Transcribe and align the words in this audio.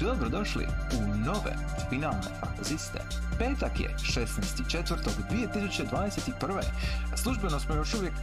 Dobrodošli 0.00 0.66
u 0.92 1.16
nove 1.16 1.56
finalne 1.90 2.28
fantaziste. 2.40 2.98
Petak 3.38 3.80
je 3.80 3.94
16.4.2021. 3.98 6.62
Službeno 7.16 7.60
smo 7.60 7.74
još 7.74 7.94
uvijek 7.94 8.14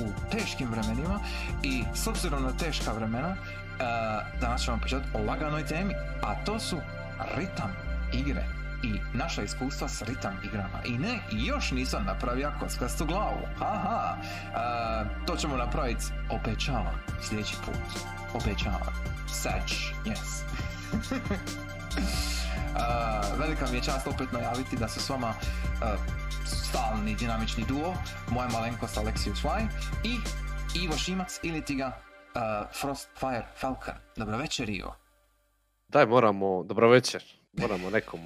u 0.00 0.12
teškim 0.30 0.70
vremenima 0.70 1.20
i 1.62 1.84
s 1.94 2.06
obzirom 2.06 2.42
na 2.42 2.52
teška 2.52 2.92
vremena 2.92 3.36
danas 4.40 4.64
ćemo 4.64 4.78
pričati 4.80 5.04
o 5.14 5.22
laganoj 5.22 5.66
temi, 5.66 5.94
a 6.22 6.44
to 6.44 6.60
su 6.60 6.76
ritam 7.36 7.72
igre 8.12 8.57
i 8.82 9.00
naša 9.14 9.42
iskustva 9.42 9.88
s 9.88 10.02
ritam 10.02 10.40
igrama. 10.44 10.82
I 10.86 10.98
ne, 10.98 11.18
još 11.32 11.70
nisam 11.70 12.04
napravio 12.04 12.52
kockastu 12.60 13.06
glavu. 13.06 13.40
Haha, 13.58 14.16
a, 14.54 15.04
to 15.26 15.36
ćemo 15.36 15.56
napraviti, 15.56 16.04
obećavam, 16.30 17.02
sljedeći 17.22 17.56
put. 17.64 18.02
Obećavam. 18.34 18.94
Seć, 19.28 19.92
yes. 20.04 20.42
A, 22.76 23.20
velika 23.40 23.66
mi 23.70 23.76
je 23.76 23.82
čast 23.82 24.06
opet 24.06 24.32
najaviti 24.32 24.76
da 24.76 24.88
su 24.88 25.00
s 25.00 25.08
vama 25.08 25.28
a, 25.82 25.96
stalni 26.46 27.14
dinamični 27.14 27.64
duo, 27.68 27.94
moja 28.30 28.48
malenkost 28.48 28.96
Alexius 28.96 29.44
Y 29.44 29.68
i 30.04 30.16
Ivo 30.84 30.96
Šimac 30.96 31.40
ili 31.42 31.64
ti 31.64 31.74
ga 31.74 32.00
a, 32.34 32.64
Frostfire 32.80 33.46
Falcon. 33.56 33.94
Dobro 34.16 34.36
večer 34.36 34.68
Ivo. 34.68 34.96
Daj, 35.88 36.06
moramo, 36.06 36.62
dobro 36.62 36.88
večer, 36.88 37.22
moramo 37.52 37.90
nekom 37.90 38.20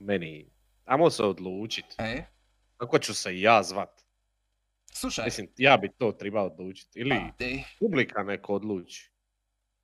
meni, 0.00 0.50
ajmo 0.84 1.10
se 1.10 1.22
odlučit. 1.22 1.84
E, 1.98 2.24
Kako 2.76 2.98
ću 2.98 3.14
se 3.14 3.40
ja 3.40 3.62
zvat? 3.62 4.00
slušaj, 4.92 5.24
Mislim, 5.24 5.48
ja 5.56 5.76
bi 5.76 5.90
to 5.98 6.12
trebao 6.12 6.46
odlučit. 6.46 6.96
Ili 6.96 7.10
pa, 7.38 7.44
e, 7.44 7.62
publika 7.80 8.22
neko 8.22 8.54
odluči. 8.54 9.12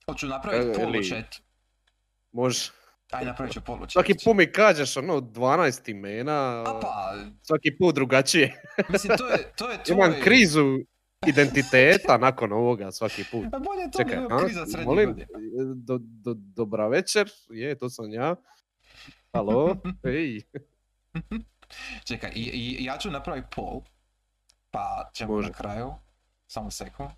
hoću 0.07 0.27
napraviti 0.27 0.81
polučet. 0.81 1.43
Može. 2.33 2.71
Aj, 3.11 3.25
napravit 3.25 3.53
ću 3.55 3.61
polučet. 3.61 3.93
Svaki 3.93 4.15
put 4.25 4.37
mi 4.37 4.53
kažeš 4.53 4.97
ono 4.97 5.21
12 5.21 5.91
imena, 5.91 6.61
A 6.61 6.81
pa, 6.81 7.15
svaki 7.43 7.77
put 7.79 7.95
drugačije. 7.95 8.63
mislim, 8.93 9.19
to 9.19 9.29
je, 9.29 9.53
to 9.57 9.71
je 9.71 9.79
tvoj... 9.85 9.95
Imam 9.95 10.15
krizu 10.25 10.65
identiteta 11.27 12.19
nakon 12.19 12.53
ovoga 12.53 12.93
svaki 12.93 13.25
put. 13.31 13.45
Pa 13.53 13.59
bolje 13.59 13.91
to 13.93 13.99
Čekaj, 13.99 14.19
a? 14.31 14.45
kriza 14.45 14.67
srednjih 14.67 14.87
molim, 14.87 15.09
godina. 15.09 15.27
do, 15.75 15.99
do, 16.01 16.35
dobra 16.35 16.89
večer, 16.89 17.31
je, 17.51 17.79
to 17.79 17.91
sam 17.91 18.13
ja. 18.13 18.37
Halo, 19.33 19.77
ej, 20.05 20.43
Čekaj, 22.09 22.31
i, 22.35 22.41
i, 22.41 22.85
ja 22.85 22.99
ću 22.99 23.11
napraviti 23.11 23.47
poll, 23.57 23.81
pa 24.71 25.11
ćemo 25.15 25.33
Može. 25.33 25.49
na 25.49 25.55
kraju, 25.55 25.95
samo 26.47 26.71
sekund. 26.71 27.11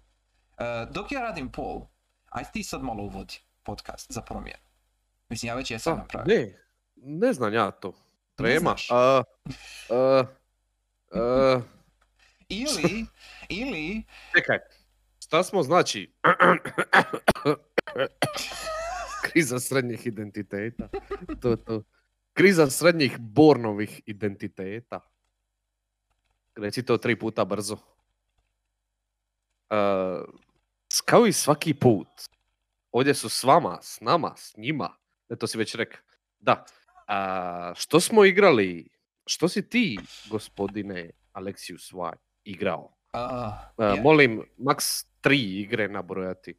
E, 0.59 0.87
dok 0.91 1.12
ja 1.12 1.20
radim 1.20 1.53
poll, 1.53 1.87
aj 2.31 2.45
ti 2.53 2.62
sad 2.62 2.83
malo 2.83 3.03
uvodi 3.03 3.34
podcast 3.62 4.12
za 4.12 4.23
promjenu. 4.23 4.59
Mislim, 5.28 5.48
ja 5.48 5.55
već 5.55 5.70
jesam 5.70 5.97
Pa, 5.97 6.03
napravio. 6.03 6.37
ne, 6.37 6.55
ne 6.97 7.33
znam 7.33 7.55
ja 7.55 7.70
to. 7.70 7.92
Trema. 8.37 8.75
A, 8.91 9.22
a, 9.91 10.25
a, 11.12 11.60
Ili, 12.49 13.06
ili, 13.49 14.03
čekaj, 14.34 14.59
šta 15.25 15.43
smo 15.43 15.62
znači? 15.62 16.12
Kriza 19.22 19.60
srednjih 19.60 20.06
identiteta. 20.06 20.88
To, 21.41 21.56
to. 21.56 21.83
Kriza 22.38 22.66
srednjih 22.66 23.19
Bornovih 23.19 24.00
identiteta. 24.06 25.00
Reci 26.56 26.82
to 26.82 26.97
tri 26.97 27.19
puta 27.19 27.44
brzo. 27.44 27.76
S- 30.88 31.00
kao 31.00 31.27
i 31.27 31.32
svaki 31.32 31.75
put, 31.75 32.09
ovdje 32.93 33.15
su 33.15 33.28
s 33.28 33.44
vama, 33.44 33.78
s 33.82 34.00
nama, 34.00 34.34
s 34.37 34.56
njima. 34.56 34.91
Ne, 35.28 35.37
to 35.37 35.47
si 35.47 35.59
već 35.59 35.75
rekao. 35.75 36.00
Da. 36.38 36.65
A, 37.06 37.72
što 37.77 38.00
smo 38.00 38.25
igrali? 38.25 38.88
Što 39.27 39.48
si 39.48 39.69
ti, 39.69 39.98
gospodine 40.31 41.10
Alexius 41.32 41.93
Y, 42.12 42.16
igrao? 42.44 42.93
a, 43.12 43.53
A, 43.77 43.84
je. 43.84 44.00
Molim, 44.00 44.43
maks 44.59 45.04
tri 45.21 45.60
igre 45.60 45.88
nabrojati. 45.88 46.54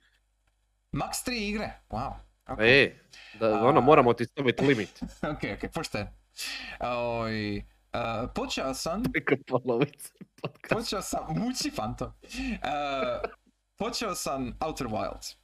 max 0.91 1.28
3 1.28 1.31
igre, 1.34 1.72
wow. 1.89 2.13
Ok, 2.50 2.60
E, 2.60 2.96
da, 3.40 3.64
ono, 3.64 3.82
moramo 3.82 4.14
ti 4.14 4.26
staviti 4.26 4.66
limit. 4.66 5.02
ok, 5.34 5.44
ok, 5.56 5.72
pošten. 5.74 6.08
Oj, 6.80 7.58
e, 7.58 7.64
počeo 8.36 8.74
sam, 8.74 9.04
Preko 9.14 9.36
polovice 9.48 10.10
podcasta. 10.36 10.76
počeo 10.76 11.02
sam, 11.02 11.26
muči 11.30 11.72
fantom. 11.72 12.12
E, 12.54 13.30
počeo 13.76 14.16
sam 14.16 14.58
Outer 14.60 14.88
Wilds 14.88 15.36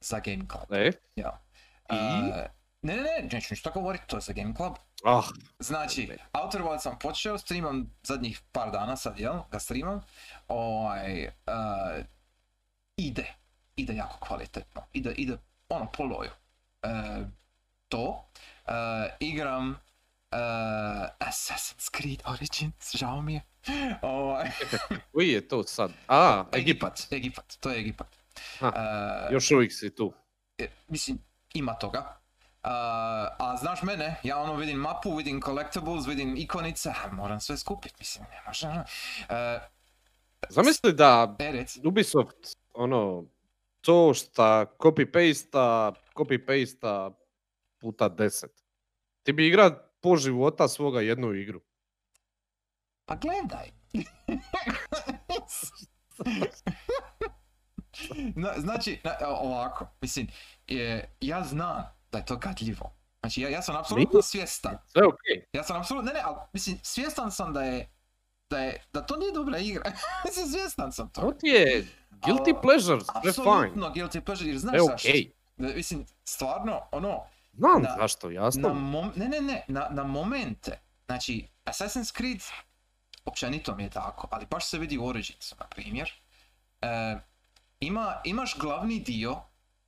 za 0.00 0.20
Game 0.20 0.44
Club. 0.50 0.72
E, 0.72 0.90
Ja. 1.16 1.42
I? 1.90 1.94
E, 1.94 2.50
ne, 2.82 2.96
ne, 2.96 3.02
ne, 3.02 3.28
neću 3.32 3.46
ništa 3.50 3.70
govoriti, 3.70 4.04
to 4.06 4.16
je 4.16 4.20
za 4.20 4.32
Game 4.32 4.54
Club. 4.56 4.72
ah, 5.04 5.22
Znači. 5.58 6.08
Outer 6.34 6.62
Wilds 6.62 6.78
sam 6.78 6.98
počeo, 6.98 7.38
streamam 7.38 7.94
zadnjih 8.02 8.40
par 8.52 8.70
dana 8.70 8.96
sad, 8.96 9.18
jel? 9.20 9.34
Ga 9.50 9.58
streamam. 9.58 10.00
Ovaj, 10.48 11.22
e, 11.22 11.30
ide, 12.96 13.34
ide 13.76 13.94
jako 13.94 14.18
kvalitetno. 14.18 14.82
Ide, 14.92 15.12
ide, 15.12 15.36
ono, 15.70 15.86
po 15.92 16.04
loju. 16.04 16.30
E, 16.82 16.88
to. 17.88 18.24
E, 18.66 18.72
igram 19.20 19.70
e, 20.30 20.36
Assassin's 21.18 21.90
Creed 21.96 22.22
Origins, 22.26 22.96
žao 22.96 23.22
mi 23.22 23.34
je. 23.34 23.42
Ovaj, 24.02 24.50
koji 25.12 25.28
je 25.28 25.48
to 25.48 25.62
sad? 25.62 25.90
A, 26.08 26.44
Egipat. 26.52 27.06
Egipat, 27.10 27.56
to 27.60 27.70
je 27.70 27.78
Egipat. 27.80 28.16
Ha, 28.60 28.72
E, 29.30 29.34
Još 29.34 29.50
uvijek 29.50 29.72
si 29.72 29.94
tu. 29.94 30.12
e, 30.58 30.66
mislim, 30.88 31.18
ima 31.54 31.74
toga. 31.74 32.16
Uh, 32.64 32.70
a 33.38 33.56
znaš 33.60 33.82
mene, 33.82 34.16
ja 34.22 34.38
ono 34.38 34.54
vidim 34.54 34.78
mapu, 34.78 35.16
vidim 35.16 35.40
collectibles, 35.42 36.06
vidim 36.06 36.36
ikonice, 36.36 36.92
moram 37.12 37.40
sve 37.40 37.56
skupit, 37.56 37.98
mislim, 37.98 38.26
ne 38.30 38.42
može. 38.46 38.66
Uh, 38.68 39.62
Zamisli 40.48 40.92
da 40.92 41.36
e, 41.38 41.64
Ubisoft, 41.84 42.36
ono, 42.74 43.24
to 43.80 44.14
šta 44.14 44.66
copy-pasta, 44.78 45.92
copy-pasta 46.14 47.12
puta 47.78 48.08
deset. 48.08 48.64
Ti 49.22 49.32
bi 49.32 49.46
igra 49.46 49.70
po 50.00 50.16
života 50.16 50.68
svoga 50.68 51.00
jednu 51.00 51.34
igru. 51.34 51.60
pa 53.04 53.16
gledaj. 53.16 53.70
Na- 58.34 58.54
znači, 58.58 59.00
na- 59.04 59.16
ovako, 59.28 59.86
mislim, 60.00 60.28
je, 60.66 61.16
ja 61.20 61.44
znam 61.44 61.84
da 62.12 62.18
je 62.18 62.24
to 62.24 62.36
gadljivo. 62.36 62.96
Znači, 63.20 63.40
ja, 63.40 63.48
ja 63.48 63.62
sam 63.62 63.76
apsolutno 63.76 64.22
svjestan. 64.22 64.78
Sve 64.86 65.06
okej. 65.06 65.44
Ja 65.52 65.64
sam 65.64 65.80
apsolutno, 65.80 66.08
ne, 66.12 66.14
ne, 66.14 66.20
ali 66.24 66.36
mislim, 66.52 66.78
svjestan 66.82 67.32
sam 67.32 67.52
da 67.52 67.62
je, 67.62 67.90
da 68.50 68.58
je, 68.58 68.82
da 68.92 69.00
to 69.02 69.16
nije 69.16 69.32
dobra 69.32 69.58
igra. 69.58 69.92
mislim, 70.24 70.46
svjestan 70.48 70.92
sam 70.92 71.08
To 71.08 71.32
je 71.42 71.86
guilty 72.12 72.56
A, 72.56 72.60
pleasure, 72.60 73.00
sve 73.00 73.32
fine. 73.32 73.48
Apsolutno 73.48 73.92
guilty 73.94 74.20
pleasure, 74.20 74.48
jer 74.48 74.58
znaš 74.58 74.72
Sve 74.72 74.80
zašto? 74.82 75.08
okej. 75.08 75.30
Da, 75.56 75.68
Mislim, 75.68 76.04
stvarno, 76.24 76.80
ono, 76.92 77.20
Znam 77.52 77.82
Na- 77.82 77.96
zašto, 77.98 78.28
na, 78.28 78.34
jasno. 78.34 78.68
mom- 78.68 79.12
ne, 79.16 79.28
ne, 79.28 79.40
ne, 79.40 79.64
na, 79.68 79.88
na 79.90 80.04
momente, 80.04 80.78
znači, 81.06 81.48
Assassin's 81.64 82.16
Creed, 82.16 82.42
općenito 83.24 83.74
mi 83.74 83.82
je 83.82 83.90
tako, 83.90 84.28
ali 84.30 84.46
baš 84.46 84.66
se 84.66 84.78
vidi 84.78 84.98
u 84.98 85.06
Originsu, 85.06 85.56
na 85.60 85.66
primjer, 85.66 86.12
e, 86.80 87.16
ima, 87.80 88.20
imaš 88.24 88.58
glavni 88.58 89.00
dio 89.00 89.36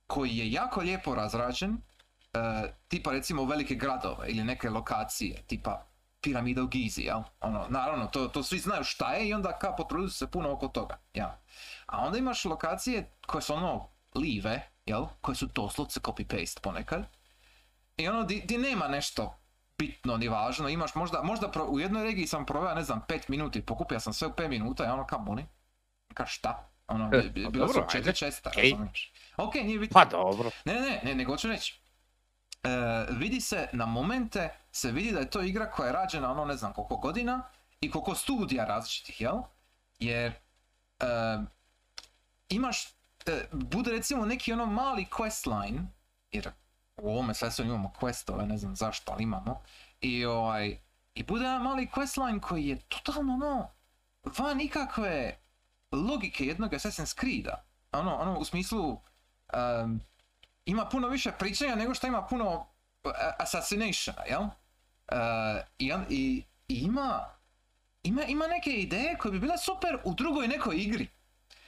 koji 0.07 0.37
je 0.37 0.51
jako 0.51 0.79
lijepo 0.81 1.15
razrađen, 1.15 1.77
e, 2.33 2.39
tipa 2.87 3.11
recimo 3.11 3.45
velike 3.45 3.75
gradove 3.75 4.27
ili 4.27 4.43
neke 4.43 4.69
lokacije, 4.69 5.41
tipa 5.47 5.85
piramida 6.23 6.63
u 6.63 6.67
Gizi, 6.67 7.01
jel? 7.01 7.21
Ono, 7.41 7.65
naravno, 7.69 8.05
to, 8.07 8.27
to 8.27 8.43
svi 8.43 8.59
znaju 8.59 8.83
šta 8.83 9.13
je 9.13 9.27
i 9.27 9.33
onda 9.33 9.59
kao 9.59 9.75
potrudu 9.75 10.09
se 10.09 10.31
puno 10.31 10.51
oko 10.51 10.67
toga, 10.67 10.97
jel? 11.13 11.29
A 11.85 11.97
onda 11.97 12.17
imaš 12.17 12.45
lokacije 12.45 13.11
koje 13.27 13.41
su 13.41 13.53
ono 13.53 13.89
live, 14.15 14.69
jel? 14.85 15.05
Koje 15.21 15.35
su 15.35 15.45
doslovce 15.45 15.99
copy-paste 15.99 16.59
ponekad. 16.61 17.05
I 17.97 18.07
ono, 18.07 18.23
di, 18.23 18.41
di 18.45 18.57
nema 18.57 18.87
nešto 18.87 19.39
bitno 19.77 20.17
ni 20.17 20.27
važno, 20.27 20.69
imaš 20.69 20.95
možda, 20.95 21.21
možda 21.23 21.51
pro- 21.51 21.65
u 21.65 21.79
jednoj 21.79 22.03
regiji 22.03 22.27
sam 22.27 22.45
proveo, 22.45 22.75
ne 22.75 22.83
znam, 22.83 23.01
pet 23.07 23.27
minuti, 23.27 23.65
pokupio 23.65 23.99
sam 23.99 24.13
sve 24.13 24.27
u 24.27 24.33
pet 24.33 24.49
minuta 24.49 24.85
i 24.85 24.89
ono, 24.89 25.07
kao 25.07 25.19
molim? 25.19 25.45
Ka 26.13 26.25
šta? 26.25 26.69
Ono, 26.87 27.09
E, 27.13 27.43
pa 27.43 27.49
bilo 27.49 27.67
su 27.67 27.81
četiri 27.91 28.15
česta, 28.15 28.49
okej. 28.49 28.71
razumiješ? 28.71 29.13
Ok, 29.37 29.55
nije 29.55 29.79
bitno. 29.79 29.93
Pa 29.93 30.05
dobro. 30.05 30.49
Ne, 30.65 30.73
ne, 30.73 30.81
ne, 30.81 31.01
ne, 31.03 31.15
nego 31.15 31.31
hoću 31.31 31.47
reći. 31.47 31.82
E, 32.63 33.05
vidi 33.09 33.41
se, 33.41 33.69
na 33.73 33.85
momente 33.85 34.49
se 34.71 34.91
vidi 34.91 35.11
da 35.11 35.19
je 35.19 35.29
to 35.29 35.41
igra 35.41 35.71
koja 35.71 35.87
je 35.87 35.93
rađena 35.93 36.31
ono 36.31 36.45
ne 36.45 36.55
znam 36.55 36.73
koliko 36.73 36.97
godina 36.97 37.43
i 37.81 37.91
koliko 37.91 38.15
studija 38.15 38.65
različitih, 38.65 39.21
jel? 39.21 39.37
Jer 39.99 40.33
e, 40.99 41.05
imaš, 42.49 42.85
e, 43.25 43.47
bude 43.51 43.91
recimo 43.91 44.25
neki 44.25 44.53
ono 44.53 44.65
mali 44.65 45.05
questline, 45.11 45.85
jer 46.31 46.51
u 46.97 47.09
ovome 47.09 47.33
sve 47.33 47.65
imamo 47.65 47.93
questove, 47.99 48.45
ne 48.45 48.57
znam 48.57 48.75
zašto, 48.75 49.11
ali 49.11 49.23
imamo, 49.23 49.61
i 50.01 50.25
ovaj, 50.25 50.77
i 51.15 51.23
bude 51.23 51.45
jedan 51.45 51.61
mali 51.61 51.89
questline 51.95 52.39
koji 52.39 52.67
je 52.67 52.79
totalno 52.79 53.33
ono, 53.33 53.69
van 54.37 54.61
ikakve 54.61 55.37
logike 55.91 56.45
jednog 56.45 56.71
Assassin's 56.71 57.19
Creed-a. 57.19 57.63
Ono, 57.91 58.15
ono, 58.15 58.39
u 58.39 58.45
smislu, 58.45 59.01
em, 59.53 60.01
ima 60.65 60.85
puno 60.85 61.07
više 61.07 61.31
pričanja 61.39 61.75
nego 61.75 61.93
što 61.93 62.07
ima 62.07 62.21
puno 62.27 62.53
uh, 63.03 63.11
assassinationa, 63.39 64.21
jel? 64.29 64.41
Uh, 64.41 64.49
i, 65.77 65.93
i, 66.09 66.43
i 66.67 66.75
ima, 66.75 67.25
ima, 68.03 68.23
ima 68.23 68.47
neke 68.47 68.71
ideje 68.71 69.17
koje 69.17 69.31
bi 69.31 69.39
bile 69.39 69.57
super 69.57 69.97
u 70.03 70.13
drugoj 70.13 70.47
nekoj 70.47 70.75
igri. 70.77 71.07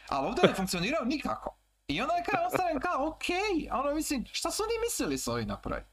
Ali 0.10 0.28
ovdje 0.28 0.44
ne 0.50 0.54
funkcioniraju 0.60 1.06
nikako. 1.06 1.58
I 1.88 2.02
onda 2.02 2.14
je 2.14 2.24
kao 2.24 2.46
ostanem 2.46 2.80
kao, 2.80 3.08
ok, 3.08 3.24
ono 3.72 3.94
mislim, 3.96 4.26
šta 4.32 4.52
su 4.52 4.64
oni 4.64 4.74
mislili 4.86 5.18
s 5.18 5.28
ovim 5.28 5.48
napraviti? 5.48 5.90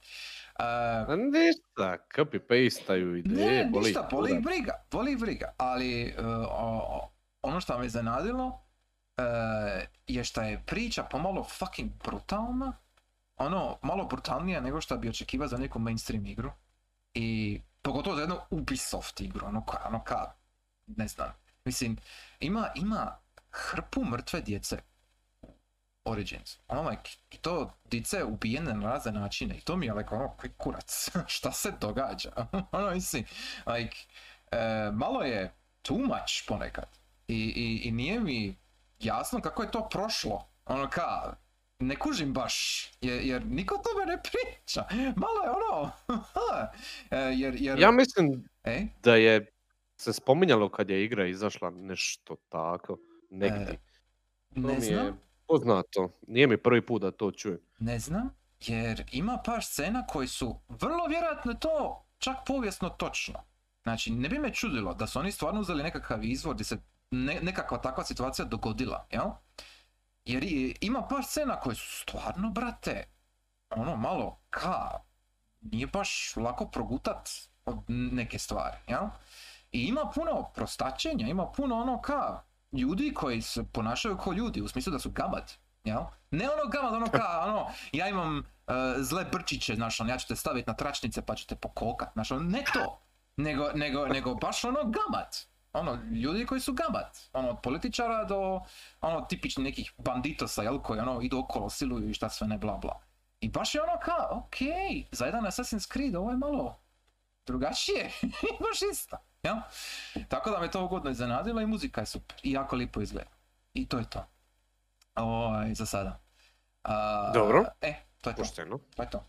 Uh, 0.58 1.18
ništa, 1.18 1.96
copy 2.16 2.38
pastaju 2.38 3.16
ideje, 3.16 3.64
ne, 3.64 3.70
boli 3.70 3.84
ništa, 3.84 4.08
boli 4.10 4.40
briga, 4.40 4.84
boli 4.90 5.16
briga, 5.16 5.54
ali 5.56 6.14
uh, 6.18 6.24
o- 6.50 7.12
ono 7.42 7.60
što 7.60 7.78
me 7.78 7.86
iznenadilo 7.86 8.46
uh, 8.46 9.82
je 10.06 10.24
što 10.24 10.42
je 10.42 10.62
priča 10.66 11.02
pomalo 11.02 11.44
fucking 11.44 11.90
brutalna, 12.04 12.72
ono, 13.36 13.78
malo 13.82 14.04
brutalnija 14.04 14.60
nego 14.60 14.80
što 14.80 14.96
bi 14.96 15.08
očekivao 15.08 15.48
za 15.48 15.56
neku 15.56 15.78
mainstream 15.78 16.26
igru 16.26 16.50
i 17.14 17.60
pogotovo 17.82 18.16
za 18.16 18.22
jednu 18.22 18.36
Ubisoft 18.50 19.20
igru, 19.20 19.46
ono 19.46 19.66
ka, 19.66 19.78
ono 19.86 20.04
ka, 20.04 20.32
ne 20.86 21.08
znam, 21.08 21.32
mislim, 21.64 21.96
ima, 22.40 22.68
ima 22.74 23.18
hrpu 23.50 24.04
mrtve 24.04 24.40
djece 24.40 24.78
Origins. 26.04 26.58
Ono, 26.68 26.90
like, 26.90 27.10
to 27.40 27.70
dice 27.84 28.24
ubijene 28.24 28.74
na 28.74 28.90
razne 28.90 29.12
načine 29.12 29.56
i 29.56 29.60
to 29.60 29.76
mi 29.76 29.86
je 29.86 29.92
like, 29.92 30.14
ono, 30.14 30.28
koji 30.28 30.52
kurac, 30.56 31.10
šta 31.36 31.52
se 31.52 31.72
događa? 31.80 32.30
ono, 32.72 32.90
mislim, 32.90 33.24
like, 33.66 33.96
e, 34.50 34.90
malo 34.92 35.22
je 35.22 35.52
too 35.82 35.98
much 35.98 36.46
ponekad. 36.48 36.98
I, 37.28 37.34
i, 37.56 37.88
i 37.88 37.90
nije 37.90 38.20
mi 38.20 38.56
jasno 38.98 39.40
kako 39.40 39.62
je 39.62 39.70
to 39.70 39.88
prošlo. 39.88 40.48
Ono 40.66 40.90
ka, 40.90 41.34
ne 41.82 41.96
kužim 41.96 42.32
baš, 42.32 42.86
jer, 43.00 43.22
jer 43.22 43.46
niko 43.46 43.74
o 43.74 43.78
tome 43.78 44.06
ne 44.06 44.22
priča. 44.22 44.84
Malo 45.16 45.42
je 45.44 45.50
ono, 45.50 45.90
e, 47.10 47.16
jer, 47.16 47.54
jer, 47.58 47.78
Ja 47.78 47.90
mislim 47.90 48.44
e, 48.64 48.86
da 49.02 49.16
je 49.16 49.46
se 49.96 50.12
spominjalo 50.12 50.68
kad 50.68 50.90
je 50.90 51.04
igra 51.04 51.26
izašla 51.26 51.70
nešto 51.70 52.36
tako, 52.48 52.98
negdje. 53.30 53.66
To 54.54 54.60
ne 54.60 54.68
mi 54.68 54.74
je 54.74 54.80
znam. 54.80 55.20
poznato. 55.46 56.18
Nije 56.26 56.46
mi 56.46 56.56
prvi 56.56 56.86
put 56.86 57.02
da 57.02 57.10
to 57.10 57.30
čujem. 57.30 57.58
Ne 57.78 57.98
znam, 57.98 58.34
jer 58.60 59.04
ima 59.12 59.38
par 59.44 59.64
scena 59.64 60.06
koji 60.06 60.28
su 60.28 60.60
vrlo 60.68 61.06
vjerojatno 61.06 61.54
to 61.54 62.04
čak 62.18 62.36
povijesno 62.46 62.88
točno. 62.88 63.40
Znači, 63.82 64.10
ne 64.10 64.28
bi 64.28 64.38
me 64.38 64.54
čudilo 64.54 64.94
da 64.94 65.06
su 65.06 65.18
oni 65.18 65.32
stvarno 65.32 65.60
uzeli 65.60 65.82
nekakav 65.82 66.24
izvor 66.24 66.54
gdje 66.54 66.64
se 66.64 66.76
ne- 67.10 67.40
nekakva 67.42 67.78
takva 67.78 68.04
situacija 68.04 68.44
dogodila, 68.44 69.06
jel? 69.10 69.26
Jer 70.24 70.44
ima 70.80 71.06
par 71.08 71.24
scena 71.24 71.60
koje 71.60 71.76
su 71.76 72.00
stvarno, 72.02 72.50
brate, 72.50 73.04
ono 73.70 73.96
malo 73.96 74.38
ka, 74.50 74.90
nije 75.60 75.86
baš 75.86 76.32
lako 76.36 76.66
progutat 76.66 77.28
od 77.64 77.78
neke 77.88 78.38
stvari, 78.38 78.76
jel? 78.88 79.04
I 79.72 79.80
ima 79.80 80.10
puno 80.14 80.50
prostačenja, 80.54 81.28
ima 81.28 81.46
puno 81.46 81.76
ono 81.76 82.00
ka, 82.00 82.42
ljudi 82.72 83.14
koji 83.14 83.42
se 83.42 83.64
ponašaju 83.72 84.16
kao 84.16 84.32
ljudi, 84.32 84.60
u 84.60 84.68
smislu 84.68 84.92
da 84.92 84.98
su 84.98 85.10
gabad, 85.10 85.52
jel? 85.84 86.02
Ne 86.30 86.50
ono 86.50 86.70
gabad, 86.70 86.94
ono 86.94 87.06
ka, 87.06 87.40
ono, 87.48 87.66
ja 87.92 88.08
imam 88.08 88.38
e, 88.38 88.42
zle 88.98 89.24
brčiće, 89.24 89.74
znaš, 89.74 90.00
ono, 90.00 90.10
ja 90.10 90.18
ću 90.18 90.28
te 90.28 90.36
staviti 90.36 90.70
na 90.70 90.76
tračnice 90.76 91.22
pa 91.22 91.34
ću 91.34 91.46
te 91.46 91.54
pokokat, 91.54 92.12
znaš, 92.12 92.30
ono, 92.30 92.40
ne 92.40 92.64
to, 92.72 93.02
nego, 93.36 93.70
nego, 93.74 94.06
nego 94.06 94.34
baš 94.34 94.64
ono 94.64 94.80
gabad. 94.84 95.51
Ono, 95.72 95.98
ljudi 96.12 96.46
koji 96.46 96.60
su 96.60 96.72
gabad. 96.72 97.18
Ono, 97.32 97.50
od 97.50 97.60
političara 97.62 98.24
do, 98.24 98.60
ono, 99.00 99.20
tipičnih 99.20 99.64
nekih 99.64 99.92
banditosa, 99.98 100.62
jel, 100.62 100.78
koji, 100.78 101.00
ono, 101.00 101.20
idu 101.22 101.38
okolo, 101.38 101.70
siluju 101.70 102.10
i 102.10 102.14
šta 102.14 102.28
sve 102.28 102.46
ne, 102.46 102.58
bla, 102.58 102.76
bla. 102.76 103.00
I 103.40 103.48
baš 103.48 103.74
je 103.74 103.82
ono 103.82 103.98
kao, 104.02 104.28
okej, 104.30 105.06
za 105.12 105.26
jedan 105.26 105.44
Assassin's 105.44 105.92
Creed 105.92 106.16
ovo 106.16 106.30
je 106.30 106.36
malo 106.36 106.78
drugačije, 107.46 108.10
baš 108.64 108.82
isto, 108.92 109.16
jel? 109.42 109.56
Tako 110.28 110.50
da 110.50 110.60
me 110.60 110.70
to 110.70 110.84
ugodno 110.84 111.10
iznenadilo 111.10 111.60
i 111.60 111.66
muzika 111.66 112.00
je 112.00 112.06
super, 112.06 112.36
i 112.42 112.52
jako 112.52 112.76
lipo 112.76 113.00
izgleda. 113.00 113.30
I 113.74 113.88
to 113.88 113.98
je 113.98 114.10
to. 114.10 114.26
Ovaj, 115.14 115.74
za 115.74 115.86
sada. 115.86 116.20
A, 116.82 117.30
Dobro. 117.34 117.64
E, 117.80 117.94
to 118.20 118.30
je 118.30 118.36
to, 118.36 118.42
Pošteno. 118.42 118.78
to 118.96 119.02
je 119.02 119.10
to. 119.10 119.24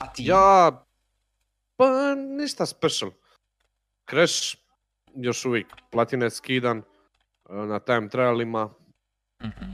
A 0.00 0.12
ti? 0.12 0.24
Ja, 0.24 0.84
pa 1.76 2.14
ništa 2.14 2.66
special. 2.66 3.10
Crash 4.10 4.65
još 5.16 5.44
uvijek 5.44 5.66
platine 5.90 6.30
skidan 6.30 6.78
e, 6.78 6.82
na 7.54 7.78
time 7.78 8.08
trialima. 8.08 8.74
Mhm. 9.42 9.72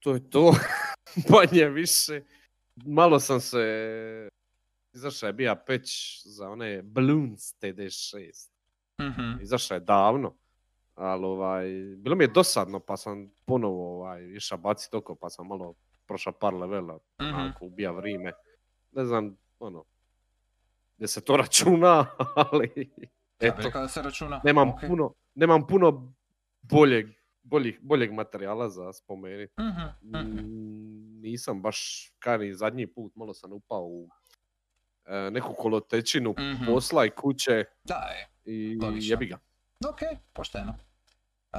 To 0.00 0.14
je 0.14 0.30
to. 0.30 0.54
Manje 1.30 1.68
više. 1.68 2.22
Malo 2.76 3.20
sam 3.20 3.40
se... 3.40 4.28
Izašao 4.92 5.26
je 5.26 5.32
bija 5.32 5.56
peć 5.56 6.20
za 6.24 6.48
one 6.48 6.82
Balloons 6.82 7.54
TD6. 7.60 8.50
Mhm. 9.00 9.42
Izašao 9.42 9.74
je 9.74 9.80
davno. 9.80 10.36
Ali 10.94 11.24
ovaj, 11.24 11.66
bilo 11.96 12.16
mi 12.16 12.24
je 12.24 12.28
dosadno 12.28 12.80
pa 12.80 12.96
sam 12.96 13.30
ponovo 13.44 13.96
ovaj, 13.96 14.24
išao 14.24 14.58
bacit 14.58 14.94
oko 14.94 15.14
pa 15.14 15.30
sam 15.30 15.46
malo 15.46 15.74
prošao 16.06 16.32
par 16.32 16.54
levela. 16.54 16.98
Mhm. 17.22 17.34
Onako, 17.34 17.66
ubija 17.66 17.90
vrijeme. 17.90 18.32
Ne 18.92 19.04
znam, 19.04 19.36
ono, 19.58 19.84
gdje 20.96 21.08
se 21.08 21.24
to 21.24 21.36
računa, 21.42 22.06
ali 22.34 22.90
eto, 23.44 23.62
rekao 23.62 23.82
da 23.82 23.88
se 23.88 24.02
računa. 24.02 24.40
nemam 24.44 24.68
ok. 24.68 24.80
puno, 24.82 25.14
nemam 25.34 25.66
puno 25.66 26.12
boljeg, 26.62 27.06
boljih, 27.42 27.78
boljeg 27.80 28.12
materijala 28.12 28.68
za 28.68 28.92
spomenuti. 28.92 29.52
Mhm. 29.60 30.16
Mm, 30.18 30.92
Nisam 31.22 31.62
baš, 31.62 31.78
kani 32.18 32.54
zadnji 32.54 32.86
put, 32.86 33.12
malo 33.14 33.34
sam 33.34 33.52
upao 33.52 33.82
u 33.82 34.08
e, 35.06 35.30
neku 35.30 35.54
kolotečinu 35.54 36.30
Mhm. 36.32 36.64
posla 36.66 37.06
i 37.06 37.10
kuće 37.10 37.64
Da, 37.84 37.94
je. 38.08 38.28
i 38.46 38.76
Logično. 38.76 39.12
jebi 39.12 39.26
ga. 39.26 39.38
Ok, 39.82 39.98
pošteno. 40.32 40.74
Uh, 41.52 41.58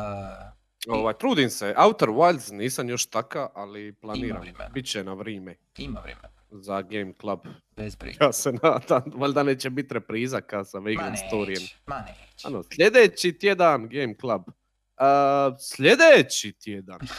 Ovaj, 0.89 1.13
trudim 1.13 1.49
se, 1.49 1.75
Outer 1.77 2.09
Wilds 2.09 2.53
nisam 2.53 2.89
još 2.89 3.05
taka, 3.05 3.49
ali 3.53 3.81
ima 3.83 3.97
planiram. 4.01 4.41
vremena. 4.41 4.69
Biće 4.69 5.03
na 5.03 5.13
vrijeme 5.13 5.55
Ima 5.77 5.99
vremena. 5.99 6.29
Za 6.61 6.81
Game 6.81 7.13
Club. 7.21 7.39
Bez 7.75 7.95
briga. 7.95 8.25
Ja 8.25 8.33
se 8.33 8.51
nadam, 8.51 9.03
valjda 9.15 9.43
neće 9.43 9.69
biti 9.69 9.93
repriza 9.93 10.41
kad 10.41 10.69
sam 10.69 10.87
igran 10.87 11.17
storijem. 11.27 11.61
neće, 11.61 11.75
ma 11.85 11.99
neće. 11.99 12.47
Ano, 12.47 12.63
sljedeći 12.63 13.37
tjedan 13.37 13.89
Game 13.89 14.15
Club. 14.19 14.41
Uh, 14.47 15.55
sljedeći 15.59 16.53
tjedan. 16.53 16.99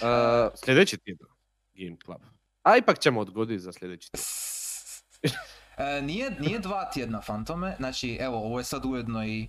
Uh, 0.00 0.52
sljedeći 0.64 0.98
tjedan 0.98 1.28
Game 1.74 1.96
Club. 2.04 2.22
A 2.62 2.76
ipak 2.76 2.98
ćemo 2.98 3.20
odgoditi 3.20 3.58
za 3.58 3.72
sljedeći 3.72 4.10
tjedan. 4.10 5.38
E, 5.76 6.02
nije, 6.02 6.30
nije 6.40 6.58
dva 6.58 6.90
tjedna 6.90 7.20
Fantome, 7.20 7.74
znači 7.78 8.18
evo 8.20 8.36
ovo 8.36 8.58
je 8.58 8.64
sad 8.64 8.84
ujedno 8.84 9.26
i 9.26 9.42
e, 9.42 9.48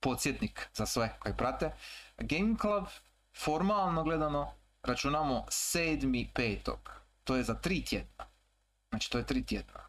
podsjetnik 0.00 0.68
za 0.74 0.86
sve 0.86 1.16
koji 1.18 1.36
prate. 1.36 1.70
Game 2.18 2.54
Club 2.60 2.84
formalno 3.44 4.04
gledano 4.04 4.52
računamo 4.84 5.44
7.5. 5.48 6.72
To 7.24 7.36
je 7.36 7.42
za 7.42 7.54
tri 7.54 7.84
tjedna. 7.84 8.24
Znači 8.90 9.10
to 9.10 9.18
je 9.18 9.26
tri 9.26 9.44
tjedna. 9.46 9.80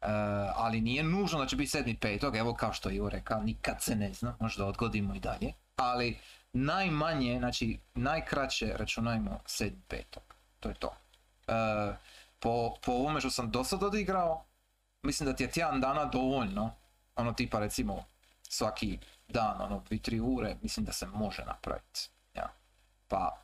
E, 0.00 0.06
ali 0.54 0.80
nije 0.80 1.02
nužno 1.02 1.38
da 1.38 1.46
će 1.46 1.56
biti 1.56 1.78
7.5. 1.78 2.38
Evo 2.38 2.54
kao 2.54 2.72
što 2.72 2.88
je 2.88 2.96
Ivo 2.96 3.08
rekao, 3.08 3.42
nikad 3.42 3.82
se 3.82 3.96
ne 3.96 4.12
zna, 4.12 4.36
možda 4.40 4.66
odgodimo 4.66 5.14
i 5.14 5.20
dalje. 5.20 5.52
Ali 5.76 6.18
najmanje, 6.52 7.38
znači 7.38 7.78
najkraće 7.94 8.72
računajmo 8.76 9.40
7.5. 9.46 10.02
To 10.60 10.68
je 10.68 10.74
to. 10.74 10.94
E, 11.46 11.52
po, 12.38 12.74
po 12.84 12.92
ovome 12.92 13.20
što 13.20 13.30
sam 13.30 13.50
do 13.50 13.64
sad 13.64 13.82
odigrao, 13.82 14.44
mislim 15.02 15.28
da 15.28 15.36
ti 15.36 15.42
je 15.42 15.50
tjedan 15.50 15.80
dana 15.80 16.04
dovoljno, 16.04 16.70
ono 17.16 17.32
tipa 17.32 17.58
recimo 17.58 18.04
svaki 18.42 18.98
dan, 19.28 19.60
ono 19.60 19.82
2-3 19.90 20.20
ure, 20.20 20.56
mislim 20.62 20.86
da 20.86 20.92
se 20.92 21.06
može 21.06 21.44
napraviti. 21.44 22.08
Ja. 22.34 22.48
Pa, 23.08 23.42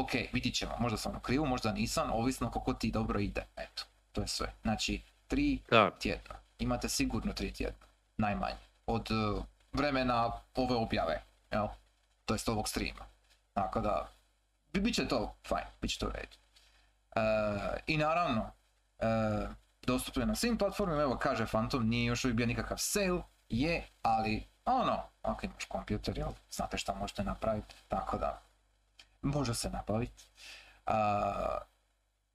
ok, 0.00 0.10
vidit 0.32 0.54
ćemo, 0.54 0.72
možda 0.78 0.98
sam 0.98 1.16
u 1.16 1.20
krivu, 1.20 1.46
možda 1.46 1.72
nisam, 1.72 2.10
ovisno 2.12 2.50
kako 2.50 2.74
ti 2.74 2.90
dobro 2.90 3.20
ide, 3.20 3.46
eto, 3.56 3.82
to 4.12 4.20
je 4.20 4.28
sve. 4.28 4.52
Znači, 4.62 5.02
3 5.30 5.58
Da, 5.70 5.90
tjedna, 5.90 6.34
imate 6.58 6.88
sigurno 6.88 7.32
3 7.32 7.56
tjedna, 7.56 7.86
najmanje, 8.16 8.64
od 8.86 9.10
eh, 9.10 9.42
vremena 9.72 10.32
ove 10.54 10.74
objave, 10.74 11.22
jel? 11.50 11.66
To 12.24 12.34
jest 12.34 12.48
ovog 12.48 12.68
streama. 12.68 13.04
Tako 13.52 13.80
da, 13.80 14.08
bi, 14.72 14.80
bit 14.80 14.94
će 14.94 15.08
to 15.08 15.34
fajn, 15.48 15.64
bit 15.80 15.90
će 15.90 15.98
to 15.98 16.06
u 16.06 16.10
redu. 16.10 16.36
E, 17.16 17.20
I 17.86 17.96
naravno, 17.96 18.50
e, 18.98 19.06
dostupno 19.82 20.22
je 20.22 20.26
na 20.26 20.34
svim 20.34 20.58
platformama, 20.58 21.02
evo 21.02 21.18
kaže 21.18 21.46
Phantom, 21.46 21.88
nije 21.88 22.04
još 22.04 22.24
uvijek 22.24 22.36
bio 22.36 22.46
nikakav 22.46 22.76
sale, 22.78 23.22
je, 23.48 23.86
ali 24.02 24.46
ono, 24.64 25.02
ako 25.22 25.46
imaš 25.46 25.64
kompjuter, 25.64 26.18
jel, 26.18 26.30
znate 26.50 26.78
šta 26.78 26.94
možete 26.94 27.24
napraviti, 27.24 27.74
tako 27.88 28.18
da, 28.18 28.42
može 29.24 29.54
se 29.54 29.70
napraviti. 29.70 30.24
Uh, 30.86 30.92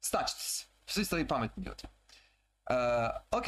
snaćete 0.01 0.41
se, 0.41 0.65
svi 0.85 1.05
ste 1.05 1.15
vi 1.15 1.27
pametni 1.27 1.63
ljudi. 1.63 1.83
E, 2.69 2.75
ok, 3.31 3.45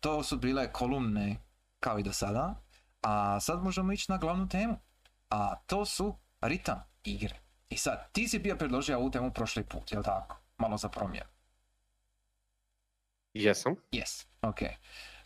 to 0.00 0.22
su 0.22 0.38
bile 0.38 0.72
kolumne 0.72 1.36
kao 1.80 1.98
i 1.98 2.02
do 2.02 2.12
sada, 2.12 2.54
a 3.02 3.40
sad 3.40 3.62
možemo 3.62 3.92
ići 3.92 4.12
na 4.12 4.18
glavnu 4.18 4.48
temu, 4.48 4.78
a 5.30 5.56
to 5.66 5.84
su 5.84 6.18
ritam 6.40 6.84
igre. 7.04 7.40
I 7.68 7.76
sad, 7.76 8.12
ti 8.12 8.28
si 8.28 8.38
bio 8.38 8.56
predložio 8.56 8.98
ovu 8.98 9.10
temu 9.10 9.32
prošli 9.32 9.64
put, 9.64 9.92
jel 9.92 10.02
tako? 10.02 10.36
Malo 10.56 10.76
za 10.76 10.88
promjenu. 10.88 11.26
Jesam. 13.34 13.74
Yes, 13.92 14.26
ok. 14.42 14.58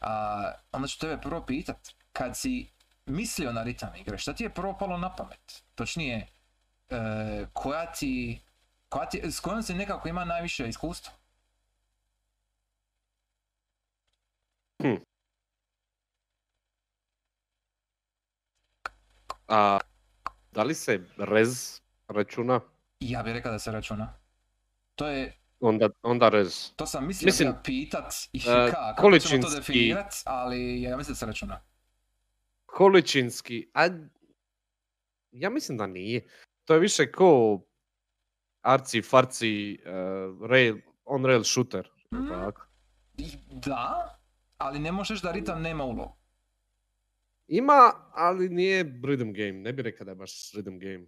A, 0.01 0.53
onda 0.73 0.89
ću 0.89 0.99
tebe 0.99 1.21
prvo 1.21 1.47
pitat, 1.47 1.89
kad 2.13 2.37
si 2.37 2.71
mislio 3.07 3.53
na 3.53 3.63
ritam 3.63 3.95
igre, 3.95 4.19
šta 4.19 4.33
ti 4.33 4.45
je 4.45 4.55
prvo 4.55 4.77
palo 4.79 4.99
na 4.99 5.15
pamet? 5.17 5.65
Točnije, 5.75 6.27
e, 6.91 6.97
koja 7.53 7.93
ti, 7.93 8.41
koja 8.89 9.09
ti, 9.09 9.21
s 9.25 9.41
kojom 9.41 9.63
si 9.63 9.75
nekako 9.75 10.09
ima 10.09 10.25
najviše 10.25 10.69
iskustva? 10.69 11.13
A, 19.49 19.79
da 20.53 20.63
li 20.63 20.75
se 20.75 21.01
rez 21.19 21.81
računa? 22.09 22.61
Ja 23.01 23.23
bih 23.23 23.33
rekao 23.33 23.53
da 23.53 23.59
se 23.59 23.73
računa. 23.73 24.15
To 24.95 25.09
je, 25.09 25.37
Onda, 25.61 25.89
onda 26.03 26.29
rez. 26.29 26.71
to 26.77 26.87
sam 26.87 27.07
mislio 27.07 27.27
Mislim, 27.27 27.49
da 27.49 27.63
pitat 27.63 28.15
i 28.33 28.41
ka, 28.41 28.71
kako 28.71 28.71
ćemo 28.71 28.93
to 28.93 29.49
količinski- 29.49 29.57
definirat, 29.57 30.15
ali 30.25 30.83
ja 30.83 30.97
mislim 30.97 31.13
da 31.13 31.19
se 31.19 31.27
računa. 31.27 31.61
Količinski, 32.67 33.71
a 33.75 33.89
ja 35.33 35.51
mislim 35.51 35.79
da 35.79 35.87
nije. 35.87 36.27
To 36.71 36.75
je 36.75 36.81
više 36.81 37.13
ko 37.13 37.61
arci, 38.63 39.03
farci, 39.03 39.79
uh, 39.83 40.51
rail, 40.51 40.77
on 41.05 41.25
rail 41.25 41.43
shooter. 41.43 41.89
Mm. 42.15 42.29
tako? 42.29 42.67
Da, 43.51 44.19
ali 44.59 44.79
ne 44.79 44.93
možeš 44.93 45.23
da 45.23 45.33
ritam 45.33 45.63
nema 45.63 45.85
ulogu. 45.85 46.17
Ima, 47.49 47.93
ali 48.15 48.49
nije 48.49 48.85
rhythm 48.85 49.33
game. 49.33 49.53
Ne 49.53 49.73
bih 49.73 49.85
rekao 49.85 50.05
da 50.05 50.11
je 50.11 50.15
baš 50.15 50.53
rhythm 50.53 50.79
game. 50.79 51.07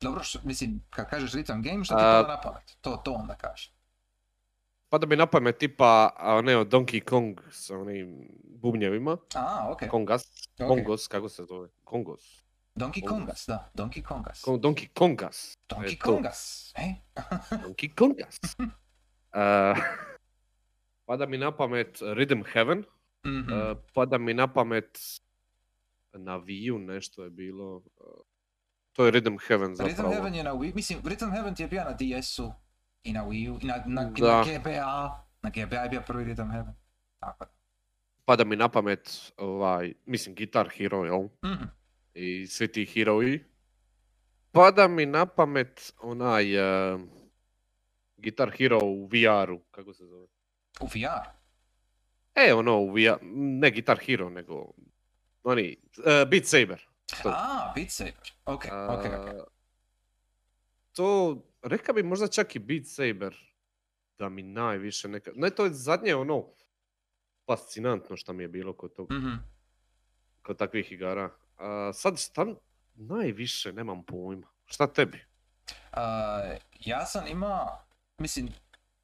Dobro, 0.00 0.22
što, 0.22 0.38
mislim, 0.44 0.82
kad 0.90 1.10
kažeš 1.10 1.32
ritam 1.32 1.62
game, 1.62 1.84
šta 1.84 1.96
ti 1.96 2.02
pada 2.02 2.28
na 2.28 2.40
pamet? 2.40 2.76
To, 2.80 2.96
to 3.04 3.12
onda 3.12 3.34
kažeš. 3.34 3.74
Pa 4.88 4.98
da 4.98 5.06
bi 5.06 5.16
na 5.16 5.26
pamet 5.26 5.58
tipa, 5.58 6.10
ne 6.44 6.56
Donkey 6.56 7.04
Kong 7.04 7.40
sa 7.50 7.78
onim 7.78 8.28
bubnjevima. 8.44 9.16
A, 9.34 9.68
ok. 9.70 9.88
Kongas. 9.90 10.48
ok. 10.60 10.68
Kongos, 10.68 11.08
kako 11.08 11.28
se 11.28 11.44
zove? 11.44 11.68
Kongos. 11.84 12.47
Donkey 12.78 13.02
Kongas. 13.02 13.46
Da, 13.46 13.70
Donkey 13.74 14.02
Kongas. 14.02 14.42
Kon- 14.42 14.60
Donkey 14.60 14.88
Kongas. 14.88 15.54
Donkey 15.68 15.92
E. 15.92 15.98
Kongas, 15.98 16.72
e? 16.76 16.94
Donkey 17.64 17.88
Kongas. 17.90 18.36
Uh, 18.58 19.76
pada 21.08 21.26
mi 21.26 21.38
na 21.38 21.50
pamet 21.50 21.98
Rhythm 22.00 22.42
Heaven. 22.44 22.84
Mhm. 23.26 23.52
Uh, 23.52 23.74
pada 23.94 24.18
mi 24.18 24.34
na 24.34 24.46
pamet 24.46 24.98
na 26.12 26.38
Wii-u 26.38 26.78
nešto 26.78 27.24
je 27.24 27.30
bilo. 27.30 27.76
uh, 27.76 28.22
to 28.92 29.06
je 29.06 29.12
Rhythm 29.12 29.36
Heaven 29.38 29.74
zapravo. 29.74 29.92
Rhythm 29.92 30.12
Heaven 30.12 30.34
je 30.34 30.42
na 30.44 30.52
Wii, 30.52 30.74
mislim, 30.74 31.02
Rhythm 31.02 31.30
Heaven 31.30 31.54
ti 31.54 31.62
je 31.62 31.68
bio 31.68 31.84
na 31.84 31.92
DS-u 31.92 32.52
i 33.02 33.12
na 33.12 33.24
Wii-u 33.24 33.58
i 33.62 33.66
na, 33.66 33.82
na, 33.86 34.02
na. 34.02 34.44
GBA. 34.44 34.96
Na 35.42 35.50
GBA 35.50 35.76
je 35.76 35.88
bio 35.88 36.00
prvi 36.00 36.24
Rhythm 36.24 36.50
Heaven. 36.52 36.74
Tako 37.20 37.44
da. 37.44 37.50
Pada 38.24 38.44
mi 38.44 38.56
na 38.56 38.68
pamet, 38.68 39.32
ovaj, 39.36 39.92
mislim, 40.06 40.34
Guitar 40.34 40.68
Hero, 40.68 41.04
jel? 41.04 41.28
Mhm. 41.44 41.64
I 42.14 42.46
svi 42.46 42.72
ti 42.72 42.84
heroji. 42.86 43.44
Pada 44.52 44.88
mi 44.88 45.06
na 45.06 45.26
pamet 45.26 45.92
onaj 46.00 46.56
uh, 46.56 47.00
Guitar 48.16 48.50
Hero 48.50 48.78
u 48.82 49.06
VR-u, 49.06 49.58
kako 49.70 49.94
se 49.94 50.04
zove? 50.06 50.26
U 50.80 50.86
VR. 50.86 51.28
E, 52.34 52.54
ono, 52.54 52.78
u 52.78 52.90
VR, 52.90 53.18
ne 53.32 53.70
Guitar 53.70 53.98
Hero, 53.98 54.30
nego 54.30 54.72
oni, 55.42 55.76
uh, 55.98 56.04
Beat 56.30 56.44
Saber. 56.44 56.86
To. 57.22 57.28
A, 57.28 57.72
Beat 57.76 57.90
Saber. 57.90 58.32
Ok, 58.44 58.64
ok, 58.64 59.04
ok. 59.04 59.28
A, 59.28 59.44
To, 60.92 61.36
reka 61.62 61.92
bi 61.92 62.02
možda 62.02 62.28
čak 62.28 62.56
i 62.56 62.58
Beat 62.58 62.86
Saber 62.86 63.36
da 64.18 64.28
mi 64.28 64.42
najviše 64.42 65.08
neka... 65.08 65.30
Ne, 65.34 65.50
to 65.50 65.64
je 65.64 65.72
zadnje 65.72 66.14
ono 66.14 66.46
fascinantno 67.46 68.16
što 68.16 68.32
mi 68.32 68.44
je 68.44 68.48
bilo 68.48 68.72
kod, 68.72 68.94
tog, 68.94 69.12
Mhm. 69.12 69.30
kod 70.42 70.56
takvih 70.58 70.92
igara. 70.92 71.30
A, 71.58 71.90
sad 71.94 72.18
šta 72.18 72.46
najviše 72.94 73.72
nemam 73.72 74.02
pojma. 74.02 74.46
Šta 74.66 74.92
tebi? 74.92 75.24
A, 75.92 76.42
ja 76.80 77.06
sam 77.06 77.26
imao, 77.26 77.82
mislim, 78.18 78.52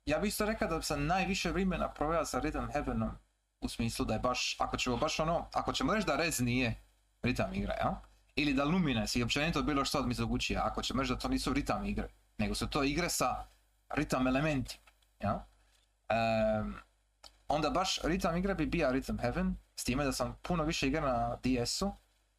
ja 0.07 0.19
bih 0.19 0.29
isto 0.29 0.47
rekao 0.47 0.69
da 0.69 0.83
sam 0.83 1.07
najviše 1.07 1.51
vremena 1.51 1.93
proveo 1.93 2.25
sa 2.25 2.41
Rhythm 2.41 2.73
Heavenom 2.73 3.11
u 3.61 3.69
smislu 3.69 4.05
da 4.05 4.15
je 4.15 4.21
baš, 4.21 4.57
ako 4.61 4.77
ćemo 4.77 4.97
baš 4.97 5.21
ono, 5.21 5.49
ako 5.53 5.73
ćemo 5.73 5.95
reći 5.95 6.07
da 6.07 6.17
Rez 6.17 6.41
nije 6.41 6.75
ritam 7.23 7.55
igra, 7.55 7.75
jel? 7.75 7.93
Ili 8.37 8.55
da 8.55 8.65
Lumines 8.65 9.17
i 9.17 9.23
općenito 9.23 9.63
bilo 9.63 9.85
što 9.85 9.99
od 9.99 10.07
Mizoguchija, 10.07 10.63
ako 10.65 10.83
ćemo 10.83 11.03
reći 11.03 11.13
da 11.13 11.19
to 11.19 11.29
nisu 11.29 11.53
ritam 11.53 11.87
igre, 11.87 12.09
nego 12.39 12.55
su 12.55 12.67
to 12.67 12.85
igre 12.85 13.09
sa 13.09 13.47
ritam 13.91 14.27
elementima, 14.27 14.85
jel? 15.21 15.37
Em, 16.09 16.75
onda 17.49 17.71
baš 17.71 17.99
ritam 18.03 18.37
igre 18.37 18.55
bi 18.55 18.67
bio 18.67 18.91
Rhythm 18.91 19.21
Heaven, 19.21 19.57
s 19.77 19.85
time 19.85 20.05
da 20.05 20.13
sam 20.13 20.39
puno 20.43 20.65
više 20.65 20.89
igra 20.89 21.01
na 21.01 21.37
DS-u 21.37 21.93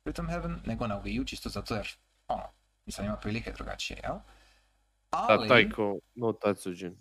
Rhythm 0.06 0.30
Heaven 0.30 0.62
nego 0.66 0.88
na 0.88 1.02
Wii 1.02 1.22
U, 1.22 1.26
čisto 1.26 1.50
zato 1.50 1.76
jer, 1.76 1.88
ono, 2.28 2.44
nisam 2.86 3.06
imao 3.06 3.18
prilike 3.18 3.52
drugačije, 3.52 4.00
jel? 4.04 4.16
Ali, 5.10 5.48
Taiko 5.48 5.98
no 6.16 6.34
Tatsujin. 6.34 6.98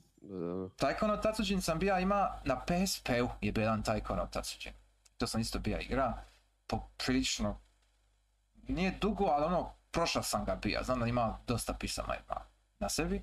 Taiko 0.76 1.06
no 1.06 1.16
Tatsujin 1.16 1.60
sam 1.62 1.78
bija 1.78 2.00
ima, 2.00 2.40
na 2.44 2.64
PSP-u 2.64 3.28
je 3.40 3.52
bio 3.52 3.62
jedan 3.62 3.82
Taiko 3.82 4.16
no 4.16 4.26
Tatsujin. 4.26 4.74
To 5.18 5.26
sam 5.26 5.40
isto 5.40 5.58
bija 5.58 5.80
igra, 5.80 6.22
poprilično, 6.66 7.60
nije 8.68 8.98
dugo, 9.00 9.24
ali 9.24 9.44
ono, 9.44 9.72
prošao 9.90 10.22
sam 10.22 10.44
ga 10.44 10.54
bija, 10.54 10.82
znam 10.82 11.00
da 11.00 11.06
ima 11.06 11.38
dosta 11.46 11.72
pisama 11.74 12.14
ima 12.14 12.40
na 12.78 12.88
sebi. 12.88 13.22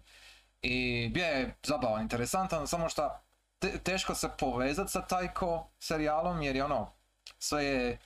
I 0.62 1.10
bio 1.14 1.26
je 1.26 1.56
zabavan, 1.64 2.02
interesantan, 2.02 2.68
samo 2.68 2.90
što 2.90 3.12
te- 3.60 3.78
teško 3.84 4.16
se 4.16 4.30
povezat 4.40 4.90
sa 4.90 5.02
Taiko 5.02 5.68
serijalom, 5.80 6.42
jer 6.42 6.56
je 6.56 6.64
ono, 6.64 6.94
sve 7.40 7.66
je, 7.66 7.98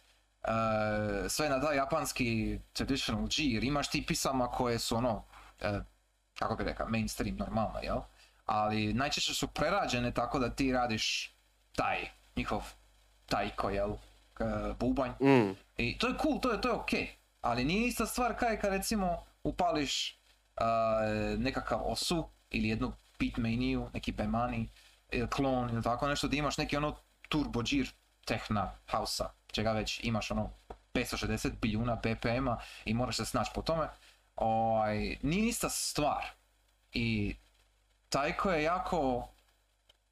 e, 0.47 1.29
sve 1.29 1.49
na 1.49 1.61
taj 1.61 1.75
japanski 1.77 2.59
traditional 2.73 3.25
G, 3.25 3.33
jer 3.37 3.63
imaš 3.63 3.89
ti 3.89 4.05
pisama 4.05 4.47
koje 4.47 4.79
su 4.79 4.95
ono, 4.95 5.23
e, 5.61 5.79
kako 6.39 6.55
bi 6.55 6.63
rekao, 6.63 6.87
mainstream 6.89 7.35
normalno, 7.37 7.79
jel? 7.83 7.97
Ali 8.45 8.93
najčešće 8.93 9.33
su 9.33 9.47
prerađene 9.47 10.11
tako 10.13 10.39
da 10.39 10.49
ti 10.49 10.73
radiš 10.73 11.35
taj, 11.75 12.09
njihov 12.35 12.63
tajko, 13.25 13.69
jel? 13.69 13.93
K- 14.33 14.73
bubanj. 14.79 15.11
Mm, 15.21 15.55
I 15.77 15.97
to 15.97 16.07
je 16.07 16.13
cool, 16.21 16.39
to 16.39 16.51
je, 16.51 16.61
to 16.61 16.67
je 16.69 16.73
okej. 16.73 17.15
Ali 17.41 17.65
nije 17.65 17.87
ista 17.87 18.05
stvar 18.05 18.37
kao 18.37 18.49
kad 18.61 18.73
recimo 18.73 19.23
upališ 19.43 20.19
uh, 20.57 21.39
nekakav 21.39 21.81
osu 21.85 22.29
ili 22.49 22.69
jednu 22.69 22.93
beatmaniju, 23.19 23.89
neki 23.93 24.11
bemani, 24.11 24.69
ili 25.11 25.29
klon 25.29 25.69
ili 25.69 25.83
tako 25.83 26.07
nešto 26.07 26.27
gdje 26.27 26.37
imaš 26.37 26.57
neki 26.57 26.77
ono 26.77 26.95
turbo 27.29 27.63
džir 27.63 27.91
tehna 28.25 28.71
hausa, 28.85 29.29
čega 29.55 29.71
već 29.71 29.99
imaš 30.03 30.31
ono 30.31 30.49
560 30.93 31.49
biljuna 31.61 31.95
BPM-a 31.95 32.57
i 32.85 32.93
moraš 32.93 33.15
se 33.15 33.25
snaći 33.25 33.51
po 33.55 33.61
tome. 33.61 33.87
Ovaj, 34.35 35.17
nije 35.21 35.47
ista 35.47 35.69
stvar. 35.69 36.25
I 36.93 37.35
Tajko 38.09 38.51
je 38.51 38.63
jako 38.63 39.27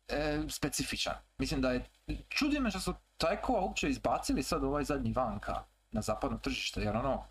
e, 0.08 0.40
specifičan. 0.50 1.14
Mislim 1.38 1.62
da 1.62 1.72
je, 1.72 1.86
čudi 2.30 2.60
me 2.60 2.70
što 2.70 2.80
su 2.80 2.94
Tajkova 3.18 3.62
uopće 3.62 3.90
izbacili 3.90 4.44
sad 4.44 4.64
ovaj 4.64 4.84
zadnji 4.84 5.14
vanka 5.14 5.64
na 5.92 6.02
zapadno 6.02 6.38
tržište, 6.38 6.82
jer 6.82 6.96
ono... 6.96 7.24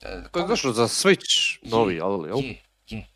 e, 0.00 0.08
to 0.32 0.38
je 0.38 0.44
koga- 0.44 0.48
došlo 0.48 0.72
za 0.72 0.82
Switch 0.84 1.58
novi, 1.62 2.00
ali 2.00 2.28
jel? 2.28 2.38
je, 2.38 2.62
je. 2.88 3.06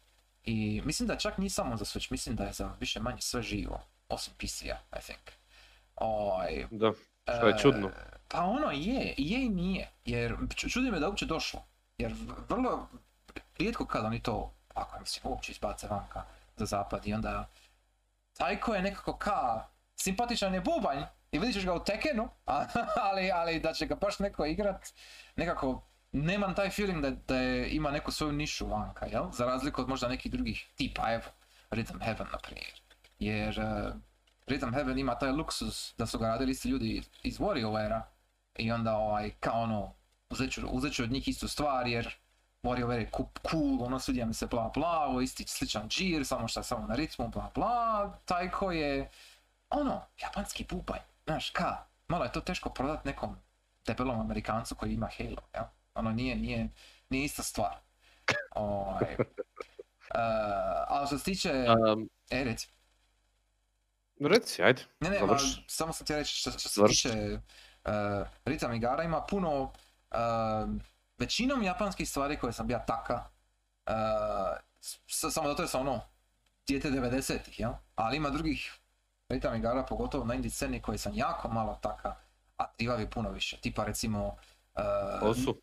I 0.45 0.83
mislim 0.85 1.07
da 1.07 1.17
čak 1.17 1.39
nije 1.39 1.51
samo 1.51 1.77
za 1.77 1.85
Switch, 1.85 2.13
mislim 2.13 2.37
da 2.37 2.45
je 2.45 2.53
za 2.53 2.71
više 2.81 3.01
manje 3.01 3.21
sve 3.21 3.43
živo. 3.43 3.81
Osim 4.09 4.35
PC-a, 4.39 4.99
I 4.99 5.01
think. 5.03 5.31
Ovaj, 5.97 6.67
Da, 6.71 6.93
što 7.39 7.47
je 7.47 7.55
e, 7.55 7.59
čudno. 7.59 7.91
Pa 8.29 8.45
ono 8.45 8.71
je, 8.71 9.15
je 9.19 9.45
i 9.45 9.49
nije. 9.49 9.91
Jer 10.05 10.37
ču- 10.37 10.73
čudi 10.73 10.91
me 10.91 11.01
da 11.01 11.09
uopće 11.09 11.27
došlo. 11.27 11.63
Jer 11.99 12.15
vrlo 12.49 12.89
rijetko 13.59 13.87
kad 13.87 14.05
oni 14.05 14.23
to, 14.23 14.55
ako 14.75 15.01
mislim, 15.01 15.33
uopće 15.33 15.53
izbace 15.53 15.87
vanka 15.89 16.23
za 16.57 16.67
zapad 16.67 17.07
i 17.07 17.15
onda 17.15 17.49
Tajko 18.37 18.75
je 18.75 18.83
nekako 18.83 19.17
ka 19.17 19.67
simpatičan 19.97 20.55
je 20.55 20.61
bubanj 20.61 21.03
i 21.33 21.39
vidit 21.39 21.55
ćeš 21.55 21.65
ga 21.65 21.75
u 21.75 21.85
Tekenu, 21.85 22.29
ali, 23.11 23.31
ali 23.31 23.61
da 23.61 23.73
će 23.73 23.87
ga 23.87 23.95
baš 23.95 24.19
neko 24.19 24.45
igrat, 24.45 24.93
nekako 25.37 25.83
nemam 26.13 26.55
taj 26.55 26.71
feeling 26.71 27.03
da, 27.03 27.11
da 27.11 27.37
je, 27.37 27.71
ima 27.71 27.91
neku 27.91 28.11
svoju 28.11 28.33
nišu 28.33 28.67
vanka, 28.67 29.07
jel? 29.07 29.31
Za 29.33 29.47
razliku 29.47 29.81
od 29.81 29.89
možda 29.89 30.09
nekih 30.09 30.33
drugih 30.33 30.67
tipa, 30.77 31.13
evo, 31.13 31.25
Rhythm 31.71 32.05
Heaven, 32.05 32.27
na 32.33 32.39
primjer. 32.39 32.83
Jer 33.19 33.61
uh, 33.61 33.95
Rhythm 34.47 34.73
Heaven 34.75 34.99
ima 34.99 35.19
taj 35.19 35.31
luksus 35.31 35.95
da 35.99 36.07
su 36.07 36.19
ga 36.19 36.29
radili 36.29 36.51
isti 36.51 36.69
ljudi 36.69 37.03
iz 37.23 37.39
WarioWare-a 37.39 38.03
i 38.59 38.73
onda 38.73 38.97
ovaj, 38.97 39.31
kao 39.41 39.63
ono, 39.63 39.95
uzet 40.31 40.53
ću, 40.53 40.67
uzet 40.71 40.95
ću 40.95 41.03
od 41.03 41.11
njih 41.11 41.29
istu 41.29 41.49
stvar 41.49 41.87
jer 41.87 42.15
WarioWare 42.63 42.99
je 42.99 43.11
cool, 43.51 43.83
ono 43.83 43.99
svidija 43.99 44.27
mi 44.27 44.35
se 44.35 44.47
bla 44.47 44.71
bla, 44.75 45.23
isti 45.23 45.45
sličan 45.47 45.89
džir, 45.89 46.27
samo 46.27 46.49
što 46.49 46.61
je 46.61 46.65
samo 46.65 46.87
na 46.87 46.95
ritmu, 46.95 47.29
bla 47.29 47.51
bla, 47.55 48.19
Taiko 48.25 48.73
je, 48.73 49.11
ono, 49.71 50.03
japanski 50.23 50.67
bubanj, 50.71 51.01
znaš, 51.25 51.51
ka, 51.51 51.77
malo 52.09 52.25
je 52.25 52.33
to 52.33 52.41
teško 52.41 52.71
prodat 52.71 53.05
nekom 53.05 53.37
debelom 53.87 54.21
Amerikancu 54.21 54.75
koji 54.75 54.93
ima 54.93 55.09
Halo, 55.19 55.49
jel? 55.55 55.65
Ono, 55.95 56.11
nije, 56.13 56.37
nije, 56.37 56.69
nije 57.11 57.25
ista 57.25 57.43
stvar. 57.43 57.77
Ovaj, 58.55 59.13
e, 59.19 59.27
ali 60.89 61.07
što 61.07 61.19
se 61.19 61.25
tiče... 61.25 61.67
Um, 61.93 62.09
E, 62.31 62.45
reci. 62.45 62.69
reci, 64.21 64.63
ajde. 64.63 64.83
Ne, 65.01 65.11
ne, 65.11 65.21
ma, 65.21 65.39
samo 65.67 65.93
sam 65.93 66.07
ti 66.07 66.15
reći 66.15 66.35
što, 66.35 66.51
što 66.51 66.69
se 66.69 66.81
tiče 66.89 67.41
uh, 67.87 67.93
ritam 68.45 68.73
igara 68.75 69.03
ima 69.03 69.21
puno, 69.21 69.63
uh, 69.63 69.69
većinom 71.19 71.63
japanskih 71.63 72.09
stvari 72.09 72.37
koje 72.37 72.53
sam 72.53 72.71
ja 72.71 72.79
taka, 72.79 73.25
uh, 73.87 73.93
s- 74.81 75.33
samo 75.33 75.49
zato 75.49 75.63
jer 75.63 75.69
sam 75.69 75.81
ono, 75.81 76.01
dijete 76.67 76.91
90-ih, 76.91 77.61
jel? 77.61 77.73
Ali 77.95 78.17
ima 78.17 78.31
drugih 78.31 78.79
ritam 79.29 79.55
igara, 79.55 79.83
pogotovo 79.83 80.25
na 80.25 80.35
indie 80.35 80.51
sceni 80.51 80.83
koje 80.83 80.99
sam 80.99 81.13
jako 81.15 81.49
malo 81.49 81.79
taka, 81.83 82.15
a 82.57 82.67
trivavi 82.67 83.11
puno 83.11 83.31
više. 83.31 83.57
Tipa 83.57 83.85
recimo, 83.85 84.27
uh, 84.27 84.83
Osu. 85.23 85.61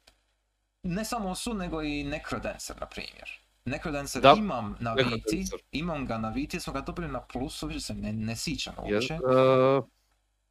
ne 0.84 1.06
samo 1.06 1.30
Osu, 1.30 1.54
nego 1.54 1.82
i 1.82 2.04
Necrodancer, 2.04 2.76
na 2.80 2.86
primjer. 2.86 3.40
Necrodancer 3.66 4.22
Da, 4.22 4.34
imam 4.38 4.76
na. 4.80 4.94
Viti, 5.06 5.38
imam 5.72 6.06
ga 6.06 6.18
na 6.18 6.30
Viti, 6.30 6.56
jer 6.58 6.62
smo 6.62 6.74
ga 6.74 6.82
dobili 6.82 7.08
na 7.08 7.22
plusu, 7.22 7.68
više 7.68 7.80
se 7.80 7.94
ne, 7.94 8.14
ne 8.14 8.36
sićam 8.36 8.74
Je, 8.86 8.96
uopće. 8.96 9.14
e, 9.14 9.20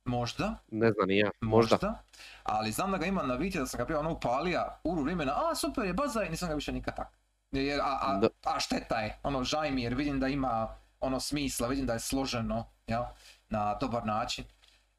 Možda, 0.05 0.55
ne 0.71 0.93
znam 0.93 1.09
ni 1.09 1.19
ja, 1.19 1.31
možda. 1.41 1.75
možda. 1.75 2.03
Ali 2.43 2.73
znam 2.73 2.91
da 2.91 2.99
ga 2.99 3.07
ima 3.07 3.23
na 3.23 3.35
Viti, 3.35 3.59
da 3.59 3.67
sam 3.67 3.79
ga 3.79 3.85
bio 3.85 3.99
ono 3.99 4.13
upalija 4.13 4.81
uru 4.85 5.03
vremena, 5.03 5.33
a 5.51 5.55
super 5.55 5.85
je 5.85 5.93
baza 5.93 6.23
i 6.25 6.31
nisam 6.31 6.49
ga 6.49 6.55
više 6.55 6.73
nikad 6.73 6.97
tak. 6.97 7.09
Jer, 7.51 7.81
a, 7.81 7.99
a, 8.03 8.19
Da. 8.19 8.29
a 8.45 8.61
šteta 8.61 8.99
je, 8.99 9.19
ono 9.23 9.45
žaj 9.45 9.71
mi 9.71 9.83
jer 9.83 9.95
vidim 9.95 10.21
da 10.21 10.29
ima 10.29 10.77
ono 11.01 11.21
smisla, 11.21 11.69
vidim 11.69 11.87
da 11.87 11.93
je 11.93 12.01
složeno, 12.01 12.67
jel, 12.87 13.03
na 13.49 13.75
dobar 13.75 14.07
način. 14.07 14.45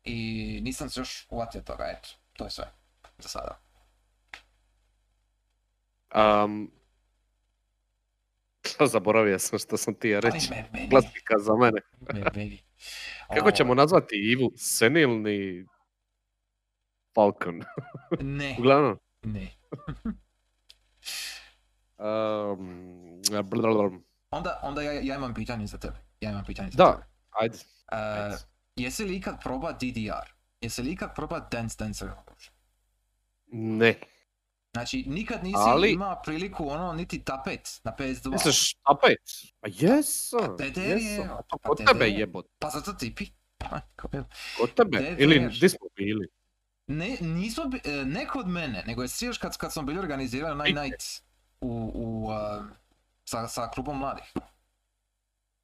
I 0.03 0.59
nisam 0.63 0.89
se 0.89 0.99
još 0.99 1.27
uvatio 1.29 1.61
toga, 1.61 1.83
eto, 1.83 2.09
to 2.33 2.43
je 2.43 2.49
sve 2.49 2.65
za 3.17 3.29
sada. 3.29 3.59
Um, 6.15 6.71
zaboravio 8.93 9.39
sam 9.39 9.59
što 9.59 9.77
sam 9.77 9.93
ti 9.93 10.09
ja 10.09 10.19
reći. 10.19 10.49
Klasika 10.89 11.39
za 11.39 11.55
mene. 11.55 11.81
me, 12.13 12.23
meni. 12.35 12.63
Kako 13.35 13.51
ćemo 13.51 13.73
nazvati 13.73 14.15
Ivu? 14.15 14.51
Senilni 14.55 15.65
Falcon. 17.15 17.61
Ne, 18.21 18.55
Uglavnom. 18.59 18.97
ne. 19.23 19.47
Um. 21.97 23.21
Onda, 24.31 24.59
onda 24.63 24.81
ja, 24.81 24.91
ja 24.93 25.15
imam 25.15 25.33
pitanje 25.33 25.67
za 25.67 25.77
tebe. 25.77 25.95
Ja 26.21 26.31
imam 26.31 26.45
pitanje 26.45 26.69
za 26.71 26.77
Da, 26.77 26.91
tebe. 26.91 27.03
ajde. 27.31 27.57
E, 27.91 27.95
ajde. 27.95 28.35
jesi 28.75 29.03
li 29.03 29.15
ikad 29.15 29.43
proba 29.43 29.71
DDR? 29.71 30.33
Jesi 30.61 30.81
li 30.81 30.91
ikad 30.91 31.15
proba 31.15 31.39
Dance 31.51 31.75
Dance 31.79 32.05
Revolution? 32.05 32.55
Ne. 33.47 33.95
Znači, 34.73 35.03
nikad 35.07 35.43
nisi 35.43 35.55
Ali- 35.59 35.91
imao 35.91 36.21
priliku 36.25 36.69
ono, 36.69 36.93
niti 36.93 37.19
tapet 37.19 37.81
na 37.83 37.95
PS2. 37.99 38.31
Misliš, 38.31 38.75
opet? 38.89 39.17
Pa 39.59 39.67
jesam, 39.71 40.57
je, 40.75 40.89
jesam. 40.89 41.29
A 41.31 41.41
to 41.41 41.57
pa 41.57 41.69
kod 41.69 41.77
DDR. 41.77 41.85
tebe 41.87 42.05
jebot. 42.07 42.45
Pa 42.59 42.69
zato 42.69 42.93
ti 42.93 43.15
pi... 43.15 43.25
Pa, 43.57 43.79
ko 43.95 44.07
je- 44.13 44.23
Kod 44.57 44.73
tebe? 44.73 45.15
Ili 45.19 45.49
di 45.61 45.69
smo 45.69 45.87
bili? 45.95 46.27
Ne, 46.87 47.17
nismo, 47.21 47.65
bi- 47.65 47.81
e, 47.83 48.05
ne 48.05 48.27
kod 48.27 48.47
mene, 48.47 48.83
nego 48.87 49.01
je 49.01 49.07
sviđaš 49.07 49.37
kad, 49.37 49.57
kad 49.57 49.73
smo 49.73 49.81
bili 49.83 49.99
organizirali 49.99 50.63
Night. 50.63 50.81
Night 50.81 51.03
u, 51.61 51.91
u, 51.95 52.25
uh, 52.25 52.65
sa, 53.25 53.47
sa 53.47 53.69
klubom 53.69 53.97
mladih. 53.97 54.33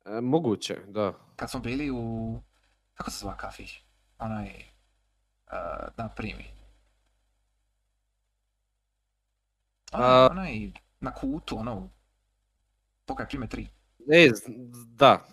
E, 0.06 0.22
moguće, 0.22 0.78
da. 0.88 1.14
Kad 1.36 1.52
smo 1.52 1.60
bili 1.60 1.92
u... 1.92 2.40
Kako 2.94 3.12
se 3.12 3.18
zva 3.18 3.38
kafić? 3.38 3.80
Onaj... 4.20 4.46
Uh, 5.48 5.54
na 5.98 6.10
primi. 6.10 6.46
Onaj, 9.94 10.10
A- 10.12 10.28
onaj 10.32 10.72
na 11.00 11.14
kutu, 11.14 11.58
ono... 11.58 11.90
Pokaj 13.06 13.28
prime 13.28 13.48
3. 13.48 13.68
E, 14.10 14.30
z- 14.30 14.44
da. 14.88 15.26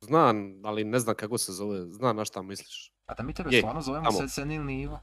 Znam, 0.00 0.36
ali 0.64 0.84
ne 0.84 0.98
znam 0.98 1.14
kako 1.16 1.38
se 1.38 1.52
zove. 1.52 1.80
Znam 1.82 2.16
na 2.16 2.24
šta 2.24 2.42
misliš. 2.42 2.92
A 3.06 3.14
da 3.14 3.22
mi 3.22 3.34
tebe 3.34 3.50
Je, 3.50 3.60
stvarno 3.60 3.80
zovemo 3.80 4.04
tamo. 4.04 4.18
sve 4.18 4.28
senilni 4.28 4.80
Ivo? 4.80 5.00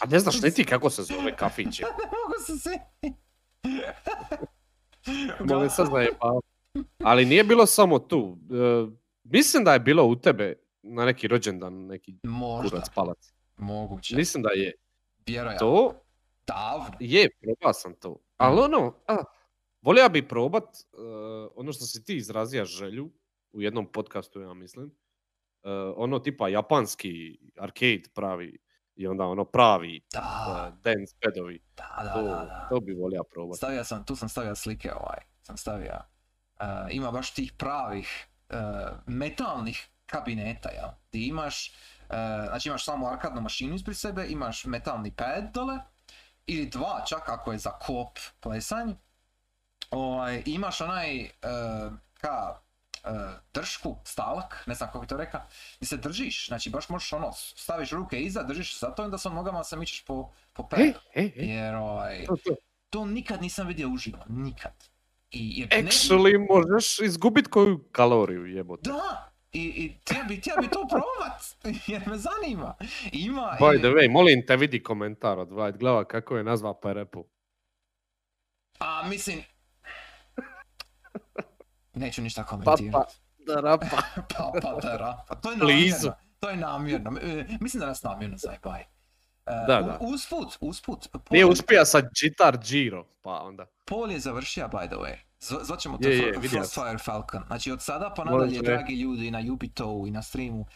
A 0.00 0.06
ne 0.06 0.18
znaš 0.18 0.42
ni 0.42 0.50
ti 0.50 0.64
kako 0.72 0.90
se 0.90 1.02
zove 1.02 1.36
kafić. 1.36 1.80
je. 1.80 1.86
ne 2.02 2.18
mogu 2.18 2.34
se 2.40 2.58
se... 2.58 2.78
Molim 5.42 5.70
sad 5.70 5.86
zajebao. 5.88 6.40
Ali 6.98 7.24
nije 7.24 7.44
bilo 7.44 7.66
samo 7.66 7.98
tu. 7.98 8.38
E, 8.42 8.90
mislim 9.24 9.64
da 9.64 9.72
je 9.72 9.80
bilo 9.80 10.04
u 10.04 10.16
tebe 10.16 10.54
na 10.82 11.04
neki 11.04 11.28
rođendan, 11.28 11.74
neki 11.76 12.14
Možda, 12.24 12.70
kurac 12.70 12.88
palac. 12.88 13.32
moguće. 13.56 14.16
Mislim 14.16 14.42
da 14.42 14.50
je. 14.50 14.72
Vjerojatno. 15.26 15.66
To 15.66 16.00
Davno. 16.48 16.96
je, 17.00 17.28
probao 17.40 17.72
sam 17.72 17.94
to. 17.94 18.16
Ali 18.36 18.60
ono, 18.60 18.94
a, 19.06 19.16
volio 19.82 20.08
bi 20.08 20.28
probat 20.28 20.64
e, 20.64 20.78
ono 21.56 21.72
što 21.72 21.84
si 21.84 22.04
ti 22.04 22.16
izrazija 22.16 22.64
želju 22.64 23.10
u 23.52 23.62
jednom 23.62 23.92
podcastu, 23.92 24.40
ja 24.40 24.54
mislim. 24.54 24.86
e, 25.62 25.70
ono 25.96 26.18
tipa 26.18 26.48
japanski 26.48 27.38
arcade 27.58 28.02
pravi 28.14 28.58
i 28.96 29.06
onda 29.06 29.24
ono 29.24 29.44
pravi 29.44 30.00
Da, 30.12 30.72
e, 30.74 30.80
dance 30.82 31.14
padovi. 31.24 31.60
da, 31.76 32.02
da, 32.04 32.12
To, 32.12 32.22
da, 32.22 32.28
da. 32.30 32.66
to 32.70 32.80
bi 32.80 32.92
volio 32.92 33.22
probat. 33.30 33.56
Stavio 33.56 33.84
sam, 33.84 34.04
tu 34.04 34.16
sam 34.16 34.28
stavio 34.28 34.54
slike 34.54 34.92
ovaj, 34.94 35.18
sam 35.42 35.56
stavio. 35.56 35.94
Uh, 36.60 36.64
ima 36.90 37.10
baš 37.10 37.34
tih 37.34 37.52
pravih 37.58 38.26
uh, 38.50 38.56
metalnih 39.06 39.88
kabineta, 40.06 40.68
jel? 40.68 40.88
Ti 41.10 41.26
imaš, 41.26 41.72
uh, 42.00 42.06
znači 42.48 42.68
imaš 42.68 42.84
samo 42.84 43.06
arkadnu 43.06 43.40
mašinu 43.40 43.74
ispred 43.74 43.96
sebe, 43.96 44.26
imaš 44.28 44.64
metalni 44.64 45.12
pad 45.16 45.52
dole, 45.54 45.78
ili 46.48 46.66
dva 46.66 47.04
čak 47.08 47.28
ako 47.28 47.52
je 47.52 47.58
za 47.58 47.70
kop 47.70 48.18
plesanje. 48.40 48.94
Ovaj, 49.90 50.42
imaš 50.46 50.80
onaj, 50.80 51.22
uh, 51.24 51.92
ka, 52.20 52.60
uh, 53.04 53.10
dršku, 53.54 53.96
stalak, 54.04 54.62
ne 54.66 54.74
znam 54.74 54.88
kako 54.88 55.00
bi 55.00 55.06
to 55.06 55.16
rekao, 55.16 55.40
gdje 55.76 55.86
se 55.86 55.96
držiš, 55.96 56.48
znači 56.48 56.70
baš 56.70 56.88
možeš 56.88 57.12
ono, 57.12 57.32
staviš 57.32 57.90
ruke 57.90 58.20
iza, 58.20 58.42
držiš 58.42 58.80
za 58.80 58.90
to 58.90 59.02
i 59.02 59.04
onda 59.04 59.18
sa 59.18 59.30
nogama 59.30 59.64
se 59.64 59.76
mičeš 59.76 60.04
po, 60.04 60.32
po. 60.52 60.68
E, 60.76 60.92
e, 61.14 61.22
e, 61.36 61.46
Jer 61.46 61.74
ovaj, 61.74 62.26
to, 62.90 63.04
nikad 63.04 63.42
nisam 63.42 63.66
vidio 63.66 63.88
uživo, 63.88 64.18
nikad. 64.28 64.72
I, 65.30 65.60
jer 65.60 65.84
ne- 65.84 65.90
Actually, 65.90 66.46
možeš 66.50 67.00
izgubit 67.00 67.48
koju 67.48 67.78
kaloriju 67.92 68.46
jebote. 68.46 68.90
Da, 68.90 69.30
i, 69.52 69.60
i 69.60 69.98
htio 70.02 70.24
bi, 70.24 70.36
htio 70.36 70.54
bi 70.56 70.68
to 70.68 70.86
probat, 70.88 71.42
jer 71.86 72.02
me 72.06 72.16
zanima. 72.18 72.74
Ima, 73.12 73.56
By 73.60 73.74
i- 73.74 73.78
the 73.78 73.88
way, 73.88 74.10
molim 74.10 74.46
te 74.46 74.56
vidi 74.56 74.82
komentar 74.82 75.38
od 75.38 75.48
White 75.48 75.76
Glava 75.76 76.04
kako 76.04 76.36
je 76.36 76.44
nazva 76.44 76.74
Perepu. 76.74 77.24
a 78.78 79.02
mislim, 79.04 79.42
neću 81.94 82.22
ništa 82.22 82.42
Pa, 82.42 82.48
komentirati. 82.48 83.14
da 83.38 83.54
rapa. 83.54 83.86
Pa, 84.28 84.52
pa, 84.62 84.80
da, 84.80 84.96
ra- 84.96 85.24
pa 85.28 85.34
to 85.34 85.50
je 85.50 85.56
namjerno, 85.56 86.12
to 86.40 86.50
je 86.50 86.56
namjerno. 86.56 87.18
E, 87.22 87.44
Mislim 87.60 87.80
da 87.80 87.86
nas 87.86 88.02
namjerno 88.02 88.36
zajebaj. 88.36 88.84
Da, 89.46 89.64
da. 89.66 89.98
Usput, 90.02 90.56
usput, 90.60 91.08
Paul, 91.12 91.22
Nije 91.30 91.46
uspija 91.46 91.84
sa 91.84 92.00
Guitar 92.00 92.58
Giro, 92.58 93.04
pa 93.22 93.30
onda. 93.32 93.66
Paul 93.84 94.10
je 94.10 94.18
završio, 94.18 94.68
by 94.68 94.86
the 94.86 94.96
way. 94.96 95.16
Zva- 95.40 95.64
Zvaćemo 95.64 95.98
to 95.98 96.08
Je, 96.08 96.32
sam. 96.34 96.42
Frostfire 96.42 96.98
Falcon. 96.98 97.42
Znači 97.46 97.72
od 97.72 97.82
sada 97.82 98.12
pa 98.16 98.24
nadalje, 98.24 98.62
dragi 98.62 98.94
ljudi, 98.94 99.30
na 99.30 99.42
Ubito 99.52 100.04
i 100.06 100.10
na 100.10 100.22
streamu, 100.22 100.60
uh, 100.60 100.66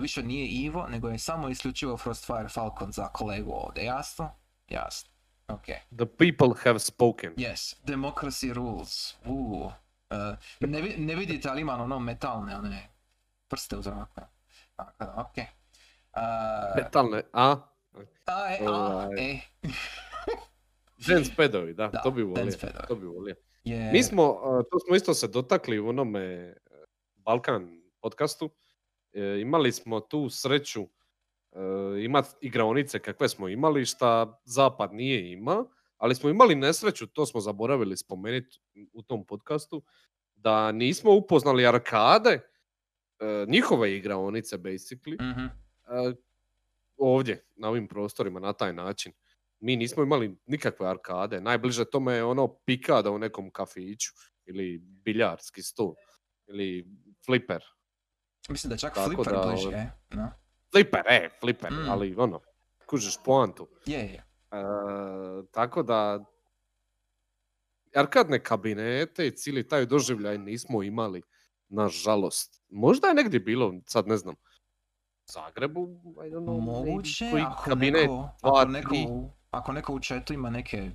više 0.00 0.22
nije 0.22 0.46
Ivo, 0.46 0.86
nego 0.86 1.08
je 1.08 1.18
samo 1.18 1.48
isključivo 1.48 1.96
Frostfire 1.96 2.48
Falcon 2.48 2.92
za 2.92 3.06
kolegu 3.06 3.52
ovdje, 3.52 3.84
jasno? 3.84 4.30
Jasno. 4.68 5.10
Ok. 5.48 5.64
The 5.96 6.06
people 6.08 6.48
have 6.64 6.78
spoken. 6.78 7.34
Yes, 7.34 7.76
democracy 7.84 8.52
rules. 8.52 9.14
Uh. 9.24 9.72
Uh, 10.10 10.18
ne, 10.60 10.80
vi- 10.80 10.96
ne 10.98 11.14
vidite, 11.14 11.48
ali 11.48 11.60
imam 11.60 11.80
ono 11.80 11.98
metalne, 11.98 12.56
one 12.56 12.88
prste 13.48 13.76
u 13.76 13.82
zraku. 13.82 14.20
Tako 14.76 14.92
da, 14.98 15.14
ok. 15.18 15.36
Uh, 15.36 16.22
Metalne, 16.76 17.22
a? 17.32 17.56
a, 18.26 18.50
e, 18.50 18.58
a, 18.60 18.70
Ovaj. 18.70 19.08
e. 19.20 19.40
Dance 20.98 21.32
padovi, 21.36 21.74
da, 21.74 21.88
Da, 21.88 22.00
to 22.00 22.10
bi 22.10 22.22
volio. 22.22 22.52
To 22.88 22.94
bi 22.94 23.06
volio. 23.06 23.34
Je, 23.64 23.92
Mi 23.92 24.02
smo, 24.02 24.22
a, 24.22 24.62
to 24.70 24.78
smo 24.86 24.96
isto 24.96 25.14
se 25.14 25.28
dotakli 25.28 25.78
u 25.78 25.88
onome 25.88 26.20
e, 26.20 26.54
Balkan 27.16 27.82
podcastu. 28.00 28.50
E, 29.12 29.40
imali 29.40 29.72
smo 29.72 30.00
tu 30.00 30.30
sreću 30.30 30.82
e, 30.82 32.04
imat 32.04 32.26
igraonice 32.40 32.98
kakve 32.98 33.28
smo 33.28 33.48
imali, 33.48 33.84
šta 33.84 34.40
Zapad 34.44 34.94
nije 34.94 35.32
ima, 35.32 35.64
ali 35.96 36.14
smo 36.14 36.30
imali 36.30 36.54
nesreću, 36.54 37.06
to 37.06 37.26
smo 37.26 37.40
zaboravili 37.40 37.96
spomenuti 37.96 38.60
u 38.92 39.02
tom 39.02 39.26
podcastu, 39.26 39.82
da 40.34 40.72
nismo 40.72 41.14
upoznali 41.14 41.66
arkade, 41.66 42.30
e, 42.30 43.46
njihove 43.48 43.96
igraonice 43.96 44.58
basically, 44.58 45.32
mhm. 45.32 45.44
e, 45.44 46.14
ovdje, 46.96 47.46
na 47.56 47.68
ovim 47.68 47.88
prostorima, 47.88 48.40
na 48.40 48.52
taj 48.52 48.72
način. 48.72 49.12
Mi 49.62 49.76
nismo 49.76 50.02
imali 50.02 50.36
nikakve 50.46 50.88
arkade. 50.88 51.40
Najbliže 51.40 51.84
tome 51.84 52.14
je 52.14 52.24
ono 52.24 52.48
pikada 52.64 53.10
u 53.10 53.18
nekom 53.18 53.50
kafiću 53.50 54.10
ili 54.44 54.78
biljarski 54.78 55.62
stol 55.62 55.94
ili 56.46 56.86
fliper. 57.26 57.64
Mislim 58.48 58.70
da 58.70 58.76
čak 58.76 58.94
Tako 58.94 59.06
Flipper 59.10 59.32
da, 59.32 59.46
bliže, 59.46 59.68
ovaj, 59.68 59.80
e? 59.80 59.90
No. 60.10 60.30
Fliper, 60.72 61.02
e, 61.08 61.28
fliper, 61.40 61.72
Mm. 61.72 61.90
ali 61.90 62.14
ono, 62.18 62.40
kužiš 62.86 63.14
poantu. 63.24 63.68
Je, 63.86 63.98
je. 63.98 64.24
E, 64.50 64.62
tako 65.50 65.82
da 65.82 66.24
arkadne 67.94 68.42
kabinete 68.44 69.26
i 69.26 69.36
cijeli 69.36 69.68
taj 69.68 69.86
doživljaj 69.86 70.38
nismo 70.38 70.82
imali, 70.82 71.22
nažalost. 71.68 72.62
Možda 72.68 73.08
je 73.08 73.14
negdje 73.14 73.40
bilo, 73.40 73.74
sad 73.86 74.06
ne 74.08 74.16
znam, 74.16 74.34
u 74.34 74.38
Zagrebu, 75.32 75.88
I 76.26 76.30
don't 76.30 76.44
know, 76.44 76.60
Moguće, 76.60 77.30
koji 77.30 77.42
ako 77.42 77.64
kabinet, 77.64 78.02
neko, 78.02 78.14
dva, 78.42 78.62
ako, 78.62 78.70
neko. 78.70 78.94
Ako 79.52 79.72
neko 79.72 79.94
u 79.94 80.00
chatu 80.00 80.32
ima 80.32 80.50
neke 80.50 80.90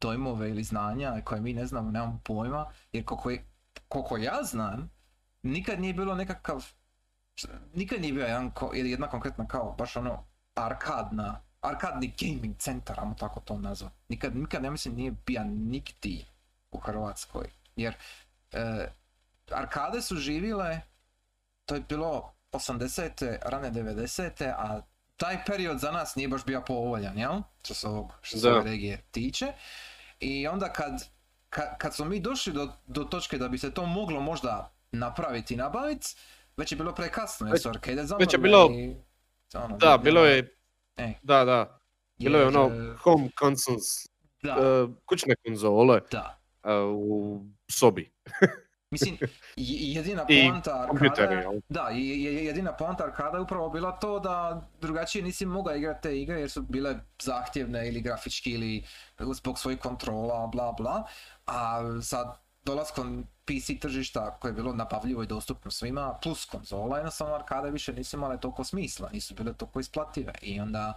dojmove 0.00 0.50
ili 0.50 0.62
znanja 0.62 1.20
koje 1.24 1.40
mi 1.40 1.52
ne 1.52 1.66
znamo, 1.66 1.90
nemamo 1.90 2.20
pojma, 2.24 2.66
jer 2.92 3.04
koliko, 3.04 3.30
je- 3.30 3.44
koliko 3.88 4.16
ja 4.16 4.42
znam, 4.42 4.90
nikad 5.42 5.80
nije 5.80 5.94
bilo 5.94 6.14
nekakav, 6.14 6.66
nikad 7.74 8.00
nije 8.00 8.12
bio 8.12 8.26
jedan, 8.26 8.50
ili 8.74 8.90
jedna 8.90 9.06
konkretna 9.08 9.46
kao 9.48 9.74
baš 9.78 9.96
ono 9.96 10.24
arkadna, 10.54 11.40
arkadni 11.60 12.14
gaming 12.20 12.56
centar, 12.58 13.00
ajmo 13.00 13.14
tako 13.14 13.40
to 13.40 13.58
nazvat. 13.58 13.92
Nikad, 14.08 14.36
nikad 14.36 14.64
ja 14.64 14.70
mislim 14.70 14.94
nije 14.94 15.12
bio 15.26 15.44
nigdje 15.44 16.24
u 16.70 16.78
Hrvatskoj, 16.78 17.46
jer 17.76 17.94
e, 18.52 18.88
arkade 19.50 20.02
su 20.02 20.16
živjele, 20.16 20.80
to 21.64 21.74
je 21.74 21.80
bilo 21.88 22.32
80. 22.52 23.36
rane 23.42 23.70
90. 23.70 24.44
a 24.58 24.80
taj 25.16 25.44
period 25.44 25.78
za 25.78 25.90
nas 25.90 26.16
nije 26.16 26.28
baš 26.28 26.44
bio 26.44 26.60
povoljan, 26.60 27.18
jel? 27.18 27.32
Što 27.62 27.74
se 27.74 27.88
ovog, 27.88 28.12
što 28.22 28.38
se 28.38 28.50
ove 28.50 28.64
regije 28.64 29.02
tiče. 29.10 29.46
I 30.20 30.48
onda 30.48 30.72
kad, 30.72 30.92
ka- 31.50 31.76
kad 31.78 31.94
smo 31.94 32.04
mi 32.04 32.20
došli 32.20 32.52
do, 32.52 32.72
do 32.86 33.04
točke 33.04 33.38
da 33.38 33.48
bi 33.48 33.58
se 33.58 33.70
to 33.70 33.86
moglo 33.86 34.20
možda 34.20 34.72
napraviti 34.92 35.54
i 35.54 35.56
nabaviti, 35.56 36.14
već 36.56 36.72
je 36.72 36.76
bilo 36.76 36.94
prekasno, 36.94 37.46
jer 37.46 37.52
Već- 37.52 37.62
su 37.62 37.68
arcade 37.68 38.02
već 38.18 38.32
je 38.32 38.38
bilo- 38.38 38.70
i- 38.70 38.96
ono, 39.54 39.76
Da, 39.76 39.98
bilo 39.98 40.24
je, 40.24 40.52
E, 40.96 41.12
da, 41.22 41.44
da, 41.44 41.80
bilo 42.18 42.38
je 42.38 42.44
jer, 42.44 42.48
ono 42.48 42.74
e, 42.74 42.96
home 42.96 43.28
consoles, 43.38 43.84
Da, 44.42 44.50
e, 44.52 44.86
kućne 45.04 45.34
konzole 45.38 46.00
da. 46.10 46.38
e, 46.64 46.72
u 46.84 47.40
sobi. 47.70 48.12
Mislim, 48.90 49.18
je- 49.56 49.92
jedina 49.92 50.24
poanta 50.50 50.70
arkada? 50.80 50.92
Da, 51.68 51.88
jedina 51.88 52.72
poanta 52.72 53.04
arkada 53.04 53.36
je 53.36 53.42
upravo 53.42 53.70
bila 53.70 53.92
to 53.92 54.20
da 54.20 54.68
drugačije 54.80 55.24
nisi 55.24 55.46
mogao 55.46 55.74
igrati 55.76 56.02
te 56.02 56.20
igre 56.20 56.40
jer 56.40 56.50
su 56.50 56.62
bile 56.62 56.96
zahtjevne 57.22 57.88
ili 57.88 58.00
grafički 58.00 58.50
ili 58.50 58.84
zbog 59.34 59.58
svojih 59.58 59.80
kontrola, 59.80 60.46
bla 60.46 60.72
bla. 60.72 61.04
A 61.46 61.80
sa 62.02 62.34
dolaskom 62.62 63.26
PC 63.44 63.80
tržišta 63.80 64.38
koje 64.40 64.50
je 64.50 64.54
bilo 64.54 64.72
nabavljivo 64.72 65.22
i 65.22 65.26
dostupno 65.26 65.70
svima, 65.70 66.18
plus 66.22 66.44
konzola, 66.44 66.96
jednostavno 66.96 67.34
arkade 67.34 67.70
više 67.70 67.92
nisu 67.92 68.16
imale 68.16 68.40
toliko 68.40 68.64
smisla, 68.64 69.10
nisu 69.12 69.34
bile 69.34 69.54
toliko 69.54 69.80
isplative. 69.80 70.32
I 70.42 70.60
onda, 70.60 70.94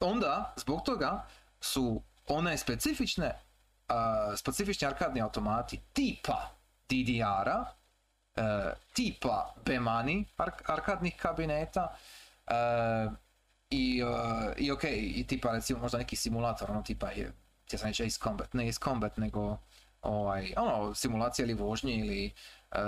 onda 0.00 0.54
zbog 0.56 0.82
toga 0.84 1.26
su 1.60 2.02
one 2.28 2.58
specifične, 2.58 3.40
a, 3.88 4.32
specifični 4.36 4.86
arkadni 4.88 5.20
automati 5.22 5.80
tipa 5.92 6.61
DDR-a, 6.92 7.64
e, 8.36 8.42
tipa 8.92 9.54
Bemani 9.64 10.24
ark- 10.38 10.62
arkadnih 10.66 11.16
kabineta 11.16 11.96
e, 12.46 12.54
i, 13.70 14.00
e, 14.00 14.04
i 14.56 14.70
ok, 14.72 14.84
i 14.92 15.26
tipa 15.26 15.52
recimo 15.52 15.78
možda 15.80 15.98
neki 15.98 16.16
simulator, 16.16 16.70
ono 16.70 16.82
tipa 16.82 17.10
je, 17.10 17.32
ja 17.72 17.78
sam 17.78 17.88
reći 17.88 18.04
Ace 18.04 18.18
Combat, 18.22 18.54
ne 18.54 18.68
Ace 18.68 18.78
Combat 18.84 19.16
nego 19.16 19.56
ovaj, 20.02 20.52
ono, 20.56 20.94
simulacija 20.94 21.44
ili 21.44 21.54
vožnje 21.54 21.94
ili 21.94 22.32
e, 22.72 22.80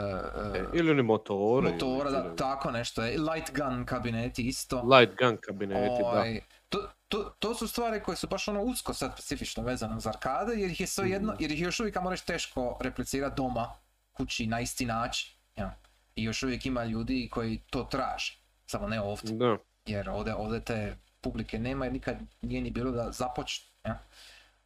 e, 0.55 0.65
Ili 0.73 0.91
oni 0.91 1.03
motori. 1.03 1.73
motora, 1.73 2.11
ili- 2.11 2.13
da, 2.13 2.37
tako 2.37 2.71
nešto 2.71 3.03
je, 3.03 3.19
light 3.21 3.53
gun 3.55 3.87
kabineti 3.87 4.43
isto. 4.43 4.83
Light 4.83 5.19
gun 5.19 5.37
kabineti, 5.39 5.81
da. 6.03 6.09
Ovaj, 6.09 6.41
to, 6.69 6.79
to, 7.09 7.35
to 7.39 7.55
su 7.55 7.69
stvari 7.69 8.03
koje 8.03 8.17
su 8.17 8.27
baš 8.27 8.49
ono 8.49 8.63
usko 8.63 8.95
sad 8.95 9.13
specifično 9.13 9.63
vezane 9.63 9.97
uz 9.97 10.07
arkade, 10.07 10.53
jer 10.55 10.71
ih 10.71 10.81
je 10.81 10.87
sve 10.87 11.11
jedno, 11.11 11.33
Mm. 11.33 11.37
jer 11.39 11.53
ih 11.53 11.61
je 11.61 11.65
još 11.65 11.81
uvijek, 11.81 11.97
reći, 12.11 12.27
teško 12.27 12.77
replicirati 12.81 13.37
doma, 13.37 13.75
kući, 14.17 14.47
na 14.47 14.61
isti 14.61 14.87
način. 14.87 15.35
Ja. 15.57 15.77
I 16.17 16.25
još 16.25 16.43
uvijek 16.43 16.67
ima 16.67 16.85
ljudi 16.85 17.29
koji 17.33 17.61
to 17.71 17.85
traže, 17.85 18.39
samo 18.67 18.89
ne 18.89 19.01
ovdje, 19.01 19.37
Da. 19.37 19.59
jer 19.87 20.11
ovdje, 20.11 20.35
ovdje 20.35 20.65
te 20.65 20.97
publike 21.21 21.59
nema 21.59 21.85
jer 21.85 21.93
nikad 21.93 22.17
nije 22.43 22.61
ni 22.61 22.71
bilo 22.71 22.91
da 22.91 23.11
započne. 23.13 23.67
Ja. 23.85 23.99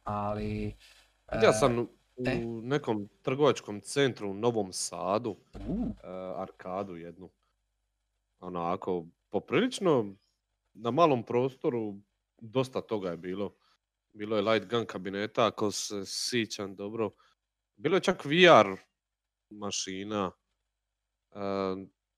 Ali... 0.03 0.75
Ja 1.33 1.49
e, 1.49 1.53
sam 1.53 1.79
u 1.79 1.87
e? 2.25 2.45
nekom 2.63 3.09
trgovačkom 3.21 3.81
centru 3.81 4.29
u 4.29 4.33
Novom 4.33 4.73
Sadu, 4.73 5.37
u, 5.67 5.85
e, 6.03 6.07
arkadu 6.35 6.95
jednu. 6.95 7.29
Onako, 8.39 9.05
poprilično 9.29 10.15
na 10.73 10.91
malom 10.91 11.23
prostoru 11.23 11.95
dosta 12.37 12.81
toga 12.81 13.09
je 13.09 13.17
bilo. 13.17 13.55
Bilo 14.13 14.35
je 14.35 14.41
light 14.41 14.69
gun 14.69 14.85
kabineta, 14.85 15.45
ako 15.45 15.71
se 15.71 16.03
sjećam 16.05 16.75
dobro. 16.75 17.11
Bilo 17.75 17.95
je 17.95 18.01
čak 18.01 18.25
VR 18.25 18.88
mašina. 19.49 20.31
E, 21.31 21.39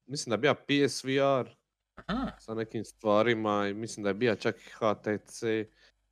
mislim 0.05 0.29
da 0.29 0.35
je 0.35 0.37
bija 0.37 0.87
PSVR 0.87 1.49
aha, 1.95 2.31
sa 2.39 2.53
nekim 2.53 2.85
stvarima 2.85 3.67
i 3.67 3.73
mislim 3.73 4.03
da 4.03 4.09
je 4.09 4.13
bija 4.13 4.35
čak 4.35 4.55
i 4.55 4.69
HTC. 4.69 5.43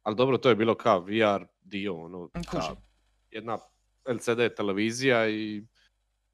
Ali 0.03 0.15
dobro, 0.15 0.37
to 0.37 0.49
je 0.49 0.55
bilo 0.55 0.75
kao 0.75 0.99
VR 0.99 1.45
dio, 1.61 1.95
ono, 1.95 2.29
kao 2.51 2.75
jedna 3.31 3.57
LCD 4.05 4.55
televizija 4.55 5.29
i 5.29 5.63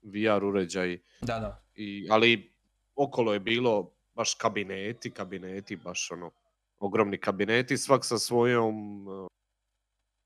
VR 0.02 0.44
uređaj. 0.44 1.00
Da, 1.22 1.40
da. 1.40 1.64
I, 1.76 2.08
ali 2.12 2.54
okolo 2.96 3.34
je 3.34 3.40
bilo 3.40 3.92
baš 4.16 4.34
kabineti, 4.34 5.12
kabineti, 5.12 5.76
baš 5.76 6.12
ono, 6.12 6.32
ogromni 6.80 7.18
kabineti, 7.18 7.78
svak 7.78 8.06
sa 8.06 8.18
svojom 8.18 9.08
uh, 9.08 9.28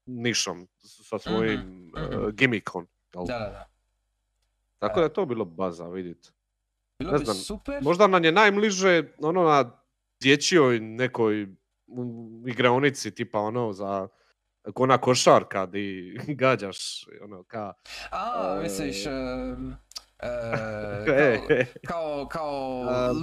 nišom, 0.06 0.68
sa 0.82 1.20
svojim 1.20 1.60
mhm. 1.60 2.18
uh, 2.18 2.32
gimikom. 2.32 2.88
Da, 3.14 3.20
da, 3.20 3.40
da. 3.40 3.70
Tako 4.80 5.00
da 5.00 5.06
je 5.06 5.14
to 5.14 5.26
bilo 5.26 5.46
baza, 5.46 5.88
vidite. 5.88 6.30
Bilo 7.00 7.12
Ne 7.12 7.20
bi 7.20 7.26
znam, 7.26 7.38
super. 7.38 7.84
Možda 7.84 8.08
nam 8.08 8.24
je 8.24 8.32
najbliže 8.32 9.04
ono 9.20 9.44
na 9.44 9.72
dječjoj 10.22 10.80
nekoj 10.80 11.48
igraonici, 12.48 13.12
tipa 13.12 13.40
ono 13.40 13.74
za 13.74 14.08
ko 14.74 14.84
ona 14.84 14.98
košarka 14.98 15.66
di 15.66 16.14
gađaš, 16.40 16.78
ono 17.24 17.44
ka... 17.44 17.74
A, 18.12 18.56
E, 18.58 18.64
misliš, 18.64 19.06
e, 19.06 19.10
E, 20.22 21.66
kao, 21.88 22.28
kao, 22.28 22.86
kao 22.86 23.14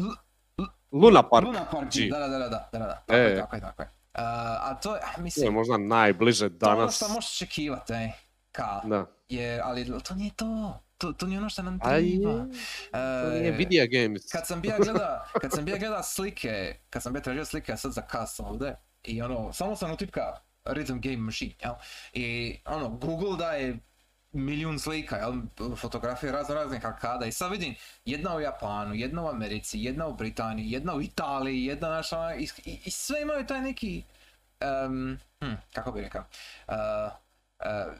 Luna 0.93 1.23
Park. 1.23 1.47
Luna 1.47 1.65
Park, 1.73 1.89
G. 1.95 2.09
da, 2.11 2.19
da, 2.19 2.29
da, 2.29 2.39
da, 2.39 2.69
da, 2.73 2.79
da, 2.79 3.03
tako 3.07 3.13
je, 3.15 3.33
E. 3.33 3.37
tako 3.37 3.57
je, 3.57 3.61
tako 3.61 3.83
je. 3.83 3.91
A, 4.15 4.59
a 4.63 4.75
to 4.75 4.95
je, 4.95 5.01
a, 5.01 5.15
To 5.15 5.19
je 5.19 5.23
mislim, 5.23 5.53
možda 5.55 5.77
najbliže 5.79 6.59
to 6.59 6.67
je 6.67 6.71
ono 6.71 6.77
danas. 6.81 6.97
što 6.97 7.09
možeš 7.09 7.31
očekivati, 7.37 7.93
ej, 7.93 8.09
ka, 8.53 8.81
Da. 8.85 9.07
je, 9.29 9.61
ali 9.65 10.03
to 10.03 10.15
nije 10.15 10.31
to, 10.37 10.81
to, 10.99 11.13
to 11.13 11.27
nije 11.27 11.39
ono 11.39 11.49
što 11.49 11.63
nam 11.63 11.79
treba. 11.81 11.97
to 13.23 13.31
nije 13.31 13.49
E, 13.49 13.51
video 13.51 13.87
games. 13.93 14.23
kad 14.33 14.47
sam 14.47 14.61
bija 14.61 14.77
gleda, 14.79 15.29
kad 15.41 15.53
sam 15.53 15.65
bija 15.65 15.79
gleda 15.79 16.03
slike, 16.03 16.77
kad 16.91 17.03
sam 17.03 17.13
bija 17.13 17.23
tražio 17.23 17.45
slike 17.45 17.77
sad 17.77 17.93
za 17.93 18.03
kas 18.03 18.41
ovdje, 18.41 18.77
i 19.05 19.23
ono, 19.23 19.53
samo 19.53 19.77
sam 19.77 19.93
utipka 19.93 20.41
Rhythm 20.65 21.01
Game 21.01 21.17
Machine, 21.17 21.55
jel? 21.63 21.75
I 22.13 22.57
ono, 22.65 22.89
Google 22.89 23.37
daje 23.39 23.79
milijun 24.33 24.79
slika, 24.79 25.17
jel? 25.17 25.33
Fotografije 25.77 26.33
razno 26.33 26.55
raznih 26.55 26.87
arkada 26.87 27.27
i 27.27 27.33
sad 27.33 27.51
vidim 27.51 27.75
jedna 28.05 28.37
u 28.37 28.41
Japanu, 28.41 28.95
jedna 28.95 29.23
u 29.23 29.29
Americi, 29.29 29.79
jedna 29.81 30.07
u 30.07 30.15
Britaniji, 30.15 30.71
jedna 30.71 30.95
u 30.95 31.03
Italiji, 31.03 31.65
jedna 31.65 31.89
naša, 31.89 32.35
i, 32.35 32.49
i, 32.65 32.79
i 32.85 32.91
sve 32.91 33.23
imaju 33.23 33.47
taj 33.47 33.61
neki, 33.61 34.03
em, 34.61 35.19
hm, 35.41 35.55
kako 35.73 35.93
bi 35.93 36.01
rekao, 36.01 36.25
uh, 36.69 36.75
uh, 37.59 37.95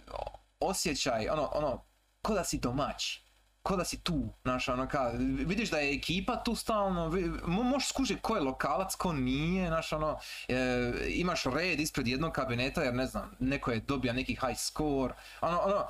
osjećaj, 0.61 1.29
ono, 1.29 1.51
ono, 1.55 1.83
ko 2.27 2.35
da 2.35 2.45
si 2.45 2.59
domaći 2.59 3.27
ko 3.67 3.77
da 3.77 3.85
si 3.85 3.99
tu, 4.03 4.29
znaš, 4.43 4.69
ono 4.69 4.89
ka, 4.89 5.13
vidiš 5.47 5.71
da 5.71 5.79
je 5.79 5.95
ekipa 5.95 6.37
tu 6.43 6.55
stalno, 6.55 7.11
mo- 7.11 7.63
možeš 7.63 7.89
skužiti 7.89 8.21
ko 8.21 8.37
je 8.37 8.43
lokalac, 8.43 8.95
ko 8.95 9.13
nije, 9.13 9.69
znaš, 9.69 9.93
ono, 9.93 10.19
e, 10.49 10.93
imaš 11.09 11.45
red 11.45 11.81
ispred 11.81 12.09
jednog 12.09 12.33
kabineta, 12.33 12.83
jer 12.83 12.95
ne 12.95 13.07
znam, 13.07 13.37
neko 13.41 13.71
je 13.71 13.81
dobija 13.81 14.13
neki 14.13 14.33
high 14.35 14.59
score, 14.59 15.15
ono, 15.41 15.61
ono, 15.61 15.87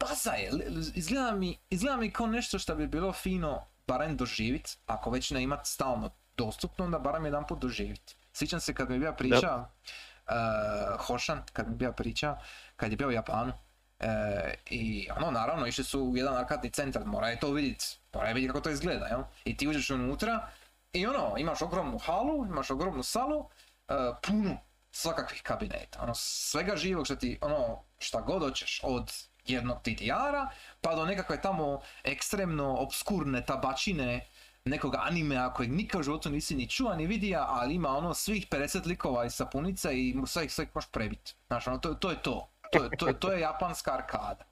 baza 0.00 0.32
je, 0.32 0.50
izgleda 0.94 1.32
mi, 1.32 1.58
izgleda 1.70 1.96
mi 1.96 2.10
kao 2.10 2.26
nešto 2.26 2.58
što 2.58 2.74
bi 2.74 2.86
bilo 2.86 3.12
fino 3.12 3.66
barem 3.86 4.16
doživit, 4.16 4.78
ako 4.86 5.10
već 5.10 5.30
ne 5.30 5.42
imat 5.42 5.66
stalno 5.66 6.10
dostupno, 6.36 6.84
onda 6.84 6.98
barem 6.98 7.24
jedan 7.24 7.46
put 7.46 7.58
doživit. 7.58 8.16
Sjećam 8.32 8.60
se 8.60 8.74
kad 8.74 8.88
mi 8.88 8.94
je 8.94 8.98
bila 8.98 9.12
priča, 9.12 9.56
uh, 9.58 11.06
Hošan, 11.06 11.42
kad 11.52 11.66
mi 11.66 11.72
je 11.72 11.76
bila 11.76 11.92
priča, 11.92 12.36
kad 12.76 12.90
je 12.90 12.96
bio 12.96 13.08
u 13.08 13.12
Japanu, 13.12 13.52
E, 14.00 14.54
I 14.70 15.08
ono, 15.16 15.30
naravno, 15.30 15.66
išli 15.66 15.84
su 15.84 16.00
u 16.00 16.16
jedan 16.16 16.36
arkadni 16.36 16.70
centar, 16.70 17.04
mora 17.04 17.28
je 17.28 17.40
to 17.40 17.50
vidjeti, 17.50 17.86
mora 18.14 18.28
je 18.28 18.34
vidjeti 18.34 18.52
kako 18.52 18.60
to 18.60 18.70
izgleda, 18.70 19.06
jel? 19.06 19.22
I 19.44 19.56
ti 19.56 19.68
uđeš 19.68 19.90
unutra 19.90 20.48
i 20.92 21.06
ono, 21.06 21.34
imaš 21.38 21.62
ogromnu 21.62 21.98
halu, 21.98 22.46
imaš 22.46 22.70
ogromnu 22.70 23.02
salu, 23.02 23.48
e, 23.88 23.94
punu 24.22 24.58
svakakvih 24.90 25.42
kabineta, 25.42 26.02
ono, 26.02 26.14
svega 26.14 26.76
živog 26.76 27.04
što 27.04 27.16
ti, 27.16 27.38
ono, 27.40 27.82
šta 27.98 28.20
god 28.20 28.42
hoćeš, 28.42 28.80
od 28.82 29.12
jednog 29.46 29.78
DDR-a, 29.84 30.48
pa 30.80 30.94
do 30.94 31.04
nekakve 31.04 31.40
tamo 31.42 31.80
ekstremno 32.04 32.76
obskurne 32.76 33.46
tabačine, 33.46 34.26
nekog 34.64 34.94
animea 34.98 35.52
kojeg 35.52 35.72
nikad 35.72 36.00
u 36.00 36.04
životu 36.04 36.30
nisi 36.30 36.54
ni 36.54 36.68
čuo 36.68 36.94
ni 36.94 37.06
vidija, 37.06 37.46
ali 37.48 37.74
ima 37.74 37.88
ono 37.88 38.14
svih 38.14 38.48
50 38.48 38.86
likova 38.86 39.24
iz 39.24 39.34
sapunice 39.34 39.98
i 39.98 40.16
sve 40.26 40.44
ih 40.44 40.58
možeš 40.74 40.90
prebit. 40.90 41.34
Znaš, 41.46 41.66
ono, 41.66 41.78
to, 41.78 41.94
to 41.94 42.10
je 42.10 42.22
to. 42.22 42.53
To, 42.78 42.88
to, 42.98 43.12
to 43.12 43.32
je 43.32 43.40
japanska 43.40 43.94
arkada. 43.94 44.44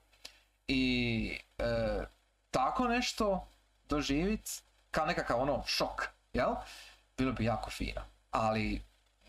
I 0.69 1.39
e, 1.59 2.05
tako 2.51 2.89
nešto 2.89 3.49
doživit 3.89 4.63
kao 4.91 5.07
nekakav 5.07 5.41
ono 5.41 5.63
šok, 5.67 6.09
jel? 6.33 6.55
Bilo 7.19 7.33
bi 7.33 7.45
jako 7.45 7.71
fino. 7.71 8.01
Ali 8.31 8.83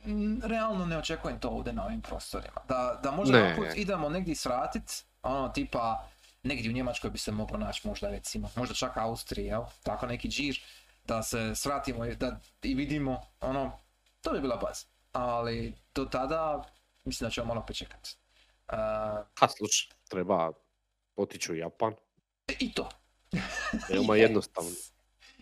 mm, 0.06 0.42
realno 0.44 0.86
ne 0.86 0.98
očekujem 0.98 1.40
to 1.40 1.50
ovdje 1.50 1.74
na 1.74 1.86
ovim 1.86 2.02
prostorima. 2.02 2.62
Da, 2.68 3.00
da 3.04 3.12
možda 3.12 3.38
Ne, 3.38 3.58
ne. 3.58 3.74
idemo 3.76 4.10
negdje 4.10 4.36
svratit, 4.36 5.06
ono 5.22 5.50
tipa 5.50 6.08
negdje 6.44 6.70
u 6.70 6.74
Njemačkoj 6.74 7.10
bi 7.10 7.18
se 7.18 7.32
moglo 7.32 7.58
naći 7.58 7.88
možda 7.88 8.10
recimo, 8.10 8.50
možda 8.56 8.76
čak 8.76 8.98
Austriji, 8.98 9.46
jel? 9.46 9.64
Tako 9.84 10.08
neki 10.08 10.30
džir, 10.30 10.60
da 11.06 11.24
se 11.24 11.56
svratimo 11.56 12.06
i 12.06 12.16
da 12.16 12.40
i 12.62 12.76
vidimo, 12.76 13.22
ono, 13.42 13.80
to 14.22 14.32
bi 14.32 14.40
bila 14.40 14.56
baza. 14.56 14.86
Ali 15.12 15.74
do 15.96 16.06
tada 16.06 16.64
mislim 17.04 17.28
da 17.28 17.32
ćemo 17.32 17.48
malo 17.48 17.62
pričekat. 17.62 18.10
Uh, 18.68 18.78
Ha, 19.40 19.48
slušaj, 19.58 19.90
treba 20.10 20.52
otići 21.16 21.52
u 21.52 21.56
Japan. 21.56 21.94
I 22.60 22.74
to. 22.74 22.90
Veoma 23.90 24.16
Je. 24.16 24.22
jednostavno. 24.26 24.70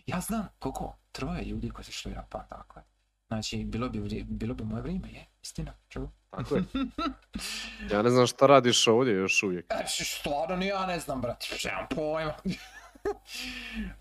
Ja 0.06 0.20
znam 0.20 0.48
koliko, 0.60 0.98
troje 1.12 1.46
ljudi 1.46 1.70
koji 1.70 1.86
su 1.86 1.90
išli 1.90 2.12
u 2.12 2.16
Japan, 2.16 2.42
tako 2.50 2.80
je. 2.80 2.86
Znači, 3.28 3.64
bilo 3.66 3.90
bi, 3.90 4.24
bilo 4.24 4.54
bi 4.56 4.64
moje 4.64 4.82
vrijeme, 4.82 5.10
je, 5.12 5.26
istina, 5.42 5.74
true. 5.90 6.08
Tako 6.30 6.56
je. 6.56 6.64
Ja 7.92 8.02
ne 8.02 8.10
znam 8.10 8.28
šta 8.28 8.48
radiš 8.48 8.88
ovdje 8.88 9.14
još 9.14 9.44
uvijek. 9.44 9.66
E, 9.70 9.84
stvarno 9.88 10.56
ni 10.56 10.68
ja 10.68 10.86
ne 10.86 11.00
znam, 11.00 11.22
brate, 11.22 11.48
nemam 11.66 11.88
pojma. 11.96 12.34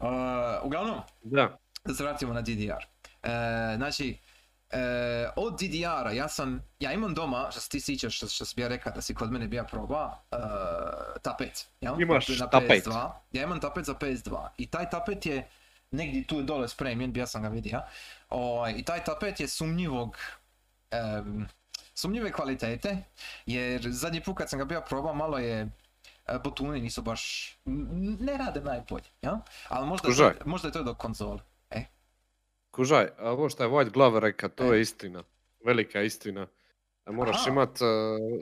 Uh, 0.00 0.66
uglavnom, 0.66 1.00
Da. 1.22 1.58
da 1.84 1.94
se 1.94 2.02
vratimo 2.02 2.32
na 2.32 2.40
DDR. 2.40 2.84
E, 3.22 3.28
znači, 3.76 4.18
e, 4.70 4.78
od 5.36 5.54
DDR-a 5.54 6.12
ja 6.12 6.28
sam, 6.28 6.62
ja 6.80 6.92
imam 6.92 7.14
doma, 7.14 7.48
što 7.50 7.60
se 7.60 7.68
ti 7.68 7.80
sjećaš, 7.80 8.16
što, 8.16 8.26
što 8.26 8.44
sam 8.44 8.62
ja 8.62 8.68
rekao 8.68 8.92
da 8.92 9.00
si 9.02 9.14
kod 9.14 9.32
mene 9.32 9.48
bija 9.48 9.64
proba, 9.64 10.18
e, 10.32 10.36
tapet. 11.22 11.66
Jel? 11.80 12.00
Imaš 12.00 12.28
na 12.28 12.50
tapet. 12.50 12.84
PS2. 12.86 13.10
Ja 13.32 13.42
imam 13.42 13.60
tapet 13.60 13.84
za 13.84 13.94
PS2 13.94 14.48
i 14.58 14.66
taj 14.66 14.90
tapet 14.90 15.26
je 15.26 15.48
negdje 15.90 16.24
tu 16.24 16.42
dole 16.42 16.68
spremljen, 16.68 17.16
ja 17.16 17.26
sam 17.26 17.42
ga 17.42 17.48
vidio. 17.48 17.80
Ovaj, 18.28 18.72
I 18.72 18.82
taj 18.82 19.04
tapet 19.04 19.40
je 19.40 19.48
sumnjivog, 19.48 20.16
em, 20.90 21.48
sumnjive 21.94 22.32
kvalitete, 22.32 22.96
jer 23.46 23.82
zadnji 23.84 24.20
put 24.20 24.38
kad 24.38 24.50
sam 24.50 24.58
ga 24.58 24.64
bio 24.64 24.80
probao 24.80 25.14
malo 25.14 25.38
je 25.38 25.68
e, 26.26 26.38
botuni 26.38 26.80
nisu 26.80 27.02
baš, 27.02 27.52
ne 28.20 28.36
rade 28.36 28.60
najbolje, 28.60 29.04
jel? 29.22 29.34
Ali 29.68 29.86
možda, 29.86 30.08
je 30.08 30.14
to- 30.16 30.22
Kužaj. 30.22 30.34
možda 30.44 30.68
je 30.68 30.72
to 30.72 30.82
do 30.82 30.94
konzole. 30.94 31.38
E, 32.70 32.72
Kužaj, 32.72 33.08
a 33.18 33.30
ovo 33.30 33.48
što 33.48 33.62
je 33.62 33.68
White 33.68 33.90
Glove 33.90 34.20
reka, 34.20 34.48
to 34.48 34.64
E. 34.64 34.68
je 34.68 34.80
istina. 34.80 35.22
Velika 35.64 36.02
istina. 36.02 36.46
A 37.04 37.12
moraš 37.12 37.46
imat 37.46 37.80
e, 37.80 37.84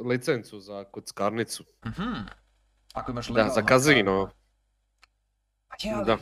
licencu 0.04 0.60
za 0.60 0.84
kockarnicu. 0.84 1.64
mhm. 1.86 2.12
Ako 2.94 3.10
imaš 3.10 3.26
Da, 3.26 3.32
legalno 3.32 3.52
za 3.52 3.62
kazino. 3.62 4.12
arkadu. 4.12 4.34
A 5.68 5.74
je, 5.80 5.94
ali, 5.94 6.04
Da. 6.06 6.18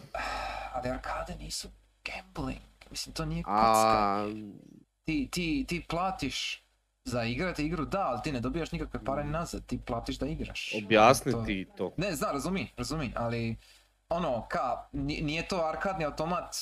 ali 0.72 0.88
arkade 0.90 1.34
nisu 1.34 1.68
gambling. 2.04 2.60
Mislim, 2.90 3.14
to 3.14 3.24
nije 3.24 3.42
kocka. 3.42 3.56
A, 3.56 4.26
Ti, 5.04 5.28
ti, 5.32 5.64
ti 5.68 5.84
platiš 5.88 6.64
za 7.04 7.24
igrati 7.24 7.66
igru, 7.66 7.84
da, 7.84 8.00
ali 8.00 8.20
ti 8.22 8.32
ne 8.32 8.40
dobijaš 8.40 8.72
nikakve 8.72 9.04
pare 9.04 9.24
nazad, 9.24 9.66
ti 9.66 9.78
platiš 9.78 10.18
da 10.18 10.26
igraš. 10.26 10.74
objasni 10.76 11.32
To- 11.32 11.42
ti 11.42 11.66
to. 11.76 11.92
Ne, 11.96 12.14
znam, 12.14 12.32
razumi, 12.32 12.68
razumi, 12.76 13.12
ali 13.16 13.56
ono, 14.08 14.46
ka, 14.48 14.60
ni- 14.92 15.20
nije 15.20 15.48
to 15.48 15.56
arkadni 15.58 16.04
automat 16.04 16.54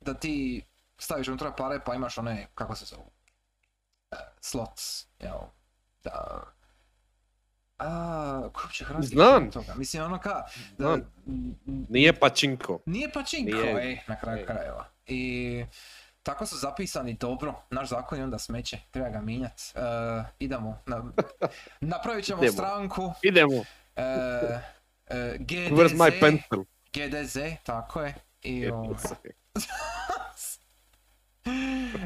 da 0.00 0.14
ti 0.14 0.62
staviš 0.98 1.28
unutra 1.28 1.52
pare 1.52 1.80
pa 1.86 1.94
imaš 1.94 2.18
one, 2.18 2.46
kako 2.54 2.74
se 2.76 2.84
zovu, 2.84 3.10
e, 4.10 4.16
slots, 4.40 5.06
jel, 5.20 5.38
da... 6.04 6.42
A, 7.78 8.48
kako 8.54 8.72
će 8.72 8.84
hrvatski 8.84 9.14
Znam. 9.14 9.50
toga? 9.50 9.74
Mislim, 9.74 10.02
ono 10.02 10.18
ka, 10.18 10.44
da, 10.78 10.84
Znam. 10.86 11.02
Nije 11.88 12.12
pačinko. 12.20 12.78
nije 12.86 13.12
pačinko, 13.12 13.56
Nije. 13.56 13.88
ej, 13.88 13.98
na 14.06 14.20
kraju 14.20 14.38
Ej. 14.38 14.46
krajeva. 14.46 14.88
I 15.06 15.64
tako 16.22 16.46
su 16.46 16.56
zapisani 16.58 17.14
dobro, 17.14 17.54
naš 17.70 17.88
zakon 17.88 18.18
je 18.18 18.24
onda 18.24 18.38
smeće, 18.38 18.78
treba 18.90 19.08
ga 19.08 19.20
mijenjat. 19.20 19.60
E, 19.74 19.80
idemo, 20.38 20.82
na, 20.86 21.04
napravit 21.80 22.24
ćemo 22.24 22.42
Idemo. 22.42 22.52
stranku, 22.52 23.12
Idemo. 23.22 23.64
e, 23.96 24.02
e, 25.06 25.38
Where's 25.70 25.94
my 25.96 26.10
GDZ, 26.10 26.20
pencil? 26.20 26.64
GDZ, 26.92 27.38
tako 27.64 28.00
je. 28.02 28.14
I, 28.42 28.70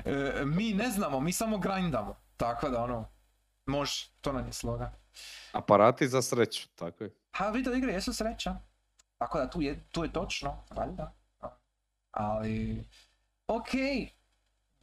e, 0.04 0.44
mi 0.44 0.74
ne 0.74 0.90
znamo, 0.90 1.20
mi 1.20 1.32
samo 1.32 1.58
grindamo. 1.58 2.16
Tako 2.36 2.68
da 2.68 2.82
ono, 2.82 3.08
može, 3.66 4.10
to 4.20 4.32
nam 4.32 4.46
je 4.46 4.52
slogan. 4.52 4.92
Aparati 5.52 6.08
za 6.08 6.22
sreću, 6.22 6.68
tako 6.74 7.04
je. 7.04 7.14
Ha, 7.32 7.50
video 7.50 7.74
igre 7.74 7.92
jesu 7.92 8.12
sreća. 8.12 8.56
Tako 9.18 9.38
da 9.38 9.50
tu 9.50 9.62
je, 9.62 9.84
tu 9.90 10.04
je 10.04 10.12
točno, 10.12 10.64
valjda. 10.70 11.14
Ali, 12.10 12.84
okej. 13.46 14.10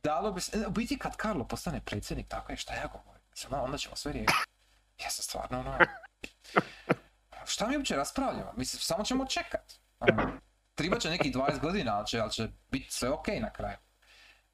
Dalo 0.03 0.31
bi 0.31 0.41
se, 0.41 0.67
u 0.67 0.71
biti 0.71 0.99
kad 0.99 1.15
Karlo 1.15 1.47
postane 1.47 1.81
predsjednik, 1.85 2.27
tako 2.27 2.51
je, 2.51 2.57
šta 2.57 2.73
ja 2.73 2.87
govorim? 2.87 3.21
Mislim, 3.29 3.53
ono, 3.53 3.63
onda 3.63 3.77
ćemo 3.77 3.95
sve 3.95 4.11
riješiti. 4.11 4.49
Ja 5.03 5.09
sam 5.09 5.23
stvarno 5.23 5.59
ono... 5.59 5.77
Šta 7.45 7.67
mi 7.67 7.77
uopće 7.77 7.95
raspravljamo? 7.95 8.53
Mislim, 8.57 8.79
samo 8.79 9.03
ćemo 9.03 9.25
čekat. 9.25 9.73
Ono, 9.99 10.31
Tribat 10.75 11.01
će 11.01 11.09
nekih 11.09 11.33
20 11.33 11.59
godina, 11.59 11.97
ali 11.97 12.07
će, 12.07 12.19
ali 12.19 12.31
će 12.31 12.49
biti 12.71 12.93
sve 12.93 13.09
okej 13.09 13.39
na 13.39 13.53
kraju. 13.53 13.77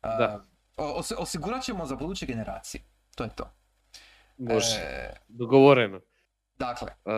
Da. 0.04 0.46
o- 0.78 1.00
osi- 1.00 1.16
osigurat 1.18 1.64
ćemo 1.64 1.86
za 1.86 1.96
buduće 1.96 2.26
generacije. 2.26 2.84
To 3.16 3.24
je 3.24 3.30
to. 3.30 3.50
Može. 4.38 4.76
E, 4.76 5.14
Dogovoreno. 5.28 6.00
dakle, 6.56 6.88
E, 7.06 7.12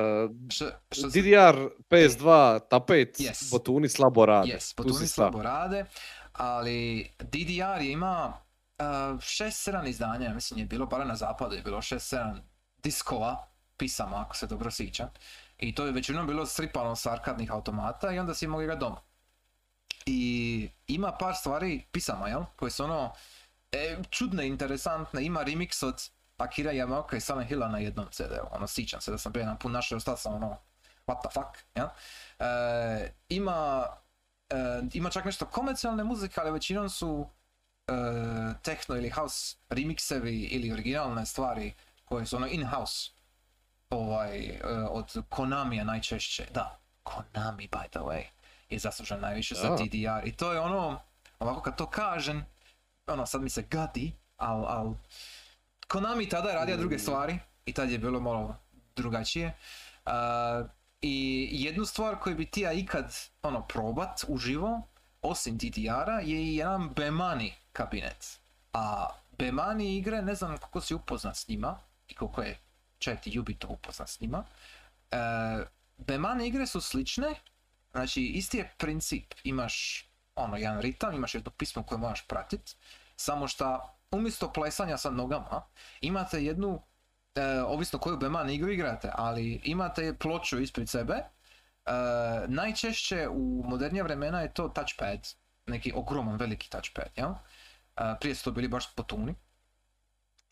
što, 0.49 0.65
što 0.91 1.09
se- 1.09 1.21
DDR, 1.21 1.57
PS2, 1.89 2.27
tapet, 2.61 3.17
Yes. 3.17 3.51
botuni 3.51 3.89
slabo 3.89 4.25
rade. 4.25 4.47
Yes, 4.47 4.75
Tu 4.75 4.83
botuni 4.83 5.07
slabo 5.07 5.41
rade, 5.41 5.85
ali 6.33 7.09
DDR 7.21 7.41
je 7.81 7.91
ima 7.91 8.33
uh, 8.79 8.85
6-7 9.15 9.87
izdanja, 9.87 10.25
ja 10.25 10.33
mislim 10.33 10.59
je 10.59 10.65
bilo, 10.65 10.85
barem 10.85 11.07
na 11.07 11.15
zapadu 11.15 11.55
je 11.55 11.61
bilo 11.61 11.77
6-7 11.77 12.39
diskova, 12.77 13.47
pisama 13.77 14.17
ako 14.17 14.35
se 14.35 14.47
dobro 14.47 14.71
sjećam. 14.71 15.09
I 15.57 15.75
to 15.75 15.85
je 15.85 15.91
većinom 15.91 16.27
bilo 16.27 16.45
stripano 16.45 16.95
s 16.95 17.05
arkadnih 17.05 17.51
automata 17.51 18.11
i 18.11 18.19
onda 18.19 18.33
si 18.33 18.47
mogli 18.47 18.67
ga 18.67 18.75
doma. 18.75 19.01
I 20.05 20.69
ima 20.87 21.11
par 21.19 21.35
stvari 21.35 21.85
pisama, 21.91 22.27
jel? 22.27 22.43
Koje 22.55 22.71
su 22.71 22.83
ono 22.83 23.13
e, 23.71 23.97
čudne, 24.09 24.47
interesantne. 24.47 25.25
Ima 25.25 25.45
remix 25.45 25.85
od 25.85 26.09
Akira 26.37 26.71
Yamaoka 26.71 27.17
i 27.17 27.21
Silent 27.21 27.49
Hilla 27.49 27.67
na 27.67 27.77
jednom 27.77 28.07
CD-u. 28.11 28.47
Ono, 28.51 28.67
sjećam 28.67 29.01
se 29.01 29.11
da 29.11 29.17
sam 29.17 29.31
bio 29.31 29.39
jedan 29.39 29.59
put 29.59 29.71
našao, 29.71 29.97
ostao 29.97 30.17
sam 30.17 30.33
ono, 30.33 30.57
what 31.07 31.21
the 31.21 31.29
fuck, 31.33 31.65
jel? 31.75 31.87
E, 32.39 33.11
ima, 33.29 33.85
e, 34.49 34.55
ima 34.93 35.09
čak 35.09 35.25
nešto 35.25 35.45
komercijalne 35.45 36.03
muzike, 36.03 36.41
ali 36.41 36.51
većinom 36.51 36.89
su 36.89 37.29
e, 37.87 37.93
techno 38.61 38.95
ili 38.95 39.09
house 39.09 39.57
remixevi 39.69 40.47
ili 40.51 40.71
originalne 40.71 41.25
stvari 41.25 41.73
koje 42.05 42.25
su 42.25 42.35
ono 42.35 42.47
in-house 42.47 43.11
ovaj, 43.89 44.45
e, 44.45 44.61
od 44.89 45.23
Konamija 45.29 45.83
najčešće. 45.83 46.47
Da, 46.53 46.79
Konami 47.03 47.67
by 47.67 47.89
the 47.89 47.99
way 47.99 48.23
je 48.69 48.79
zaslužan 48.79 49.19
najviše 49.19 49.55
za. 49.55 49.75
DDR 49.75 50.27
i 50.27 50.31
to 50.31 50.53
je 50.53 50.59
ono, 50.59 51.01
ovako 51.39 51.61
kad 51.61 51.77
to 51.77 51.89
kažem, 51.89 52.45
ono 53.07 53.25
sad 53.25 53.41
mi 53.41 53.49
se 53.49 53.61
gadi, 53.61 54.13
al, 54.37 54.65
al 54.65 54.93
Konami 55.87 56.29
tada 56.29 56.49
je 56.49 56.55
radio 56.55 56.77
druge 56.77 56.95
Mm. 56.95 56.99
stvari 56.99 57.39
i 57.65 57.73
tad 57.73 57.91
je 57.91 57.97
bilo 57.97 58.19
malo 58.19 58.55
drugačije. 58.95 59.53
Uh, 60.05 60.11
I 61.01 61.47
jednu 61.51 61.85
stvar 61.85 62.19
koju 62.19 62.35
bi 62.35 62.45
ti 62.45 62.61
ja 62.61 62.73
ikad 62.73 63.15
ono 63.41 63.61
probat 63.67 64.25
uživo, 64.27 64.81
osim 65.21 65.57
DDR-a, 65.57 66.19
je 66.19 66.43
i 66.43 66.55
jedan 66.55 66.89
Bemani 66.95 67.53
kabinet. 67.73 68.39
A 68.73 69.07
Bemani 69.37 69.97
igre, 69.97 70.21
ne 70.21 70.35
znam 70.35 70.57
koliko 70.57 70.81
si 70.81 70.95
upoznat 70.95 71.35
s 71.37 71.47
njima 71.47 71.79
i 72.07 72.15
koliko 72.15 72.41
je 72.41 72.57
čak 72.97 73.21
ti 73.21 73.29
Jubi 73.33 73.55
to 73.55 73.67
upoznat 73.67 74.09
s 74.09 74.19
njima. 74.19 74.43
E, 75.11 75.17
Bemani 75.97 76.47
igre 76.47 76.67
su 76.67 76.81
slične, 76.81 77.35
znači 77.95 78.21
isti 78.21 78.57
je 78.57 78.73
princip. 78.77 79.33
Imaš 79.43 80.05
ono 80.35 80.57
jedan 80.57 80.81
ritam, 80.81 81.15
imaš 81.15 81.35
jedno 81.35 81.51
pismo 81.51 81.83
koje 81.83 81.99
moraš 81.99 82.27
pratit, 82.27 82.75
samo 83.15 83.47
što 83.47 83.95
umjesto 84.11 84.53
plesanja 84.53 84.97
sa 84.97 85.09
nogama 85.09 85.61
imate 86.01 86.43
jednu, 86.43 86.81
e, 87.35 87.61
ovisno 87.61 87.99
koju 87.99 88.17
Beman 88.17 88.49
igru 88.49 88.71
igrate, 88.71 89.11
ali 89.13 89.61
imate 89.63 90.15
ploču 90.19 90.59
ispred 90.59 90.89
sebe. 90.89 91.13
E, 91.15 91.25
najčešće 92.47 93.27
u 93.27 93.63
modernija 93.65 94.03
vremena 94.03 94.41
je 94.41 94.53
to 94.53 94.67
touchpad, 94.67 95.33
neki 95.65 95.91
ogroman 95.95 96.37
veliki 96.37 96.69
touchpad, 96.69 97.09
jel? 97.15 97.31
E, 97.31 98.15
prije 98.19 98.35
su 98.35 98.43
to 98.43 98.51
bili 98.51 98.67
baš 98.67 98.95
potuni. 98.95 99.35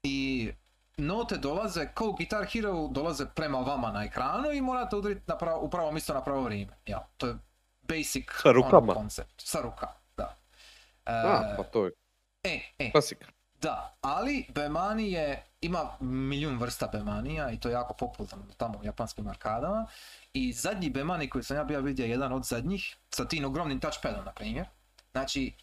I 0.03 0.51
note 0.97 1.37
dolaze, 1.37 1.87
kao 1.93 2.07
u 2.07 2.13
Guitar 2.13 2.45
Hero, 2.45 2.87
dolaze 2.87 3.25
prema 3.35 3.57
vama 3.57 3.91
na 3.91 4.03
ekranu 4.03 4.51
i 4.51 4.61
morate 4.61 4.95
udariti 4.95 5.21
na 5.27 5.37
pravo, 5.37 5.61
u 5.61 5.69
pravo 5.69 5.91
mjesto 5.91 6.13
na 6.13 6.23
pravo 6.23 6.41
vrijeme. 6.41 6.73
Ja, 6.85 7.07
to 7.17 7.27
je 7.27 7.35
basic 7.81 8.25
Sa 8.41 8.51
rukama? 8.51 8.77
ono, 8.77 8.93
koncept. 8.93 9.33
Sa 9.37 9.61
ruka, 9.61 9.87
da. 10.17 10.35
E, 11.05 11.11
A, 11.11 11.53
pa 11.57 11.63
to 11.63 11.85
je 11.85 11.91
e, 12.43 12.59
e, 12.79 12.91
klasika. 12.91 13.25
da, 13.61 13.97
ali 14.01 14.45
Bemani 14.49 15.11
je, 15.11 15.43
ima 15.61 15.89
milijun 15.99 16.57
vrsta 16.59 16.87
Bemanija 16.87 17.51
i 17.51 17.59
to 17.59 17.69
je 17.69 17.73
jako 17.73 17.93
popularno 17.93 18.45
tamo 18.57 18.79
u 18.79 18.83
japanskim 18.83 19.27
arkadama. 19.27 19.87
I 20.33 20.53
zadnji 20.53 20.89
Bemani 20.89 21.29
koji 21.29 21.43
sam 21.43 21.57
ja 21.57 21.63
bio 21.63 21.81
vidio, 21.81 22.05
jedan 22.05 22.33
od 22.33 22.45
zadnjih, 22.45 22.95
sa 23.09 23.25
tim 23.27 23.45
ogromnim 23.45 23.79
touchpadom, 23.79 24.25
na 24.25 24.31
primjer. 24.31 24.65
Znači, 25.11 25.53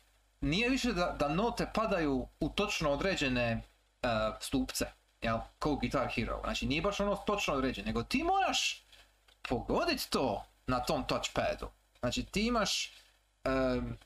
nije 0.40 0.69
više 0.69 0.93
da, 0.93 1.16
da 1.19 1.29
note 1.29 1.71
padaju 1.75 2.29
u 2.40 2.49
točno 2.49 2.90
određene 2.90 3.62
uh, 4.03 4.09
stupce, 4.40 4.87
jel? 5.23 5.39
Kao 5.59 5.77
Guitar 5.77 6.09
Hero. 6.15 6.41
Znači, 6.45 6.67
nije 6.67 6.83
baš 6.83 7.01
ono 7.01 7.17
točno 7.17 7.55
određeno, 7.55 7.87
nego 7.87 8.03
ti 8.03 8.25
moraš 8.25 8.85
pogoditi 9.49 10.11
to 10.11 10.45
na 10.67 10.81
tom 10.81 11.05
touchpadu. 11.07 11.69
Znači, 12.01 12.25
ti 12.25 12.47
imaš... 12.47 12.93
em, 13.45 13.99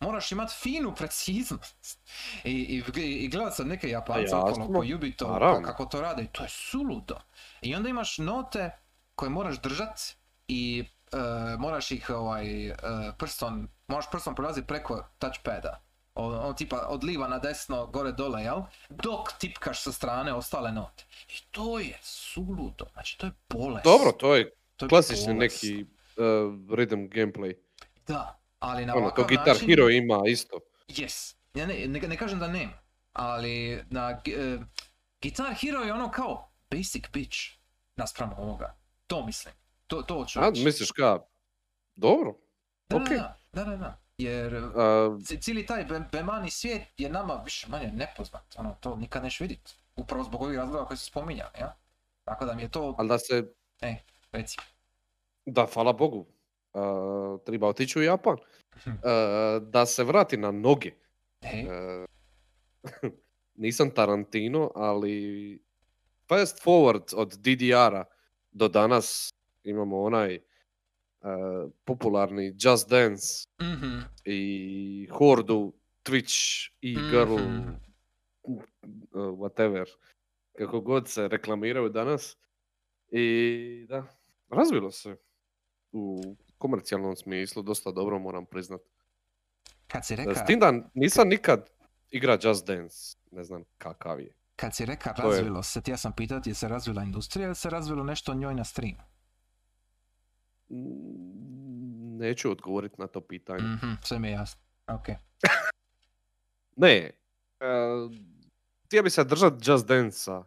moraš 0.00 0.32
imati 0.32 0.54
finu 0.62 0.94
preciznost. 0.94 1.98
I, 2.44 2.50
i, 2.50 3.00
i 3.24 3.28
gledat 3.28 3.54
sam 3.56 3.68
neke 3.68 3.88
Japance 3.88 4.22
jasno, 4.22 4.38
okolo 4.40 4.72
po 4.72 4.94
Ubito, 4.94 5.32
naravno. 5.32 5.66
kako 5.68 5.84
to 5.84 6.00
rade, 6.00 6.26
to 6.32 6.42
je 6.42 6.48
suludo. 6.48 7.20
I 7.60 7.74
onda 7.74 7.88
imaš 7.88 8.18
note 8.18 8.70
koje 9.14 9.30
moraš 9.30 9.60
držat 9.60 10.00
i 10.48 10.84
e, 11.12 11.16
moraš 11.58 11.90
ih 11.90 12.10
ovaj, 12.10 12.68
e, 12.68 12.74
prstom, 13.18 13.68
moraš 13.86 14.10
prstom 14.10 14.34
prolaziti 14.34 14.66
preko 14.66 15.04
touchpada. 15.18 15.80
Ono 16.14 16.40
ono 16.40 16.52
tipa 16.52 16.86
od 16.88 17.04
liva 17.04 17.28
na 17.28 17.38
desno, 17.38 17.86
gore 17.86 18.12
dole, 18.12 18.42
jel? 18.42 18.62
Dok 18.88 19.32
tipkaš 19.38 19.82
sa 19.82 19.92
strane 19.92 20.34
ostale 20.34 20.72
note. 20.72 21.04
I 21.28 21.40
to 21.50 21.78
je 21.78 21.98
suludo, 22.02 22.86
znači 22.92 23.18
to 23.18 23.26
je 23.26 23.32
bolest. 23.48 23.84
Dobro, 23.84 24.12
to 24.12 24.34
je 24.36 24.50
To 24.76 24.84
je 24.84 24.88
klasični 24.88 25.34
bolest. 25.34 25.62
neki 25.62 25.82
uh, 25.82 26.24
rhythm 26.68 27.08
gameplay. 27.08 27.54
Da, 28.06 28.40
ali 28.58 28.86
na 28.86 28.94
Ono, 28.96 29.10
to 29.10 29.24
Guitar 29.24 29.46
način... 29.46 29.68
Hero 29.68 29.88
ima 29.88 30.22
isto. 30.26 30.58
Yes. 30.88 31.34
Ja 31.54 31.66
ne, 31.66 31.86
ne, 31.88 32.00
ne 32.00 32.16
kažem 32.16 32.38
da 32.38 32.48
nema, 32.48 32.72
ali 33.12 33.84
na 33.90 34.10
e, 34.10 34.58
Guitar 35.22 35.54
Hero 35.54 35.80
je 35.80 35.92
ono 35.92 36.10
kao 36.10 36.52
basic 36.70 37.04
bitch 37.12 37.38
naspram 37.96 38.32
ovoga. 38.38 38.76
To 39.06 39.26
mislim. 39.26 39.54
To, 39.86 40.02
to 40.02 40.14
hoću 40.14 40.40
A, 40.40 40.50
misliš 40.50 40.90
ka, 40.90 41.18
dobro. 41.96 42.34
da, 42.88 42.96
ok. 42.96 43.08
da, 43.08 43.36
da, 43.52 43.64
da, 43.64 43.76
da. 43.76 43.99
Jer 44.20 44.54
Uh, 44.54 45.22
ci- 45.26 45.40
cijeli 45.40 45.66
taj 45.66 45.84
be- 45.84 46.08
Bemani 46.12 46.50
svijet 46.50 46.82
je 46.96 47.08
nama 47.08 47.40
više 47.44 47.68
manje 47.68 47.92
nepoznat. 47.92 48.54
Ono, 48.58 48.76
to 48.80 48.96
nikad 48.96 49.22
neš 49.22 49.40
vidit. 49.40 49.74
Upravo 49.96 50.24
zbog 50.24 50.42
ovih 50.42 50.58
razloga 50.58 50.84
koje 50.84 50.96
su 50.96 51.04
spominjali, 51.06 51.50
ja? 51.60 51.76
Tako 52.24 52.44
da 52.44 52.54
mi 52.54 52.62
je 52.62 52.68
to, 52.68 52.94
ali 52.98 53.08
da 53.08 53.18
se, 53.18 53.52
reci. 54.32 54.58
da, 55.46 55.66
hvala 55.74 55.92
Bogu, 55.92 56.26
uh, 56.72 57.40
treba 57.46 57.66
otići 57.68 57.98
u 57.98 58.02
Japan. 58.02 58.36
Uh, 58.86 58.92
da 59.62 59.86
se 59.86 60.04
vrati 60.04 60.36
na 60.36 60.50
noge. 60.50 60.92
Uh, 61.42 62.06
nisam 63.54 63.90
Tarantino, 63.90 64.70
ali 64.74 65.58
fast 66.28 66.64
forward 66.64 67.14
od 67.16 67.32
DDR-a 67.32 68.04
do 68.52 68.68
danas 68.68 69.32
imamo 69.64 70.02
onaj 70.02 70.38
uh, 71.22 71.28
popularni 71.84 72.54
Just 72.56 72.88
Dance 72.88 73.48
mhm, 73.62 73.98
i 74.24 75.08
hordu 75.10 75.72
Twitch 76.02 76.34
i 76.80 76.94
girl 76.94 77.38
Mhm. 77.38 77.68
uh, 78.44 78.58
whatever 79.12 79.84
kako 80.52 80.80
god 80.80 81.08
se 81.08 81.28
reklamiraju 81.28 81.88
danas 81.88 82.36
i 83.08 83.86
da 83.88 84.04
razvilo 84.50 84.90
se 84.90 85.16
u 85.92 86.22
komercijalnom 86.58 87.16
smislu 87.16 87.62
dosta 87.62 87.90
dobro 87.90 88.18
moram 88.18 88.46
priznat 88.46 88.80
Kad 89.86 90.06
si 90.06 90.14
s 90.14 90.18
reka, 90.18 90.44
tim 90.44 90.60
da 90.60 90.72
nisam 90.94 91.28
nikad 91.28 91.70
igra 92.10 92.38
Just 92.42 92.66
Dance 92.66 92.96
ne 93.30 93.44
znam 93.44 93.64
kakav 93.78 94.20
je 94.20 94.34
kad 94.56 94.76
si 94.76 94.84
reka 94.84 95.12
to 95.12 95.22
je- 95.22 95.28
razvilo 95.30 95.62
se, 95.62 95.80
ti 95.80 95.90
ja 95.90 95.96
sam 95.96 96.12
pitat 96.12 96.46
je 96.46 96.54
se 96.54 96.68
razvila 96.68 97.02
industrija 97.02 97.46
ili 97.46 97.54
se 97.54 97.70
razvilo 97.70 98.04
nešto 98.04 98.34
njoj 98.34 98.54
na 98.54 98.64
stream? 98.64 98.96
Neću 102.18 102.50
odgovoriti 102.50 102.94
na 102.98 103.06
to 103.06 103.20
pitanje 103.20 103.62
Mhm, 103.64 103.92
sve 104.02 104.18
mi 104.18 104.28
je 104.28 104.32
jasno. 104.32 104.60
Ok. 104.88 105.06
ne 106.76 107.10
uh, 107.60 108.12
htio 108.84 109.02
bi 109.02 109.10
se 109.10 109.24
držat 109.24 109.52
Just 109.60 109.86
Dance-a 109.86 110.38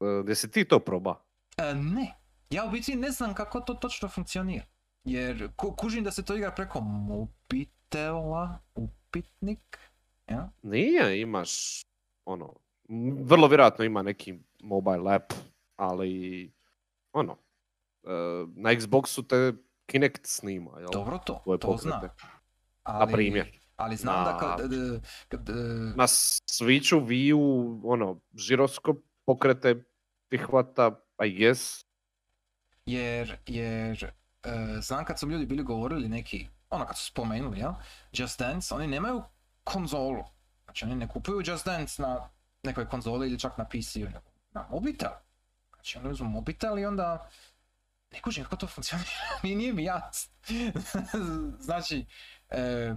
uh, 0.00 0.22
gdje 0.22 0.34
si 0.34 0.50
ti 0.50 0.64
to 0.64 0.78
proba 0.78 1.14
E, 1.56 1.74
ne, 1.74 2.14
ja 2.50 2.64
u 2.64 2.70
biti 2.70 2.96
ne 2.96 3.10
znam 3.10 3.34
kako 3.34 3.60
to 3.60 3.74
točno 3.74 4.08
funkcionira. 4.08 4.64
Jer 5.04 5.48
ku- 5.56 5.72
kužim 5.72 6.04
da 6.04 6.10
se 6.10 6.24
to 6.24 6.36
igra 6.36 6.52
preko 6.52 6.80
mobitela, 6.80 8.58
upitnik, 8.74 9.78
ja? 10.26 10.50
Nije, 10.62 11.20
imaš 11.20 11.82
ono, 12.24 12.54
vrlo 13.22 13.48
vjerojatno 13.48 13.84
ima 13.84 14.02
neki 14.02 14.34
mobile 14.60 15.14
app, 15.14 15.32
ali 15.76 16.52
ono, 17.12 17.32
e, 18.04 18.08
na 18.48 18.70
Xboxu 18.70 19.26
te 19.26 19.52
Kinect 19.88 20.26
snima, 20.26 20.70
jel? 20.80 20.88
Dobro 20.92 21.18
to, 21.18 21.40
Tvoje 21.44 21.58
to 21.58 21.76
znam. 21.76 22.00
pokrete. 22.00 22.24
Ali, 22.82 22.98
Na 22.98 23.06
primjer. 23.06 23.58
Ali 23.76 23.96
znam 23.96 24.24
da 24.24 24.32
Na- 24.32 24.38
kad, 24.38 24.72
e, 24.72 25.00
kad, 25.28 25.48
e, 25.48 25.52
Na 25.96 26.06
Switchu, 26.06 27.06
Wii-u, 27.06 27.80
ono, 27.84 28.20
žiroskop 28.34 28.96
pokrete 29.26 29.84
prihvata, 30.28 30.90
I 31.24 31.38
guess. 31.38 31.84
jer, 32.86 33.36
jer 33.46 34.12
e, 34.44 34.80
znam 34.80 35.04
kad 35.04 35.18
su 35.18 35.28
ljudi 35.28 35.46
bili 35.46 35.62
govorili 35.62 36.08
neki, 36.08 36.48
ono 36.70 36.86
kad 36.86 36.98
su 36.98 37.04
spomenuli, 37.06 37.58
jel? 37.58 37.72
Just 38.12 38.38
Dance, 38.38 38.74
oni 38.74 38.86
nemaju 38.86 39.22
konzolu. 39.64 40.24
Znači 40.64 40.84
oni 40.84 40.94
ne 40.94 41.08
kupuju 41.08 41.42
Just 41.46 41.64
Dance 41.66 42.02
na 42.02 42.28
nekoj 42.62 42.88
konzoli 42.88 43.28
ili 43.28 43.38
čak 43.38 43.58
na 43.58 43.64
PC-u, 43.64 44.08
na 44.52 44.66
mobitel. 44.70 45.10
Znači 45.74 45.98
oni 45.98 46.08
uzmu 46.10 46.28
mobitel 46.28 46.78
i 46.78 46.86
onda 46.86 47.28
ne 48.10 48.20
kužim 48.20 48.44
kako 48.44 48.56
to 48.56 48.66
funkcionira, 48.66 49.10
Ni- 49.42 49.54
nije 49.54 49.72
mi 49.72 49.84
jasno. 49.84 50.32
znači, 51.60 52.06
e, 52.48 52.94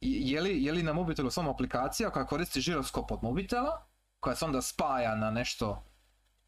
je, 0.00 0.40
li, 0.40 0.64
je 0.64 0.72
li 0.72 0.82
na 0.82 0.92
mobitelu 0.92 1.30
samo 1.30 1.50
aplikacija 1.50 2.10
koja 2.10 2.26
koristi 2.26 2.60
žiroskop 2.60 3.12
od 3.12 3.18
mobitela, 3.22 3.86
koja 4.20 4.36
se 4.36 4.44
onda 4.44 4.62
spaja 4.62 5.14
na 5.14 5.30
nešto, 5.30 5.84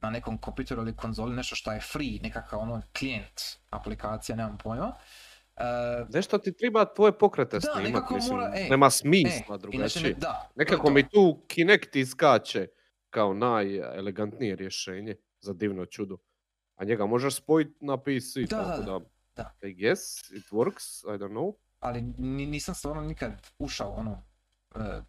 na 0.01 0.11
nekom 0.11 0.39
kompjuteru 0.39 0.83
ili 0.83 0.97
konzoli, 0.97 1.37
nešto 1.37 1.57
što 1.57 1.73
je 1.73 1.81
free, 1.83 2.19
nekakav 2.23 2.59
ono 2.59 2.83
klijent 2.99 3.41
aplikacija, 3.71 4.37
nemam 4.37 4.59
pojma. 4.59 4.95
E, 5.57 5.63
Nešto 6.09 6.39
ti 6.39 6.57
treba 6.57 6.85
tvoje 6.87 7.19
pokrete 7.19 7.59
Da, 7.59 7.61
snimat, 7.75 8.11
mislim, 8.11 8.37
mora- 8.37 8.53
ej, 8.55 8.69
nema 8.69 8.87
e, 8.87 8.91
smisla 8.91 9.31
ne- 9.51 9.59
drugačije. 9.59 10.15
da, 10.15 10.51
Nekako 10.55 10.83
to. 10.85 10.91
mi 10.91 11.09
tu 11.09 11.45
Kinect 11.49 11.97
iskače 11.97 12.67
kao 13.11 13.35
najelegantnije 13.35 14.57
rješenje 14.57 15.17
za 15.41 15.53
divno 15.53 15.87
čudo. 15.87 16.17
A 16.81 16.85
njega 16.85 17.07
možeš 17.07 17.35
spojiti 17.35 17.75
na 17.81 17.97
PC, 17.97 18.37
Da, 18.40 18.57
tako 18.57 18.83
da, 18.83 19.01
da. 19.37 19.55
I 19.62 19.75
guess 19.75 20.01
it 20.31 20.45
works, 20.51 21.05
I 21.07 21.19
don't 21.19 21.33
know. 21.33 21.53
ali 21.81 22.03
ni- 22.19 22.47
nisam 22.47 22.75
stvarno 22.75 23.03
nikad 23.03 23.33
ušao 23.59 23.90
ono, 23.90 24.23
e, 24.75 25.03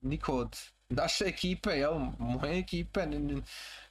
niko 0.00 0.36
od 0.36 0.56
naše 0.88 1.24
ekipe, 1.24 1.70
jel, 1.70 1.98
moje 2.18 2.58
ekipe, 2.58 3.06
ni- 3.06 3.18
ni- 3.18 3.42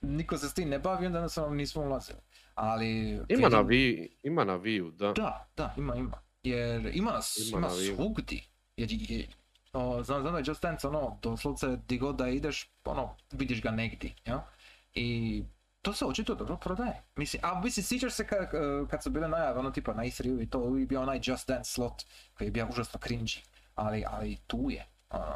niko 0.01 0.37
se 0.37 0.49
s 0.49 0.53
tim 0.53 0.69
ne 0.69 0.79
bavi, 0.79 1.05
onda 1.05 1.17
jednostavno 1.17 1.55
nismo 1.55 1.81
ulazili. 1.81 2.19
Ali... 2.55 3.19
Ima 3.29 3.49
na 3.49 3.63
Wii, 3.63 4.07
ima 4.23 4.43
na 4.43 4.53
Wii-u, 4.53 4.91
da. 4.91 5.13
Da, 5.13 5.47
da, 5.57 5.73
ima, 5.77 5.95
ima. 5.95 6.17
Jer 6.43 6.91
ima 6.93 7.11
nas, 7.11 7.37
Ima 7.49 7.57
ima, 7.57 7.69
svugdje. 7.69 8.41
Jer, 8.77 8.89
je, 8.91 9.27
o, 9.73 10.03
znam, 10.03 10.21
znam 10.21 10.33
da 10.33 10.39
je 10.39 10.43
Just 10.47 10.61
Dance, 10.61 10.87
ono, 10.87 11.19
doslovce 11.21 11.77
di 11.87 11.97
god 11.97 12.15
da 12.15 12.27
ideš, 12.29 12.71
ono, 12.85 13.15
vidiš 13.31 13.61
ga 13.61 13.71
negdje, 13.71 14.13
ja? 14.25 14.45
I 14.93 15.43
to 15.83 15.93
se 15.93 16.05
očito 16.05 16.35
dobro 16.35 16.57
prodaje. 16.57 17.01
Mislim, 17.15 17.41
a 17.45 17.61
mislim, 17.61 17.83
sjećaš 17.83 18.13
se 18.13 18.27
kad, 18.27 18.49
kad 18.89 19.03
su 19.03 19.09
bile 19.09 19.27
najave, 19.27 19.59
ono, 19.59 19.71
tipa 19.71 19.93
na 19.93 20.03
E3 20.03 20.43
i 20.43 20.49
to 20.49 20.59
uvijek 20.59 20.89
bio 20.89 21.01
onaj 21.01 21.19
Just 21.23 21.47
Dance 21.47 21.71
slot 21.71 22.03
koji 22.37 22.47
je 22.47 22.51
bio 22.51 22.67
užasno 22.69 22.99
cringy, 22.99 23.39
ali, 23.75 24.03
ali 24.07 24.37
tu 24.47 24.69
je. 24.69 24.85
ono, 25.09 25.35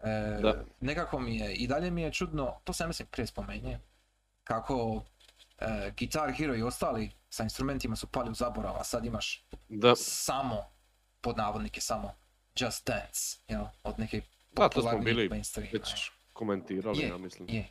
e, 0.00 0.38
Da. 0.42 0.64
nekako 0.80 1.18
mi 1.18 1.36
je, 1.38 1.54
i 1.54 1.66
dalje 1.66 1.90
mi 1.90 2.02
je 2.02 2.12
čudno, 2.12 2.60
to 2.64 2.72
sam 2.72 2.88
mislim 2.88 3.08
prije 3.10 3.26
spomenje, 3.26 3.78
kako 4.44 5.02
e, 5.58 5.92
Guitar 5.98 6.32
Hero 6.32 6.54
i 6.54 6.62
ostali 6.62 7.10
sa 7.30 7.42
instrumentima 7.42 7.96
su 7.96 8.06
pali 8.06 8.30
u 8.30 8.34
zaborav, 8.34 8.76
a 8.76 8.84
sad 8.84 9.04
imaš 9.04 9.46
Da, 9.68 9.96
samo, 9.96 10.64
pod 11.20 11.36
navodnike 11.36 11.80
samo, 11.80 12.14
Just 12.56 12.86
Dance, 12.86 13.38
jel, 13.48 13.64
od 13.82 13.98
neke 13.98 14.20
Da, 14.52 14.68
to 14.68 14.82
smo 14.82 14.98
bili 14.98 15.28
već 15.72 16.10
komentirali, 16.32 16.98
Je, 16.98 17.08
ja 17.08 17.18
mislim. 17.18 17.48
Je, 17.50 17.68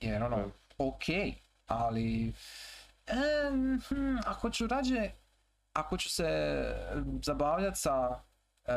jer 0.00 0.22
ono, 0.22 0.36
Da. 0.36 0.44
ok, 0.78 1.04
ali, 1.68 2.32
em, 3.06 3.80
hm, 3.88 4.16
ako 4.26 4.50
ću 4.50 4.66
rađe, 4.66 5.10
ako 5.72 5.96
ću 5.98 6.10
se 6.10 6.28
zabavljati 7.24 7.80
sa 7.80 8.20
e, 8.64 8.72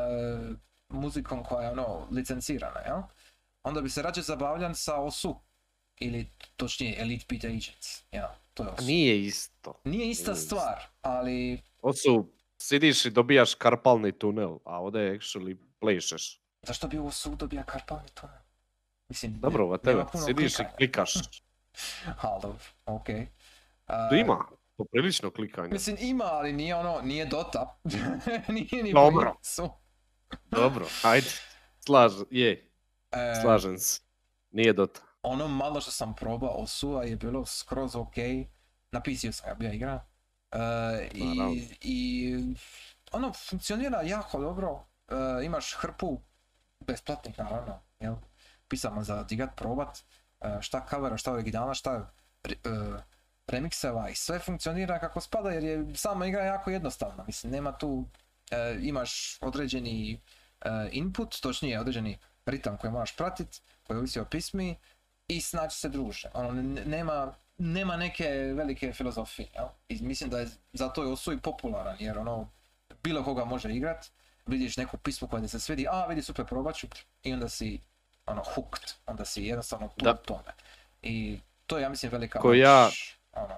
muzikom 0.90 1.44
koja 1.44 1.66
je 1.66 1.72
ono 1.72 2.08
licencirana, 2.12 2.80
jel? 2.80 3.02
Onda 3.64 3.82
bi 3.82 3.90
se 3.90 4.02
rađe 4.02 4.22
zabavljan 4.22 4.76
sa 4.76 5.02
OSU, 5.02 5.36
ili 6.00 6.30
točnije 6.58 7.02
Elite 7.02 7.26
Beat 7.30 7.44
Agents, 7.44 8.04
jel? 8.12 8.28
To 8.54 8.64
je 8.64 8.70
OSU. 8.70 8.86
nije 8.86 9.22
isto. 9.22 9.82
Nije 9.84 10.10
ista 10.10 10.32
Nije 10.32 10.42
stvar, 10.42 10.84
ali 11.02 11.62
Ovo 11.82 11.94
su, 11.94 12.34
sidiš 12.58 13.06
i 13.06 13.10
dobijaš 13.10 13.56
karpalni 13.56 14.12
tunel, 14.12 14.58
a 14.66 14.80
ovdje 14.82 15.20
actually 15.20 15.58
plešeš. 15.80 16.42
zašto 16.62 16.88
bi 16.88 16.98
OSU 16.98 17.36
dobija 17.36 17.64
karpalni 17.64 18.10
tunel? 18.14 18.36
Mislim, 19.10 19.40
Dobro, 19.40 19.66
whatever, 19.68 20.26
sidiš 20.26 20.54
i 20.54 20.56
klikanja. 20.56 20.76
klikaš. 20.78 21.14
Ha, 22.22 22.40
dobro, 22.42 22.60
okej. 22.86 23.26
Tu 23.86 23.94
A, 23.94 24.16
ima 24.16 24.46
poprilično 24.78 25.32
klikanja. 25.32 25.70
Mislim 25.70 25.98
ima, 26.00 26.24
ali 26.24 26.54
nije 26.54 26.76
ono, 26.76 27.02
nije 27.02 27.26
Dota. 27.26 27.78
nije 28.56 28.84
ni 28.84 28.94
Dobro. 28.94 29.36
Dobro, 30.52 30.86
ajde. 31.04 31.28
Slaž, 31.86 32.14
je, 32.30 32.72
E, 33.12 33.42
slažem 33.42 33.78
se. 33.78 34.02
Nije 34.52 34.74
Dota. 34.74 35.02
ono 35.22 35.48
malo 35.48 35.82
što 35.82 35.92
sam 35.92 36.16
probao 36.16 36.50
Osua 36.50 37.04
je 37.04 37.16
bilo 37.16 37.46
skroz 37.46 37.96
ok. 37.96 38.16
Na 38.92 39.02
PC-u 39.02 39.32
sam 39.32 39.50
ga 39.50 39.56
bio 39.56 39.74
igra. 39.74 40.06
Naravno. 40.52 41.54
i, 41.54 41.68
I 41.82 42.36
ono 43.12 43.34
funkcionira 43.34 44.02
jako 44.02 44.40
dobro. 44.40 44.86
Imaš 45.44 45.74
hrpu 45.74 46.22
besplatnih 46.80 47.40
naravno, 47.40 47.80
jel? 48.00 48.16
Pisama 48.68 49.04
za 49.04 49.24
digat, 49.24 49.50
probat. 49.56 50.00
E, 50.42 50.62
šta 50.62 50.86
covera, 50.90 51.18
šta 51.18 51.34
originala, 51.34 51.74
šta 51.74 52.12
re- 52.44 52.56
e, 52.66 53.02
remikseva 53.48 54.10
i 54.10 54.16
sve 54.16 54.40
funkcionira 54.40 55.00
kako 55.00 55.22
spada 55.22 55.50
jer 55.50 55.64
je 55.64 55.96
sama 55.96 56.26
igra 56.26 56.44
jako 56.44 56.70
jednostavna. 56.70 57.24
Mislim, 57.28 57.52
nema 57.52 57.78
tu, 57.78 58.06
e, 58.52 58.78
imaš 58.82 59.38
određeni 59.42 60.20
e, 60.62 60.90
input, 60.92 61.42
točnije 61.42 61.80
određeni 61.80 62.18
ritam 62.46 62.78
koji 62.78 62.92
moraš 62.92 63.16
pratit, 63.16 63.62
koji 63.84 63.98
ovisi 63.98 64.20
o 64.20 64.26
pismi 64.26 64.76
i 65.28 65.42
snaći 65.42 65.80
se 65.80 65.90
druže. 65.90 66.30
Ono, 66.34 66.62
nema, 66.86 67.34
nema 67.58 67.98
neke 67.98 68.30
velike 68.56 68.94
filozofije, 68.94 69.48
jel? 69.54 69.68
I 69.90 70.04
mislim 70.04 70.30
da 70.30 70.40
je 70.40 70.50
zato 70.74 71.04
je 71.04 71.12
Osu 71.12 71.40
popularan, 71.42 71.96
jer 72.00 72.18
ono, 72.18 72.50
bilo 73.04 73.24
koga 73.24 73.46
može 73.46 73.74
igrat, 73.76 74.06
vidiš 74.46 74.78
neku 74.78 74.98
pismu 74.98 75.28
koja 75.28 75.42
ti 75.42 75.48
se 75.48 75.60
svidi, 75.60 75.88
a 75.90 76.06
vidi 76.06 76.22
super 76.22 76.46
probat 76.46 76.76
i 77.24 77.34
onda 77.34 77.50
si 77.50 77.80
ono 78.26 78.44
hooked, 78.46 78.84
onda 79.06 79.26
si 79.26 79.44
jednostavno 79.44 79.88
tu 79.88 80.06
Da. 80.06 80.14
tome. 80.16 80.54
I 81.02 81.40
to 81.66 81.78
je 81.78 81.82
ja 81.82 81.90
mislim 81.90 82.12
velika 82.12 82.40
Ko 82.40 82.54
ja- 82.54 82.84
moć, 82.86 83.18
ono, 83.34 83.56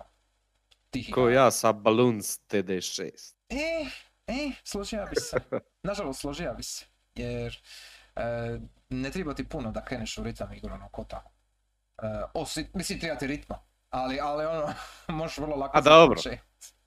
tih 0.90 1.10
Ko 1.14 1.30
ja 1.30 1.52
sa 1.52 1.72
Balloons 1.72 2.40
TD6. 2.42 3.34
E, 3.50 3.86
e, 4.28 4.52
složio 4.64 5.06
bi 5.06 5.16
se. 5.16 5.38
Nažalost, 5.84 6.22
složio 6.22 6.54
bi 6.54 6.64
se. 6.64 6.86
Jer 7.16 7.62
e, 8.16 8.22
ne 8.90 9.12
treba 9.12 9.34
ti 9.34 9.44
puno 9.44 9.72
da 9.72 9.86
kreneš 9.86 10.18
u 10.18 10.24
ritam 10.24 10.54
igru, 10.54 10.74
ono, 10.74 10.90
ko 10.90 11.04
tako. 11.04 11.32
E, 11.98 12.06
osim, 12.34 12.68
mislim, 12.74 13.00
treba 13.00 13.18
ti 13.18 13.28
ritma. 13.28 13.60
Ali, 13.90 14.20
ali 14.22 14.46
ono, 14.46 14.74
možeš 15.10 15.38
vrlo 15.38 15.56
lako 15.56 15.78
A, 15.78 15.82
dobro. 15.82 16.22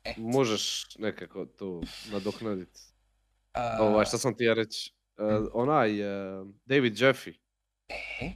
E, 0.04 0.14
Možeš 0.16 0.86
nekako 0.96 1.46
to 1.46 1.80
nadoknaditi. 2.06 2.80
e, 3.54 3.60
Ovaj, 3.80 4.04
šta 4.04 4.18
sam 4.18 4.36
ti 4.36 4.44
ja 4.44 4.54
reći? 4.54 4.92
E, 5.18 5.22
onaj, 5.52 6.00
e, 6.00 6.44
David 6.64 6.94
Jeffy, 6.94 7.38
e, 7.88 8.30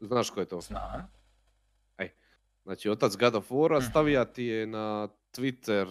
znaš 0.00 0.30
ko 0.30 0.40
je 0.40 0.48
to? 0.48 0.60
znam. 0.60 1.08
Znači, 2.64 2.88
otac 2.90 3.16
God 3.16 3.34
of 3.34 3.50
War 3.50 3.78
Mhm. 3.78 3.90
stavija 3.90 4.24
ti 4.32 4.44
je 4.44 4.66
na 4.66 5.08
Twitter 5.32 5.86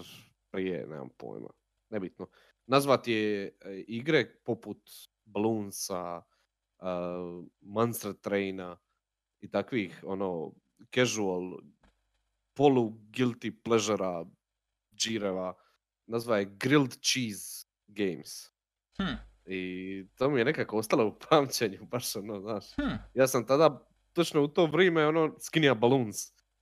prije, 0.51 0.87
nemam 0.87 1.09
pojma, 1.17 1.49
nebitno. 1.89 2.27
Nazvat 2.65 3.07
je 3.07 3.45
e, 3.45 3.83
igre 3.87 4.35
poput 4.43 4.91
Balloonsa, 5.25 6.21
uh, 6.79 7.45
Monster 7.61 8.13
Traina 8.13 8.77
i 9.39 9.51
takvih, 9.51 10.03
ono, 10.07 10.53
casual, 10.95 11.59
polu 12.53 12.89
guilty 12.89 13.63
pleasure 13.63 14.25
džireva. 14.95 15.53
Nazva 16.05 16.37
je 16.37 16.45
Grilled 16.45 16.97
Cheese 17.01 17.65
Games. 17.87 18.51
Hm, 18.97 19.15
I 19.47 19.61
to 20.15 20.29
mi 20.29 20.39
je 20.39 20.45
nekako 20.45 20.77
ostalo 20.77 21.07
u 21.07 21.15
pamćenju, 21.21 21.79
baš 21.91 22.15
ono, 22.15 22.39
znaš. 22.41 22.65
hm, 22.75 22.95
Ja 23.13 23.27
sam 23.27 23.45
tada, 23.45 23.87
točno 24.13 24.43
u 24.43 24.47
to 24.47 24.65
vrijeme, 24.65 25.07
ono, 25.07 25.35
skinija 25.39 25.73
balloons. 25.73 26.17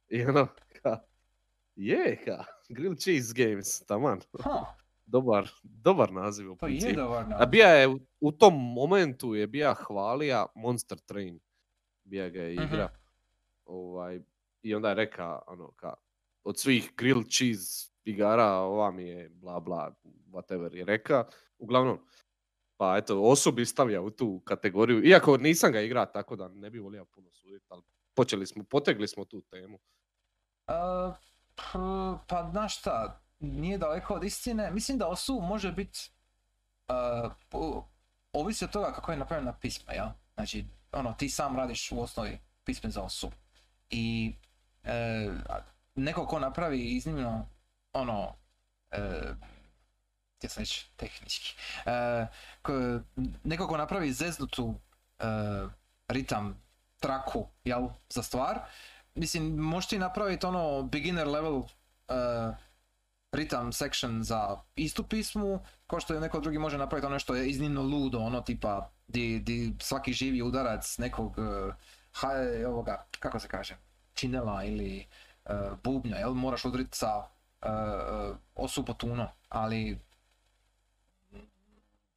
I 0.09 0.23
ono, 0.23 0.47
ka, 0.73 0.99
je, 1.75 2.21
ka, 2.25 2.43
Grill 2.69 2.95
Cheese 2.95 3.33
Games, 3.35 3.79
taman. 3.79 4.21
ha, 4.39 4.65
Dobar, 5.07 5.49
dobar 5.63 6.11
naziv 6.11 6.51
u 6.51 6.55
to 6.55 6.67
je 6.67 6.93
dobar 6.93 7.23
A 7.23 7.27
naziv. 7.29 7.47
bija 7.47 7.67
je, 7.69 7.87
u- 8.19 8.31
tom 8.31 8.53
momentu 8.73 9.35
je 9.35 9.47
bija 9.47 9.73
hvalija 9.75 10.45
Monster 10.55 10.99
Train. 10.99 11.39
Bija 12.03 12.29
ga 12.29 12.41
je 12.41 12.55
Mhm. 12.55 12.63
igra. 12.65 12.89
Ovaj, 13.65 14.19
I 14.61 14.75
onda 14.75 14.89
je 14.89 14.95
reka, 14.95 15.39
ono, 15.47 15.71
ka, 15.71 15.93
od 16.43 16.59
svih 16.59 16.91
grill 16.97 17.23
cheese 17.23 17.91
igara, 18.03 18.45
ova 18.45 18.91
mi 18.91 19.03
je 19.03 19.29
bla 19.31 19.59
bla, 19.59 19.93
whatever 20.27 20.75
je 20.75 20.85
reka. 20.85 21.23
Uglavnom, 21.57 21.99
pa 22.77 22.97
eto, 22.97 23.21
osobi 23.21 23.65
stavlja 23.65 24.01
u 24.01 24.09
tu 24.09 24.41
kategoriju. 24.45 25.03
Iako 25.03 25.37
nisam 25.37 25.71
ga 25.71 25.81
igra, 25.81 26.05
tako 26.05 26.35
da 26.35 26.47
ne 26.47 26.69
bi 26.69 26.79
volio 26.79 27.05
puno 27.05 27.31
suditi, 27.33 27.65
ali 27.69 27.81
počeli 28.13 28.47
smo, 28.47 28.63
potegli 28.63 29.07
smo 29.07 29.25
tu 29.25 29.41
temu. 29.41 29.79
E, 30.67 30.73
p- 31.55 32.17
pa 32.27 32.49
znaš 32.51 32.79
šta, 32.79 33.21
nije 33.39 33.77
daleko 33.77 34.13
od 34.13 34.23
istine. 34.23 34.71
Mislim 34.71 34.97
da 34.97 35.07
osu 35.07 35.39
može 35.41 35.71
biti, 35.71 36.11
ovisi 38.33 38.65
od 38.65 38.71
toga 38.71 38.91
kako 38.93 39.11
je 39.11 39.17
napravljena 39.17 39.53
pisma, 39.53 39.93
ja? 39.93 40.13
Znači, 40.33 40.65
ono, 40.91 41.13
ti 41.13 41.29
sam 41.29 41.55
radiš 41.55 41.91
u 41.91 42.01
osnovi 42.01 42.39
pisme 42.63 42.89
za 42.89 43.01
osu. 43.01 43.31
I 43.89 44.33
e, 44.83 45.29
a 45.49 45.59
neko 45.95 46.25
ko 46.25 46.39
napravi 46.39 46.79
iznimno, 46.79 47.47
ono, 47.93 48.35
e, 50.45 50.47
gdje 50.47 50.49
sam 50.49 50.61
reći, 50.61 50.87
tehnički, 50.95 51.55
e, 51.85 52.27
ko- 52.61 52.99
neko 53.43 53.67
ko 53.67 53.77
napravi 53.77 54.13
zeznutu 54.13 54.75
e, 55.19 55.25
ritam, 56.07 56.61
traku, 56.99 57.47
jel, 57.63 57.87
za 58.09 58.23
stvar, 58.23 58.59
mislim, 59.15 59.55
možeš 59.55 59.89
ti 59.89 59.99
napraviti 59.99 60.45
ono 60.45 60.83
beginner 60.83 61.27
level 61.27 61.55
uh, 61.55 61.67
ritam 63.31 63.73
section 63.73 64.23
za 64.23 64.57
istu 64.75 65.03
pismu, 65.03 65.59
kao 65.87 65.99
što 65.99 66.13
je 66.13 66.19
neko 66.19 66.39
drugi 66.39 66.57
može 66.57 66.77
napraviti 66.77 67.05
ono 67.05 67.19
što 67.19 67.35
je 67.35 67.49
iznimno 67.49 67.81
ludo, 67.81 68.19
ono 68.19 68.41
tipa 68.41 68.89
di, 69.07 69.39
di 69.39 69.75
svaki 69.79 70.13
živi 70.13 70.41
udarac 70.41 70.97
nekog 70.97 71.37
uh, 71.37 71.73
ha, 72.11 72.29
ovoga, 72.67 73.05
kako 73.19 73.39
se 73.39 73.47
kaže, 73.47 73.77
činela 74.13 74.63
ili 74.63 75.05
uh, 75.45 75.51
bubnja, 75.83 76.17
jel, 76.17 76.33
moraš 76.33 76.65
udriti 76.65 76.97
sa 76.97 77.17
uh, 77.17 77.25
uh, 77.69 78.37
osu 78.55 78.85
potuno, 78.85 79.29
ali 79.49 79.99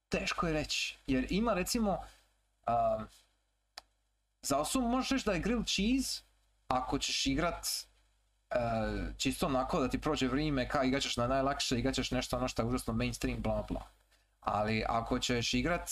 teško 0.09 0.47
je 0.47 0.53
reći, 0.53 0.99
jer 1.07 1.27
ima 1.31 1.55
recimo 1.55 1.91
um, 1.93 3.07
za 4.43 4.59
osu 4.59 4.81
možeš 4.81 5.11
reći 5.11 5.25
da 5.25 5.33
je 5.33 5.41
grilled 5.41 5.67
cheese 5.67 6.23
ako 6.69 6.99
ćeš 6.99 7.27
igrat 7.27 7.67
e, 8.51 8.57
čisto 9.17 9.47
onako 9.47 9.81
da 9.81 9.89
ti 9.89 10.01
prođe 10.01 10.29
vrijeme, 10.29 10.69
ka 10.69 10.85
igrat 10.85 11.03
ćeš 11.03 11.17
na 11.17 11.27
najlakše, 11.27 11.79
igrat 11.79 11.95
ćeš 11.95 12.11
nešto 12.11 12.37
ono 12.37 12.49
što 12.49 12.63
je 12.63 12.67
užasno 12.67 12.93
mainstream, 12.93 13.43
bla 13.43 13.65
bla. 13.69 13.83
Ali 14.41 14.85
ako 14.89 15.19
ćeš 15.19 15.55
igrat 15.55 15.91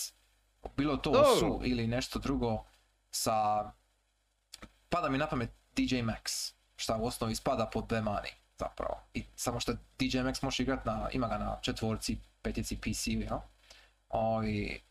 bilo 0.77 0.97
to 0.97 1.11
Dobro. 1.11 1.31
osu 1.31 1.61
ili 1.65 1.87
nešto 1.87 2.19
drugo 2.19 2.65
sa, 3.11 3.65
pada 4.89 5.09
mi 5.09 5.19
na 5.19 5.27
pamet 5.27 5.51
DJ 5.77 5.95
Max, 5.95 6.53
šta 6.77 6.97
u 6.97 7.07
osnovi 7.07 7.35
spada 7.35 7.67
pod 7.67 7.87
Bemani 7.87 8.31
zapravo. 8.59 9.01
I 9.15 9.25
samo 9.37 9.61
što 9.61 9.73
DJ 9.73 10.19
Max 10.19 10.45
možeš 10.45 10.61
igrat 10.61 10.85
na, 10.85 11.09
ima 11.13 11.29
ga 11.29 11.39
na 11.39 11.59
četvorci, 11.63 12.19
petici 12.43 12.77
PC, 12.77 13.07
jel? 13.07 13.39
Ovi, 14.09 14.83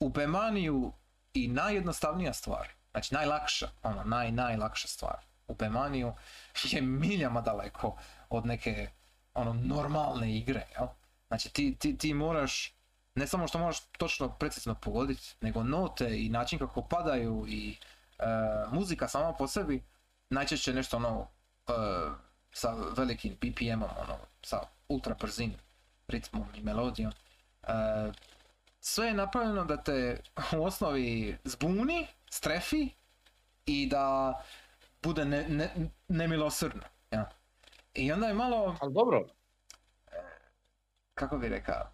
u 0.00 0.08
Bemaniju 0.08 0.92
i 1.34 1.48
najjednostavnija 1.48 2.32
stvar, 2.32 2.68
znači 2.90 3.14
najlakša, 3.14 3.68
ono, 3.82 4.04
naj, 4.04 4.32
najlakša 4.32 4.88
stvar 4.88 5.32
u 5.52 5.54
Bemaniju 5.54 6.12
je 6.62 6.82
miljama 6.82 7.40
daleko 7.40 7.96
od 8.28 8.46
neke 8.46 8.90
ono 9.34 9.52
normalne 9.52 10.36
igre, 10.36 10.66
jel? 10.78 10.86
Znači 11.28 11.52
ti, 11.52 11.76
ti, 11.78 11.98
ti 11.98 12.14
moraš, 12.14 12.74
ne 13.14 13.26
samo 13.26 13.48
što 13.48 13.58
moraš 13.58 13.80
točno 13.84 14.28
precizno 14.28 14.74
pogoditi, 14.74 15.34
nego 15.40 15.62
note 15.62 16.24
i 16.24 16.28
način 16.28 16.58
kako 16.58 16.82
padaju 16.82 17.46
i 17.48 17.76
e, 18.18 18.24
muzika 18.72 19.08
sama 19.08 19.32
po 19.32 19.46
sebi, 19.46 19.82
najčešće 20.30 20.72
nešto 20.72 20.96
ono 20.96 21.26
e, 21.68 21.72
sa 22.52 22.74
velikim 22.96 23.34
BPM-om, 23.34 23.90
ono, 24.02 24.18
sa 24.42 24.60
ultra 24.88 25.14
brzim 25.20 25.54
ritmom 26.08 26.46
i 26.54 26.62
melodijom. 26.62 27.12
E, 27.62 27.72
sve 28.84 29.06
je 29.06 29.14
napravljeno 29.14 29.64
da 29.64 29.82
te 29.82 30.22
u 30.58 30.64
osnovi 30.64 31.38
zbuni, 31.44 32.06
strefi 32.30 32.88
i 33.66 33.86
da 33.86 34.34
bude 35.02 35.24
ne, 35.24 35.48
ne, 35.48 35.90
nemilosrdno. 36.08 36.82
Ja. 37.10 37.30
I 37.94 38.12
onda 38.12 38.26
je 38.26 38.34
malo, 38.34 38.76
Ali 38.80 38.92
dobro, 38.92 39.26
kako 41.14 41.38
bi 41.38 41.48
rekao, 41.48 41.92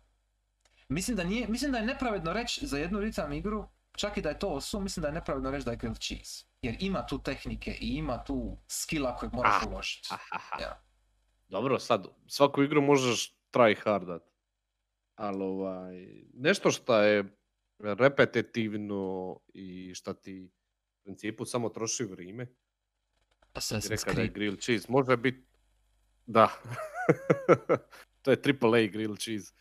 mislim 0.88 1.16
da, 1.16 1.24
nije, 1.24 1.48
mislim 1.48 1.72
da 1.72 1.78
je 1.78 1.86
nepravedno 1.86 2.32
reći 2.32 2.66
za 2.66 2.78
jednu 2.78 3.00
ritam 3.00 3.32
igru, 3.32 3.68
čak 3.96 4.16
i 4.16 4.22
da 4.22 4.28
je 4.28 4.38
to 4.38 4.48
osu, 4.48 4.80
mislim 4.80 5.02
da 5.02 5.08
je 5.08 5.14
nepravedno 5.14 5.50
reći 5.50 5.64
da 5.64 5.70
je 5.70 5.76
grilled 5.76 5.98
cheese. 5.98 6.44
Jer 6.62 6.76
ima 6.80 7.06
tu 7.06 7.18
tehnike 7.18 7.70
i 7.80 7.88
ima 7.88 8.24
tu 8.24 8.56
skilla 8.68 9.16
kojeg 9.16 9.32
moraš 9.32 9.62
Ah, 9.62 9.68
uložiti. 9.68 10.08
Ja. 10.60 10.80
Dobro, 11.48 11.78
sad, 11.78 12.06
svaku 12.26 12.62
igru 12.62 12.82
možeš 12.82 13.34
try 13.52 13.76
hardat. 13.84 14.22
Ali 15.18 15.42
ovaj, 15.42 16.22
nešto 16.34 16.70
što 16.70 17.02
je 17.02 17.24
repetitivno 17.78 19.38
i 19.54 19.94
šta 19.94 20.14
ti 20.14 20.50
u 21.00 21.04
principu 21.04 21.44
samo 21.44 21.68
troši 21.68 22.04
vrijeme, 22.04 22.46
Assassin's 23.54 23.90
rekao 23.90 24.14
da 24.14 24.20
je 24.20 24.26
Creed. 24.26 24.34
grilled 24.34 24.60
cheese, 24.60 24.86
može 24.88 25.16
biti 25.16 25.48
Da. 26.28 26.48
to 28.22 28.30
je 28.30 28.42
triple 28.42 28.84
A 28.84 28.86
grilled 28.86 29.18
cheese. 29.18 29.52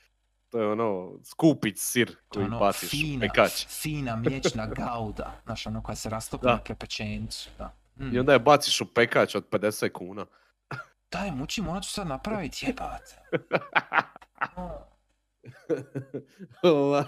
To 0.49 0.59
je 0.59 0.71
ono 0.71 1.19
skupić 1.23 1.77
sir 1.79 2.15
koji 2.27 2.45
ono, 2.45 2.59
baciš 2.59 2.89
fina, 2.89 3.19
pekač. 3.19 3.67
fina 3.67 4.15
mliječna 4.15 4.67
gauda, 4.67 5.39
znaš, 5.45 5.67
ono 5.67 5.83
koja 5.83 5.95
se 5.95 6.09
rastopi 6.09 6.45
na 6.45 6.63
kepečencu, 6.63 7.49
da. 7.57 7.75
Mm. 7.99 8.15
I 8.15 8.19
onda 8.19 8.33
je 8.33 8.39
baciš 8.39 8.81
u 8.81 8.93
pekač 8.93 9.35
od 9.35 9.49
50 9.49 9.91
kuna. 9.91 10.25
Daj, 11.11 11.31
muči, 11.31 11.61
morat 11.61 11.83
ću 11.83 11.89
sad 11.89 12.07
napraviti, 12.07 12.65
jebate. 12.67 13.21
Ovaj. 16.63 17.03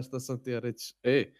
Šta 0.06 0.20
sam 0.20 0.42
ti 0.42 0.50
ja 0.50 0.58
reći? 0.58 0.94
E, 1.02 1.10
e, 1.10 1.32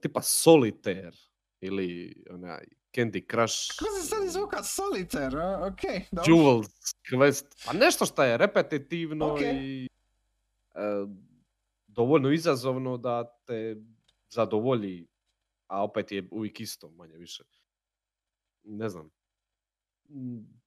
tipa 0.00 0.22
solitaire 0.22 1.16
ili 1.60 2.14
onaj 2.30 2.64
Candy 2.96 3.30
Crush, 3.30 3.78
Kako 3.78 3.90
se 4.00 4.06
sad 4.08 4.24
izvuka 4.24 4.62
solitaire, 4.62 5.42
a? 5.42 5.68
okej, 5.72 6.04
dobro. 6.12 6.32
Jewels 6.34 6.94
Quest, 7.10 7.44
pa 7.66 7.72
nešto 7.72 8.06
što 8.06 8.22
je 8.22 8.36
repetitivno 8.38 9.26
Ok. 9.32 9.40
i 9.40 9.88
e, 10.74 10.80
dovoljno 11.86 12.30
izazovno 12.32 12.96
da 12.96 13.38
te 13.46 13.76
zadovolji, 14.30 15.06
a 15.66 15.84
opet 15.84 16.12
je 16.12 16.28
uvijek 16.30 16.60
isto, 16.60 16.90
manje 16.90 17.16
više. 17.16 17.44
Ne 18.64 18.88
znam. 18.88 19.10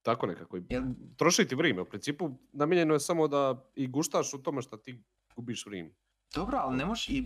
Tako 0.01 0.27
nekako. 0.27 0.57
i 0.57 0.61
Jel- 0.61 0.93
Troši 1.17 1.47
ti 1.47 1.55
vrijeme. 1.55 1.81
U 1.81 1.85
principu 1.85 2.29
namijenjeno 2.51 2.93
je 2.93 2.99
samo 2.99 3.27
da 3.27 3.65
i 3.75 3.87
guštaš 3.87 4.33
u 4.33 4.37
tome 4.37 4.61
što 4.61 4.77
ti 4.77 5.03
gubiš 5.35 5.65
vrijeme. 5.65 5.89
Dobro, 6.35 6.57
ali 6.57 6.77
ne 6.77 6.85
možeš 6.85 7.09
i... 7.09 7.21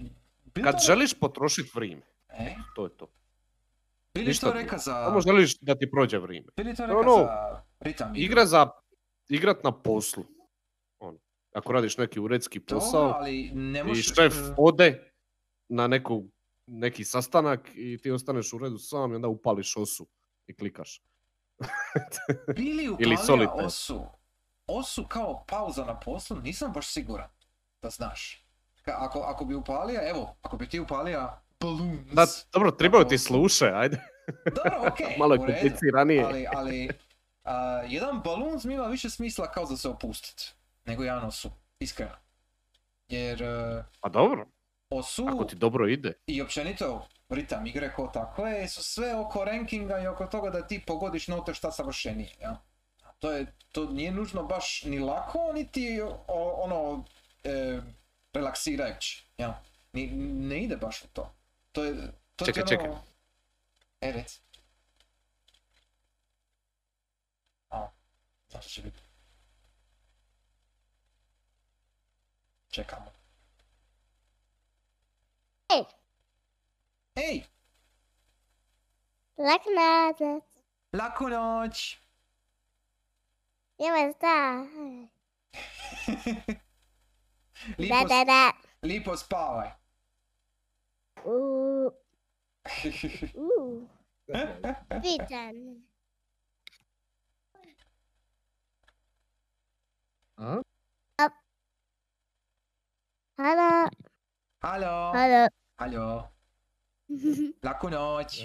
Bili 0.45 0.63
Kad 0.63 0.73
to- 0.73 0.83
želiš 0.85 1.13
potrošiti 1.13 1.71
vrijeme, 1.73 2.01
E, 2.29 2.55
to 2.75 2.83
je 2.83 2.89
to. 2.89 3.07
bili 4.13 4.27
ništa 4.27 4.47
to 4.47 4.53
reka 4.53 4.77
za... 4.77 5.05
Samo 5.05 5.21
želiš 5.21 5.59
da 5.59 5.75
ti 5.75 5.91
prođe 5.91 6.17
vrijeme. 6.17 6.47
Bili 6.57 6.75
to 6.75 6.77
To 6.77 6.87
reka 6.87 6.99
ono, 6.99 7.15
za 7.15 7.61
ritam? 7.79 8.11
Igra 8.15 8.45
za 8.45 8.69
igrat 9.29 9.63
na 9.63 9.71
poslu. 9.73 10.23
Ono. 10.99 11.19
Ako 11.53 11.73
radiš 11.73 11.97
neki 11.97 12.19
uredski 12.19 12.59
Dobro, 12.59 12.75
posao 12.75 13.13
ali 13.15 13.51
ne 13.51 13.79
i 13.79 13.83
možeš... 13.83 14.05
šef 14.07 14.33
e, 14.33 14.53
ode 14.57 15.11
na 15.69 15.87
neku, 15.87 16.23
neki 16.67 17.03
sastanak 17.03 17.69
i 17.75 17.97
ti 17.97 18.11
ostaneš 18.11 18.53
u 18.53 18.57
redu 18.57 18.77
sam 18.77 19.11
i 19.11 19.15
onda 19.15 19.27
upališ 19.27 19.77
osu 19.77 20.07
i 20.47 20.55
klikaš. 20.55 21.01
Bili 22.55 22.95
Ili 22.99 23.17
solitaire. 23.17 23.65
osu. 23.65 24.05
Osu 24.67 25.05
kao 25.05 25.43
pauza 25.45 25.85
na 25.85 25.99
poslu, 25.99 26.37
nisam 26.37 26.71
baš 26.71 26.87
siguran 26.87 27.29
da 27.81 27.89
znaš. 27.89 28.45
Ka- 28.85 28.95
Ako, 28.97 29.19
ako 29.19 29.45
bi 29.45 29.55
upalio, 29.55 30.09
evo, 30.09 30.35
ako 30.41 30.57
bi 30.57 30.69
ti 30.69 30.79
upalio 30.79 31.29
balloons. 31.59 32.11
Da, 32.11 32.25
dobro, 32.53 32.71
trebaju 32.71 33.05
ti 33.05 33.17
sluše, 33.17 33.65
ajde. 33.67 33.97
Dobro, 34.45 34.81
okej, 34.87 35.15
Malo 35.19 35.33
je 35.33 35.39
kompliciranije. 35.39 36.23
Ali, 36.23 36.47
ali 36.47 36.89
a, 37.43 37.55
jedan 37.81 38.21
balun 38.21 38.59
ima 38.65 38.83
više 38.83 39.09
smisla 39.09 39.47
kao 39.47 39.65
za 39.65 39.77
se 39.77 39.89
opustit, 39.89 40.55
nego 40.85 41.03
jedan 41.03 41.25
osu, 41.25 41.49
iskreno. 41.79 42.15
Jer 43.07 43.43
e, 43.43 43.83
Pa 44.01 44.09
dobro, 44.09 44.47
osu 44.89 45.25
ako 45.27 45.43
ti 45.43 45.55
dobro 45.55 45.87
ide. 45.87 46.13
i 46.27 46.41
općenito 46.41 47.07
ritam 47.31 47.67
igre 47.67 47.93
ko 47.93 48.07
takve 48.07 48.67
su 48.67 48.83
sve 48.83 49.15
oko 49.15 49.45
rankinga 49.45 49.99
i 49.99 50.07
oko 50.07 50.25
toga 50.25 50.49
da 50.49 50.67
ti 50.67 50.83
pogodiš 50.87 51.27
note 51.27 51.53
šta 51.53 51.71
savršenije. 51.71 52.35
Ja? 52.41 52.61
To, 53.19 53.31
je, 53.31 53.45
to 53.71 53.85
nije 53.85 54.11
nužno 54.11 54.43
baš 54.43 54.83
ni 54.83 54.99
lako, 54.99 55.51
niti 55.53 56.01
o- 56.27 56.55
ono 56.57 57.05
e, 57.43 57.79
relaksirajući. 58.33 59.25
Ja? 59.37 59.61
Ni, 59.93 60.07
ne 60.47 60.59
ide 60.59 60.77
baš 60.77 61.03
u 61.03 61.07
to. 61.07 61.33
To 61.71 61.83
je, 61.83 62.11
to 62.35 62.45
Čekaj, 62.45 62.61
ono... 62.61 62.69
čekaj. 62.69 62.89
E, 64.01 64.11
reci. 64.11 64.39
A, 67.69 67.87
zašto 68.49 68.69
će 68.69 68.81
biti? 68.81 68.99
Čekamo. 72.69 73.11
Ej. 75.69 75.83
Ej, 77.15 77.43
Lak 79.37 79.61
nazad. 79.67 80.41
laku 80.93 81.29
noć! 81.29 81.99
Idemo 83.79 84.13
sta. 84.13 84.65
lipo, 87.77 87.95
Da, 87.95 88.03
da, 88.05 88.23
da. 88.25 88.51
lipo 88.83 89.17
spavaj. 89.17 89.69
U, 91.25 91.91
u. 93.35 93.87
Vidan. 95.03 95.83
A? 100.37 100.61
Halo, 103.37 103.89
Halo, 104.61 105.11
halo. 105.13 105.47
halo, 105.77 106.29
laku 107.67 107.89
noć. 107.89 108.43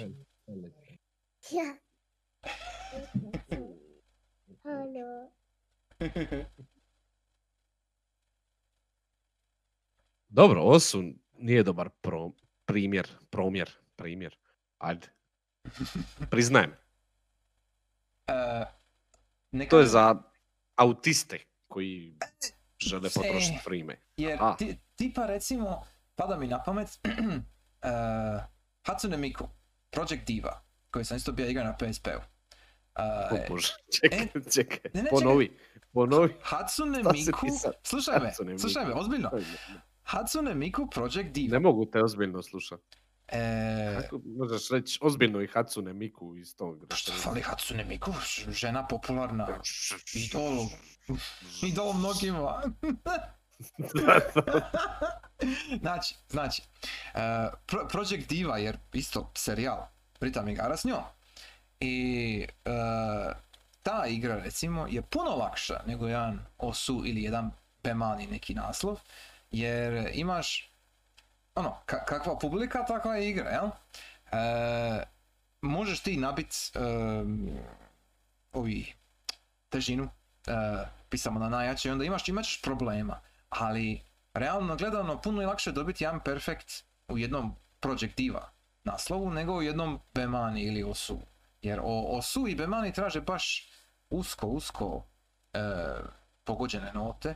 Ja. 1.51 1.75
Halo. 4.63 5.31
Dobro, 10.29 10.61
osu 10.63 11.03
nije 11.37 11.63
dobar 11.63 11.89
pro, 12.01 12.31
primjer, 12.65 13.07
promjer, 13.29 13.71
primjer. 13.95 14.37
Ajde. 14.77 15.07
Priznajem. 16.29 16.71
E, 18.29 18.65
neka 19.51 19.69
To 19.69 19.79
je 19.79 19.85
za 19.85 20.15
autiste 20.75 21.39
koji 21.67 22.17
žele 22.79 23.07
E. 23.07 23.11
potrošiti 23.15 23.59
vrijeme. 23.65 24.01
Jer 24.17 24.37
A. 24.41 24.55
ti, 24.57 24.77
tipa 24.95 25.25
recimo, 25.25 25.85
pada 26.15 26.37
mi 26.37 26.47
na 26.47 26.63
pamet 26.63 26.87
uh, 26.87 28.43
Hatsune 28.87 29.17
Miku, 29.17 29.47
Project 29.89 30.27
Diva, 30.27 30.63
koji 30.91 31.05
sam 31.05 31.17
isto 31.17 31.31
bio 31.31 31.49
igra 31.49 31.63
na 31.63 31.77
PSP-u. 31.77 32.19
Uh, 32.19 33.39
Bože, 33.49 33.73
čekaj, 34.01 34.27
čekaj, 34.53 34.91
ne, 34.93 35.03
ne, 35.03 35.09
ponovi, 35.09 35.57
ponovi. 35.93 36.33
Hatsune 36.41 37.03
Miku, 37.13 37.47
slušaj 37.83 38.19
me, 38.19 38.25
Hatsune 38.25 38.59
slušaj 38.59 38.85
me, 38.85 38.93
ozbiljno. 38.93 39.31
Hatsune 40.03 40.55
Miku 40.55 40.89
Project 40.89 41.29
Diva. 41.29 41.53
Ne 41.53 41.59
mogu 41.59 41.85
te 41.85 42.03
ozbiljno 42.03 42.41
slušati. 42.43 42.97
E, 43.27 43.97
Kako 44.01 44.21
možeš 44.25 44.69
reći 44.69 44.99
ozbiljno 45.01 45.41
i 45.41 45.47
Hatsune 45.47 45.93
Miku 45.93 46.35
iz 46.35 46.55
tog 46.55 46.85
pa 46.89 46.95
što 46.95 47.11
fali 47.11 47.41
Hatsune 47.41 47.85
Miku, 47.85 48.13
žena 48.47 48.87
popularna, 48.87 49.47
idol, 50.13 50.65
idol 51.63 51.93
mnogima. 51.93 52.63
Znači, 55.81 56.15
znači, 56.29 56.61
uh, 57.13 57.19
Pro- 57.65 57.87
Project 57.87 58.29
Diva 58.29 58.57
je 58.57 58.73
isto 58.93 59.31
serijal, 59.35 59.85
pritam 60.19 60.47
igara 60.47 60.77
s 60.77 60.85
njom. 60.85 61.03
I 61.79 62.45
uh, 62.65 63.35
ta 63.83 64.05
igra 64.07 64.35
recimo 64.35 64.87
je 64.89 65.01
puno 65.01 65.35
lakša 65.35 65.79
nego 65.85 66.07
jedan 66.07 66.39
Osu 66.57 67.03
ili 67.05 67.23
jedan 67.23 67.51
Bemani 67.83 68.27
neki 68.27 68.53
naslov, 68.53 68.99
jer 69.51 70.09
imaš 70.13 70.71
ono, 71.55 71.77
ka- 71.85 72.05
kakva 72.05 72.39
publika, 72.39 72.85
takva 72.85 73.15
je 73.15 73.29
igra, 73.29 73.49
jel? 73.49 73.69
E, 74.31 75.03
možeš 75.61 75.99
ti 75.99 76.17
nabit 76.17 76.71
ovi 78.53 78.93
težinu, 79.69 80.09
pisamo 81.09 81.39
na 81.39 81.49
najjače 81.49 81.91
onda 81.91 82.05
imaš, 82.05 82.27
imat 82.27 82.45
ćeš 82.45 82.61
problema. 82.61 83.19
Ali, 83.49 84.01
realno 84.33 84.75
gledano, 84.75 85.21
puno 85.21 85.41
je 85.41 85.47
lakše 85.47 85.71
dobiti 85.71 86.03
jedan 86.03 86.19
perfekt 86.19 86.83
u 87.07 87.17
jednom 87.17 87.55
Project 87.79 88.17
Diva 88.17 88.57
naslovu 88.87 89.31
nego 89.31 89.53
u 89.53 89.61
jednom 89.61 89.99
Bemani 90.13 90.61
ili 90.61 90.83
Osu. 90.83 91.19
Jer 91.61 91.79
o, 91.83 92.17
Osu 92.17 92.47
i 92.47 92.55
Bemani 92.55 92.93
traže 92.93 93.21
baš 93.21 93.69
usko, 94.09 94.47
usko 94.47 95.03
e, 95.53 95.59
pogođene 96.43 96.91
note, 96.93 97.35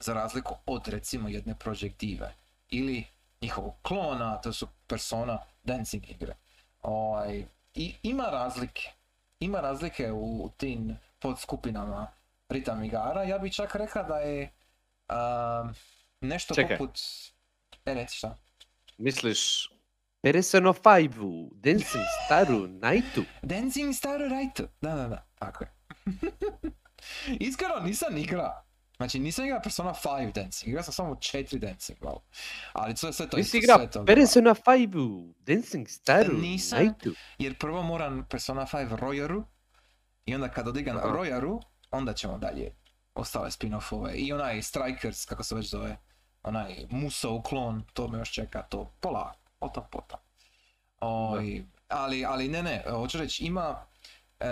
za 0.00 0.14
razliku 0.14 0.54
od 0.66 0.88
recimo 0.88 1.28
jedne 1.28 1.54
Project 1.54 2.00
Dive. 2.00 2.34
Ili 2.68 3.04
njihovog 3.42 3.74
klona, 3.82 4.40
to 4.40 4.52
su 4.52 4.68
Persona 4.86 5.38
dancing 5.64 6.10
igre. 6.10 6.36
Ovaj, 6.82 7.44
I 7.74 7.94
ima 8.02 8.24
razlike. 8.24 8.90
Ima 9.40 9.60
razlike 9.60 10.12
u 10.12 10.50
tim 10.56 10.96
podskupinama 11.18 12.06
ritam 12.48 12.84
igara. 12.84 13.22
Ja 13.22 13.38
bih 13.38 13.52
čak 13.52 13.74
rekao 13.74 14.02
da 14.02 14.18
je 14.18 14.50
um, 15.10 15.74
nešto 16.20 16.54
Čekaj. 16.54 16.78
poput... 16.78 16.98
E, 17.84 17.94
reci 17.94 18.16
šta? 18.16 18.38
Misliš 18.98 19.68
Persona 20.22 20.72
5, 20.72 21.50
Dancing 21.54 22.04
Staru, 22.26 22.66
Nightu. 22.66 23.24
Dancing 23.42 23.94
Star 23.94 24.20
Right. 24.20 24.60
Da, 24.80 24.94
da, 24.94 25.08
da, 25.08 25.26
tako 25.38 25.64
je. 25.64 25.70
Iskreno 27.48 27.80
nisam 27.80 28.16
igra. 28.16 28.64
Znači 28.96 29.18
nisam 29.18 29.44
igrao 29.44 29.60
Persona 29.62 29.94
5 29.94 30.32
Dancing, 30.32 30.68
igrao 30.68 30.82
sam 30.82 30.92
samo 30.92 31.14
4 31.14 31.58
Dancing, 31.58 31.98
wow. 32.00 32.18
Ali 32.72 32.94
to 32.94 33.06
je 33.06 33.12
sve 33.12 33.28
to 33.28 33.38
isto, 33.38 33.50
sve 33.50 33.58
igra 33.58 33.86
to. 33.86 34.04
Persona 34.04 34.54
5, 34.54 35.32
Dancing 35.38 35.88
Staru, 35.88 36.38
Nisam. 36.38 36.78
Nightu. 36.78 37.14
Jer 37.38 37.58
prvo 37.58 37.82
moram 37.82 38.26
Persona 38.30 38.66
5 38.66 38.96
Royaru 38.96 39.44
I 40.26 40.34
onda 40.34 40.48
kad 40.48 40.68
odigram. 40.68 40.98
Royaru, 40.98 41.60
onda 41.90 42.14
ćemo 42.14 42.38
dalje 42.38 42.74
ostale 43.20 43.50
spin-offove. 43.50 44.14
I 44.14 44.32
onaj 44.32 44.62
Strikers, 44.62 45.24
kako 45.24 45.42
se 45.42 45.54
već 45.54 45.70
zove, 45.70 45.96
onaj 46.42 46.86
Musou 46.90 47.42
klon, 47.42 47.84
to 47.92 48.08
me 48.08 48.18
još 48.18 48.32
čeka, 48.32 48.62
to 48.62 48.92
pola, 49.00 49.32
potom 49.58 49.84
potom. 49.90 50.18
Oj, 51.00 51.64
ali, 51.88 52.24
ali 52.24 52.48
ne, 52.48 52.62
ne, 52.62 52.82
hoću 52.90 53.18
reći, 53.18 53.44
ima, 53.44 53.84
e, 54.40 54.48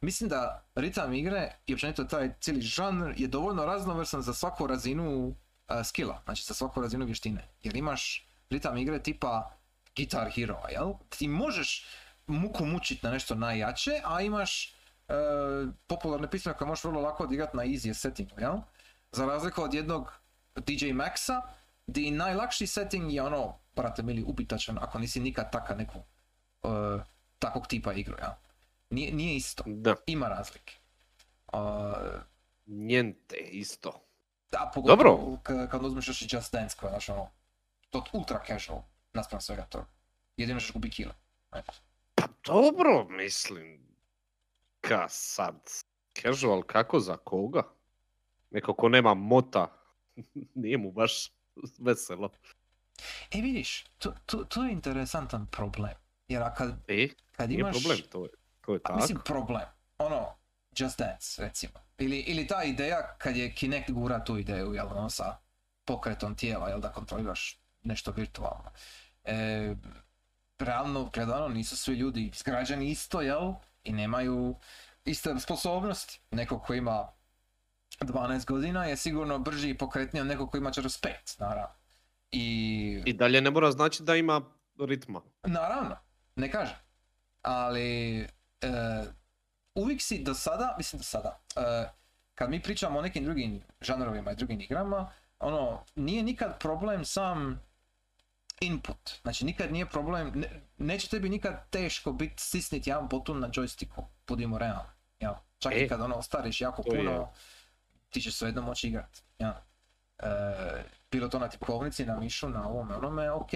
mislim 0.00 0.28
da 0.30 0.64
ritam 0.74 1.14
igre 1.14 1.52
i 1.66 1.74
općenito 1.74 2.04
taj 2.04 2.34
cijeli 2.40 2.60
žanr 2.60 3.14
je 3.16 3.28
dovoljno 3.28 3.64
raznovrsan 3.64 4.22
za 4.22 4.34
svaku 4.34 4.66
razinu 4.66 5.34
e, 5.68 5.84
skilla, 5.84 6.22
znači 6.24 6.44
za 6.44 6.54
svaku 6.54 6.82
razinu 6.82 7.04
vještine. 7.04 7.48
Jer 7.62 7.76
imaš 7.76 8.28
ritam 8.50 8.76
igre 8.78 9.02
tipa 9.02 9.50
Guitar 9.96 10.30
Hero, 10.30 10.60
jel? 10.72 10.92
Ti 11.08 11.28
možeš 11.28 11.86
muku 12.26 12.64
mučit 12.64 13.02
na 13.02 13.10
nešto 13.10 13.34
najjače, 13.34 14.00
a 14.04 14.20
imaš 14.20 14.74
popularne 15.86 16.30
pisme 16.30 16.54
koje 16.54 16.68
možeš 16.68 16.84
vrlo 16.84 17.00
lako 17.00 17.24
odigrati 17.24 17.56
na 17.56 17.62
easy 17.62 17.94
settingu, 17.94 18.34
jel? 18.38 18.56
Za 19.12 19.26
razliku 19.26 19.62
od 19.62 19.74
jednog 19.74 20.12
DJ 20.56 20.84
Maxa, 20.86 21.40
di 21.86 22.10
najlakši 22.10 22.66
setting 22.66 23.12
je 23.12 23.22
ono, 23.22 23.58
brate 23.76 24.02
mili, 24.02 24.22
ubitačan 24.26 24.78
ako 24.78 24.98
nisi 24.98 25.20
nikad 25.20 25.52
taka 25.52 25.74
neku 25.74 25.98
e, 26.62 26.68
takvog 27.38 27.66
tipa 27.66 27.92
igru, 27.92 28.16
jel? 28.18 28.30
Nije, 28.90 29.12
nije 29.12 29.36
isto, 29.36 29.62
Da, 29.66 29.94
ima 30.06 30.28
razlike. 30.28 30.74
Uh, 31.52 31.60
njente 32.66 33.36
isto. 33.36 34.04
da, 34.50 34.70
pogotovo 34.74 34.96
Dobro. 34.96 35.38
ka- 35.44 35.68
kad 35.68 35.84
uzmeš 35.84 36.08
još 36.08 36.22
i 36.22 36.28
Just 36.30 36.52
Dance 36.52 36.76
koja 36.80 36.88
je 36.88 36.92
znaš 36.92 37.08
ono, 37.08 37.28
to 37.90 38.04
ultra 38.12 38.40
casual 38.46 38.82
naspram 39.12 39.40
svega 39.40 39.62
toga. 39.62 39.86
Jedino 40.36 40.60
što 40.60 40.72
gubi. 40.72 40.90
Pa 42.14 42.24
dobro, 42.44 43.04
mislim. 43.08 43.91
Ka 44.82 45.08
sad? 45.08 45.70
Casual 46.22 46.62
kako 46.62 47.00
za 47.00 47.16
koga? 47.16 47.62
Neko 48.50 48.74
ko 48.74 48.88
nema 48.88 49.14
mota, 49.14 49.66
nije 50.62 50.78
mu 50.78 50.92
baš 50.92 51.32
veselo. 51.78 52.30
E 53.30 53.40
vidiš, 53.40 53.84
to, 53.98 54.14
to, 54.26 54.44
to 54.44 54.64
je 54.64 54.72
interesantan 54.72 55.46
problem. 55.46 55.94
Jer 56.28 56.42
a 56.42 56.54
kad, 56.54 56.70
E, 56.88 57.08
kad 57.32 57.48
nije 57.48 57.60
imaš... 57.60 57.72
problem, 57.82 57.98
to 58.10 58.24
je, 58.24 58.30
to 58.60 58.72
je 58.74 58.76
A 58.76 58.86
tako. 58.88 58.96
mislim 58.98 59.18
problem, 59.24 59.66
ono, 59.98 60.34
Just 60.76 60.98
Dance 60.98 61.42
recimo. 61.42 61.72
Ili, 61.98 62.18
ili 62.18 62.46
ta 62.46 62.62
ideja 62.64 63.14
kad 63.18 63.36
je 63.36 63.54
Kinect 63.54 63.90
gura 63.90 64.24
tu 64.24 64.38
ideju, 64.38 64.74
jel, 64.74 64.86
ono, 64.86 65.10
sa 65.10 65.36
pokretom 65.84 66.34
tijela, 66.34 66.68
jel, 66.68 66.80
da 66.80 66.92
kontroliraš 66.92 67.60
nešto 67.82 68.12
virtualno. 68.12 68.70
E, 69.24 69.74
realno 70.58 71.10
gledano 71.14 71.48
nisu 71.48 71.76
svi 71.76 71.94
ljudi 71.94 72.30
izgrađeni 72.34 72.90
isto, 72.90 73.20
jel, 73.20 73.52
i 73.84 73.92
nemaju 73.92 74.56
iste 75.04 75.34
sposobnosti. 75.38 76.20
Neko 76.30 76.58
ko 76.58 76.74
ima 76.74 77.08
12 78.00 78.46
godina 78.46 78.84
je 78.84 78.96
sigurno 78.96 79.38
brži 79.38 79.70
i 79.70 79.78
pokretniji 79.78 80.20
od 80.20 80.26
nekog 80.26 80.50
ko 80.50 80.56
ima 80.56 80.70
45, 80.70 81.40
naravno. 81.40 81.74
I 82.30 83.02
I 83.04 83.12
dalje 83.12 83.40
ne 83.40 83.50
mora 83.50 83.70
znači 83.70 84.02
da 84.02 84.16
ima 84.16 84.40
ritma. 84.78 85.20
Naravno, 85.42 85.96
ne 86.36 86.50
kažem. 86.50 86.76
Ali 87.42 88.18
e, 88.20 88.26
uvijek 89.74 90.02
si 90.02 90.22
do 90.22 90.34
sada, 90.34 90.74
mislim 90.78 90.98
do 90.98 91.04
sada, 91.04 91.40
e, 91.56 91.88
kad 92.34 92.50
mi 92.50 92.62
pričamo 92.62 92.98
o 92.98 93.02
nekim 93.02 93.24
drugim 93.24 93.62
žanrovima 93.80 94.32
i 94.32 94.36
drugim 94.36 94.60
igrama, 94.60 95.12
ono, 95.38 95.84
nije 95.94 96.22
nikad 96.22 96.58
problem 96.58 97.04
sam 97.04 97.62
input. 98.62 99.10
Znači 99.22 99.44
nikad 99.44 99.72
nije 99.72 99.86
problem, 99.86 100.32
ne, 100.34 100.60
neće 100.78 101.08
tebi 101.08 101.28
nikad 101.28 101.70
teško 101.70 102.12
biti 102.12 102.42
stisniti 102.42 102.90
jedan 102.90 103.08
button 103.08 103.40
na 103.40 103.48
joysticku, 103.48 104.04
budimo 104.26 104.58
realni. 104.58 104.90
Ja. 105.20 105.42
Čak 105.58 105.72
i 105.72 105.76
E, 105.84 105.88
kad 105.88 106.00
ono 106.00 106.14
ostariš 106.14 106.60
jako 106.60 106.82
to 106.82 106.94
je. 106.94 106.98
puno, 106.98 107.32
ti 108.10 108.20
ćeš 108.20 108.34
svejedno 108.34 108.62
moći 108.62 108.88
igrat. 108.88 109.22
Ja. 109.38 109.64
E, 110.18 110.84
bilo 111.10 111.28
to 111.28 111.38
na 111.38 111.48
tipkovnici, 111.48 112.06
na 112.06 112.16
mišu, 112.20 112.48
na 112.48 112.68
ovome, 112.68 112.94
onome, 112.96 113.30
ok. 113.30 113.50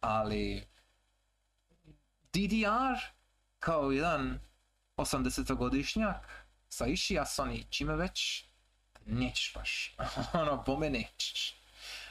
Ali 0.00 0.66
DDR 2.32 2.98
kao 3.58 3.90
jedan 3.90 4.40
80-godišnjak 4.96 6.46
sa 6.68 6.86
Ishiasom 6.86 7.50
i 7.50 7.64
čime 7.70 7.96
već, 7.96 8.44
nećeš 9.06 9.54
baš. 9.54 9.96
ono, 10.42 10.64
po 10.64 10.76
mene 10.76 10.98
nećeš. 10.98 11.59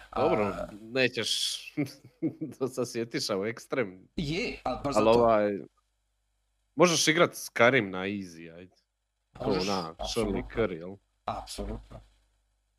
A, 0.10 0.22
Dobro, 0.22 0.56
nećeš 0.74 1.30
da 2.60 2.68
se 2.68 2.86
sjetiš, 2.86 3.30
u 3.32 3.46
ekstrem. 3.46 4.08
je, 4.16 4.60
ali 4.64 4.78
baš 4.84 4.96
zato. 4.96 5.10
ovaj... 5.10 5.60
Možeš 6.76 7.08
igrat 7.08 7.32
Skyrim 7.32 7.90
na 7.90 8.00
easy, 8.00 8.56
ajde. 8.56 8.76
Možeš, 9.46 9.68
na 9.68 9.96
Shirley. 9.96 10.44
Curry, 10.56 10.74
jel? 10.74 10.96
Apsolutno. 11.26 12.02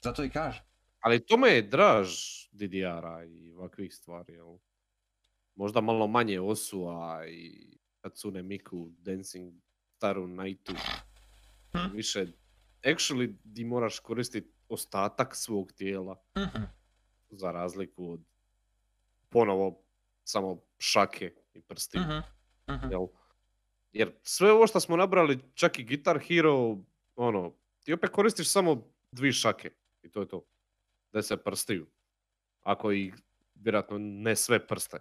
Zato 0.00 0.24
i 0.24 0.30
kažem. 0.30 0.62
Ali 1.00 1.26
tome 1.26 1.48
je 1.48 1.62
draž 1.62 2.08
DDR-a 2.52 3.24
i 3.24 3.52
ovakvih 3.52 3.94
stvari, 3.94 4.32
jel? 4.32 4.58
Možda 5.54 5.80
malo 5.80 6.06
manje 6.06 6.40
Osua 6.40 7.26
i 7.28 7.70
Hatsune 8.02 8.42
Miku, 8.42 8.90
Dancing 8.90 9.54
Staru 9.96 10.26
Nightu. 10.26 10.72
Hm. 11.72 11.94
Više, 11.94 12.26
actually, 12.82 13.34
di 13.44 13.64
moraš 13.64 13.98
koristiti 13.98 14.52
ostatak 14.68 15.36
svog 15.36 15.72
tijela, 15.72 16.22
Mhm. 16.36 16.62
Za 17.30 17.52
razliku 17.52 18.12
od 18.12 18.20
ponovo 19.28 19.82
samo 20.24 20.60
šake 20.78 21.34
i 21.54 21.60
prsti. 21.60 21.98
Mhm. 21.98 22.18
Mhm. 22.74 22.90
Jel? 22.90 23.06
Jer 23.92 24.12
sve 24.22 24.52
ovo 24.52 24.66
što 24.66 24.80
smo 24.80 24.96
nabrali, 24.96 25.38
čak 25.54 25.78
i 25.78 25.84
Guitar 25.84 26.18
Hero, 26.18 26.76
ono, 27.16 27.52
ti 27.84 27.92
opet 27.92 28.10
koristiš 28.10 28.48
samo 28.48 28.88
dvi 29.12 29.32
šake 29.32 29.70
i 30.02 30.10
to 30.10 30.20
je 30.20 30.28
to. 30.28 30.44
Da 31.12 31.22
se 31.22 31.36
prstiju. 31.36 31.86
Ako 32.62 32.92
i 32.92 33.12
vjerojatno 33.54 33.98
ne 33.98 34.36
sve 34.36 34.66
prste. 34.66 34.96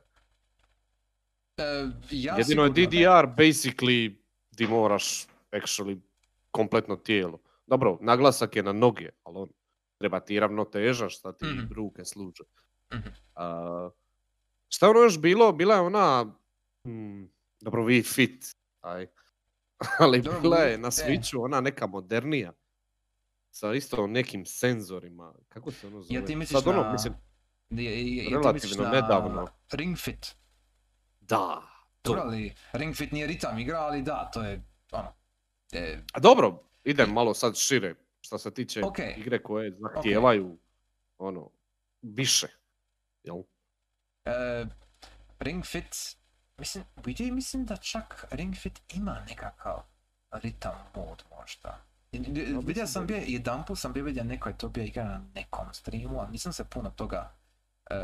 E, 1.57 1.63
ja 2.11 2.35
Jedino 2.37 2.37
je 2.37 2.43
sigurno 2.43 2.63
ne. 2.63 2.69
DDR 2.69 3.41
basically 3.43 4.15
di 4.51 4.67
moraš 4.67 5.27
actually 5.51 5.99
kompletno 6.51 6.95
tijelo. 6.95 7.39
Dobro, 7.67 7.97
naglasak 8.01 8.55
je 8.55 8.63
na 8.63 8.73
noge, 8.73 9.09
ali 9.23 9.37
on 9.37 9.49
treba 9.99 10.19
ti 10.19 10.39
ravnoteža 10.39 11.09
šta 11.09 11.31
ti 11.31 11.45
Mhm. 11.45 11.73
ruke 11.73 12.05
služe. 12.05 12.43
Mhm. 12.93 13.09
A, 13.35 13.89
šta 14.67 14.85
je 14.85 14.89
ono 14.89 14.99
još 14.99 15.19
bilo? 15.19 15.51
Bila 15.51 15.75
je 15.75 15.81
ona, 15.81 16.23
mm, 16.85 17.23
dobro 17.61 17.83
vi 17.83 18.03
fit, 18.03 18.45
aj. 18.81 19.07
ali 19.99 20.21
Dobro, 20.21 20.39
bila 20.41 20.57
je 20.57 20.77
na 20.77 20.87
e. 20.87 20.91
Switchu 20.91 21.37
ona 21.39 21.61
neka 21.61 21.87
modernija. 21.87 22.53
Sa 23.51 23.73
isto 23.73 24.07
nekim 24.07 24.45
senzorima. 24.45 25.33
Kako 25.49 25.71
se 25.71 25.87
ono 25.87 26.01
zove? 26.01 26.15
Ja 26.15 26.25
ti 26.25 26.35
misliš 26.35 26.59
Sad 26.59 26.67
ono, 26.67 26.81
na... 26.81 26.91
mislim, 26.91 27.13
je- 27.69 27.83
je- 28.15 28.23
ti 28.23 28.29
relativno 28.31 28.83
na 28.83 28.89
nedavno. 28.91 29.47
Ring 29.71 29.97
Fit. 29.97 30.35
da. 31.21 31.61
to. 32.01 32.09
Dobro, 32.09 32.21
ali 32.21 32.53
Ring 32.73 32.95
Fit 32.95 33.11
nije 33.11 33.27
ritam 33.27 33.59
igra, 33.59 33.77
ali 33.79 34.01
da, 34.01 34.29
to 34.33 34.41
je 34.41 34.63
ono... 34.91 35.13
E, 35.71 35.99
A 36.13 36.19
dobro, 36.19 36.63
idem 36.83 37.09
malo 37.09 37.33
sad 37.33 37.55
šire. 37.57 37.95
Što 38.29 38.37
se 38.37 38.53
tiče 38.53 38.81
Ok. 38.85 38.97
igre 39.17 39.43
koje 39.43 39.77
zahtijevaju 39.79 40.57
ono, 41.17 41.49
više. 42.01 42.47
Jel? 43.23 43.37
e, 44.25 44.65
Ring 45.39 45.65
Fit, 45.65 45.95
mislim, 46.57 46.83
vidi, 47.05 47.31
mislim 47.31 47.65
da 47.65 47.77
čak 47.77 48.25
Ring 48.31 48.55
Fit 48.55 48.81
ima 48.93 49.25
nekakav 49.29 49.81
ritam 50.31 50.75
mod 50.95 51.23
možda. 51.37 51.85
Vidio 52.11 52.61
mislim 52.61 52.87
sam 52.87 53.07
bio, 53.07 53.21
jedan 53.27 53.65
put 53.65 53.79
sam 53.79 53.93
bio 53.93 54.03
vidio 54.03 54.23
neko 54.23 54.49
je 54.49 54.57
to 54.57 54.69
bio 54.69 54.83
igra 54.83 55.03
na 55.03 55.25
nekom 55.35 55.73
streamu, 55.73 56.19
ali 56.19 56.31
nisam 56.31 56.53
se 56.53 56.63
puno 56.69 56.89
toga 56.89 57.35
e, 57.89 57.95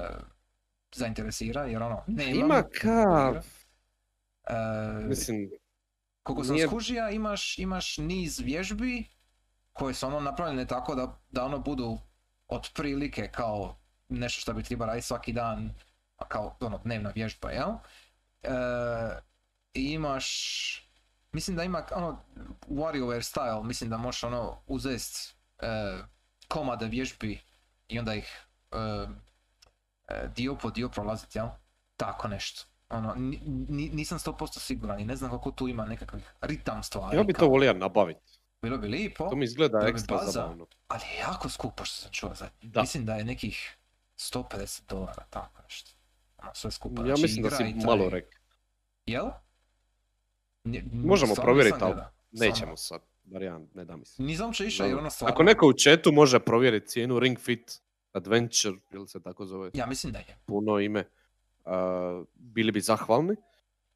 zainteresira, 0.96 1.66
jer 1.66 1.84
ono, 1.84 2.04
ne 2.08 2.32
Ima 2.32 2.64
ka... 2.82 3.42
E, 4.44 4.54
Mislim, 5.08 5.52
Koliko 6.24 6.44
sam 6.44 6.56
Nije- 6.56 6.68
skužija, 6.68 7.10
imaš, 7.10 7.58
imaš 7.60 7.98
niz 7.98 8.40
vježbi 8.40 9.06
koje 9.76 9.94
su 9.94 10.08
ono 10.08 10.20
napravljene 10.20 10.66
tako 10.66 10.96
da, 10.96 11.18
da 11.32 11.46
ono 11.46 11.60
budu 11.60 11.98
otprilike 12.48 13.28
kao 13.32 13.76
nešto 14.10 14.42
što 14.42 14.54
bi 14.54 14.64
treba 14.64 14.86
raditi 14.86 15.08
svaki 15.08 15.34
dan, 15.34 15.74
a 16.18 16.28
kao 16.28 16.58
ono 16.60 16.78
dnevna 16.78 17.12
vježba, 17.16 17.52
jel? 17.52 17.70
E, 18.44 18.50
I 19.74 19.94
imaš, 19.94 20.28
mislim 21.32 21.58
da 21.58 21.64
ima 21.64 21.84
ono 21.96 22.22
WarioWare 22.70 23.34
style, 23.34 23.64
mislim 23.64 23.90
da 23.90 23.98
možeš 23.98 24.24
ono 24.24 24.58
uzest 24.68 25.36
e, 25.60 25.98
komade 26.48 26.86
vježbi 26.86 27.42
i 27.88 28.00
onda 28.00 28.14
ih 28.14 28.48
e, 28.72 28.78
e, 30.08 30.28
dio 30.36 30.56
po 30.56 30.70
dio 30.70 30.90
prolaziti, 30.90 31.38
jel? 31.38 31.48
Tako 31.98 32.28
nešto. 32.28 32.66
Ono, 32.90 33.14
ni- 33.16 33.90
nisam 33.94 34.20
100% 34.20 34.60
siguran 34.60 35.00
i 35.00 35.06
ne 35.06 35.16
znam 35.16 35.30
koliko 35.30 35.52
tu 35.52 35.68
ima 35.68 35.86
nekakvih 35.86 36.34
ritam 36.42 36.84
stvari. 36.84 37.18
ja 37.18 37.24
bi 37.24 37.34
to 37.34 37.48
volio 37.48 37.74
nabaviti. 37.74 38.40
Bilo 38.62 38.78
bi 38.78 38.88
lijepo, 38.88 39.30
To 39.30 39.36
mi 39.36 39.46
izgleda 39.46 39.78
bilo 39.78 39.90
ekstra 39.90 40.18
baza. 40.18 40.32
zabavno. 40.32 40.68
ali 40.88 41.02
je 41.04 41.20
jako 41.20 41.50
skupo 41.50 41.86
što 41.86 41.96
sam 41.96 42.12
čuo 42.12 42.32
zadnje. 42.32 42.58
Da. 42.64 42.82
Mislim 42.82 43.06
da 43.06 43.16
je 43.16 43.24
nekih 43.24 43.78
150 44.16 44.82
dolara, 44.90 45.24
tako 45.26 45.62
nešto. 45.64 45.92
Ono, 46.38 46.52
sve 46.54 46.72
skupa. 46.72 47.02
Ja 47.02 47.06
znači 47.06 47.22
mislim 47.22 47.44
da 47.44 47.50
si 47.50 47.58
taj- 47.58 47.74
malo 47.86 48.10
rekao. 48.10 48.40
Jel? 49.06 49.26
Nje- 50.64 50.84
Možemo 50.94 51.36
provjeriti, 51.36 51.78
ali. 51.82 52.02
Nećemo 52.32 52.78
sad, 52.78 53.02
bar 53.24 53.42
ja 53.42 53.60
ne 53.74 53.86
da 53.86 53.96
mi 53.96 54.06
se. 54.06 54.24
Nisam 54.24 54.46
uopće 54.46 54.66
išao 54.66 54.88
jer 54.88 54.98
ono 54.98 55.10
stvarno... 55.10 55.34
Ako 55.34 55.44
neko 55.44 55.68
u 55.68 55.74
chatu 55.76 56.12
može 56.12 56.40
provjeriti 56.40 56.88
cijenu 56.88 57.20
Ring 57.20 57.40
Fit 57.40 57.72
Adventure, 58.14 58.76
ili 58.92 59.08
se 59.08 59.22
tako 59.22 59.46
zove, 59.46 59.72
Ja 59.74 59.86
mislim 59.86 60.14
da 60.14 60.20
je. 60.20 60.38
puno 60.46 60.80
ime, 60.80 61.10
a, 61.66 62.24
bili 62.34 62.72
bi 62.72 62.82
zahvalni. 62.82 63.36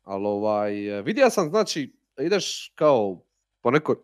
Ali 0.03 0.25
ovaj, 0.25 0.99
e, 0.99 1.01
vidio 1.01 1.29
sam 1.29 1.49
znači 1.49 1.95
ideš 2.17 2.71
kao 2.75 3.21
po 3.61 3.71
nekoj, 3.71 3.95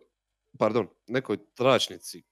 pardon, 0.58 0.88
nekoj 1.06 1.38
tračnici 1.54 2.22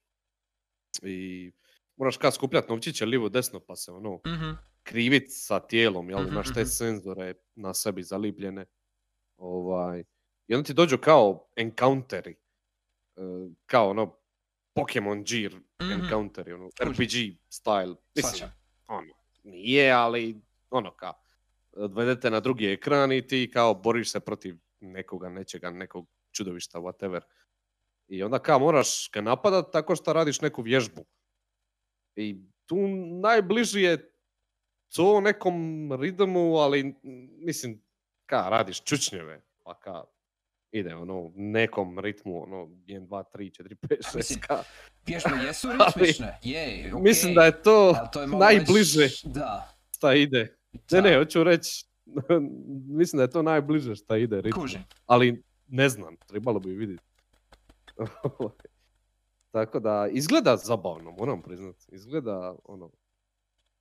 i 1.02 1.52
moraš 1.96 2.16
kao 2.16 2.30
skupljati 2.30 2.68
novčiće 2.68 3.06
lijevo 3.06 3.28
desno 3.28 3.60
pa 3.60 3.76
se 3.76 3.92
ono 3.92 4.20
Mhm. 4.26 4.50
krivit 4.82 5.24
sa 5.28 5.60
tijelom, 5.60 6.10
jel, 6.10 6.20
Mhm, 6.20 6.28
imaš 6.32 6.46
te 6.54 6.60
mhm. 6.60 6.68
senzore 6.68 7.34
na 7.54 7.74
sebi 7.74 8.02
zalipljene. 8.02 8.66
Ovaj, 9.36 10.04
I 10.48 10.54
onda 10.54 10.66
ti 10.66 10.74
dođu 10.74 10.98
kao 10.98 11.48
encounteri, 11.56 12.30
e, 13.16 13.20
kao 13.66 13.90
ono 13.90 14.16
Pokemon 14.74 15.24
Gear 15.24 15.52
Mhm. 15.82 15.92
encounteri, 15.92 16.52
ono. 16.52 16.68
RPG 16.80 17.12
style. 17.50 17.96
Mislim, 18.16 18.50
ono, 18.88 19.14
nije, 19.42 19.92
ali 19.92 20.40
ono 20.70 20.96
kao, 20.96 21.12
odvedete 21.72 22.30
na 22.30 22.40
drugi 22.40 22.66
ekran 22.66 23.12
i 23.12 23.26
ti 23.26 23.50
kao 23.52 23.74
boriš 23.74 24.10
se 24.12 24.20
protiv 24.20 24.56
nekoga, 24.80 25.28
nečega, 25.28 25.70
nekog 25.70 26.06
čudovišta, 26.32 26.78
whatever. 26.78 27.20
I 28.08 28.22
onda 28.22 28.38
kao 28.38 28.58
moraš 28.58 29.10
ga 29.12 29.20
napadat 29.20 29.72
tako 29.72 29.96
što 29.96 30.12
radiš 30.12 30.40
neku 30.40 30.62
vježbu. 30.62 31.04
I 32.16 32.36
tu 32.66 32.76
najbliži 33.20 33.82
je 33.82 34.10
to 34.88 35.20
nekom 35.20 35.54
ritmu, 35.92 36.54
ali 36.54 36.94
mislim, 37.38 37.82
ka 38.26 38.48
radiš 38.48 38.82
čučnjeve, 38.82 39.42
pa 39.62 39.74
ka 39.74 40.04
ide 40.72 40.94
ono 40.94 41.14
u 41.14 41.32
nekom 41.34 41.98
ritmu, 41.98 42.42
ono 42.42 42.56
1, 42.56 43.06
2, 43.06 43.22
3, 43.34 43.62
4, 43.62 43.74
5, 43.76 43.96
6, 44.02 44.16
Mislim, 44.16 44.40
ka. 44.40 44.62
Vježbe 45.06 45.30
jesu 45.46 45.68
ritmične, 45.72 46.38
je, 46.42 46.84
okej. 46.86 47.02
Mislim 47.02 47.34
da 47.34 47.44
je 47.44 47.62
to 47.62 47.94
to 48.12 48.20
je 48.20 48.26
najbliže 48.28 49.00
već- 49.00 49.24
Da, 49.24 49.74
šta 49.90 50.14
ide. 50.14 50.56
da, 50.90 50.96
Ne, 50.96 51.10
ne, 51.10 51.18
hoću 51.18 51.44
reći, 51.44 51.84
mislim 53.00 53.18
da 53.18 53.22
je 53.22 53.30
to 53.30 53.42
najbliže 53.42 53.94
šta 53.94 54.16
ide 54.16 54.36
ritmu. 54.36 54.60
kužim. 54.60 54.80
Ali 55.06 55.42
ne 55.68 55.88
znam, 55.88 56.16
trebalo 56.18 56.58
bi 56.60 56.70
vidjeti. 56.70 57.02
Tako 59.50 59.80
da, 59.80 60.08
izgleda 60.10 60.56
zabavno, 60.56 61.10
moram 61.10 61.42
priznat. 61.42 61.76
Izgleda, 61.88 62.54
ono, 62.64 62.90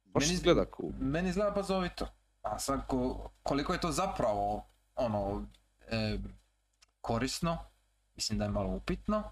baš 0.03 0.23
Meni- 0.23 0.33
izgleda 0.33 0.65
cool. 0.71 0.91
Meni 1.01 1.29
izgleda 1.29 1.51
bazovito. 1.51 2.07
A 2.41 2.59
sad 2.59 2.87
ko- 2.87 3.29
koliko 3.43 3.73
je 3.73 3.81
to 3.81 3.91
zapravo 3.91 4.65
ono 4.95 5.45
e, 5.81 6.17
korisno, 7.01 7.57
mislim 8.15 8.39
da 8.39 8.45
je 8.45 8.51
malo 8.51 8.69
upitno, 8.69 9.23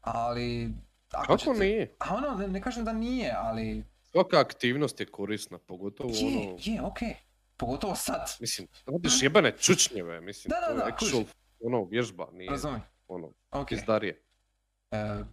ali 0.00 0.74
ako 1.12 1.26
Kako 1.26 1.38
ćete- 1.38 1.52
nije? 1.52 1.96
A 2.00 2.14
ono, 2.14 2.30
ne, 2.30 2.48
ne 2.48 2.62
kažem 2.62 2.84
da 2.84 2.92
nije, 2.92 3.34
ali 3.36 3.84
Svaka 4.02 4.40
aktivnost 4.40 5.00
je 5.00 5.06
korisna, 5.06 5.58
pogotovo 5.58 6.10
je, 6.10 6.26
ono, 6.38 6.56
je, 6.60 6.82
okej. 6.82 7.14
Pogotovo 7.56 7.94
sad, 7.96 8.30
mislim, 8.40 8.68
radiš 8.86 9.22
jebene 9.22 9.52
čučnjeve, 9.52 10.20
mislim, 10.20 10.50
Da, 10.50 10.60
da, 10.60 10.66
to 10.90 11.06
je 11.06 11.12
da, 11.14 11.30
ono, 11.60 11.84
vježba, 11.84 12.28
nije, 12.32 12.50
razumi. 12.50 12.80
ono, 13.08 13.32
Okej. 13.50 13.76
izdarije. 13.76 14.23
E, 14.94 15.24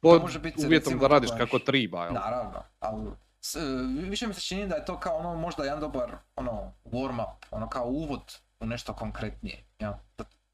Pod 0.00 0.22
može 0.22 0.38
biti, 0.38 0.56
uvjetom 0.58 0.72
recimo, 0.92 1.00
da 1.00 1.06
radiš 1.08 1.30
dobar- 1.30 1.38
kako 1.40 1.58
triba, 1.58 2.04
jel? 2.04 2.14
Naravno, 2.14 2.62
ali 2.80 3.10
s- 3.40 3.56
više 4.00 4.26
mi 4.26 4.34
se 4.34 4.40
čini 4.40 4.66
da 4.66 4.74
je 4.74 4.84
to 4.84 5.00
kao 5.00 5.16
ono 5.16 5.34
možda 5.36 5.64
jedan 5.64 5.80
dobar 5.80 6.16
ono 6.36 6.72
warm 6.84 7.22
up, 7.24 7.44
ono 7.50 7.68
kao 7.68 7.84
uvod 7.84 8.20
u 8.60 8.66
nešto 8.66 8.94
konkretnije. 8.94 9.64
Ja? 9.78 9.98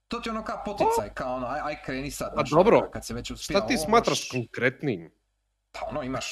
To, 0.08 0.20
ti 0.20 0.30
ono 0.30 0.44
kao 0.44 0.62
poticaj, 0.66 1.10
kao 1.10 1.34
ono 1.34 1.46
aj, 1.46 1.60
aj 1.60 1.82
kreni 1.82 2.10
sad. 2.10 2.34
Pa 2.34 2.42
dobro, 2.44 2.90
kad 2.90 3.06
se 3.06 3.14
već 3.14 3.30
uspija 3.30 3.58
Šta 3.58 3.66
ti 3.66 3.74
ovo, 3.74 3.84
smatraš 3.84 4.18
moš- 4.20 4.30
konkretnim? 4.30 5.10
Pa 5.72 5.86
ono 5.86 6.02
imaš, 6.02 6.30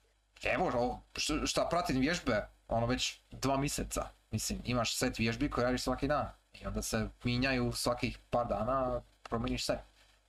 evo 0.54 1.00
šta 1.44 1.66
pratim 1.66 2.00
vježbe, 2.00 2.48
ono 2.68 2.86
već 2.86 3.20
dva 3.30 3.56
mjeseca. 3.56 4.02
Mislim, 4.30 4.60
imaš 4.64 4.96
set 4.96 5.18
vježbi 5.18 5.50
koje 5.50 5.64
radiš 5.64 5.82
svaki 5.82 6.08
dan. 6.08 6.26
I 6.52 6.66
onda 6.66 6.82
se 6.82 7.08
minjaju 7.24 7.72
svakih 7.72 8.18
par 8.30 8.46
dana, 8.46 9.00
promijeniš 9.22 9.66
set. 9.66 9.78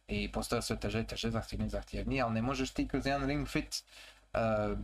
I 0.07 0.31
postoje 0.31 0.61
sve 0.61 0.79
teže 0.79 1.01
i 1.01 1.07
teže, 1.07 1.31
zahtjevnije 1.31 1.67
i 1.67 1.69
zahtjevnije, 1.69 2.23
ali 2.23 2.33
ne 2.33 2.41
možeš 2.41 2.71
ti 2.71 2.87
kroz 2.87 3.05
jedan 3.05 3.27
ring 3.27 3.47
fit, 3.47 3.83
eh, 4.33 4.75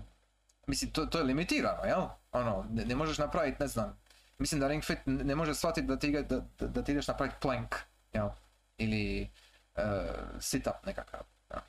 mislim, 0.68 0.92
to, 0.92 1.06
to 1.06 1.18
je 1.18 1.24
limitirano, 1.24 1.84
jel? 1.84 2.08
Ono, 2.32 2.66
ne, 2.70 2.86
ne 2.86 2.96
možeš 2.96 3.18
napraviti, 3.18 3.58
ne 3.60 3.68
znam, 3.68 4.00
mislim 4.38 4.62
da 4.62 4.68
ring 4.68 4.84
fit 4.84 5.00
ne 5.06 5.36
može 5.36 5.56
shvatiti 5.56 5.88
da 5.88 6.00
ti, 6.00 6.12
da, 6.12 6.40
da, 6.60 6.68
da 6.68 6.84
ti 6.84 6.92
ideš 6.92 7.08
napraviti 7.08 7.38
plank, 7.42 7.76
jel? 8.14 8.30
Ili 8.78 9.30
eh, 9.76 10.14
sit-up 10.40 10.86
nekakav. 10.86 11.22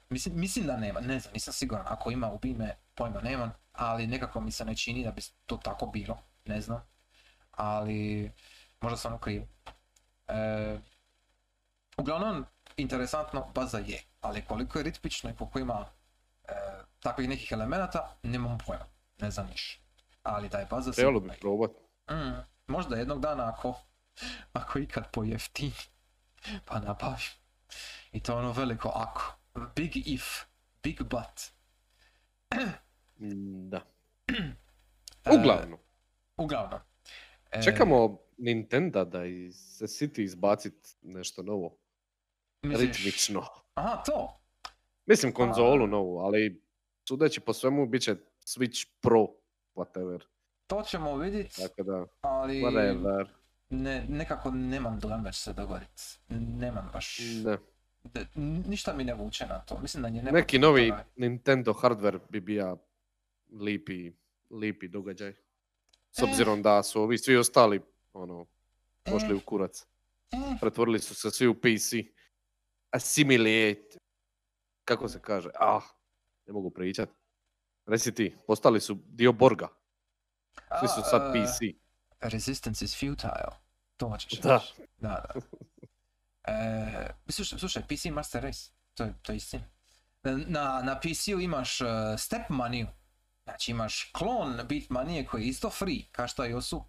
Mislim, 0.09 0.41
mislim 0.41 0.67
da 0.67 0.77
nema, 0.77 1.01
ne 1.01 1.21
znam, 1.21 1.33
nisam 1.33 1.55
siguran, 1.55 1.85
ako 1.89 2.11
ima 2.11 2.33
ubij 2.33 2.55
me, 2.55 2.77
pojma 2.95 3.21
nemam, 3.21 3.53
ali 3.73 4.07
nekako 4.07 4.41
mi 4.41 4.53
se 4.53 4.65
ne 4.65 4.77
čini 4.77 5.05
da 5.05 5.11
bi 5.11 5.23
to 5.47 5.57
tako 5.57 5.87
bilo, 5.87 6.19
ne 6.45 6.61
znam, 6.61 6.83
ali 7.53 8.31
možda 8.81 8.97
sam 8.97 9.15
u 9.15 9.19
krivu. 9.19 9.47
E, 10.29 10.79
uglavnom, 11.97 12.47
interesantno, 12.77 13.51
baza 13.55 13.79
je, 13.79 14.03
ali 14.21 14.45
koliko 14.45 14.79
je 14.79 14.83
ritmično 14.83 15.31
i 15.31 15.35
koliko 15.35 15.59
ima 15.59 15.87
e, 16.45 16.53
takvih 17.01 17.29
nekih 17.29 17.53
elemenata, 17.53 18.17
nemam 18.23 18.59
pojma, 18.67 18.85
ne 19.21 19.31
znam 19.31 19.47
niš. 19.47 19.81
Ali 20.23 20.49
da 20.49 20.59
je 20.59 20.67
baza 20.71 20.93
Trebalo 20.93 21.21
bi 21.21 21.29
je. 21.29 21.39
probat. 21.41 21.71
Mm, 22.11 22.41
možda 22.67 22.97
jednog 22.97 23.21
dana 23.21 23.49
ako, 23.49 23.75
ako 24.53 24.79
ikad 24.79 25.11
pojeftini, 25.13 25.73
pa 26.65 26.81
nabavim. 26.81 27.33
I 28.13 28.21
to 28.21 28.37
ono 28.37 28.53
veliko 28.53 28.89
ako. 28.89 29.23
Big 29.77 29.97
if. 29.97 30.23
Big 30.83 31.03
but. 31.03 31.53
Mm, 33.19 33.69
Da. 33.71 33.81
E, 35.25 35.31
Uglavnom, 35.31 35.79
uglavnom. 36.37 36.81
E, 37.51 37.63
čekamo 37.63 38.19
Nintendo 38.39 39.05
da 39.05 39.25
iz, 39.25 39.57
se 39.57 39.89
siti 39.89 40.23
izbacit 40.23 40.75
nešto 41.03 41.43
novo. 41.43 41.77
Misliš- 42.63 42.97
Ritmično. 42.97 43.45
Aha, 43.75 44.03
to. 44.03 44.39
Mislim 45.07 45.33
konzolu 45.33 45.87
novu, 45.87 46.19
ali 46.19 46.63
sudeći 47.09 47.41
po 47.41 47.53
svemu 47.53 47.87
bit 47.87 48.03
će 48.03 48.15
Switch 48.41 48.87
Pro, 49.01 49.27
whatever. 49.75 50.21
To 50.67 50.83
ćemo 50.83 51.17
vidjeti, 51.17 51.57
Tako 51.59 51.83
da, 51.83 52.07
ali 52.21 52.55
whatever. 52.57 53.27
ne, 53.71 54.07
nekako 54.09 54.51
nemam 54.51 54.99
dojam 54.99 55.23
da 55.23 55.31
će 55.31 55.41
se 55.41 55.53
dogoditi. 55.53 56.03
Nemam 56.29 56.91
baš, 56.93 57.19
Ne. 57.45 57.59
de- 58.05 58.27
ništa 58.67 58.93
mi 58.93 59.05
ne 59.05 59.15
vuče 59.15 59.47
na 59.47 59.59
to. 59.59 59.79
Mislim 59.79 60.03
da 60.03 60.09
je 60.09 60.23
Neki 60.23 60.59
novi 60.59 60.93
Nintendo 61.17 61.73
hardware 61.73 62.19
bi 62.29 62.41
bija 62.41 62.77
lipi, 63.53 64.13
lipi 64.51 64.89
događaj. 64.89 65.35
S 66.11 66.19
E. 66.19 66.25
obzirom 66.25 66.63
da 66.63 66.83
su 66.83 67.03
ovi 67.03 67.19
svi 67.19 67.37
ostali, 67.37 67.81
ono, 68.13 68.47
pošli 69.05 69.35
u 69.35 69.41
kurac. 69.41 69.87
Pretvorili 70.61 70.99
su 70.99 71.15
se 71.15 71.31
svi 71.31 71.47
u 71.47 71.55
PC. 71.55 71.93
Assimilate. 72.93 73.99
Kako 74.85 75.09
se 75.09 75.21
kaže? 75.21 75.51
Ah, 75.61 75.83
ne 76.47 76.53
mogu 76.53 76.71
pričat. 76.71 77.09
Reci 77.87 78.15
ti, 78.15 78.37
postali 78.47 78.81
su 78.81 78.99
dio 79.07 79.33
Borga. 79.33 79.69
Svi 80.81 80.89
su 80.89 81.03
sad 81.11 81.33
PC. 81.33 81.59
Resistance 82.21 82.85
is 82.85 83.01
futile. 83.01 83.57
To 83.97 84.09
hoćeš 84.09 84.41
Da. 84.41 84.61
Da, 84.99 85.25
da. 85.35 85.41
E, 86.45 87.15
slušaj, 87.29 87.59
slušaj, 87.59 87.83
PC 87.83 88.05
Master 88.05 88.43
Race, 88.43 88.71
to 88.95 89.05
je, 89.05 89.15
to 89.23 89.33
je 89.33 89.37
istina. 89.37 89.65
Na, 90.47 90.83
na 90.83 91.01
PC-u 91.01 91.41
imaš 91.41 91.81
uh, 91.81 91.89
step 92.19 92.49
maniju. 92.49 92.87
Znači 93.45 93.71
imaš 93.71 94.11
klon 94.13 94.61
bit 94.69 94.91
manije 94.91 95.27
koji 95.27 95.43
je 95.43 95.49
isto 95.49 95.71
free, 95.71 96.03
kao 96.13 96.29
što 96.29 96.47
i 96.47 96.55
osu. 96.55 96.85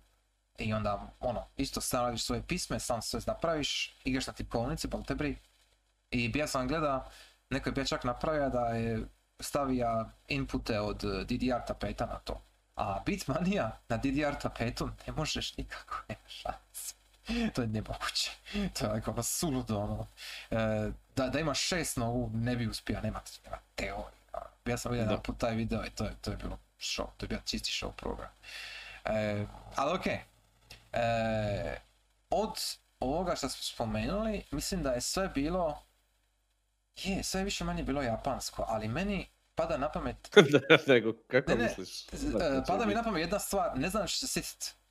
I 0.58 0.74
onda, 0.74 1.16
ono, 1.20 1.48
isto 1.58 1.82
sam 1.82 2.06
radiš 2.06 2.24
svoje 2.24 2.48
pisme, 2.48 2.80
sam 2.80 3.02
sve 3.02 3.20
napraviš, 3.28 4.00
igraš 4.04 4.28
na 4.28 4.34
tipkovnici, 4.34 4.88
bol 4.88 5.04
te 5.04 5.16
briga. 5.16 5.40
I 6.14 6.30
bija 6.30 6.48
sam 6.48 6.68
gleda, 6.68 7.10
neko 7.50 7.70
je 7.70 7.74
bija 7.74 7.86
čak 7.86 8.04
napravio 8.04 8.50
da 8.50 8.60
je 8.60 9.06
stavija 9.40 10.10
inpute 10.28 10.80
od 10.80 11.04
eh, 11.04 11.24
DDR 11.24 11.66
tapeta 11.68 12.06
na 12.06 12.20
to. 12.20 12.42
A 12.76 13.00
Bitmania 13.06 13.72
na 13.90 13.98
DDR 13.98 14.36
tapetu 14.42 14.90
ne 15.08 15.14
možeš 15.14 15.58
nikako, 15.58 15.96
nema 16.10 16.28
šanse. 16.28 16.96
to 17.54 17.62
je 17.62 17.68
nemoguće. 17.68 18.32
To 18.74 18.86
je 18.86 18.92
onako 18.92 19.12
ono 19.12 19.24
suludo, 19.24 19.80
ono. 19.80 20.08
E, 20.52 20.92
da, 21.16 21.30
da 21.30 21.40
imaš 21.40 21.60
šest 21.60 21.98
nogu, 21.98 22.32
ne 22.34 22.56
bi 22.56 22.68
uspio, 22.68 23.02
nema, 23.02 23.22
nema 23.46 23.58
teorije. 23.76 24.22
ono. 24.34 24.46
Ja 24.66 24.78
sam 24.78 24.92
vidio 24.92 25.18
put 25.18 25.38
taj 25.38 25.56
video 25.56 25.86
i 25.86 25.90
to 25.90 26.04
je, 26.04 26.16
to 26.22 26.32
je 26.32 26.38
bilo 26.38 26.58
show, 26.80 27.06
to 27.18 27.26
je 27.26 27.28
bio 27.28 27.40
čisti 27.46 27.72
show 27.72 27.92
program. 27.92 28.30
E, 29.06 29.46
ali 29.76 29.94
okej. 29.94 30.20
E, 30.94 31.78
od 32.30 32.54
ovoga 33.00 33.36
što 33.36 33.50
smo 33.50 33.64
spomenuli, 33.64 34.44
mislim 34.52 34.84
da 34.84 34.92
je 34.92 35.02
sve 35.02 35.28
bilo... 35.28 35.84
Je, 36.98 37.24
sve 37.24 37.42
je 37.42 37.46
više 37.46 37.64
manje 37.64 37.84
bilo 37.84 38.02
japansko, 38.02 38.66
ali 38.68 38.88
meni 38.88 39.26
pada 39.56 39.78
na 39.78 39.92
pamet 39.92 40.30
Nego, 40.88 41.14
kako 41.28 41.52
Ne, 41.52 41.58
ne, 41.58 41.64
misliš? 41.64 42.06
Z- 42.08 42.32
da 42.32 42.46
e, 42.46 42.50
će 42.58 42.64
pada 42.68 42.86
mi 42.86 42.94
na 42.94 43.04
pamet 43.04 43.22
jedna 43.22 43.40
stvar, 43.40 43.78
ne 43.78 43.90
znam 43.90 44.08
što 44.08 44.28
se. 44.28 44.42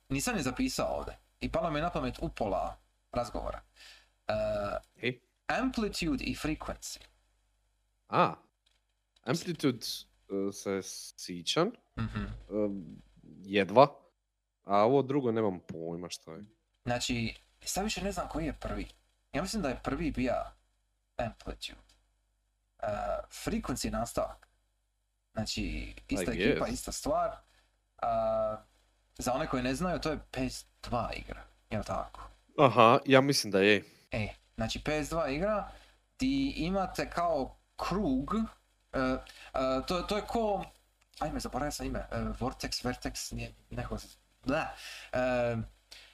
Nisam 0.09 0.35
je 0.35 0.43
zapisao 0.43 0.87
ovdje. 0.87 1.17
I 1.39 1.51
pala 1.51 1.69
mi 1.69 1.79
je 1.79 1.83
na 1.83 1.89
pamet 1.89 2.15
upola 2.21 2.77
razgovora. 3.11 3.61
E, 4.27 4.33
Ej. 4.97 5.19
amplitude 5.47 6.23
i 6.23 6.35
frequency. 6.35 6.99
A, 8.09 8.33
Amplitude 9.23 9.77
e, 9.77 10.51
se 10.53 10.79
sićan, 11.17 11.71
Mhm. 11.97 12.19
e, 12.19 12.27
jedva, 13.41 13.87
a 14.63 14.77
ovo 14.77 15.01
drugo 15.01 15.31
nemam 15.31 15.59
pojma 15.59 16.09
što 16.09 16.33
je. 16.33 16.43
Znači, 16.83 17.35
sad 17.61 17.83
više 17.83 18.03
ne 18.03 18.11
znam 18.11 18.27
koji 18.29 18.45
je 18.45 18.53
prvi. 18.53 18.87
Ja 19.33 19.41
mislim 19.41 19.61
da 19.61 19.69
je 19.69 19.79
prvi 19.83 20.11
bio 20.11 20.33
amplitude. 21.17 21.92
Uh, 22.83 22.89
frequency 23.45 23.85
je 23.85 23.91
nastavak. 23.91 24.47
Znači, 25.33 25.93
ista 26.07 26.33
I 26.33 26.43
ekipa, 26.43 26.65
guess. 26.65 26.73
ista 26.73 26.91
stvar. 26.91 27.29
Uh, 27.29 28.59
za 29.17 29.33
one 29.33 29.47
koji 29.47 29.63
ne 29.63 29.75
znaju, 29.75 29.99
to 29.99 30.09
je 30.09 30.19
PS2 30.31 31.09
igra. 31.15 31.43
Jel 31.69 31.83
tako? 31.83 32.29
Aha, 32.57 32.99
ja 33.05 33.21
mislim 33.21 33.51
da 33.51 33.59
je. 33.59 33.83
E, 34.11 34.27
znači 34.55 34.79
PS2 34.79 35.29
igra 35.35 35.69
di 36.19 36.53
imate 36.57 37.09
kao 37.09 37.57
krug, 37.75 38.35
e, 38.93 38.99
e, 38.99 39.17
to, 39.87 40.01
to 40.01 40.15
je 40.15 40.21
ko, 40.27 40.65
ajme 41.19 41.39
zaboravio 41.39 41.71
sam 41.71 41.85
ime, 41.85 42.07
Vortex, 42.39 42.85
Vertex, 42.85 43.35
nije, 43.35 43.51
neko, 43.69 43.97
da, 44.45 44.75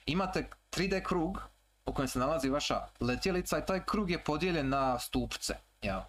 imate 0.05 0.49
3D 0.71 1.03
krug 1.03 1.41
u 1.85 1.93
kojem 1.93 2.07
se 2.07 2.19
nalazi 2.19 2.49
vaša 2.49 2.87
letjelica 2.99 3.57
i 3.57 3.65
taj 3.65 3.85
krug 3.85 4.11
je 4.11 4.23
podijeljen 4.23 4.69
na 4.69 4.99
stupce, 4.99 5.55
jel? 5.81 5.99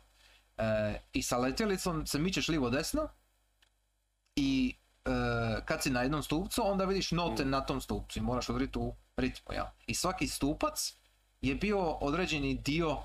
E, 0.61 1.01
I 1.13 1.23
sa 1.23 1.39
letjelicom 1.39 2.07
se 2.07 2.19
mičeš 2.19 2.49
livo 2.49 2.71
desno 2.71 3.09
i 4.37 4.77
e, 5.05 5.11
kad 5.65 5.83
si 5.83 5.91
na 5.91 6.03
jednom 6.03 6.23
stupcu 6.23 6.63
onda 6.65 6.85
vidiš 6.85 7.11
note 7.11 7.45
Mm. 7.45 7.51
na 7.51 7.61
tom 7.61 7.81
stupcu 7.81 8.19
i 8.19 8.23
moraš 8.23 8.49
udriti 8.49 8.79
u 8.79 8.95
ritmu, 9.17 9.53
jel? 9.55 9.65
I 9.87 9.95
svaki 9.95 10.27
stupac 10.29 10.95
je 11.41 11.55
bio 11.55 11.91
određeni 11.91 12.55
dio 12.55 12.99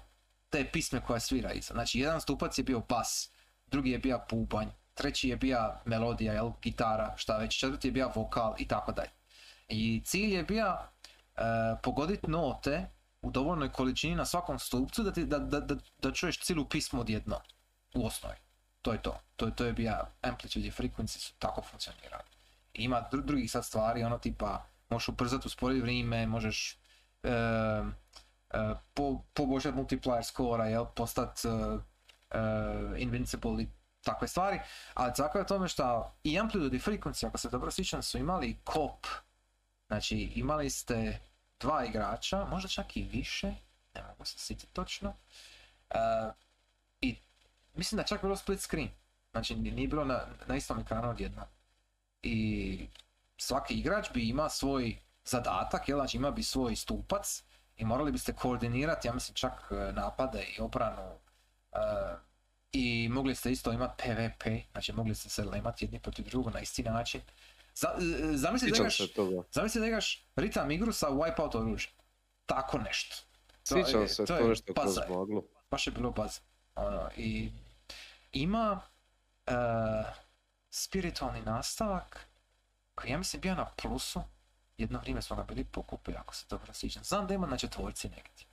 te 0.49 0.65
pisme 0.71 1.01
koja 1.01 1.19
svira 1.19 1.51
iza. 1.51 1.73
Znači 1.73 1.99
jedan 1.99 2.21
stupac 2.21 2.57
je 2.57 2.63
bio 2.63 2.79
bas, 2.79 3.31
drugi 3.67 3.91
je 3.91 3.99
bio 3.99 4.19
pupanj, 4.29 4.67
treći 4.93 5.29
je 5.29 5.37
bio 5.37 5.73
melodija, 5.85 6.33
jel, 6.33 6.51
gitara, 6.61 7.13
šta 7.17 7.37
već, 7.37 7.59
četvrti 7.59 7.87
je 7.87 7.91
bio 7.91 8.11
vokal 8.15 8.55
i 8.57 8.67
tako 8.67 8.91
dalje. 8.91 9.09
I 9.67 10.01
cilj 10.05 10.33
je 10.33 10.43
bio 10.43 10.77
pogoditi 11.83 12.27
note 12.31 12.89
u 13.25 13.31
dovoljnoj 13.31 13.71
količini 13.71 14.15
na 14.15 14.25
svakom 14.25 14.59
stupcu 14.59 15.03
da, 15.03 15.11
ti, 15.13 15.25
da, 15.25 15.39
da, 15.39 15.59
da, 15.59 15.75
da 16.01 16.11
čuješ 16.11 16.39
cijelu 16.39 16.65
pismu 16.65 17.01
odjedno 17.01 17.39
u 17.95 18.05
osnovi. 18.05 18.35
To 18.81 18.93
je 18.93 19.01
to. 19.01 19.19
To, 19.35 19.45
je- 19.45 19.55
to 19.55 19.65
je 19.65 19.73
bio 19.73 19.93
amplitude 20.21 20.71
frequency 20.71 21.17
su 21.19 21.33
tako 21.39 21.61
funkcionirali. 21.61 22.23
Ima 22.73 23.09
dru- 23.11 23.25
drugih 23.25 23.51
sad 23.51 23.65
stvari, 23.65 24.03
ono 24.03 24.17
tipa 24.17 24.65
možeš 24.89 25.07
ubrzati 25.07 25.47
usporiti 25.47 25.81
vrijeme, 25.81 26.27
možeš 26.27 26.77
e, 27.23 27.29
e, 27.29 27.83
po, 28.93 29.21
poboljšati 29.33 29.75
multiplier 29.75 30.23
skora, 30.25 30.65
jel, 30.65 30.85
postat 30.85 31.39
e, 31.45 31.49
e, 32.29 32.41
invincible 32.97 33.63
i 33.63 33.67
takve 34.01 34.27
stvari. 34.27 34.59
Ali 34.93 35.13
zakon 35.17 35.41
je 35.41 35.47
tome 35.47 35.67
što 35.67 36.15
i 36.23 36.39
amplitude 36.39 36.77
i 36.77 36.81
frequency, 36.81 37.27
ako 37.27 37.37
se 37.37 37.49
dobro 37.49 37.71
sjećam, 37.71 38.03
su 38.03 38.17
imali 38.17 38.59
kop. 38.63 39.07
Znači 39.87 40.17
imali 40.35 40.69
ste 40.69 41.19
dva 41.59 41.85
igrača, 41.85 42.45
možda 42.45 42.69
čak 42.69 42.97
i 42.97 43.03
više, 43.03 43.47
ne 43.95 44.03
mogu 44.03 44.25
se 44.25 44.37
sjetiti 44.37 44.73
točno. 44.73 45.13
E, 45.89 45.97
I 47.01 47.17
mislim 47.75 47.97
da 47.97 48.03
čak 48.03 48.21
bilo 48.21 48.35
split 48.35 48.59
screen. 48.59 48.89
Znači 49.31 49.55
nije 49.55 49.87
bilo 49.87 50.05
na, 50.05 50.21
na 50.47 50.55
istom 50.55 50.79
ekranu 50.79 51.09
odjednom. 51.09 51.45
I 52.21 52.87
svaki 53.37 53.73
igrač 53.73 54.11
bi 54.13 54.29
imao 54.29 54.49
svoj 54.49 54.97
zadatak, 55.25 55.89
jel? 55.89 55.97
znači 55.97 56.17
ima 56.17 56.31
bi 56.31 56.43
svoj 56.43 56.75
stupac 56.75 57.43
i 57.77 57.85
morali 57.85 58.11
biste 58.11 58.33
koordinirati, 58.33 59.07
ja 59.07 59.13
mislim 59.13 59.35
čak 59.35 59.71
e, 59.71 59.91
napade 59.91 60.43
i 60.57 60.61
obranu. 60.61 61.11
e, 61.73 61.77
I 62.71 63.09
mogli 63.09 63.35
ste 63.35 63.51
isto 63.51 63.71
imati 63.71 64.03
PvP, 64.03 64.43
znači 64.71 64.93
mogli 64.93 65.15
ste 65.15 65.29
se 65.29 65.43
lemati 65.43 65.85
jedni 65.85 65.99
protiv 65.99 66.29
drugog 66.29 66.53
na 66.53 66.59
isti 66.59 66.83
način. 66.83 67.21
Za, 67.75 67.87
e, 67.89 68.01
zamisli 68.33 68.71
da 68.71 68.77
igraš, 68.77 68.97
zamisli 69.51 69.81
da 69.81 69.87
igraš 69.87 70.27
ritam 70.35 70.71
igru 70.71 70.93
sa 70.93 71.07
wipeout 71.07 71.55
oružjem. 71.55 71.93
Tako 72.45 72.77
nešto. 72.77 73.15
To 73.69 73.77
je- 73.77 73.85
Sjećam 73.85 74.07
se 74.07 74.25
to 74.25 74.37
to 74.37 74.47
nešto 74.47 74.73
kroz 74.73 74.97
maglu. 75.09 75.43
baš 75.71 75.87
je 75.87 75.93
bilo 75.93 76.11
baz. 76.11 76.39
Ono, 76.75 77.09
i 77.17 77.49
ima 78.33 78.81
e, 79.45 79.51
spiritualni 80.71 81.41
nastavak 81.41 82.27
koji 82.95 83.11
ja 83.11 83.17
mislim 83.17 83.41
bio 83.41 83.55
na 83.55 83.65
plusu. 83.65 84.21
Jedno 84.77 84.99
vrijeme 84.99 85.21
smo 85.21 85.35
ga 85.35 85.43
bili 85.43 85.63
pokupili, 85.63 86.17
ako 86.17 86.35
se 86.35 86.45
dobro 86.49 86.73
sjećam. 86.73 87.03
Znam 87.03 87.27
da 87.27 87.33
ima 87.33 87.47
na 87.47 87.57
četvorci 87.57 88.07
negdje. 88.09 88.45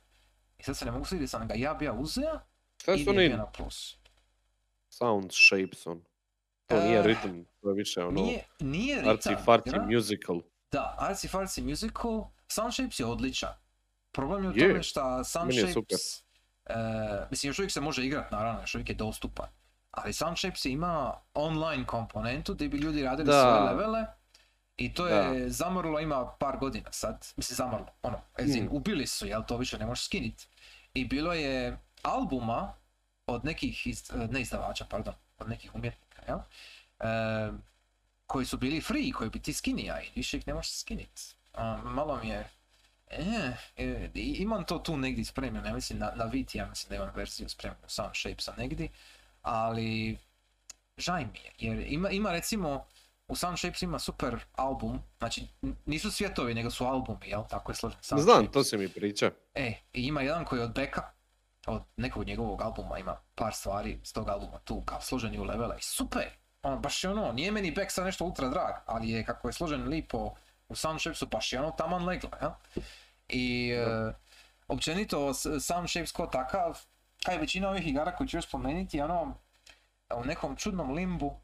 I 0.57 0.63
sad 0.63 0.77
se 0.77 0.85
ne 0.85 0.91
mogu 0.91 1.05
sjetiti, 1.05 1.27
sam 1.27 1.47
ga 1.47 1.53
ja 1.53 1.73
bio 1.73 1.93
uzeo 1.93 2.39
su 2.77 2.91
je 2.91 3.27
bio 3.27 3.37
na 3.37 3.45
plusu. 3.47 3.97
sound 4.89 5.31
shapes 5.33 5.87
on? 5.87 6.03
To 6.67 6.83
nije 6.83 6.99
Eh, 6.99 7.03
rhythm, 7.03 7.45
to 7.61 7.69
je 7.69 7.75
više 7.75 8.03
ono 8.03 8.11
Nije, 8.21 8.43
nije 8.59 9.09
arci 9.09 9.29
ritam 9.29 9.45
farci 9.45 9.71
musical. 9.91 10.41
Da, 10.71 10.97
Artsy 11.01 11.37
Fartsy 11.37 11.69
Musical, 11.69 12.23
Sound 12.47 12.73
Shapes 12.73 12.99
je 12.99 13.05
odličan. 13.05 13.53
Problem 14.11 14.43
je 14.43 14.49
u 14.49 14.53
tome 14.53 14.83
što 14.83 15.23
Sound 15.23 15.47
meni 15.47 15.59
je 15.61 15.73
super. 15.73 15.97
Shapes, 15.97 16.23
e, 16.65 17.27
mislim 17.31 17.49
još 17.49 17.59
uvijek 17.59 17.71
se 17.71 17.81
može 17.81 18.05
igrat 18.05 18.31
naravno, 18.31 18.61
još 18.61 18.75
uvijek 18.75 18.89
je 18.89 18.95
dostupan. 18.95 19.47
Ali 19.91 20.13
Sound 20.13 20.37
Shapes 20.37 20.65
ima 20.65 21.13
online 21.33 21.85
komponentu 21.85 22.53
gdje 22.53 22.69
bi 22.69 22.77
ljudi 22.77 23.03
radili 23.03 23.25
Da. 23.27 23.41
svoje 23.41 23.61
levele 23.61 24.05
i 24.77 24.93
to 24.93 25.07
je 25.07 25.49
zamrlo 25.49 25.99
ima 25.99 26.35
par 26.39 26.57
godina 26.57 26.91
sad, 26.91 27.27
mislim 27.37 27.55
zamrlo, 27.55 27.87
ono, 28.01 28.17
as 28.33 28.55
in, 28.55 28.67
Hmm. 28.67 28.77
ubili 28.77 29.07
su, 29.07 29.25
jel 29.27 29.43
to 29.47 29.57
više 29.57 29.77
ne 29.77 29.85
možeš 29.85 30.05
skinit. 30.05 30.47
I 30.93 31.05
bilo 31.05 31.33
je 31.33 31.77
albuma 32.01 32.73
od 33.27 33.45
nekih, 33.45 33.87
iz, 33.87 34.11
ne 34.29 34.41
izdavača, 34.41 34.85
pardon, 34.89 35.13
od 35.37 35.49
nekih 35.49 35.75
umjetnika, 35.75 36.02
jel? 36.27 36.39
E, 36.99 37.51
koji 38.25 38.45
su 38.45 38.57
bili 38.57 38.81
free, 38.81 39.11
koji 39.11 39.29
bi 39.29 39.39
ti 39.39 39.53
skinija 39.53 40.01
i 40.01 40.07
više 40.15 40.37
ih 40.37 40.47
ne 40.47 40.53
možeš 40.53 40.71
skinit. 40.73 41.35
Malo 41.83 42.19
mi 42.23 42.29
je... 42.29 42.49
E, 43.07 43.23
e, 43.77 44.09
i- 44.13 44.35
imam 44.39 44.63
to 44.65 44.79
tu 44.79 44.97
negdje 44.97 45.25
spremljeno, 45.25 45.67
ja 45.67 45.73
mislim 45.73 45.99
na, 45.99 46.11
na 46.15 46.25
Viti, 46.25 46.57
ja 46.57 46.65
mislim 46.65 46.89
da 46.89 46.95
imam 46.95 47.15
verziju 47.15 47.49
spremljenu 47.49 47.89
Sound 47.89 48.11
Shapesa 48.15 48.53
negdje, 48.57 48.87
ali 49.41 50.17
žaj 50.97 51.25
mi 51.25 51.39
je, 51.39 51.51
jer 51.59 51.85
ima, 51.87 52.09
ima 52.09 52.31
recimo, 52.31 52.85
u 53.27 53.35
Sound 53.35 53.57
Shapes 53.59 53.81
ima 53.81 53.99
super 53.99 54.39
album, 54.53 54.99
znači 55.19 55.47
nisu 55.85 56.11
svjetovi, 56.11 56.53
nego 56.53 56.71
su 56.71 56.85
albumi, 56.85 57.27
jel? 57.27 57.43
Tako 57.49 57.71
je 57.71 57.75
složen 57.75 57.99
Znam, 58.01 58.19
Shapes. 58.25 58.51
to 58.51 58.63
se 58.63 58.77
mi 58.77 58.89
priča. 58.89 59.31
E, 59.53 59.73
i 59.93 60.01
ima 60.01 60.21
jedan 60.21 60.45
koji 60.45 60.59
je 60.59 60.63
od 60.63 60.73
Beka, 60.73 61.11
od 61.67 61.83
nekog 61.97 62.25
njegovog 62.25 62.61
albuma 62.61 62.97
ima 62.99 63.17
par 63.35 63.53
stvari 63.53 63.99
s 64.03 64.13
tog 64.13 64.29
albuma 64.29 64.59
tu 64.59 64.81
kao 64.81 65.01
složeni 65.01 65.39
u 65.39 65.43
levele 65.43 65.75
i 65.79 65.83
super! 65.83 66.29
Ono, 66.63 66.79
baš 66.79 67.03
je 67.03 67.09
ono, 67.09 67.31
nije 67.31 67.51
meni 67.51 67.71
Beck 67.71 67.91
sad 67.91 68.05
nešto 68.05 68.25
ultra 68.25 68.49
drag, 68.49 68.73
ali 68.85 69.09
je 69.09 69.25
kako 69.25 69.47
je 69.49 69.53
složen 69.53 69.87
lipo 69.87 70.33
u 70.69 70.75
Sound 70.75 70.99
Shapesu, 70.99 71.27
baš 71.27 71.53
je 71.53 71.59
ono 71.59 71.71
taman 71.71 72.05
leglo, 72.05 72.29
ja? 72.41 72.57
I 73.27 73.71
e, 73.71 74.13
općenito 74.67 75.33
s- 75.33 75.47
Sound 75.61 75.89
Shapes 75.89 76.11
ko 76.11 76.27
takav, 76.27 76.79
kaj 77.25 77.37
većina 77.37 77.69
ovih 77.69 77.87
igara 77.87 78.15
koje 78.15 78.27
ću 78.27 78.37
još 78.37 78.47
spomenuti 78.47 79.01
ono 79.01 79.35
u 80.15 80.23
nekom 80.25 80.55
čudnom 80.55 80.91
limbu 80.91 81.39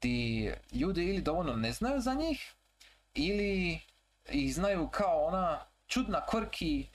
di 0.00 0.52
ljudi 0.72 1.04
ili 1.04 1.22
dovoljno 1.22 1.52
ne 1.56 1.72
znaju 1.72 2.00
za 2.00 2.14
njih 2.14 2.54
ili 3.14 3.80
ih 4.28 4.54
znaju 4.54 4.88
kao 4.88 5.24
ona 5.24 5.60
čudna 5.86 6.26
quirky, 6.28 6.86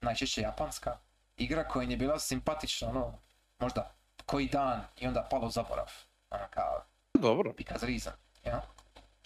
najčešće 0.00 0.40
japanska, 0.40 0.98
igra 1.38 1.64
koja 1.64 1.84
im 1.84 1.90
je 1.90 1.96
bila 1.96 2.18
simpatična, 2.18 2.88
ono, 2.88 3.18
možda 3.58 3.94
koji 4.26 4.46
dan 4.46 4.80
i 4.96 5.06
onda 5.06 5.26
palo 5.30 5.50
zaborav. 5.50 5.92
Ono 6.30 6.44
kao, 6.50 6.84
Dobro, 7.14 7.52
because 7.52 7.86
reason, 7.86 8.12
ja? 8.44 8.62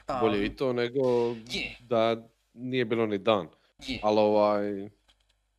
Um, 0.08 0.20
bolje 0.20 0.46
i 0.46 0.56
to 0.56 0.72
nego 0.72 1.00
Je, 1.46 1.76
da 1.80 2.16
nije 2.54 2.84
bilo 2.84 3.06
ni 3.06 3.18
dan. 3.18 3.48
je. 3.78 4.00
Ali 4.02 4.18
ovaj, 4.20 4.90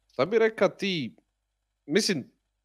šta 0.08 0.26
bi 0.26 0.40
reka 0.40 0.70
ti, 0.70 1.16
mislim, 1.86 2.20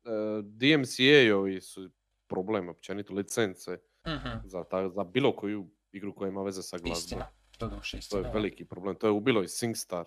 eh, 0.05 0.09
DMCA-ovi 0.43 1.61
su 1.61 1.91
problem 2.27 2.69
općenito 2.69 3.13
licence 3.15 3.79
Mhm, 4.07 4.29
za, 4.45 4.65
ta, 4.65 4.89
za 4.89 5.05
bilo 5.05 5.37
koju 5.37 5.67
igru 5.93 6.15
koja 6.15 6.29
ima 6.29 6.43
veze 6.43 6.63
sa 6.63 6.77
glazbom. 6.77 6.93
Istina, 6.99 7.27
doduše 7.59 7.91
To 7.91 7.99
istina. 7.99 8.21
je 8.21 8.33
veliki 8.35 8.65
problem, 8.65 8.97
to 8.97 9.07
je 9.07 9.11
ubilo 9.11 9.43
i 9.43 9.49
SingStar 9.49 10.05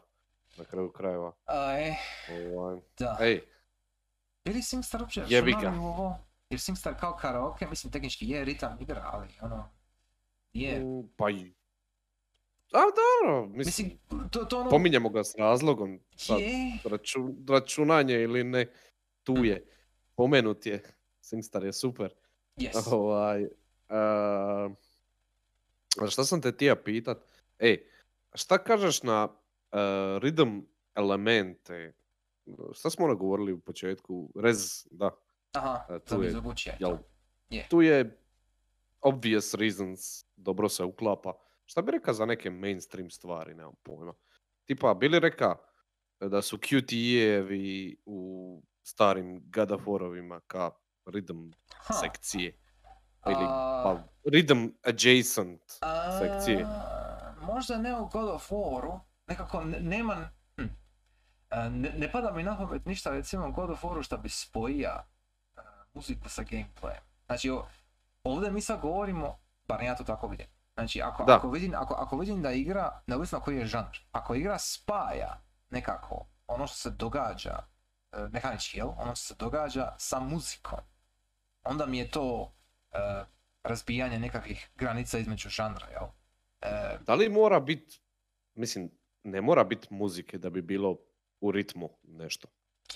na 0.58 0.66
kraju 0.66 0.92
krajeva. 0.92 1.34
A, 1.46 1.74
e, 1.74 1.96
Ovaj, 2.48 2.80
da. 3.00 3.18
ej, 3.22 3.42
Je 4.46 4.54
li 4.54 4.62
SingStar 4.62 5.02
uopće 5.02 5.24
Jebi 5.30 5.52
računali 5.52 5.78
ga. 5.78 5.84
u 5.84 5.86
ovo? 5.86 6.18
Jer 6.50 6.60
SingStar 6.60 7.00
kao 7.00 7.18
karaoke, 7.18 7.68
mislim 7.68 7.92
tehnički 7.92 8.30
je 8.30 8.46
ritam 8.46 8.78
igra, 8.82 9.10
ali 9.14 9.28
ono, 9.42 9.70
je. 10.54 10.82
pa 11.18 11.30
i... 11.30 11.54
A 12.74 12.80
dobro, 12.80 13.46
mislim, 13.46 13.88
Mislim, 13.88 14.30
to, 14.32 14.46
to 14.46 14.60
ono, 14.60 14.70
pominjemo 14.70 15.10
ga 15.10 15.24
s 15.24 15.36
razlogom, 15.36 16.00
sad, 16.16 16.40
je, 16.40 16.80
raču- 16.84 17.50
računanje 17.54 18.16
ili 18.16 18.44
ne, 18.44 18.68
tu 19.24 19.46
je, 19.46 19.66
pomenut 20.16 20.66
je, 20.66 20.84
SingStar 21.22 21.64
je 21.64 21.74
super. 21.74 22.14
yes. 22.58 22.94
Ovaj, 22.94 23.48
a, 23.90 24.70
a 26.02 26.08
šta 26.10 26.24
sam 26.24 26.42
te 26.42 26.58
tija 26.58 26.76
pitat? 26.76 27.18
Ej, 27.60 27.86
šta 28.34 28.58
kažeš 28.58 29.04
na 29.04 29.24
uh, 29.26 29.32
rhythm 30.22 30.62
elemente 30.96 31.94
šta 32.74 32.90
smo 32.90 33.06
ono 33.06 33.16
govorili 33.16 33.54
u 33.54 33.60
početku? 33.60 34.32
Rez, 34.36 34.88
da. 34.92 35.10
Aha, 35.54 35.86
E, 35.90 36.00
tu 36.00 36.16
je, 36.16 36.20
Mizoguchi, 36.20 36.70
jel, 36.80 36.98
Je. 37.50 37.68
tu 37.70 37.82
je 37.82 38.18
obvious 39.02 39.54
reasons, 39.54 40.00
dobro 40.36 40.70
se 40.70 40.84
uklapa. 40.84 41.34
Šta 41.66 41.82
bi 41.82 41.92
rekao 41.92 42.14
za 42.14 42.26
neke 42.26 42.50
mainstream 42.50 43.10
stvari, 43.10 43.54
nemam 43.54 43.74
pojma. 43.84 44.14
Tipa, 44.66 44.94
bili 44.94 45.20
reka 45.20 45.56
da 46.22 46.42
su 46.42 46.58
QTE-evi 46.58 47.96
u 48.06 48.20
starim 48.84 49.44
God 49.46 49.72
of 49.72 49.82
War-ovima 49.82 50.40
ka 50.42 50.72
rhythm 51.06 51.54
Ha, 51.76 51.94
sekcije. 51.94 52.58
Ili 53.28 53.36
a- 53.40 53.82
pa 53.84 54.04
rhythm 54.26 54.70
adjacent 54.84 55.62
sekcije. 56.20 56.64
a, 56.66 57.36
Možda 57.44 57.78
ne 57.78 57.96
u 57.96 58.08
God 58.08 58.30
of 58.30 58.52
Waru, 58.52 59.00
nekako 59.28 59.62
ne- 59.62 59.80
nema... 59.80 60.30
A, 61.52 61.70
Ne, 61.70 61.94
ne 61.98 62.12
pada 62.12 62.32
mi 62.32 62.44
na 62.44 62.58
pamet 62.58 62.86
ništa 62.86 63.10
recimo 63.10 63.52
God 63.52 63.70
of 63.70 63.84
Waru 63.84 64.04
što 64.04 64.18
bi 64.18 64.30
spojija 64.30 65.06
a, 65.56 65.62
muziku 65.94 66.30
sa 66.30 66.42
gameplayem. 66.44 67.02
Znači 67.26 67.52
ovdje 68.24 68.52
mi 68.52 68.62
sad 68.62 68.82
govorimo, 68.82 69.40
bar 69.68 69.84
ja 69.84 69.96
to 69.96 70.04
tako 70.04 70.28
vidim. 70.28 70.48
Znači 70.74 71.02
ako, 71.02 71.24
Da. 71.24 71.36
ako, 71.36 71.50
vidim, 71.50 71.74
ako, 71.76 71.94
ako 71.94 72.18
vidim 72.18 72.42
da 72.42 72.52
igra, 72.52 73.02
neovisno 73.08 73.40
koji 73.40 73.58
je 73.58 73.66
žanr, 73.66 73.98
ako 74.12 74.36
igra 74.36 74.60
spaja 74.60 75.42
nekako 75.70 76.26
ono 76.48 76.68
što 76.68 76.76
se 76.76 76.90
događa, 76.90 77.58
e, 78.12 78.28
mehanički, 78.32 78.78
jel? 78.78 78.90
Ono 78.98 79.16
što 79.16 79.26
se 79.26 79.36
događa 79.40 79.94
sa 79.98 80.20
muzikom, 80.20 80.80
onda 81.64 81.86
mi 81.86 81.98
je 81.98 82.12
to 82.12 82.54
e, 82.92 82.98
razbijanje 83.64 84.20
nekakvih 84.20 84.70
granica 84.76 85.18
između 85.18 85.50
žanra, 85.50 85.88
jel? 85.88 86.08
E, 86.62 86.98
Da 87.06 87.16
li 87.16 87.30
mora 87.30 87.60
biti, 87.60 88.02
mislim, 88.54 88.92
ne 89.24 89.42
mora 89.42 89.64
biti 89.64 89.88
muzike 89.94 90.38
da 90.38 90.50
bi 90.50 90.62
bilo 90.62 90.98
u 91.42 91.52
ritmu 91.52 91.90
nešto. 92.04 92.48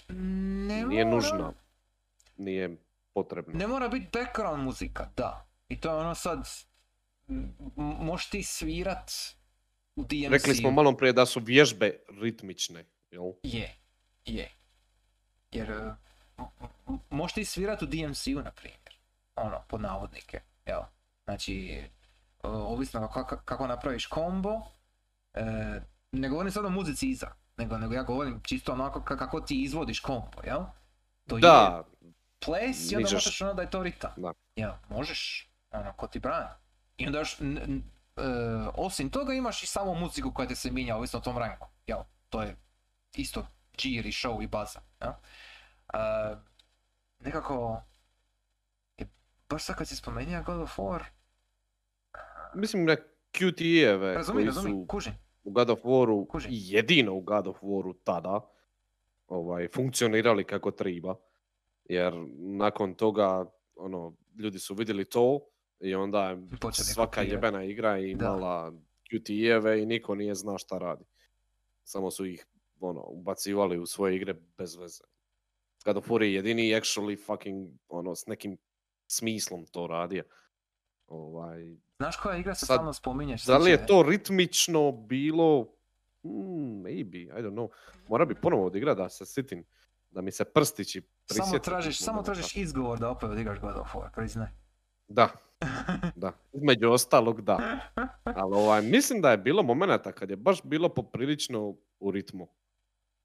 ne 0.09 0.15
Nije 0.83 1.05
mora- 1.05 1.15
nužno. 1.15 1.53
Nije 2.37 2.77
potrebno. 3.13 3.53
Ne 3.53 3.67
mora 3.67 3.87
biti 3.87 4.07
background 4.13 4.63
muzika, 4.63 5.09
da. 5.17 5.47
I 5.69 5.79
to 5.79 5.89
je 5.89 5.95
ono 5.95 6.15
sad, 6.15 6.47
možeš 7.77 8.29
ti 8.29 8.43
svirat 8.43 9.11
u 9.95 10.03
DMC. 10.03 10.29
Rekli 10.31 10.55
smo 10.55 10.71
malo 10.71 10.97
prije 10.97 11.13
da 11.13 11.25
su 11.25 11.39
vježbe 11.39 11.99
ritmične, 12.21 12.85
jel? 13.11 13.31
Je, 13.43 13.75
je. 14.25 14.51
Jer 15.51 15.71
e, 15.71 15.95
možeš 17.09 17.33
ti 17.33 17.45
svirat 17.45 17.81
u 17.81 17.85
DMC-u, 17.85 18.41
na 18.41 18.51
primjer. 18.51 18.95
Ono, 19.35 19.63
pod 19.67 19.81
navodnike, 19.81 20.41
jel? 20.65 20.81
Znači, 21.23 21.69
e, 21.69 21.89
ovisno 22.43 23.07
kako, 23.07 23.37
kako 23.37 23.67
napraviš 23.67 24.05
kombo, 24.05 24.61
e, 25.33 25.41
ne 26.11 26.29
govorim 26.29 26.51
sad 26.51 26.65
o 26.65 26.69
muzici 26.69 27.09
iza, 27.09 27.31
nego, 27.57 27.77
nego 27.77 27.93
ja 27.93 28.03
govorim 28.03 28.41
čisto 28.41 28.73
onako 28.73 28.99
ka- 28.99 29.17
kako 29.17 29.41
ti 29.41 29.63
izvodiš 29.63 29.99
kombo, 29.99 30.41
jel? 30.43 30.59
To 31.27 31.37
je 31.37 31.41
Da, 31.41 31.83
ples 32.39 32.91
i 32.91 32.95
onda 32.95 33.07
Nižeš- 33.07 33.13
možeš 33.15 33.41
ono 33.41 33.53
da 33.53 33.61
je 33.61 33.69
to 33.69 33.83
ritam. 33.83 34.11
Da. 34.17 34.33
Jel, 34.55 34.71
možeš, 34.89 35.49
ono, 35.71 35.93
ko 35.93 36.07
ti 36.07 36.19
brani. 36.19 36.49
I 36.97 37.05
onda 37.07 37.19
još, 37.19 37.39
n- 37.39 37.57
n- 37.59 37.83
e, 38.17 38.21
osim 38.73 39.09
toga 39.09 39.33
imaš 39.33 39.63
i 39.63 39.67
samo 39.67 39.93
muziku 39.93 40.31
koja 40.31 40.47
te 40.47 40.55
se 40.55 40.71
mijenja 40.71 40.95
ovisno 40.95 41.19
o 41.19 41.23
tom 41.23 41.37
ranku, 41.37 41.67
jel? 41.87 41.99
To 42.29 42.41
je 42.41 42.55
isto 43.13 43.47
džir 43.77 44.05
i 44.05 44.11
show 44.11 44.43
i 44.43 44.47
baza, 44.47 44.79
jel? 45.01 45.11
E, 45.11 45.97
nekako, 47.19 47.81
je, 48.97 49.07
baš 49.49 49.63
sad 49.63 49.75
kad 49.75 49.87
si 49.87 49.95
spomenuo 49.95 50.43
God 50.43 50.59
of 50.59 50.77
War, 50.77 51.03
mislim 52.53 52.85
na 52.85 52.95
QTE-eve 53.33 54.15
koji 54.25 54.45
su 54.53 54.85
kužim. 54.87 55.13
U 55.45 55.51
God 55.51 55.69
of 55.69 55.79
Waru 55.83 56.27
Kužim. 56.27 56.51
i 56.53 56.57
jedino 56.73 57.13
u 57.13 57.21
God 57.21 57.47
of 57.47 57.61
Waru 57.61 57.93
tada 58.03 58.41
ovaj, 59.27 59.67
funkcionirali 59.67 60.43
kako 60.43 60.71
treba. 60.71 61.15
Jer 61.85 62.13
nakon 62.37 62.93
toga 62.93 63.45
ono, 63.75 64.13
ljudi 64.37 64.59
su 64.59 64.73
vidjeli 64.73 65.05
to 65.05 65.39
i 65.79 65.95
onda 65.95 66.29
je 66.29 66.37
svaka 66.73 67.11
kopirati. 67.11 67.31
jebena 67.31 67.63
igra 67.63 67.91
Da. 67.91 67.97
imala 67.97 68.73
QTE-eve 69.11 69.81
i 69.81 69.85
niko 69.85 70.15
nije 70.15 70.35
zna 70.35 70.57
šta 70.57 70.77
radi. 70.77 71.05
Samo 71.83 72.11
su 72.11 72.25
ih 72.25 72.45
ono, 72.79 73.01
ubacivali 73.01 73.79
u 73.79 73.85
svoje 73.85 74.15
igre 74.15 74.33
bez 74.57 74.75
veze. 74.75 75.03
God 75.85 75.97
of 75.97 76.07
War 76.07 76.21
je 76.21 76.33
jedini 76.33 76.61
actually 76.73 77.25
fucking 77.25 77.69
ono, 77.89 78.15
s 78.15 78.25
nekim 78.27 78.57
smislom 79.07 79.65
to 79.65 79.87
radio. 79.87 80.23
Ovaj, 81.07 81.77
Znaš 81.97 82.17
koja 82.17 82.37
igra 82.37 82.55
se 82.55 82.65
Sad, 82.65 82.75
stalno 82.75 82.93
spominješ? 82.93 83.45
da 83.45 83.57
li 83.57 83.71
je 83.71 83.85
to 83.85 84.03
ritmično 84.03 84.91
bilo? 84.91 85.67
Hmm, 86.23 86.83
maybe, 86.83 87.23
I 87.23 87.41
don't 87.43 87.53
know. 87.53 87.69
Mora 88.07 88.25
bi 88.25 88.35
ponovo 88.35 88.65
odigrat 88.65 88.97
da 88.97 89.09
se 89.09 89.25
sitim. 89.25 89.65
Da 90.11 90.21
mi 90.21 90.31
se 90.31 90.45
prstići 90.45 91.01
prisjeti. 91.01 91.49
Samo 91.49 91.59
tražiš, 91.59 91.99
samo 91.99 92.23
tražiš 92.23 92.55
izgovor 92.55 92.99
da 92.99 93.09
opet 93.09 93.29
odigraš 93.29 93.59
God 93.59 93.75
of 93.77 93.93
War, 93.93 94.09
priznaj. 94.15 94.47
Da, 95.07 95.29
da. 96.15 96.31
Između 96.53 96.91
ostalog 96.91 97.41
da. 97.41 97.79
Ali 98.23 98.55
ovaj, 98.55 98.81
mislim 98.81 99.21
da 99.21 99.31
je 99.31 99.37
bilo 99.37 99.63
momenata 99.63 100.11
kad 100.11 100.29
je 100.29 100.35
baš 100.35 100.63
bilo 100.63 100.89
poprilično 100.89 101.75
u 101.99 102.11
ritmu. 102.11 102.47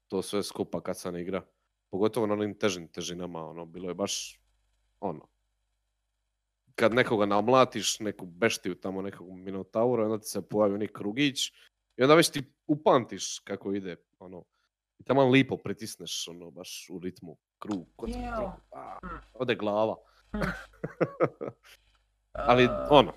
To 0.07 0.21
sve 0.21 0.43
skupa 0.43 0.81
kad 0.81 0.99
sam 0.99 1.17
igra. 1.17 1.41
Pogotovo 1.89 2.27
na 2.27 2.33
onim 2.33 2.59
težim 2.59 2.87
težinama, 2.87 3.45
ono, 3.49 3.65
bilo 3.65 3.89
je 3.89 3.93
baš, 3.93 4.39
ono, 4.99 5.27
kad 6.75 6.93
nekoga 6.93 7.25
namlatiš, 7.25 7.99
neku 7.99 8.25
beštiju 8.25 8.75
tamo, 8.75 9.01
nekog 9.01 9.31
minotaura, 9.31 10.05
onda 10.05 10.19
ti 10.19 10.27
se 10.27 10.47
pojavi 10.49 10.77
neki 10.79 10.93
krugić 10.93 11.47
i 11.97 12.03
onda 12.03 12.15
već 12.15 12.29
ti 12.29 12.53
upamtiš 12.67 13.39
kako 13.39 13.73
ide, 13.73 13.95
ono, 14.19 14.43
i 14.99 15.03
tamo 15.03 15.29
lipo 15.29 15.57
pritisneš, 15.57 16.27
ono, 16.27 16.51
baš 16.51 16.87
u 16.89 16.99
ritmu, 16.99 17.37
krug, 17.59 17.87
kod 17.95 18.09
Jel. 18.09 18.47
a, 18.71 18.97
Mm. 19.03 19.07
ode 19.33 19.55
glava. 19.55 19.95
Ali, 22.33 22.65
A, 22.65 22.87
ono, 22.91 23.13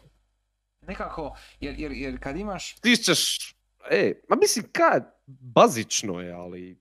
Nekako, 0.81 1.37
jer, 1.61 1.75
jer, 1.79 1.93
jer 1.93 2.23
kad 2.23 2.37
imaš... 2.37 2.75
ti 2.75 2.97
ćeš, 2.97 3.51
e, 3.91 4.21
ma 4.29 4.37
mislim, 4.37 4.65
kad, 4.73 5.15
bazično 5.27 6.21
je, 6.21 6.33
ali 6.33 6.81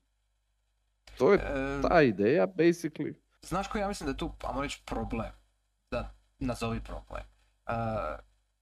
to 1.17 1.33
je 1.33 1.39
ta 1.81 2.01
ideja, 2.01 2.47
basically. 2.47 3.13
Znaš 3.41 3.67
koji 3.67 3.81
ja 3.81 3.87
mislim 3.87 4.07
da 4.07 4.11
je 4.11 4.17
tu, 4.17 4.31
ajmo 4.43 4.61
reći, 4.61 4.81
problem? 4.85 5.31
Nazovi 6.39 6.79
problem. 6.79 7.23
Uh, 7.65 7.73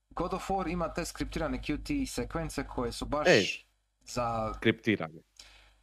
God 0.09 0.33
of 0.33 0.49
War 0.49 0.71
ima 0.71 0.93
te 0.93 1.05
skriptirane 1.05 1.61
QT 1.61 2.07
sekvence 2.07 2.67
koje 2.67 2.91
su 2.91 3.05
baš 3.05 3.27
Ej. 3.27 3.45
za... 3.99 4.53
Kriptiranje. 4.59 5.21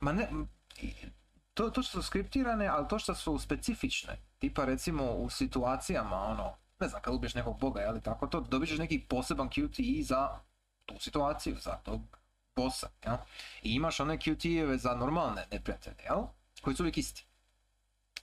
Ma 0.00 0.12
ne, 0.12 0.28
to, 1.54 1.70
to 1.70 1.82
što 1.82 2.02
su 2.02 2.06
skriptirane, 2.06 2.66
ali 2.66 2.88
to 2.88 2.98
što 2.98 3.14
su 3.14 3.38
specifične. 3.38 4.16
Tipa 4.38 4.64
recimo 4.64 5.04
u 5.12 5.30
situacijama, 5.30 6.16
ono, 6.16 6.56
ne 6.80 6.88
znam, 6.88 7.02
kad 7.02 7.14
ubiješ 7.14 7.34
nekog 7.34 7.60
boga, 7.60 7.84
ali 7.88 8.00
tako 8.00 8.26
to, 8.26 8.40
dobit 8.40 8.78
neki 8.78 9.00
poseban 9.08 9.48
QTE 9.48 10.02
za 10.02 10.38
tu 10.86 10.94
situaciju, 10.98 11.56
za 11.60 11.72
tog 11.72 12.00
bossa, 12.56 12.88
jel? 13.04 13.16
I 13.62 13.74
imaš 13.74 14.00
one 14.00 14.16
QTE-eve 14.18 14.76
za 14.78 14.94
normalne 14.94 15.46
neprijatelje, 15.52 16.02
jel? 16.04 16.22
Koji 16.62 16.76
su 16.76 16.82
uvijek 16.82 16.98
isti. 16.98 17.26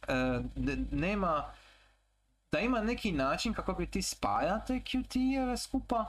E, 0.07 0.13
ne- 0.55 0.85
nema, 0.91 1.53
da 2.55 2.59
ima 2.61 2.81
neki 2.81 3.11
način 3.11 3.53
kako 3.53 3.73
bi 3.73 3.91
ti 3.91 4.01
spaja 4.01 4.59
te 4.67 4.73
QTE-eve 4.73 5.57
skupa, 5.57 6.05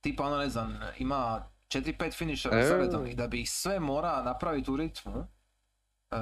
tipa 0.00 0.24
ono 0.24 0.36
ne 0.36 0.48
znam, 0.48 0.80
ima 0.98 1.48
4-5 1.68 2.12
finishera 2.18 2.76
redom 2.76 3.06
i 3.06 3.14
da 3.14 3.26
bi 3.26 3.40
ih 3.40 3.50
sve 3.50 3.80
mora 3.80 4.22
napraviti 4.22 4.70
u 4.70 4.76
ritmu, 4.76 5.26
e, 6.10 6.16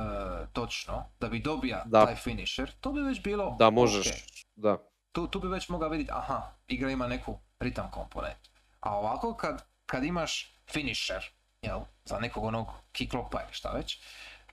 točno, 0.53 1.05
da 1.21 1.29
bi 1.29 1.41
dobija 1.41 1.83
Da. 1.87 2.07
taj 2.07 2.17
finisher, 2.17 2.73
to 2.81 2.93
bi 2.93 3.01
već 3.01 3.23
bilo 3.23 3.57
Da 3.59 3.71
možeš, 3.71 4.09
da. 4.57 4.77
Tu, 5.13 5.27
tu 5.27 5.41
bi 5.41 5.49
već 5.49 5.69
mogao 5.69 5.89
vidjeti, 5.89 6.13
aha, 6.15 6.43
igra 6.67 6.91
ima 6.91 7.07
neku 7.07 7.39
ritam 7.59 7.91
komponentu. 7.91 8.51
A 8.81 8.99
ovako 8.99 9.35
kad, 9.35 9.65
kad 9.87 10.05
imaš 10.05 10.55
finisher, 10.73 11.25
jel, 11.63 11.81
za 12.05 12.19
nekog 12.19 12.45
onog 12.45 12.67
kiklopa 12.93 13.43
ili 13.43 13.53
šta 13.53 13.71
već, 13.73 13.99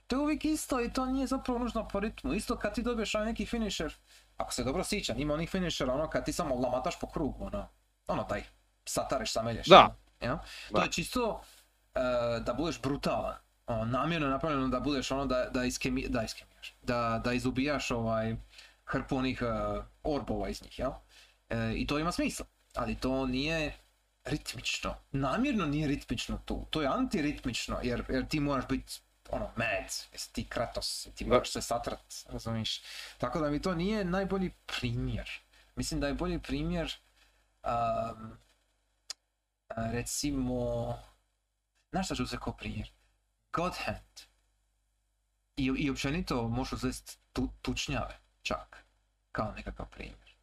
to 0.07 0.15
je 0.15 0.19
uvijek 0.19 0.45
isto 0.45 0.81
i 0.81 0.93
to 0.93 1.05
nije 1.05 1.27
zapravo 1.27 1.59
nužno 1.59 1.87
po 1.87 1.99
ritmu. 1.99 2.33
Isto 2.33 2.55
kad 2.55 2.75
ti 2.75 2.81
dobiješ 2.81 3.15
onaj 3.15 3.27
neki 3.27 3.45
finisher, 3.45 3.93
ako 4.38 4.53
se 4.53 4.63
dobro 4.63 4.83
sjećam, 4.83 5.19
ima 5.19 5.33
onih 5.33 5.49
finishera 5.49 5.93
ono 5.93 6.09
kad 6.09 6.25
ti 6.25 6.33
samo 6.33 6.55
lamataš 6.55 6.99
po 6.99 7.07
krugu, 7.07 7.45
ono, 7.45 7.67
ono 8.07 8.23
taj 8.23 8.43
satareš 8.85 9.31
samelješ. 9.31 9.67
Da. 9.67 9.95
Jel? 10.21 10.38
To 10.71 10.83
je 10.83 10.91
čisto 10.91 11.41
e, 11.95 11.99
da 12.39 12.53
budeš 12.53 12.81
brutalan. 12.81 13.35
Ono, 13.67 13.85
namjerno 13.85 14.27
je 14.27 14.31
napravljeno 14.31 14.67
da 14.67 14.79
budeš 14.79 15.11
ono 15.11 15.25
da, 15.25 15.49
da, 15.49 15.63
iskemi, 15.63 16.05
da 16.09 16.23
iskemiraš, 16.23 16.75
da, 16.81 17.21
da 17.23 17.33
izubijaš 17.33 17.91
ovaj 17.91 18.35
hrpu 18.85 19.17
onih 19.17 19.41
e, 19.41 19.81
orbova 20.03 20.49
iz 20.49 20.63
njih, 20.63 20.79
jel? 20.79 20.91
E, 21.49 21.73
I 21.75 21.88
to 21.88 21.99
ima 21.99 22.11
smisla, 22.11 22.45
ali 22.75 22.95
to 22.95 23.25
nije 23.25 23.77
ritmično. 24.23 24.95
Namjerno 25.11 25.65
nije 25.65 25.88
ritmično 25.88 26.39
tu, 26.45 26.65
to 26.69 26.81
je 26.81 26.88
antiritmično, 26.88 27.79
jer, 27.83 28.03
jer 28.09 28.27
ti 28.27 28.39
moraš 28.39 28.67
biti 28.67 29.01
ono, 29.32 29.51
mad, 29.55 29.93
jesi 30.11 30.34
ti 30.34 30.45
Kratos, 30.49 31.07
ti 31.15 31.25
moraš 31.25 31.51
se 31.51 31.61
satrat, 31.61 32.13
razumiješ? 32.30 32.82
Tako 33.17 33.39
da 33.39 33.49
mi 33.49 33.61
to 33.61 33.75
nije 33.75 34.05
najbolji 34.05 34.51
primjer. 34.65 35.32
Mislim 35.75 35.99
da 35.99 36.07
je 36.07 36.13
bolji 36.13 36.39
primjer 36.39 36.93
um, 37.63 38.38
recimo, 39.75 40.93
znaš 41.91 42.05
šta 42.05 42.15
ću 42.15 42.23
uzeti 42.23 42.43
kao 42.43 42.53
primjer? 42.53 42.91
God 43.53 43.73
Hand. 43.86 44.21
I, 45.57 45.65
i 45.78 45.89
općenito 45.89 46.47
možeš 46.47 46.73
uzeti 46.73 47.17
tu, 47.34 47.49
tučnjave, 47.61 48.19
čak, 48.41 48.86
kao 49.32 49.51
nekakav 49.51 49.86
primjer. 49.89 50.36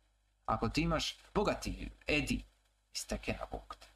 Ako 0.44 0.68
ti 0.68 0.80
imaš 0.80 1.18
bogati 1.34 1.90
Edi 2.06 2.44
iz 2.94 3.06
Tekena 3.06 3.46
Bog 3.50 3.76
te. 3.80 3.86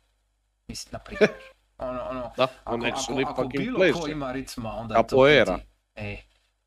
Mislim, 0.68 0.92
na 0.92 0.98
primjer. 0.98 1.30
Ono, 1.78 2.02
ono, 2.02 2.32
Da, 2.36 2.48
ako, 2.64 2.86
ako, 2.86 3.22
ako 3.22 3.44
bilo 3.44 3.78
ko 3.92 4.08
ima 4.08 4.32
ritma, 4.32 4.72
onda 4.72 4.96
je 4.96 5.06
to. 5.06 5.28
Eddie. 5.28 5.66
E, 5.96 6.16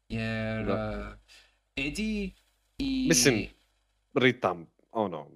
jer 0.09 0.65
Da. 0.65 0.73
uh, 1.01 1.17
Eddie 1.77 2.29
i... 2.77 3.05
Mislim, 3.07 3.47
ritam, 4.15 4.65
ono, 4.91 5.27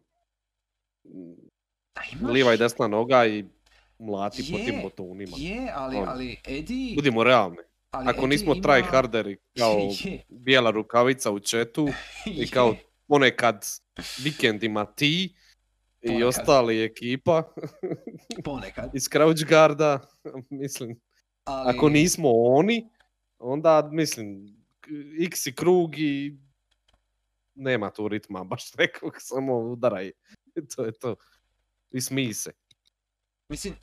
A 1.93 2.01
imaš- 2.11 2.31
lijeva 2.31 2.53
i 2.53 2.57
desna 2.57 2.87
noga 2.87 3.25
i 3.25 3.45
mlati 3.99 4.51
po 4.51 4.57
tim 4.57 4.75
Je, 4.75 4.81
botonima. 4.81 5.37
Je, 5.37 5.71
ali, 5.75 5.97
Ono. 5.97 6.11
ali 6.11 6.37
Eddie... 6.45 6.95
Budimo 6.95 7.23
realni. 7.23 7.57
ali 7.91 8.03
Ako 8.03 8.17
Eddie 8.17 8.27
nismo 8.27 8.53
ima- 8.53 8.61
tryharderi 8.63 9.37
kao 9.57 9.77
Je, 10.01 10.23
bijela 10.29 10.71
rukavica 10.71 11.31
u 11.31 11.39
četu 11.39 11.87
i 12.25 12.39
je. 12.41 12.47
kao 12.47 12.75
ponekad 13.07 13.65
vikendima 14.17 14.85
ti 14.85 15.35
i 16.05 16.07
Ponekad. 16.07 16.27
ostali 16.27 16.83
ekipa 16.83 17.43
Ponekad. 18.45 18.91
iz 18.95 19.03
Crouch 19.11 19.45
Guarda, 19.49 19.99
mislim, 20.49 20.99
Ali, 21.43 21.77
ako 21.77 21.89
nismo 21.89 22.31
oni, 22.31 22.89
onda 23.39 23.89
mislim, 23.91 24.45
x 25.25 25.45
i 25.45 25.55
krug 25.55 25.99
i 25.99 26.37
nema 27.55 27.89
tu 27.89 28.07
ritma 28.07 28.43
baš 28.51 28.73
nekog, 28.73 29.13
samo 29.17 29.57
udaraj. 29.59 30.11
to 30.75 30.85
je 30.85 30.91
to. 30.91 31.15
I 31.91 32.01
smij 32.01 32.33
se. 32.33 32.51
Mislim, 33.49 33.73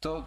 to... 0.00 0.26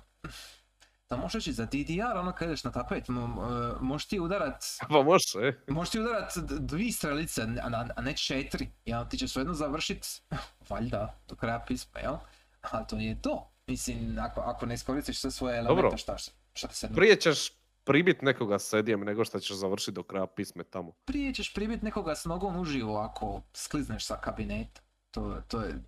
Da 1.14 1.22
možeš 1.22 1.34
reći 1.34 1.53
za 1.53 1.66
DDR, 1.66 2.18
ono 2.18 2.32
kad 2.32 2.47
ideš 2.47 2.64
na 2.64 2.72
tapet, 2.72 3.07
mo- 3.07 3.72
e, 3.72 3.76
možeš 3.82 4.07
ti 4.07 4.20
udarat 4.20 4.64
Pa 4.89 5.03
može. 5.03 5.61
Možeš 5.68 5.91
ti 5.91 5.99
udarat 5.99 6.38
dvi 6.59 6.91
strelice, 6.91 7.41
a, 7.41 7.68
a, 7.74 7.88
a 7.95 8.01
ne 8.01 8.18
četiri. 8.18 8.70
Jel? 8.86 9.05
Ti 9.09 9.18
ćeš 9.18 9.32
svejedno 9.32 9.53
završit, 9.53 10.22
valjda, 10.70 11.16
do 11.28 11.36
kraja 11.36 11.59
pisma, 11.68 11.99
jel? 11.99 12.16
Ali 12.61 12.86
to 12.88 12.95
nije 12.95 13.22
to. 13.22 13.49
Mislim, 13.68 14.18
ako, 14.20 14.41
ako 14.41 14.66
ne 14.66 14.74
iskoristiš 14.74 15.20
sve 15.20 15.32
svoje 15.32 15.57
elemente, 15.57 15.82
Dobro. 15.82 15.97
šta, 15.97 16.18
šta 16.53 16.68
ti 16.68 16.76
se? 16.76 16.89
Prije 16.95 17.16
ćeš 17.16 17.51
pribit 17.84 18.22
nekoga 18.22 18.59
s 18.59 18.74
edijem 18.74 18.99
nego 19.03 19.26
što 19.26 19.39
ćeš 19.39 19.55
završiti 19.55 19.91
do 19.91 20.03
kraja 20.03 20.28
pisme 20.28 20.64
tamo. 20.64 20.91
Prije 21.05 21.34
ćeš 21.34 21.53
pribit 21.53 21.82
nekoga 21.82 22.16
s 22.16 22.26
nogom 22.26 22.59
uživo 22.59 22.97
ako 22.97 23.41
sklizneš 23.53 24.05
sa 24.05 24.16
kabineta. 24.16 24.82
To, 25.11 25.41
to 25.47 25.61
je... 25.61 25.84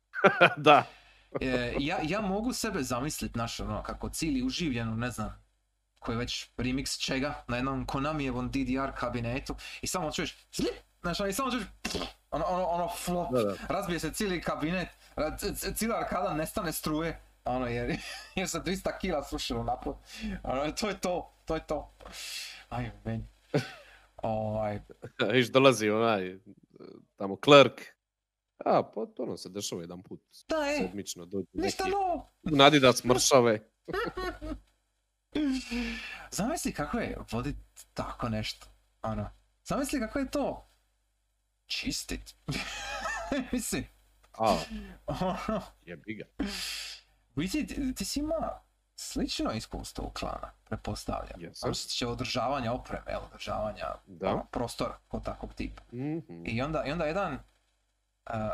da. 0.56 0.86
E, 1.40 1.74
ja, 1.78 1.98
ja 2.02 2.20
mogu 2.20 2.52
sebe 2.52 2.82
zamislit, 2.82 3.32
znaš, 3.32 3.60
ono, 3.60 3.82
kako 3.82 4.08
cili 4.08 4.42
uživljeno, 4.42 4.96
ne 4.96 5.10
znam, 5.10 5.44
koji 5.98 6.14
je 6.14 6.18
već 6.18 6.50
remix 6.56 7.00
čega, 7.00 7.44
na 7.48 7.56
jednom 7.56 7.86
Konamijevom 7.86 8.48
DDR 8.48 8.92
kabinetu 8.96 9.54
i 9.82 9.86
samo 9.86 10.12
čuješ, 10.12 10.36
slip, 10.50 10.74
znaš, 11.00 11.20
ono, 11.20 11.28
i 11.28 11.32
samo 11.32 11.50
čuješ, 11.50 11.64
ono, 12.30 12.44
ono, 12.44 12.64
ono 12.64 12.88
flop, 12.88 13.32
Da, 13.32 13.42
da. 13.42 13.54
razbije 13.68 14.00
se 14.00 14.12
cijeli 14.12 14.40
kabinet, 14.40 14.88
cijela 15.74 15.96
arkada 15.96 16.34
nestane 16.34 16.72
struje, 16.72 17.20
ono, 17.44 17.66
jer, 17.66 17.96
jer 18.36 18.48
se 18.48 18.58
200 18.58 18.98
kila 19.00 19.24
srušilo 19.24 19.64
napod, 19.64 19.96
ono, 20.42 20.72
to 20.72 20.88
je 20.88 21.00
to, 21.00 21.34
to 21.44 21.54
je 21.54 21.66
to. 21.66 21.94
Aj, 22.68 22.90
meni. 23.04 23.24
Ovaj, 24.22 24.80
Viš, 25.32 25.48
dolazi 25.48 25.90
onaj, 25.90 26.38
tamo 27.16 27.36
klerk. 27.36 27.93
A, 28.58 28.82
pa 28.84 29.06
to 29.06 29.26
nam 29.26 29.36
se 29.36 29.48
dešava 29.48 29.82
jedan 29.82 30.02
put. 30.02 30.20
da 30.48 30.56
je, 30.56 30.78
Sedmično 30.78 31.26
dođu 31.26 31.46
ništa 31.52 31.84
neki. 31.84 31.92
novo. 31.92 32.32
Nadi 32.42 32.80
da 32.80 32.92
smršave. 32.92 33.60
Zamisli 36.30 36.72
kako 36.72 36.98
je 36.98 37.16
vodit 37.32 37.56
tako 37.94 38.28
nešto, 38.28 38.66
ono, 39.02 39.30
zamisli 39.64 40.00
kako 40.00 40.18
je 40.18 40.30
to 40.30 40.68
čistit. 41.66 42.34
Mislim, 43.52 43.84
A, 44.32 44.58
ono, 45.06 45.62
jebi 45.82 46.14
ga. 46.14 46.24
vidi, 47.36 47.66
ti, 47.66 47.94
ti 47.94 48.04
si 48.04 48.20
ima 48.20 48.60
slično 48.96 49.52
iskustvo 49.52 50.04
u 50.04 50.10
klana, 50.10 50.50
pretpostavljam. 50.64 51.40
Jesam. 51.40 51.68
Što 51.68 51.74
se 51.74 51.88
tiče 51.88 52.06
održavanja 52.06 52.72
opreme, 52.72 53.16
održavanja 53.18 53.86
Da. 54.06 54.28
ono, 54.28 54.44
prostora 54.44 54.98
kod 55.08 55.24
takvog 55.24 55.54
tipa. 55.54 55.82
Mhm. 55.92 56.46
I 56.46 56.62
onda, 56.62 56.84
i 56.84 56.92
onda 56.92 57.04
jedan 57.04 57.38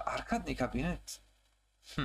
arkadni 0.06 0.56
kabinet, 0.56 1.20
hm, 1.94 2.02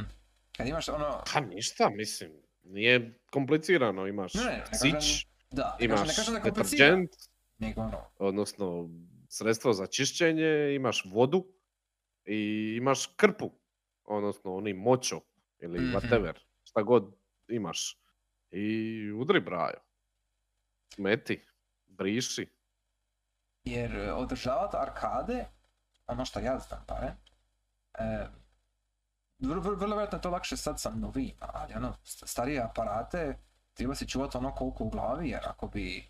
kad 0.52 0.68
imaš 0.68 0.90
ono, 0.90 1.24
Pa 1.34 1.40
ništa, 1.40 1.90
mislim. 1.90 2.32
Nije 2.64 3.20
komplicirano, 3.26 4.08
imaš 4.08 4.34
Ne, 4.34 4.44
ne, 4.44 4.52
ne 4.52 4.64
kažem- 4.64 5.02
sić, 5.02 5.28
da, 5.52 5.78
ne 5.82 5.88
kažem, 5.88 5.92
imaš 5.96 6.08
ne 6.08 6.14
kažem 6.16 6.34
da 6.34 6.40
deterđent, 6.42 7.12
nego 7.58 7.82
ono, 7.82 8.10
odnosno 8.18 8.90
sredstvo 9.30 9.74
za 9.74 9.88
čišćenje, 9.88 10.76
imaš 10.76 11.04
vodu 11.06 11.46
i 12.26 12.38
imaš 12.78 13.06
krpu, 13.08 13.52
odnosno 14.04 14.56
oni 14.56 14.74
moćo 14.74 15.22
ili 15.60 15.80
Mhm. 15.80 15.96
whatever, 15.96 16.34
šta 16.64 16.82
god 16.82 17.16
imaš. 17.48 18.00
I 18.52 18.68
udri 19.12 19.40
brajo. 19.40 19.80
Meti, 20.98 21.42
briši. 21.86 22.48
Jer 23.64 23.96
e, 23.98 24.12
održavati 24.12 24.78
arkade, 24.78 25.46
ono 26.08 26.26
što 26.26 26.40
ja 26.40 26.60
znam 26.60 26.86
barem, 26.88 27.14
e, 28.00 28.28
vrlo, 29.40 29.76
vjerojatno 29.76 30.18
je 30.18 30.22
to 30.22 30.30
lakše 30.30 30.58
sad 30.58 30.82
sa 30.82 30.90
novijima, 30.90 31.50
ali 31.54 31.74
ono, 31.74 31.94
st- 32.04 32.28
starije 32.28 32.62
aparate 32.62 33.38
treba 33.74 33.96
si 33.96 34.08
čuvati 34.08 34.38
ono 34.38 34.56
koliko 34.56 34.84
u 34.84 34.90
glavi, 34.90 35.30
jer 35.30 35.42
ako 35.48 35.68
bi 35.68 36.08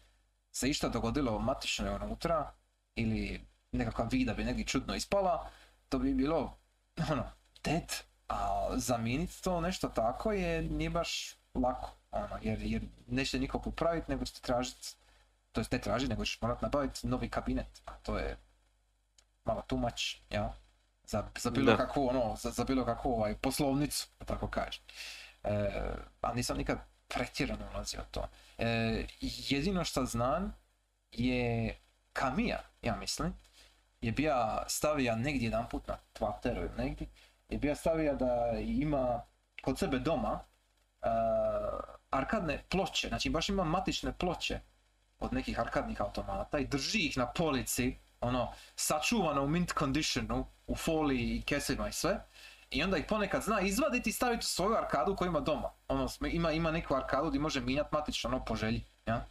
se 0.51 0.69
išta 0.69 0.89
dogodilo 0.89 1.39
matično 1.39 1.99
unutra, 2.03 2.51
ili 2.95 3.47
nekakva 3.71 4.05
vida 4.11 4.33
bi 4.33 4.43
negdje 4.43 4.65
čudno 4.65 4.95
ispala, 4.95 5.49
to 5.89 5.99
bi 5.99 6.13
bilo, 6.13 6.57
ono, 7.11 7.31
dead. 7.63 7.93
A 8.27 8.69
zamijeniti 8.75 9.43
to 9.43 9.61
nešto 9.61 9.89
tako 9.89 10.31
je, 10.31 10.61
nije 10.61 10.89
baš 10.89 11.35
lako, 11.53 11.91
ono, 12.11 12.37
jer, 12.41 12.61
jer 12.61 12.81
neće 13.07 13.39
niko 13.39 13.59
popraviti, 13.59 14.11
nego 14.11 14.25
ćete 14.25 14.41
tražiti 14.41 14.95
to 15.51 15.61
ne 15.71 15.81
traži, 15.81 16.07
nego 16.07 16.25
ćeš 16.25 16.41
morat 16.41 16.61
nabaviti 16.61 17.07
novi 17.07 17.29
kabinet, 17.29 17.81
a 17.85 17.93
to 17.93 18.17
je 18.17 18.37
malo 19.45 19.63
much, 19.71 20.01
ja? 20.29 20.53
Za, 21.07 21.23
za 21.39 21.49
bilo 21.49 21.71
Da. 21.71 21.77
kakvu, 21.77 22.07
ono, 22.07 22.35
za, 22.35 22.51
za 22.51 22.63
bilo 22.63 22.85
kakvu 22.85 23.11
ovaj, 23.13 23.35
poslovnicu, 23.35 24.07
tako 24.25 24.47
kažem. 24.47 24.83
E, 25.43 25.71
a 26.21 26.33
nisam 26.33 26.57
nikad 26.57 26.77
pretjerano 27.07 27.69
ulazio 27.73 28.01
to. 28.11 28.27
E, 28.57 29.05
jedino 29.21 29.83
što 29.83 30.05
znam 30.05 30.55
je 31.11 31.75
Kamija, 32.13 32.59
ja 32.81 32.95
mislim, 32.95 33.33
je 34.01 34.11
bija 34.11 34.63
stavija 34.67 35.15
negdje 35.15 35.45
jedan 35.45 35.69
put 35.69 35.87
na 35.87 35.97
Twitteru 36.13 36.57
ili 36.57 36.71
negdje, 36.77 37.07
je 37.49 37.57
bija 37.57 37.75
stavija 37.75 38.13
da 38.13 38.51
ima 38.59 39.21
kod 39.61 39.79
sebe 39.79 39.99
doma 39.99 40.39
e, 41.01 41.07
arkadne 42.09 42.63
ploče, 42.69 43.07
znači 43.07 43.29
baš 43.29 43.49
ima 43.49 43.63
matične 43.63 44.13
ploče 44.17 44.59
od 45.19 45.33
nekih 45.33 45.59
arkadnih 45.59 46.01
automata 46.01 46.59
i 46.59 46.67
drži 46.67 46.99
ih 46.99 47.17
na 47.17 47.31
polici, 47.31 47.97
ono, 48.25 48.53
sačuvano 48.75 49.43
u 49.43 49.47
mint 49.47 49.73
conditionu, 49.73 50.47
u 50.67 50.75
foliji 50.75 51.35
i 51.35 51.41
kesima 51.41 51.87
i 51.87 51.91
sve. 51.91 52.25
I 52.69 52.83
onda 52.83 52.97
ih 52.97 53.05
ponekad 53.09 53.43
zna 53.43 53.61
izvaditi 53.61 54.09
i 54.09 54.13
staviti 54.13 54.43
u 54.43 54.47
svoju 54.47 54.75
arkadu 54.75 55.15
koju 55.15 55.27
ima 55.27 55.39
doma. 55.39 55.69
Ono, 55.87 56.07
ima, 56.31 56.51
ima 56.51 56.71
neku 56.71 56.95
arkadu 56.95 57.29
gdje 57.29 57.39
može 57.39 57.61
minjat 57.61 57.91
matično, 57.91 58.29
ono, 58.29 58.45
po 58.45 58.55
želji, 58.55 58.83
ja? 59.05 59.25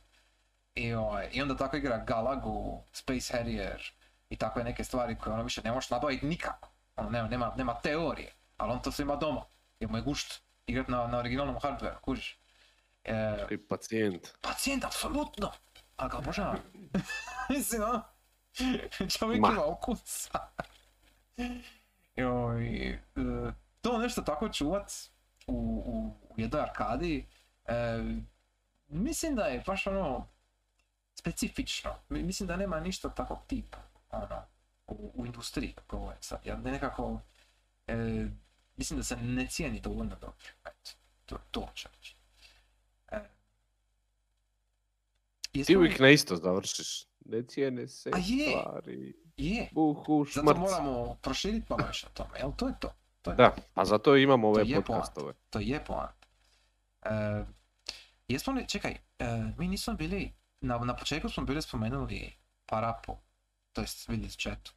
I, 0.74 0.94
ovaj, 0.94 1.28
I 1.32 1.42
onda 1.42 1.56
tako 1.56 1.76
igra 1.76 1.98
Galagu, 1.98 2.82
Space 2.92 3.36
Harrier 3.36 3.92
i 4.30 4.36
takve 4.36 4.64
neke 4.64 4.84
stvari 4.84 5.18
koje 5.18 5.34
ono 5.34 5.42
više 5.42 5.60
ne 5.64 5.72
možeš 5.72 5.90
nabaviti 5.90 6.26
nikako. 6.26 6.68
Ono, 6.96 7.10
nema, 7.10 7.28
nema, 7.28 7.54
nema 7.56 7.74
teorije, 7.74 8.32
ali 8.56 8.72
on 8.72 8.82
to 8.82 8.92
sve 8.92 9.02
ima 9.02 9.16
doma. 9.16 9.44
Jer 9.80 9.90
mu 9.90 9.96
je 9.96 10.02
gušt 10.02 10.42
igrat 10.66 10.88
na, 10.88 11.06
na 11.06 11.18
originalnom 11.18 11.56
hardwareu, 11.56 12.00
kužiš. 12.00 12.38
E, 13.04 13.58
pacijent. 13.68 14.28
pacijent, 14.40 14.84
apsolutno. 14.84 15.52
Ali 15.96 16.10
ga 16.10 16.18
obožavam. 16.18 16.58
Mislim, 17.50 17.82
ono, 17.82 18.02
čovjek 19.18 19.40
Ma. 19.40 19.48
ima 19.48 19.64
ukus. 19.64 20.30
Joj, 22.16 22.88
e, 22.88 23.00
to 23.80 23.98
nešto 23.98 24.22
tako 24.22 24.48
čuvat 24.48 24.92
u, 25.46 25.52
u, 25.86 26.16
u 26.30 26.34
jednoj 26.40 26.60
arkadi, 26.60 27.26
e, 27.66 27.74
mislim 28.88 29.34
da 29.34 29.42
je 29.42 29.62
baš 29.66 29.86
ono 29.86 30.28
specifično. 31.14 31.90
Mi- 32.08 32.22
Mislim 32.22 32.46
da 32.46 32.56
nema 32.56 32.80
ništa 32.80 33.08
takvog 33.08 33.38
tipa, 33.46 33.78
ono, 34.10 34.42
u, 34.86 35.12
u 35.14 35.26
industriji 35.26 35.74
je 35.92 36.16
sad. 36.20 36.46
Ja 36.46 36.56
nekako, 36.56 37.20
e, 37.86 38.26
mislim 38.76 38.98
da 38.98 39.04
se 39.04 39.16
ne 39.16 39.46
cijeni 39.46 39.80
dovoljno 39.80 40.16
dobro. 40.20 40.36
Eto, 40.64 40.90
to, 41.26 41.38
to 41.50 41.68
ću 41.74 41.88
reći. 41.96 42.16
E, 43.08 43.20
Ti 45.66 45.76
uvijek 45.76 45.98
na 45.98 46.08
isto 46.08 46.36
završiš. 46.36 47.06
Ne 47.24 47.42
cijene 47.42 47.88
se 47.88 48.10
A 48.14 48.18
je. 48.18 48.50
stvari. 48.60 49.14
Je, 49.36 49.68
Buhu, 49.72 50.24
zato 50.24 50.54
moramo 50.54 51.16
proširiti 51.22 51.66
malo 51.70 51.84
više 51.88 52.06
o 52.06 52.10
tome, 52.10 52.38
jel? 52.38 52.52
To 52.56 52.68
je 52.68 52.74
to. 52.80 52.92
To 53.22 53.30
je, 53.30 53.36
Da, 53.36 53.54
a 53.74 53.84
zato 53.84 54.16
imamo 54.16 54.48
ove 54.48 54.62
je 54.66 54.76
podcastove. 54.76 55.32
to 55.50 55.58
je 55.60 55.84
poanta. 55.84 56.28
E, 57.02 57.44
jesmo 58.28 58.52
li, 58.52 58.68
čekaj, 58.68 58.96
e, 59.18 59.26
mi 59.58 59.68
nismo 59.68 59.94
bili 59.94 60.32
na, 60.60 60.78
na 60.78 60.96
početku 60.96 61.28
smo 61.28 61.44
bili 61.44 61.62
spomenuli 61.62 62.32
Parapu, 62.66 63.16
to 63.72 63.80
jest 63.80 64.08
vidjeli 64.08 64.28
u 64.28 64.40
chatu, 64.42 64.72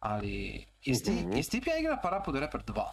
ali 0.00 0.66
ti 1.50 1.60
pija 1.60 1.78
igra 1.78 1.98
Parapu 2.02 2.32
the 2.32 2.40
Rapper 2.40 2.62
2? 2.62 2.86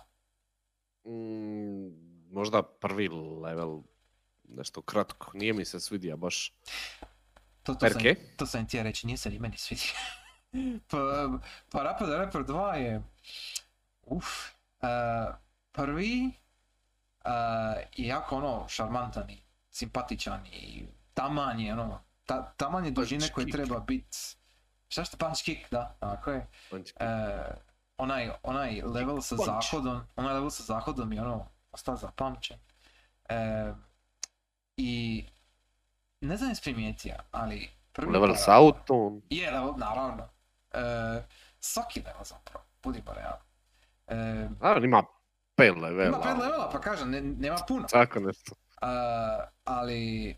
Mm, 1.05 1.89
možda 2.31 2.63
prvi 2.63 3.07
level, 3.41 3.81
nešto 4.43 4.81
kratko, 4.81 5.31
nije 5.33 5.53
mi 5.53 5.65
se 5.65 5.79
svidio 5.79 6.17
baš. 6.17 6.53
To, 7.63 7.75
to, 7.75 7.79
sam, 7.79 8.01
Perke? 8.01 8.15
to 8.37 8.45
sam 8.45 8.67
ti 8.67 8.77
ja 8.77 8.83
reći, 8.83 9.07
nije 9.07 9.17
se 9.17 9.29
ni 9.29 9.39
meni 9.39 9.57
svidio. 9.57 9.91
pa, 10.89 10.97
Parappa 11.71 12.05
the 12.05 12.17
Rapper 12.17 12.41
2 12.41 12.73
je... 12.73 13.01
Uf. 14.03 14.25
Uh, 14.81 15.35
prvi 15.71 16.31
uh, 17.25 17.81
je 17.95 18.07
jako 18.07 18.35
ono 18.35 18.65
šarmantan 18.67 19.29
i 19.29 19.41
simpatičan 19.69 20.45
i 20.45 20.87
taman 21.13 21.59
je 21.59 21.73
ono... 21.73 22.01
Ta, 22.25 22.53
taman 22.57 22.85
je 22.85 22.91
dužine 22.91 23.27
kick. 23.35 23.51
treba 23.51 23.79
biti... 23.79 24.17
Šta 24.87 25.03
što 25.03 25.17
punch 25.17 25.43
kick, 25.43 25.71
da, 25.71 25.95
tako 25.99 26.31
je. 26.31 26.47
E, 26.99 27.07
onaj, 27.97 28.31
onaj 28.43 28.81
level 28.81 29.21
sa 29.21 29.35
zahodom, 29.35 30.01
onaj 30.15 30.33
level 30.33 30.49
sa 30.49 30.63
zahodom 30.63 31.13
je 31.13 31.21
ono, 31.21 31.47
ostao 31.71 31.95
zapamćen. 31.95 32.57
I 34.77 35.25
ne 36.21 36.37
znam 36.37 36.49
jesi 36.49 36.61
primijetio, 36.61 37.13
ali 37.31 37.69
prvi 37.93 38.11
Level 38.11 38.35
s 38.35 38.47
autom. 38.47 39.21
Je, 39.29 39.51
level, 39.51 39.73
naravno. 39.77 40.29
E, 40.71 40.79
svaki 41.59 41.99
level 42.05 42.23
zapravo, 42.23 42.65
budimo 42.83 43.13
realni. 43.13 43.43
E, 44.07 44.49
on 44.61 44.83
ima 44.83 45.03
pet 45.55 45.75
levela. 45.77 46.07
ima 46.07 46.19
pet 46.21 46.37
levela, 46.37 46.69
pa 46.71 46.81
kažem, 46.81 47.09
ne- 47.11 47.21
nema 47.21 47.57
puno. 47.67 47.87
Tako 47.91 48.19
nešto. 48.19 48.55
Uh, 48.81 48.87
ali 49.63 50.35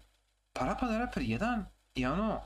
Parappa 0.54 0.88
the 0.88 0.98
Rapper 0.98 1.24
1 1.24 1.64
je 1.96 2.12
ono, 2.12 2.42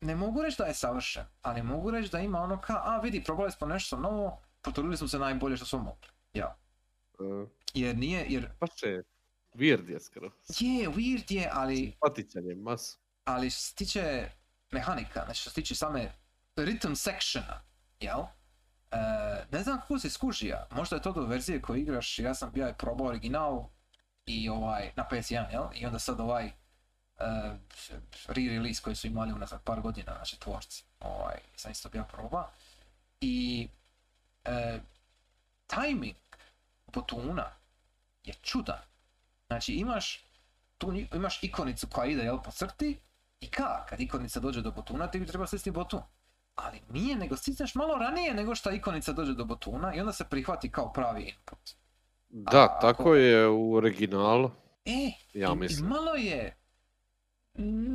ne 0.00 0.16
mogu 0.16 0.42
reći 0.42 0.58
da 0.58 0.64
je 0.64 0.74
savršen, 0.74 1.24
ali 1.42 1.62
mogu 1.62 1.90
reći 1.90 2.10
da 2.12 2.18
ima 2.18 2.40
ono 2.40 2.60
ka, 2.60 2.80
a 2.84 3.00
vidi, 3.00 3.24
probali 3.24 3.50
smo 3.52 3.66
nešto 3.66 3.96
novo, 3.96 4.40
potrudili 4.60 4.96
smo 4.96 5.08
se 5.08 5.18
najbolje 5.18 5.56
što 5.56 5.66
smo 5.66 5.78
mogli. 5.78 6.08
Ja. 6.34 6.56
Uh, 7.18 7.48
Jer 7.74 7.96
nije, 7.96 8.26
jer 8.28 8.48
baš 8.60 8.82
je 8.82 9.02
weird 9.54 9.88
je 9.88 10.00
skoro. 10.00 10.30
je, 10.60 10.88
weird 10.88 11.32
je, 11.32 11.50
ali, 11.52 11.76
Simpatičan 11.76 12.46
je 12.46 12.54
mas. 12.54 12.98
ali 13.24 13.50
što 13.50 13.60
se 13.60 13.74
tiče 13.74 14.30
mehanika, 14.70 15.24
znači 15.24 15.40
što 15.40 15.50
se 15.50 15.54
tiče 15.54 15.74
same 15.74 16.12
rhythm 16.56 16.94
sectiona, 16.94 17.62
jel? 18.00 18.20
E, 18.20 18.96
ne 19.52 19.62
znam 19.62 19.80
kako 19.80 19.98
se 19.98 20.10
skužija, 20.10 20.66
možda 20.70 20.96
je 20.96 21.02
to 21.02 21.12
do 21.12 21.26
verzije 21.26 21.62
koju 21.62 21.80
igraš, 21.80 22.18
ja 22.18 22.34
sam 22.34 22.52
bio 22.52 22.74
probao 22.78 23.06
original 23.06 23.68
i 24.26 24.48
ovaj, 24.48 24.92
na 24.96 25.06
PS1, 25.10 25.50
jel? 25.52 25.64
I 25.74 25.86
onda 25.86 25.98
sad 25.98 26.20
ovaj 26.20 26.46
e, 26.46 26.52
re-release 28.26 28.82
koji 28.82 28.96
su 28.96 29.06
imali 29.06 29.32
unazad 29.32 29.62
par 29.62 29.80
godina, 29.80 30.12
znači 30.16 30.40
tvorci, 30.40 30.84
ovaj, 31.00 31.36
sam 31.56 31.72
isto 31.72 31.88
bio 31.88 32.04
probao. 32.12 32.50
I 33.20 33.68
e, 34.44 34.80
timing 35.66 36.16
botuna 36.92 37.50
je 38.24 38.34
čudan. 38.42 38.91
Znači 39.52 39.72
imaš, 39.72 40.24
tu 40.78 40.92
imaš 41.14 41.42
ikonicu 41.42 41.86
koja 41.88 42.06
ide 42.06 42.22
jel, 42.22 42.38
po 42.38 42.50
crti 42.50 43.00
i 43.40 43.48
ka, 43.48 43.86
kad 43.86 44.00
ikonica 44.00 44.40
dođe 44.40 44.62
do 44.62 44.70
botuna 44.70 45.06
ti 45.06 45.20
bi 45.20 45.26
treba 45.26 45.46
stisnuti 45.46 45.70
botun. 45.70 46.00
Ali 46.54 46.80
nije, 46.88 47.16
nego 47.16 47.36
stisneš 47.36 47.74
malo 47.74 47.94
ranije 47.94 48.34
nego 48.34 48.54
što 48.54 48.70
ikonica 48.70 49.12
dođe 49.12 49.34
do 49.34 49.44
botuna 49.44 49.94
i 49.94 50.00
onda 50.00 50.12
se 50.12 50.24
prihvati 50.24 50.70
kao 50.70 50.92
pravi 50.92 51.22
input. 51.22 51.58
Da, 52.28 52.64
ako- 52.64 52.80
tako 52.82 53.14
je 53.14 53.48
u 53.48 53.74
originalu. 53.74 54.50
E, 54.84 55.12
Ja 55.34 55.48
i- 55.48 55.52
i 55.52 55.56
mislim. 55.56 55.88
malo 55.88 56.14
je, 56.14 56.56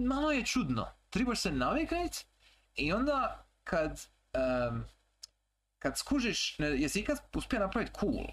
malo 0.05 0.31
je 0.31 0.45
čudno. 0.45 0.87
Trebaš 1.09 1.39
se 1.39 1.51
navikati 1.51 2.25
i 2.75 2.93
onda 2.93 3.45
kad, 3.63 4.05
em, 4.33 4.85
kad 5.79 5.97
skužiš, 5.97 6.59
ne, 6.59 6.67
jesi 6.67 6.99
ikad 6.99 7.17
uspio 7.33 7.59
napraviti 7.59 7.91
cool? 7.99 8.27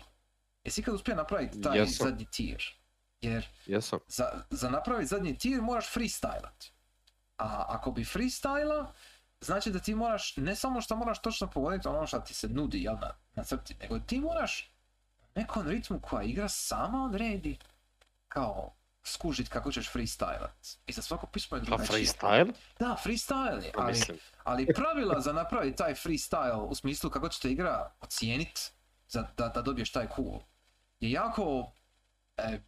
Jesi 0.65 0.81
ikad 0.81 0.95
uspio 0.95 1.15
napraviti 1.15 1.61
taj 1.61 1.79
Jesam. 1.79 2.09
zadnji 2.09 2.27
tier? 2.27 2.63
Jer 3.25 3.49
Jesam. 3.67 3.99
za, 4.09 4.45
za 4.51 4.71
napraviti 4.71 5.07
zadnji 5.07 5.39
tier 5.39 5.63
moraš 5.63 5.93
freestylat. 5.95 6.71
A 7.39 7.65
ako 7.69 7.91
bi 7.91 8.05
freestyla, 8.05 8.87
znači 9.41 9.71
da 9.71 9.79
ti 9.79 9.95
moraš, 9.95 10.37
ne 10.37 10.57
samo 10.57 10.81
što 10.81 10.97
moraš 10.97 11.23
točno 11.23 11.51
pogoditi 11.51 11.89
ono 11.89 12.07
što 12.07 12.19
ti 12.21 12.35
se 12.35 12.49
nudi 12.49 12.83
jel, 12.83 12.95
na, 12.95 13.15
na 13.35 13.45
crti, 13.45 13.77
nego 13.81 13.99
ti 13.99 14.21
moraš 14.21 14.71
nekom 15.35 15.69
ritmu 15.69 16.01
koja 16.01 16.23
igra 16.23 16.49
sama 16.49 17.05
odredi 17.05 17.59
kao 18.29 18.75
skužit 19.05 19.49
kako 19.49 19.73
ćeš 19.73 19.93
freestylat. 19.93 20.77
I 20.87 20.93
za 20.93 21.03
svako 21.03 21.27
pismo 21.27 21.57
je 21.57 21.61
A 21.61 21.65
drugačije. 21.65 21.99
freestyle? 21.99 22.53
Da, 22.79 22.97
freestyle 23.05 23.65
je, 23.65 23.73
Pa 23.73 23.83
ali, 23.83 24.01
ali 24.45 24.67
pravila 24.67 25.21
za 25.21 25.33
napraviti 25.33 25.77
taj 25.77 25.95
freestyle 25.95 26.55
u 26.55 26.75
smislu 26.75 27.11
kako 27.11 27.29
ćete 27.29 27.51
igra 27.51 27.91
ocijenit 28.01 28.73
za, 29.09 29.27
da, 29.37 29.49
da 29.49 29.63
dobiješ 29.63 29.93
taj 29.93 30.09
cool 30.17 30.41
je 31.01 31.11
jako, 31.11 31.73
e, 32.37 32.59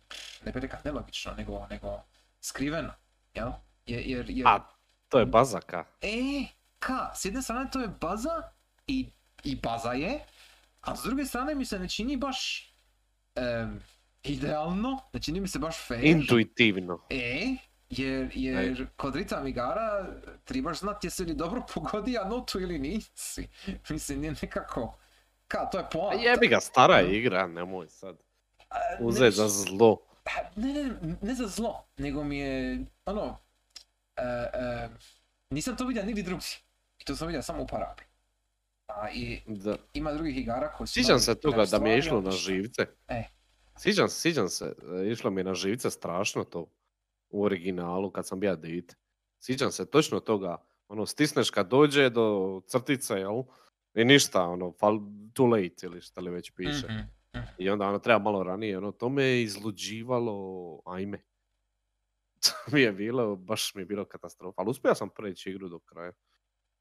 ne 0.44 0.52
bih 0.52 0.62
rekao 0.62 0.80
nelogično, 0.84 1.32
nego, 1.34 1.66
nego 1.70 2.00
skriveno, 2.40 2.92
jel? 3.34 3.50
Jer, 3.86 4.06
jer, 4.06 4.30
jer 4.30 4.48
A, 4.48 4.58
to 5.08 5.18
je 5.18 5.26
bazaka. 5.26 5.84
e, 6.00 6.44
ka, 6.78 7.12
s 7.14 7.24
jedne 7.24 7.42
strane 7.42 7.70
to 7.72 7.80
je 7.80 7.88
baza 8.00 8.42
i, 8.86 9.06
i 9.44 9.56
baza 9.56 9.92
je, 9.92 10.24
a 10.80 10.96
s 10.96 11.02
druge 11.02 11.24
strane 11.24 11.54
mi 11.54 11.64
se 11.64 11.78
ne 11.78 11.88
čini 11.88 12.16
baš 12.16 12.70
em, 13.34 13.80
idealno, 14.22 14.98
ne 15.12 15.20
čini 15.20 15.40
mi 15.40 15.48
se 15.48 15.58
baš 15.58 15.86
fair. 15.88 16.04
Intuitivno. 16.04 17.00
E, 17.10 17.56
jer, 17.90 18.30
jer 18.34 18.86
kod 18.96 19.16
ritam 19.16 19.46
igara 19.46 20.06
trebaš 20.44 20.78
znati 20.78 21.06
jesi 21.06 21.24
li 21.24 21.34
dobro 21.34 21.62
pogodio 21.74 22.24
notu 22.24 22.60
ili 22.60 22.78
nisi. 22.78 23.48
Mislim, 23.90 24.24
je 24.24 24.34
nekako, 24.42 24.98
ka, 25.48 25.66
to 25.70 25.78
je 25.78 25.84
poanta. 25.92 26.22
jebi 26.22 26.48
ga, 26.48 26.60
stara 26.60 27.00
igra, 27.00 27.46
nemoj 27.46 27.88
sad. 27.88 28.16
Ne- 29.00 29.06
Uzet 29.06 29.34
za 29.34 29.48
zlo. 29.48 29.98
Pa, 30.24 30.30
Ne, 30.56 30.72
ne, 30.72 31.16
ne 31.22 31.34
za 31.34 31.46
zlo, 31.46 31.84
nego 31.96 32.24
mi 32.24 32.38
je, 32.38 32.78
ono, 33.06 33.38
e, 34.16 34.22
e, 34.54 34.88
nisam 35.50 35.76
to 35.76 35.86
vidio 35.86 36.02
nigdje 36.04 36.22
drugdje. 36.24 36.48
I 36.98 37.04
to 37.04 37.16
sam 37.16 37.26
vidio 37.28 37.42
samo 37.42 37.62
u 37.62 37.66
Parapi. 37.66 38.04
A 38.86 39.10
i 39.10 39.40
Da. 39.46 39.76
ima 39.94 40.12
drugih 40.12 40.38
igara 40.38 40.72
koji 40.72 40.86
su... 40.86 40.92
Sjećam 40.94 41.08
imali 41.10 41.20
se 41.22 41.34
toga 41.34 41.64
da 41.66 41.78
mi 41.78 41.90
je 41.90 41.98
išlo 41.98 42.20
na 42.20 42.30
živce. 42.30 42.86
E. 43.08 43.22
Sjećam 43.78 44.08
se, 44.08 44.20
sjećam 44.20 44.48
se, 44.48 44.74
išlo 45.12 45.30
mi 45.30 45.40
je 45.40 45.44
na 45.44 45.54
živce 45.54 45.90
strašno 45.90 46.44
to 46.44 46.66
u 47.28 47.44
originalu 47.44 48.10
kad 48.10 48.26
sam 48.26 48.40
bio 48.40 48.56
dite. 48.56 48.94
Sjećam 49.40 49.72
se 49.72 49.90
točno 49.90 50.20
toga, 50.20 50.56
ono 50.88 51.06
stisneš 51.06 51.50
kad 51.50 51.68
dođe 51.68 52.10
do 52.10 52.60
crtice, 52.66 53.14
jel? 53.14 53.42
I 53.94 54.04
ništa, 54.04 54.42
ono, 54.42 54.72
fal, 54.72 54.98
too 55.32 55.46
late 55.46 55.74
ili 55.86 56.00
šta 56.00 56.20
li 56.20 56.30
već 56.30 56.50
piše. 56.50 56.86
Mhm. 56.86 56.98
I 57.58 57.70
onda 57.70 57.88
ono 57.88 57.98
treba 57.98 58.18
malo 58.18 58.42
ranije, 58.42 58.78
ono, 58.78 58.92
to 58.92 59.08
me 59.08 59.22
je 59.22 59.42
izluđivalo, 59.42 60.80
ajme. 60.86 61.18
To 62.46 62.70
mi 62.72 62.80
je 62.80 62.92
bilo, 62.92 63.36
baš 63.36 63.74
mi 63.74 63.82
je 63.82 63.86
bilo 63.86 64.04
katastrofa, 64.04 64.60
ali 64.60 64.70
uspio 64.70 64.94
sam 64.94 65.08
preći 65.10 65.50
igru 65.50 65.68
do 65.68 65.78
kraja, 65.78 66.12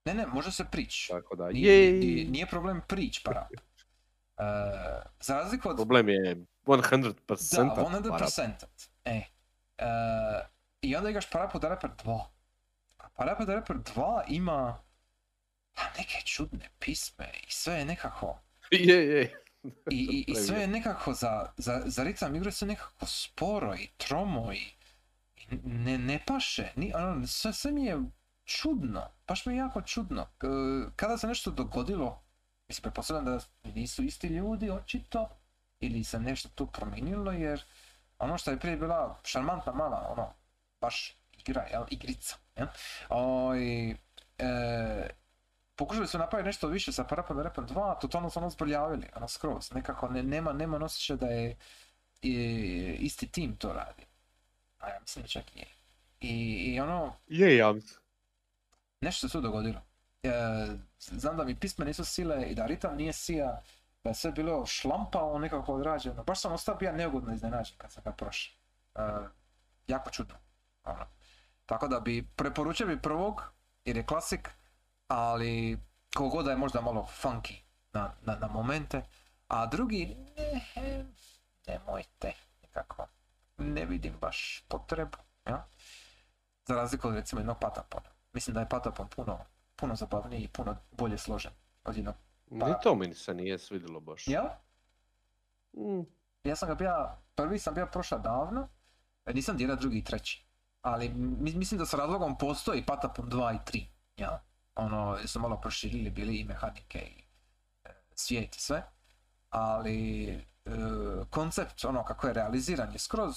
Ne, 0.05 0.13
ne, 0.13 0.25
može 0.25 0.51
se 0.51 0.65
prići. 0.71 1.07
tako 1.11 1.35
da, 1.35 1.49
Nije, 1.49 1.91
nije, 1.91 2.29
nije 2.29 2.45
problem 2.45 2.81
prić 2.87 3.23
para. 3.23 3.47
E, 4.37 4.43
za 5.19 5.35
razliku 5.35 5.69
od... 5.69 5.75
Problem 5.75 6.09
je 6.09 6.45
100% 6.65 8.01
Da, 8.01 8.09
para. 8.09 8.25
100%. 8.25 8.65
E. 9.05 9.21
E, 9.77 9.85
I 10.81 10.95
onda 10.95 11.09
igraš 11.09 11.31
Parappa 11.31 11.59
the 11.59 11.69
Rapper 11.69 11.89
2. 12.05 12.19
A 12.97 13.09
Parappa 13.09 13.43
the 13.45 13.53
Rapper 13.53 13.77
2 13.77 14.23
ima 14.27 14.77
pa, 15.73 15.81
neke 15.97 16.21
čudne 16.25 16.69
pisme 16.79 17.31
i 17.47 17.51
sve 17.51 17.73
je 17.73 17.85
nekako... 17.85 18.39
Je, 18.71 19.07
je. 19.07 19.44
I, 19.91 20.25
i, 20.27 20.31
i 20.31 20.35
sve 20.35 20.61
je 20.61 20.67
nekako 20.67 21.13
za, 21.13 21.51
za, 21.57 21.81
za 21.85 22.03
ritam 22.03 22.35
igre 22.35 22.51
sve 22.51 22.67
nekako 22.67 23.05
sporo 23.05 23.75
i 23.75 23.87
tromo 23.97 24.53
i, 24.53 24.61
ne, 25.63 25.97
ne 25.97 26.19
paše. 26.27 26.71
Ni, 26.75 26.93
ono, 26.95 27.27
sve, 27.27 27.53
sve 27.53 27.71
mi 27.71 27.85
je 27.85 27.99
čudno. 28.43 29.09
Baš 29.27 29.45
mi 29.45 29.53
je 29.53 29.57
jako 29.57 29.81
čudno. 29.81 30.27
Kada 30.95 31.17
se 31.17 31.27
nešto 31.27 31.51
dogodilo, 31.51 32.23
mislim, 32.67 32.81
pretpostavljam 32.81 33.25
da 33.25 33.39
nisu 33.63 34.03
isti 34.03 34.27
ljudi 34.27 34.69
očito, 34.69 35.29
ili 35.79 36.03
se 36.03 36.19
nešto 36.19 36.49
tu 36.55 36.67
promijenilo, 36.67 37.31
jer 37.31 37.63
ono 38.19 38.37
što 38.37 38.51
je 38.51 38.59
prije 38.59 38.77
bila 38.77 39.19
šarmantna 39.23 39.73
mala, 39.73 40.07
ono, 40.11 40.33
baš 40.81 41.17
igra, 41.37 41.67
jel, 41.71 41.83
igrica, 41.89 42.35
jel? 42.55 42.67
Oj, 43.09 43.89
e, 43.91 45.09
pokušali 45.75 46.07
su 46.07 46.17
napraviti 46.17 46.45
nešto 46.45 46.67
više 46.67 46.91
sa 46.91 47.03
Parappa 47.03 47.33
Rapper 47.33 47.63
2, 47.63 47.91
a 47.91 47.99
totalno 47.99 48.29
su 48.29 48.39
ono 48.39 48.49
zbrljavili, 48.49 49.09
ono 49.15 49.27
skroz, 49.27 49.71
nekako 49.73 50.09
ne, 50.09 50.23
nema, 50.23 50.53
nema 50.53 50.77
osjećaja 50.77 51.17
da 51.17 51.27
je 51.27 51.57
isti 52.99 53.27
tim 53.27 53.55
to 53.55 53.73
radi. 53.73 54.03
A 54.79 54.89
ja 54.89 54.99
mislim 54.99 55.23
da 55.23 55.27
čak 55.27 55.55
nije. 55.55 55.67
I, 56.19 56.55
i 56.73 56.79
ono, 56.79 57.13
Je, 57.27 57.57
ja 57.57 57.73
nešto 59.01 59.27
se 59.27 59.31
tu 59.31 59.41
dogodilo. 59.41 59.81
E, 60.23 60.29
znam 60.99 61.37
da 61.37 61.43
mi 61.43 61.59
pisme 61.59 61.85
nisu 61.85 62.05
sile 62.05 62.43
i 62.43 62.55
da 62.55 62.65
ritam 62.65 62.95
nije 62.95 63.13
sija, 63.13 63.61
da 64.03 64.09
je 64.09 64.15
sve 64.15 64.31
bilo 64.31 64.65
šlampavo 64.65 65.39
nekako 65.39 65.73
odrađeno. 65.73 66.23
Baš 66.23 66.41
sam 66.41 66.53
ostao 66.53 66.75
bio 66.75 66.91
neugodno 66.91 67.33
iznenađen 67.33 67.77
kad 67.77 67.91
sam 67.91 68.03
ga 68.03 68.11
prošao. 68.11 68.55
E, 68.95 69.01
jako 69.87 70.09
čudno. 70.09 70.35
Ono. 70.83 71.05
Tako 71.65 71.87
da 71.87 71.99
bi 71.99 72.27
preporučio 72.35 72.87
bi 72.87 73.01
prvog, 73.01 73.43
jer 73.85 73.97
je 73.97 74.05
klasik, 74.05 74.49
ali 75.07 75.79
kogod 76.15 76.45
da 76.45 76.51
je 76.51 76.57
možda 76.57 76.81
malo 76.81 77.07
funky 77.13 77.55
na, 77.93 78.13
na, 78.21 78.35
na 78.35 78.47
momente, 78.47 79.01
a 79.47 79.65
drugi, 79.65 80.15
ne, 80.37 81.05
nemojte, 81.67 82.31
nekako, 82.61 83.07
ne 83.57 83.85
vidim 83.85 84.13
baš 84.13 84.63
potrebu, 84.67 85.17
ja? 85.45 85.67
Za 86.65 86.75
razliku 86.75 87.07
od 87.07 87.15
recimo 87.15 87.39
jednog 87.41 87.57
patapona. 87.59 88.05
Mislim 88.33 88.53
da 88.53 88.59
je 88.59 88.69
patapon 88.69 89.07
puno, 89.07 89.39
puno 89.75 89.95
zabavniji 89.95 90.41
i 90.41 90.47
puno 90.47 90.75
bolje 90.91 91.17
složen 91.17 91.51
od 91.83 91.95
jednog, 91.95 92.15
Ni 92.47 92.73
to 92.83 92.95
mi 92.95 93.13
se 93.13 93.33
nije 93.33 93.59
svidjelo 93.59 93.99
baš. 93.99 94.27
jel? 94.27 94.45
Mm, 95.73 96.03
Ja 96.43 96.55
sam 96.55 96.69
ga 96.69 96.75
bio, 96.75 96.91
prvi 97.35 97.59
sam 97.59 97.73
bio 97.73 97.85
prošao 97.85 98.19
davno, 98.19 98.67
nisam 99.25 99.57
dirao 99.57 99.75
drugi 99.75 99.97
i 99.97 100.03
treći. 100.03 100.45
Ali 100.81 101.09
mi- 101.09 101.53
mislim 101.53 101.77
da 101.77 101.85
s 101.85 101.93
razlogom 101.93 102.37
postoji 102.37 102.85
Patapon 102.85 103.25
2 103.25 103.53
i 103.53 103.59
3. 103.61 103.85
Ja. 104.17 104.43
Ono, 104.75 105.17
su 105.27 105.39
malo 105.39 105.61
proširili 105.61 106.09
bili 106.09 106.35
i 106.35 106.43
mehanike 106.43 106.99
i 106.99 107.23
svijet 108.15 108.55
i 108.55 108.61
sve. 108.61 108.83
Ali 109.49 110.29
e, 110.29 110.39
koncept, 111.29 111.85
ono 111.85 112.05
kako 112.05 112.27
je 112.27 112.33
realiziran 112.33 112.93
je 112.93 112.99
skroz, 112.99 113.35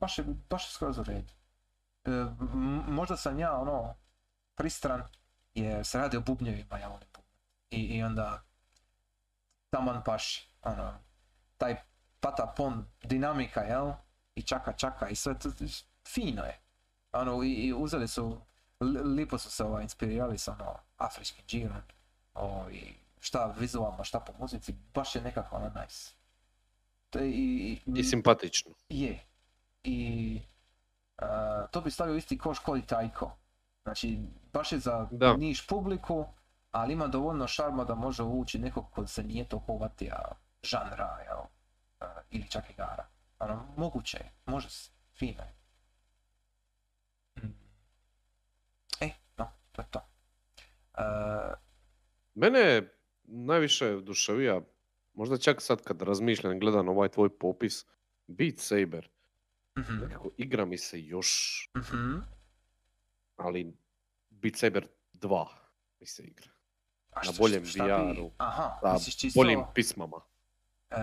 baš 0.00 0.18
je, 0.18 0.24
baš 0.50 0.68
je 0.68 0.72
skroz 0.72 0.98
u 0.98 1.02
redu. 1.02 1.32
E, 2.04 2.10
možda 2.88 3.16
sam 3.16 3.38
ja 3.38 3.52
ono 3.52 3.94
pristran 4.54 5.02
jer 5.54 5.86
se 5.86 5.98
radi 5.98 6.16
o 6.16 6.20
bubnjevima, 6.20 6.78
ja 6.78 6.88
volim. 6.88 7.08
I, 7.70 7.76
I 7.76 8.02
onda 8.02 8.42
taman 9.70 10.02
paši, 10.04 10.48
ono, 10.62 10.94
taj 11.58 11.76
patapon 12.20 12.86
dinamika, 13.02 13.60
jel? 13.60 13.92
I 14.34 14.42
čaka 14.42 14.72
čaka 14.72 15.08
i 15.08 15.14
sve 15.14 15.38
to, 15.38 15.50
fino 16.08 16.42
je. 16.44 16.60
Ono, 17.12 17.42
i, 17.42 17.52
i 17.52 17.72
uzeli 17.72 18.08
su, 18.08 18.40
lipo 19.16 19.38
su 19.38 19.50
se 19.50 19.64
ovaj, 19.64 19.82
inspirirali 19.82 20.38
sa 20.38 20.52
ono, 20.60 20.74
afričkim 20.96 21.44
džirom. 21.46 21.76
O, 22.34 22.70
i 22.70 22.94
šta 23.20 23.54
vizualno, 23.58 24.04
šta 24.04 24.20
po 24.20 24.32
muzici, 24.38 24.74
baš 24.94 25.14
je 25.14 25.22
nekako 25.22 25.56
ono 25.56 25.70
nice. 25.80 26.10
To 27.10 27.18
je 27.18 27.30
i, 27.30 27.78
i, 27.86 27.98
I 28.00 28.04
simpatično. 28.04 28.72
je. 28.88 29.26
I 29.84 30.40
a, 31.18 31.66
to 31.70 31.80
bi 31.80 31.90
stavio 31.90 32.16
isti 32.16 32.38
koš 32.38 32.58
kao 32.58 32.76
i 32.76 32.82
Taiko. 32.82 33.36
Znači, 33.82 34.18
baš 34.52 34.72
je 34.72 34.78
za 34.78 35.08
Da. 35.10 35.36
niš 35.36 35.66
publiku, 35.66 36.26
ali 36.70 36.92
ima 36.92 37.06
dovoljno 37.06 37.46
šarma 37.46 37.84
da 37.84 37.94
može 37.94 38.22
uvući 38.22 38.58
nekog 38.58 38.90
ko 38.90 39.06
se 39.06 39.22
nije 39.22 39.48
toliko 39.48 39.72
uvatija 39.72 40.22
žanra, 40.62 41.18
jel? 41.24 41.40
a, 42.00 42.20
ili 42.30 42.48
čak 42.50 42.70
igara. 42.70 43.06
Ono, 43.38 43.66
moguće 43.76 44.16
je, 44.18 44.32
može 44.46 44.70
se, 44.70 44.90
fino 45.18 45.42
je. 45.42 45.54
Mm. 47.42 47.54
E, 49.00 49.10
no, 49.36 49.50
to 49.72 49.82
je 49.82 49.86
to. 49.90 50.00
A, 50.94 51.54
Mene 52.34 52.82
najviše 53.24 53.86
oduševija, 53.88 54.60
možda 55.14 55.38
čak 55.38 55.62
sad 55.62 55.82
kad 55.82 56.02
razmišljam, 56.02 56.58
gledam 56.58 56.88
ovaj 56.88 57.08
tvoj 57.08 57.38
popis, 57.38 57.86
Beat 58.26 58.58
Saber. 58.58 59.08
mhm, 59.78 59.96
Nekako 59.98 60.30
igra 60.36 60.64
mi 60.64 60.78
se 60.78 61.00
još, 61.00 61.30
mhm. 61.78 62.18
ali 63.36 63.76
Beat 64.30 64.56
Saber 64.56 64.86
2 65.14 65.46
mi 66.00 66.06
se 66.06 66.22
igra. 66.22 66.48
A 67.10 67.16
Na 67.16 67.22
šta- 67.24 67.38
boljem 67.38 67.62
VR-u, 67.64 68.30
Aha, 68.38 68.98
Sa 68.98 69.10
čisto... 69.10 69.38
boljim 69.38 69.60
pismama. 69.74 70.20
E, 70.90 70.96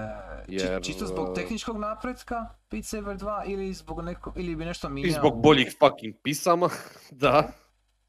či- 0.47 0.53
Jer, 0.55 0.81
čisto 0.83 1.05
zbog 1.05 1.29
e, 1.29 1.33
tehničkog 1.33 1.77
napretka 1.77 2.35
Beat 2.71 2.85
Saber 2.85 3.17
2 3.17 3.43
ili 3.45 3.73
zbog 3.73 4.01
neko, 4.01 4.33
ili 4.35 4.55
bi 4.55 4.65
nešto 4.65 4.89
mijenjao? 4.89 5.09
I 5.09 5.19
zbog 5.19 5.41
boljih 5.41 5.75
fucking 5.79 6.15
pisama, 6.23 6.69
da. 7.11 7.51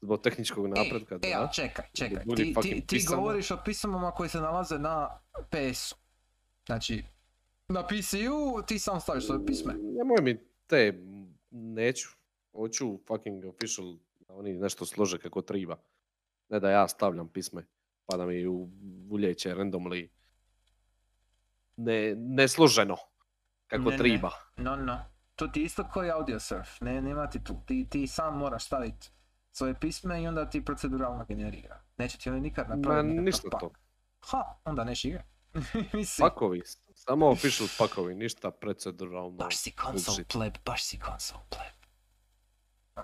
Zbog 0.01 0.21
tehničkog 0.21 0.67
napretka, 0.67 1.19
E, 1.23 1.33
a 1.33 1.41
da. 1.41 1.47
čekaj, 1.47 1.85
čekaj. 1.93 2.23
boljih 2.25 2.57
Ti, 2.61 2.85
ti, 2.87 3.05
govoriš 3.07 3.51
o 3.51 3.57
pisamama 3.65 4.11
koji 4.11 4.29
se 4.29 4.39
nalaze 4.41 4.79
na 4.79 5.09
PS-u. 5.49 5.95
Znači, 6.65 7.03
na 7.67 7.87
PC-u 7.87 8.61
ti 8.67 8.79
sam 8.79 9.01
staviš 9.01 9.25
svoje 9.25 9.45
pisme. 9.45 9.73
Nemoj 9.73 10.21
mi 10.21 10.39
te, 10.67 11.01
neću. 11.51 12.09
Hoću 12.51 12.99
fucking 13.07 13.45
official 13.45 13.95
da 14.19 14.33
oni 14.33 14.53
nešto 14.53 14.85
slože 14.85 15.17
kako 15.17 15.41
triba. 15.41 15.77
Ne 16.49 16.59
da 16.59 16.69
ja 16.71 16.87
stavljam 16.87 17.27
pisme, 17.27 17.65
pa 18.05 18.17
da 18.17 18.25
mi 18.25 18.47
u 18.47 18.69
uljeće 19.09 19.49
randomly 19.49 20.09
ne, 21.75 22.15
nesloženo 22.15 22.97
kako 23.67 23.83
Ne, 23.83 23.89
ne. 23.91 23.97
triba. 23.97 24.31
No, 24.57 24.75
no. 24.75 25.05
To 25.35 25.47
ti 25.47 25.63
isto 25.63 25.83
koji 25.93 26.11
audio 26.11 26.39
surf. 26.39 26.81
Ne, 26.81 27.01
nema 27.01 27.29
ti 27.29 27.43
tu. 27.43 27.53
Ti, 27.65 27.87
ti 27.89 28.07
sam 28.07 28.37
moraš 28.37 28.65
staviti 28.65 29.09
svoje 29.51 29.79
pisme 29.79 30.23
i 30.23 30.27
onda 30.27 30.49
ti 30.49 30.65
proceduralno 30.65 31.25
generira. 31.25 31.81
Neće 31.97 32.17
ti 32.17 32.29
oni 32.29 32.41
nikad 32.41 32.69
Ma 32.69 32.75
napraviti 32.75 33.07
nikakav 33.07 33.25
ništa 33.25 33.49
pak. 33.51 33.59
to. 33.59 33.71
Ha, 34.21 34.43
onda 34.65 34.83
neš 34.83 35.05
igra. 35.05 35.23
Pakovi, 36.19 36.61
samo 36.95 37.27
official 37.29 37.69
pakovi, 37.79 38.15
ništa 38.15 38.51
proceduralno. 38.51 39.31
baš 39.31 39.57
si 39.57 39.71
console 39.71 40.03
bullshit. 40.05 40.27
pleb, 40.33 40.53
baš 40.65 40.83
si 40.83 40.99
console 41.05 41.43
pleb. 41.49 41.81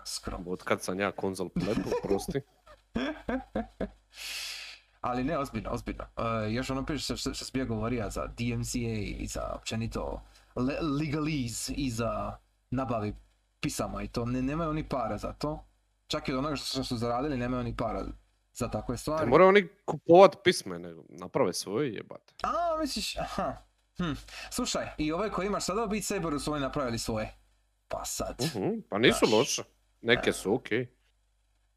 Skrom. 0.05 0.47
Od 0.47 0.63
kad 0.63 0.81
sam 0.81 0.99
ja 0.99 1.11
konzol 1.11 1.49
plepu, 1.49 1.89
prosti. 2.03 2.41
Ali 5.01 5.23
ne, 5.23 5.37
ozbiljno, 5.37 5.69
ozbiljno. 5.71 6.03
E, 6.17 6.51
još 6.51 6.69
ono 6.69 6.85
piše 6.85 7.03
što, 7.17 7.33
što 7.33 7.45
sam 7.45 7.49
bio 7.53 7.65
govorio 7.65 8.09
za 8.09 8.27
DMCA 8.27 8.77
i 9.17 9.27
za 9.27 9.53
općenito 9.55 10.21
le- 10.55 10.79
legalize 10.81 11.73
i 11.73 11.89
za 11.91 12.37
nabavi 12.71 13.15
pisama 13.59 14.03
i 14.03 14.07
to. 14.07 14.25
Ne, 14.25 14.41
nemaju 14.41 14.69
oni 14.69 14.89
para 14.89 15.17
za 15.17 15.33
to. 15.33 15.66
Čak 16.07 16.29
i 16.29 16.33
od 16.33 16.37
onoga 16.39 16.55
što 16.55 16.83
su 16.83 16.97
zaradili 16.97 17.37
nemaju 17.37 17.59
oni 17.59 17.75
para 17.75 18.05
za 18.53 18.67
takve 18.67 18.93
Ne 18.93 18.97
stvari. 18.97 19.29
moraju 19.29 19.47
oni 19.49 19.67
kupovat 19.85 20.35
pisme, 20.43 20.79
nego 20.79 21.03
naprave 21.09 21.53
svoje 21.53 21.93
jebate. 21.93 22.33
A, 22.43 22.77
misliš, 22.81 23.17
aha. 23.17 23.57
Hm. 23.97 24.13
Slušaj, 24.51 24.87
i 24.97 25.11
ove 25.11 25.31
koje 25.31 25.47
imaš 25.47 25.65
sada 25.65 25.83
u 25.83 25.87
Beat 25.87 26.03
Saberu 26.03 26.39
su 26.39 26.51
oni 26.51 26.61
napravili 26.61 26.99
svoje. 26.99 27.33
Pa 27.87 28.05
sad. 28.05 28.41
Mhm, 28.41 28.69
pa 28.89 28.97
nisu 28.97 29.19
Znaš. 29.25 29.31
loše. 29.31 29.63
Neke 30.01 30.33
su 30.33 30.53
okej. 30.55 30.81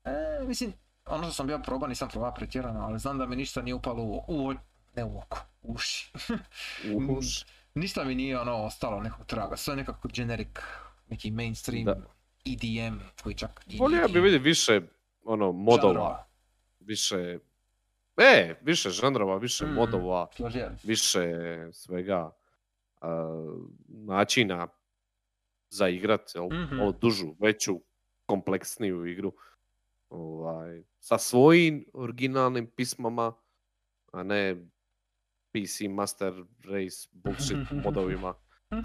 E, 0.04 0.10
mislim, 0.46 0.72
ono 1.06 1.22
što 1.24 1.32
sam 1.32 1.46
bio 1.46 1.58
probao 1.58 1.88
nisam 1.88 2.08
probao 2.08 2.34
pretjerano, 2.34 2.80
ali 2.80 2.98
znam 2.98 3.18
da 3.18 3.26
mi 3.26 3.36
ništa 3.36 3.62
nije 3.62 3.74
upalo 3.74 4.02
u, 4.02 4.22
u 4.28 4.54
ne 4.96 5.04
u 5.04 5.18
oko, 5.18 5.38
u 5.62 5.72
uši. 5.72 6.12
Uhuš. 6.94 7.44
Ništa 7.74 8.04
mi 8.04 8.14
nije 8.14 8.40
ono 8.40 8.56
ostalo 8.56 9.00
nekog 9.00 9.26
traga, 9.26 9.56
sve 9.56 9.76
nekako 9.76 10.08
generic, 10.08 10.48
neki 11.08 11.30
mainstream 11.30 11.84
Da. 11.84 11.96
EDM 12.46 12.98
koji 13.22 13.34
čak 13.34 13.64
Volio 13.78 14.02
bi 14.02 14.12
nije 14.12 14.22
vidjeti 14.22 14.44
više 14.44 14.80
ono 15.24 15.52
modova, 15.52 15.82
žanrova. 15.88 16.26
više 16.80 17.38
e, 18.16 18.54
više 18.62 18.90
žanrova, 18.90 19.36
više 19.36 19.66
Mm. 19.66 19.72
modova, 19.72 20.28
Složio. 20.36 20.70
više 20.82 21.28
svega 21.72 22.30
a, 23.00 23.34
načina 23.88 24.68
za 25.68 25.88
igrat, 25.88 26.30
jel? 26.34 26.46
Mhm. 26.46 26.76
Malo 26.76 26.92
dužu, 26.92 27.34
veću, 27.40 27.80
kompleksniju 28.26 29.06
igru. 29.06 29.32
Ovaj, 30.08 30.82
sa 31.00 31.18
svojim 31.18 31.86
originalnim 31.92 32.66
pismama, 32.66 33.32
a 34.12 34.22
ne 34.22 34.56
PC 35.52 35.80
Master 35.90 36.32
Race 36.64 37.08
bullshit 37.12 37.56
modovima. 37.84 38.34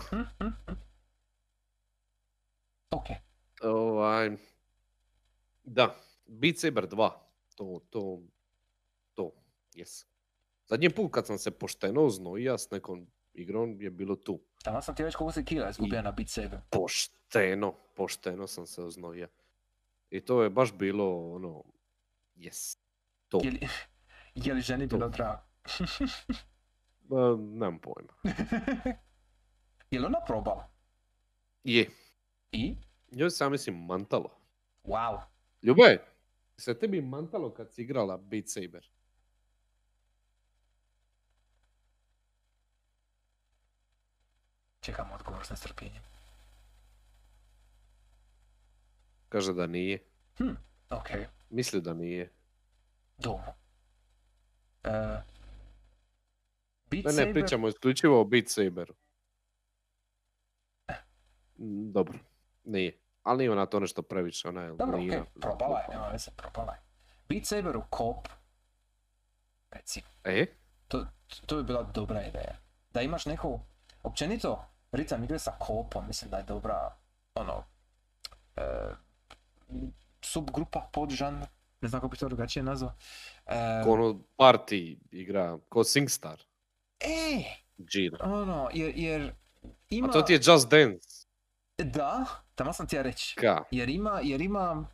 ok, 2.91 3.05
Ovaj, 3.61 4.37
da, 5.63 5.95
Beat 6.27 6.57
Saber 6.57 6.87
2, 6.87 7.09
to, 7.55 7.81
to, 7.89 8.21
to, 9.13 9.31
jes. 9.73 10.05
Zadnji 10.67 10.89
put 10.89 11.11
kad 11.11 11.27
sam 11.27 11.37
se 11.37 11.51
pošteno 11.51 12.09
znojio 12.09 12.57
s 12.57 12.71
nekom 12.71 13.07
igrom 13.33 13.81
je 13.81 13.89
bilo 13.89 14.15
tu. 14.15 14.39
tamo 14.63 14.81
sam 14.81 14.95
ti 14.95 15.03
već 15.03 15.15
koliko 15.15 15.31
si 15.31 15.45
kila 15.45 15.69
izgubio 15.69 16.01
na 16.01 16.11
Beat 16.11 16.29
Saber. 16.29 16.59
Pošteno, 16.69 17.73
pošteno 17.95 18.47
sam 18.47 18.65
se 18.65 18.83
oznojio. 18.83 19.27
I 20.09 20.21
to 20.21 20.43
je 20.43 20.49
baš 20.49 20.73
bilo 20.73 21.33
ono, 21.33 21.63
jes. 22.35 22.77
To, 23.27 23.39
Je 23.43 23.51
li, 23.51 23.59
je 24.45 24.53
li 24.53 24.61
ženi 24.61 24.87
bilo 24.87 25.09
drago? 25.09 25.41
ba, 27.09 27.35
nemam 27.37 27.79
pojma. 27.79 28.13
je 29.91 29.99
li 29.99 30.05
ona 30.05 30.19
probala? 30.27 30.71
Je, 31.63 31.89
I? 32.51 32.75
Njoj 33.11 33.29
ja 33.41 33.49
mislim 33.49 33.85
mantalo. 33.85 34.29
Wow. 34.83 35.21
Ljube, 35.61 35.97
se 36.57 36.79
tebi 36.79 37.01
mantalo 37.01 37.53
kad 37.53 37.73
si 37.73 37.81
igrala 37.81 38.17
Beat 38.17 38.47
Saber? 38.47 38.89
Čekam 44.81 45.11
odgovor 45.11 45.45
s 45.45 45.49
nestrpljenjem. 45.49 46.01
Kaže 49.29 49.53
da 49.53 49.67
nije. 49.67 49.99
Ok, 50.89 51.09
Misli 51.49 51.81
da 51.81 51.93
nije. 51.93 52.31
dobro. 53.17 53.53
Uh, 54.83 54.91
Beat 56.91 57.05
Ne, 57.05 57.11
ne, 57.11 57.13
Saber... 57.13 57.33
pričamo 57.33 57.67
isključivo 57.67 58.21
o 58.21 58.23
Beat 58.23 58.47
Saberu. 58.47 58.93
Mm, 61.57 61.91
Dobro, 61.91 62.19
nije. 62.65 62.99
Ali 63.23 63.37
nije 63.37 63.51
ona 63.51 63.65
to 63.65 63.79
nešto 63.79 64.01
previše, 64.01 64.47
ona 64.47 64.61
je 64.61 64.69
Dobro, 64.69 64.85
okej, 64.87 64.99
lina. 65.01 65.25
probala 65.41 65.79
je, 65.79 65.85
nema 65.89 66.07
veze, 66.07 66.31
probala 66.31 66.73
je. 66.73 66.79
Beat 67.29 67.45
Saber 67.45 67.77
u 67.77 67.83
kop, 67.89 68.27
recimo, 69.71 70.07
E? 70.23 70.45
to, 70.87 71.05
to 71.45 71.57
bi 71.57 71.63
bila 71.63 71.83
dobra 71.83 72.21
ideja. 72.21 72.55
Da 72.91 73.01
imaš 73.01 73.25
neku, 73.25 73.59
općenito, 74.03 74.65
ritam 74.91 75.23
igre 75.23 75.39
sa 75.39 75.51
kopom, 75.51 76.07
mislim 76.07 76.31
da 76.31 76.37
je 76.37 76.43
dobra, 76.43 76.95
ono, 77.35 77.63
e, 78.55 78.61
subgrupa, 80.21 80.89
podžanr, 80.93 81.45
ne 81.81 81.87
znam 81.87 82.01
kako 82.01 82.07
bi 82.07 82.17
to 82.17 82.27
drugačije 82.27 82.63
nazvao. 82.63 82.93
E, 83.45 83.81
Ko 83.83 83.91
ono 83.91 84.19
party 84.37 84.97
igra, 85.11 85.57
ko 85.69 85.83
Singstar. 85.83 86.41
e, 86.99 87.43
Gira. 87.77 88.17
ono, 88.23 88.69
jer, 88.73 88.93
jer 88.95 89.33
ima... 89.89 90.07
A 90.07 90.11
to 90.11 90.21
ti 90.21 90.33
je 90.33 90.39
Just 90.43 90.69
Dance. 90.69 91.27
Da, 91.77 92.25
tamo 92.55 92.73
sam 92.73 92.87
ti 92.87 92.95
ja 92.95 93.01
reći. 93.01 93.35
Ka? 93.35 93.63
Jer 93.71 93.89
ima, 93.89 94.19
jer 94.23 94.41
ima, 94.41 94.85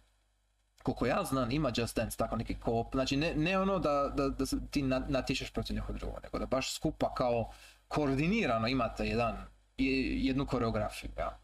koliko 0.84 1.06
ja 1.06 1.24
znam, 1.24 1.52
ima 1.52 1.72
Just 1.76 1.96
Dance, 1.96 2.18
tako 2.18 2.36
neki 2.36 2.60
koop. 2.60 2.88
Znači 2.94 3.18
ne, 3.18 3.34
ne 3.36 3.60
ono 3.60 3.80
da, 3.80 4.12
da, 4.16 4.30
da 4.30 4.46
ti 4.72 4.82
na- 4.82 5.06
natječeš 5.10 5.52
protiv 5.52 5.76
nekog 5.76 5.98
drugog, 5.98 6.20
nego 6.24 6.40
da 6.40 6.46
baš 6.46 6.74
skupa 6.74 7.14
kao 7.14 7.52
koordinirano 7.88 8.68
imate 8.68 9.06
jedan, 9.06 9.38
je- 9.78 10.26
jednu 10.26 10.46
koreografiju. 10.46 11.12
Ja. 11.18 11.40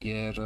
Jer 0.00 0.40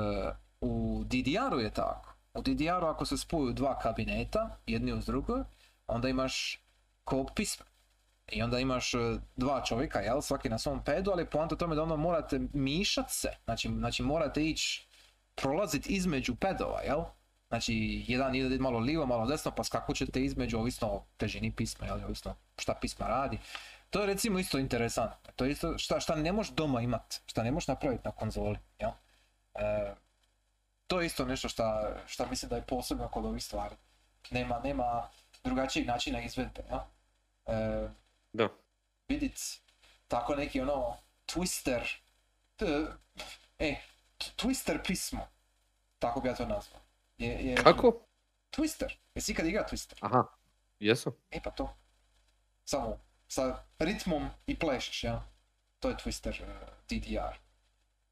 u 0.61 1.03
DDR-u 1.05 1.61
je 1.61 1.71
tako. 1.71 2.15
U 2.35 2.43
DDR-u 2.43 2.87
ako 2.87 3.05
se 3.07 3.19
spoju 3.19 3.53
dva 3.53 3.79
kabineta, 3.79 4.57
jedni 4.67 4.93
uz 4.93 5.07
drugo, 5.07 5.45
onda 5.87 6.09
imaš 6.09 6.61
koop 7.05 7.31
pisma. 7.35 7.65
I 8.29 8.43
onda 8.43 8.59
imaš 8.59 8.95
e, 8.95 8.99
dva 9.37 9.63
čovjeka, 9.65 10.01
jel, 10.01 10.21
svaki 10.21 10.49
na 10.49 10.59
svom 10.59 10.85
pedu, 10.85 11.11
ali 11.11 11.27
poanta 11.27 11.57
tome 11.57 11.75
da 11.77 11.83
onda 11.83 11.97
morate 11.97 12.41
mišat 12.53 13.07
se, 13.11 13.29
znači, 13.45 13.69
znači 13.69 14.03
morate 14.03 14.45
ići 14.45 14.89
prolazit 15.37 15.87
između 15.91 16.35
pedova, 16.35 16.81
jel? 16.83 17.03
Znači, 17.49 18.05
jedan 18.07 18.35
ide 18.35 18.59
malo 18.59 18.79
lijevo, 18.79 19.07
malo 19.07 19.27
desno, 19.27 19.51
pa 19.51 19.65
skakut 19.65 19.97
ćete 19.97 20.25
između, 20.25 20.59
ovisno 20.59 20.89
o 20.89 21.05
težini 21.17 21.53
pisma, 21.53 21.87
jel? 21.87 22.05
Ovisno 22.05 22.35
šta 22.59 22.75
pisma 22.75 23.07
radi. 23.07 23.39
To 23.91 24.01
je 24.01 24.07
recimo 24.07 24.39
isto 24.39 24.59
interesantno. 24.59 25.33
To 25.37 25.45
je 25.45 25.51
isto 25.51 25.79
šta, 25.79 26.01
šta 26.01 26.15
ne 26.17 26.33
možeš 26.33 26.53
doma 26.53 26.81
imat, 26.81 27.21
šta 27.27 27.43
ne 27.43 27.51
možeš 27.51 27.69
napraviti 27.69 28.03
na 28.05 28.11
konzoli, 28.13 28.59
jel? 28.79 28.91
E, 29.55 29.95
to 30.87 31.01
je 31.01 31.07
isto 31.07 31.25
nešto 31.25 31.49
šta, 31.49 31.97
šta 32.07 32.27
mislim 32.27 32.49
da 32.49 32.57
je 32.57 32.63
posebno 32.63 33.09
kod 33.09 33.25
ovih 33.25 33.45
stvari. 33.45 33.75
Nema, 34.31 34.61
nema 34.65 35.09
drugačijeg 35.45 35.87
načina 35.87 36.21
izvedbe, 36.23 36.63
jel? 36.71 36.79
E, 37.57 37.89
Da. 38.33 38.49
vidit 39.09 39.41
tako 40.09 40.35
neki 40.35 40.61
ono 40.61 40.97
twister 41.27 41.81
t- 42.57 42.87
e, 43.59 43.77
twister 44.37 44.83
pismo 44.87 45.29
tako 45.99 46.21
bi 46.21 46.29
ja 46.29 46.35
to 46.35 46.47
nazvao 46.47 46.81
je, 47.19 47.29
je 47.29 47.57
Kako? 47.57 48.07
twister 48.57 48.97
jesi 49.15 49.33
ikad 49.33 49.47
igra 49.47 49.67
twister 49.71 49.95
Aha. 50.01 50.25
Jesam? 50.81 51.13
e 51.31 51.41
pa 51.43 51.51
to 51.51 51.75
samo 52.65 52.99
sa 53.29 53.65
ritmom 53.79 54.29
i 54.47 54.59
plešeš 54.59 55.05
ja 55.05 55.27
to 55.79 55.89
je 55.89 55.97
twister 55.97 56.43
uh, 56.43 56.69
DDR 56.89 57.47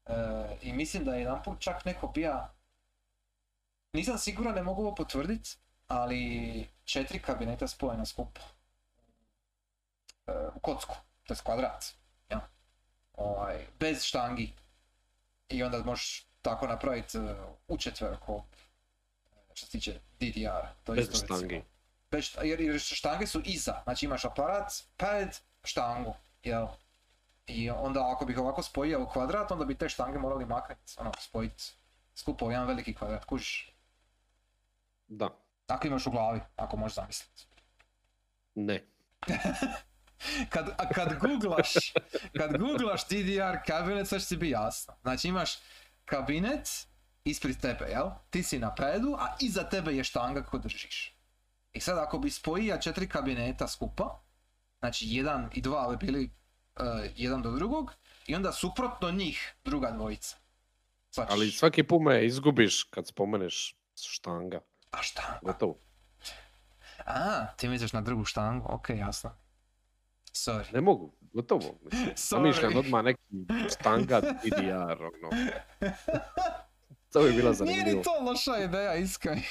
E, 0.05 0.57
i 0.61 0.73
mislim 0.73 1.05
da 1.05 1.13
je 1.13 1.19
jedan 1.19 1.43
put 1.43 1.59
čak 1.59 1.85
neko 1.85 2.07
bija 2.07 2.53
nisam 3.93 4.17
siguran 4.17 4.55
ne 4.55 4.63
mogu 4.63 4.81
ovo 4.81 4.95
potvrdit 4.95 5.57
ali 5.87 6.67
četiri 6.83 7.19
kabineta 7.21 7.67
spojena 7.67 8.05
skupa 8.05 8.41
e, 10.27 10.31
u 10.55 10.59
kocku, 10.59 10.95
to 11.23 11.33
je 11.33 11.37
kvadrat, 11.43 11.85
ja. 12.29 12.47
ovaj, 13.13 13.67
bez 13.79 14.03
štangi. 14.03 14.53
I 15.49 15.63
onda 15.63 15.83
možeš 15.83 16.27
tako 16.41 16.67
napraviti 16.67 17.17
uh, 17.17 17.25
u 17.67 17.77
četvrko, 17.77 18.43
što 19.53 19.65
se 19.65 19.71
tiče 19.71 19.99
DDR. 20.19 20.67
To 20.83 20.93
je 20.93 20.95
Bez 20.95 21.09
isto 21.09 21.25
štangi. 21.25 21.63
Bez 22.11 22.37
jer, 22.43 22.61
jer 22.61 22.79
štange 22.79 23.27
su 23.27 23.41
iza, 23.45 23.81
znači 23.83 24.05
imaš 24.05 24.25
aparat, 24.25 24.71
pad, 24.97 25.39
štangu, 25.63 26.13
jel? 26.43 26.67
I 27.47 27.69
onda 27.69 28.11
ako 28.11 28.25
bih 28.25 28.37
ovako 28.37 28.63
spojio 28.63 29.03
u 29.03 29.07
kvadrat, 29.07 29.51
onda 29.51 29.65
bi 29.65 29.77
te 29.77 29.89
štange 29.89 30.19
morali 30.19 30.45
maknuti, 30.45 30.95
ono, 30.97 31.11
spojiti 31.19 31.63
skupo 32.15 32.45
u 32.45 32.51
jedan 32.51 32.67
veliki 32.67 32.93
kvadrat, 32.93 33.25
kužiš. 33.25 33.75
Da. 35.07 35.29
Ako 35.67 35.87
imaš 35.87 36.07
u 36.07 36.11
glavi, 36.11 36.41
ako 36.55 36.77
možeš 36.77 36.95
zamisliti. 36.95 37.45
Ne. 38.55 38.83
kad, 40.49 40.69
a 40.77 40.89
kad 40.89 41.19
googlaš, 41.19 41.73
kad 42.37 42.57
googlaš 42.57 43.07
DDR 43.07 43.57
kabinet, 43.67 44.07
sve 44.07 44.19
će 44.19 44.27
ti 44.27 44.37
biti 44.37 44.51
jasno. 44.51 44.93
Znači 45.01 45.27
imaš 45.27 45.51
kabinet 46.05 46.87
ispred 47.23 47.61
tebe, 47.61 47.85
jel? 47.85 48.09
Ti 48.29 48.43
si 48.43 48.59
na 48.59 48.75
pedu, 48.75 49.15
a 49.19 49.35
iza 49.39 49.63
tebe 49.63 49.95
je 49.95 50.03
štanga 50.03 50.43
koju 50.43 50.61
držiš. 50.61 51.15
I 51.73 51.79
sad 51.79 51.97
ako 51.97 52.19
bi 52.19 52.29
spojio 52.29 52.77
četiri 52.77 53.09
kabineta 53.09 53.67
skupa, 53.67 54.21
znači 54.79 55.05
jedan 55.07 55.49
i 55.53 55.61
dva 55.61 55.89
bi 55.89 56.05
bili 56.05 56.31
eh, 56.75 57.11
jedan 57.15 57.41
do 57.41 57.51
drugog, 57.51 57.91
i 58.27 58.35
onda 58.35 58.51
suprotno 58.51 59.11
njih 59.11 59.55
druga 59.65 59.91
dvojica. 59.91 60.37
Svačiš? 61.09 61.31
Ali 61.31 61.51
svaki 61.51 61.83
put 61.83 62.01
me 62.01 62.25
izgubiš 62.25 62.83
kad 62.83 63.07
spomeneš 63.07 63.75
štanga. 63.95 64.59
A 64.91 65.01
šta? 65.01 65.39
Gotovo. 65.41 65.79
A, 67.05 67.47
ti 67.57 67.67
misliš 67.67 67.93
na 67.93 68.01
drugu 68.01 68.25
štangu, 68.25 68.65
ok, 68.69 68.89
jasno. 68.89 69.31
Sorry. 70.35 70.73
Ne 70.73 70.81
mogu. 70.81 71.13
Gotovo. 71.33 71.79
Zamišljam 72.29 72.77
odmah 72.77 73.03
neki 73.03 73.21
štanga 73.73 74.21
DDR, 74.43 75.03
ono. 75.03 75.29
To 77.11 77.21
bi 77.21 77.29
bila 77.29 77.43
Nije 77.43 77.53
zanimljivo. 77.53 77.97
ni 77.97 78.03
to 78.03 78.11
loša 78.21 78.57
ideja, 78.63 78.95
iskreno. 78.95 79.41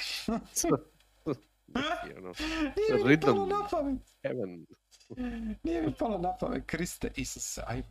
Neki, 1.67 2.17
ono, 2.17 2.33
Nije 2.77 3.05
mi 3.05 3.19
palo 3.19 3.45
na 3.45 3.67
pamet. 3.71 4.01
heaven. 4.23 4.65
Nije 5.63 5.81
mi 5.81 5.93
palo 5.93 6.17
na 6.17 6.37
pamet. 6.37 6.63
Kriste 6.65 7.11
Isuse, 7.15 7.61
ajme. 7.67 7.83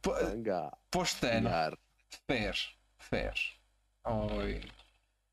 Po, 0.00 0.12
pošteno, 0.90 1.50
fair, 2.26 2.56
fair. 3.10 3.38
Oj. 4.04 4.50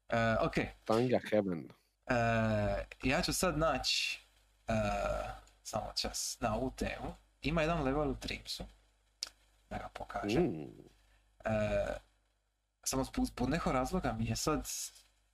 E, 0.09 0.35
ok, 0.41 0.57
e, 0.57 0.73
Štanga 0.83 1.19
heaven. 1.31 1.69
ja 3.03 3.21
ću 3.21 3.33
sad 3.33 3.57
naći, 3.57 4.19
e, 4.67 4.73
samo 5.65 5.91
čas, 5.95 6.37
na 6.39 6.55
ovu 6.55 6.71
temu. 6.75 7.15
Ima 7.41 7.61
jedan 7.61 7.83
level 7.83 8.11
u 8.11 8.15
Dreamsu. 8.15 8.63
Da 9.69 9.77
ga 9.77 9.89
pokažem. 9.93 10.43
Mm. 10.43 10.69
E, 11.45 11.97
samo 12.83 13.03
zbog 13.03 13.49
nekog 13.49 13.73
razloga 13.73 14.13
mi 14.13 14.25
je 14.25 14.35
sad 14.35 14.67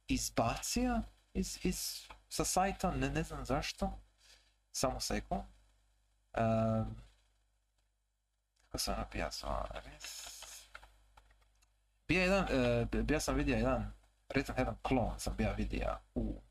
izbacio 0.07 1.01
iz, 1.33 1.59
iz, 1.63 2.07
sa 2.29 2.45
sajta, 2.45 2.91
ne, 2.91 3.09
ne 3.09 3.23
znam 3.23 3.45
zašto. 3.45 3.99
Samo 4.71 4.99
sekund. 4.99 5.41
E, 6.33 6.41
kako 8.65 8.77
sam 8.77 8.97
napisao? 8.97 9.67
Bija 12.07 12.21
jedan, 12.21 12.45
e, 12.49 12.85
bija 13.03 13.19
sam 13.19 13.35
vidio 13.35 13.55
jedan, 13.55 13.93
recimo 14.29 14.57
jedan 14.57 14.75
klon 14.81 15.19
sam 15.19 15.35
bija 15.35 15.51
vidio 15.51 15.97
u 16.15 16.41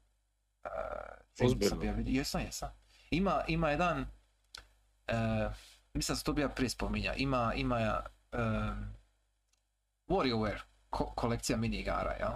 e, 0.64 1.44
Ozbiljno? 1.44 1.68
sam 1.68 1.78
bija 1.78 1.92
vidio, 1.92 2.18
jesam, 2.18 2.40
jesam. 2.40 2.79
Ima, 3.10 3.44
ima 3.48 3.70
jedan, 3.70 4.06
e, 5.06 5.14
mislim 5.94 6.16
sam 6.16 6.24
to 6.24 6.32
bija 6.32 6.48
prije 6.48 6.70
spominja, 6.70 7.14
ima, 7.14 7.52
ima 7.56 8.02
um, 8.32 8.94
WarioWare 10.08 10.58
ko- 10.90 11.12
kolekcija 11.16 11.58
mini 11.58 11.76
igara, 11.76 12.12
jel? 12.12 12.32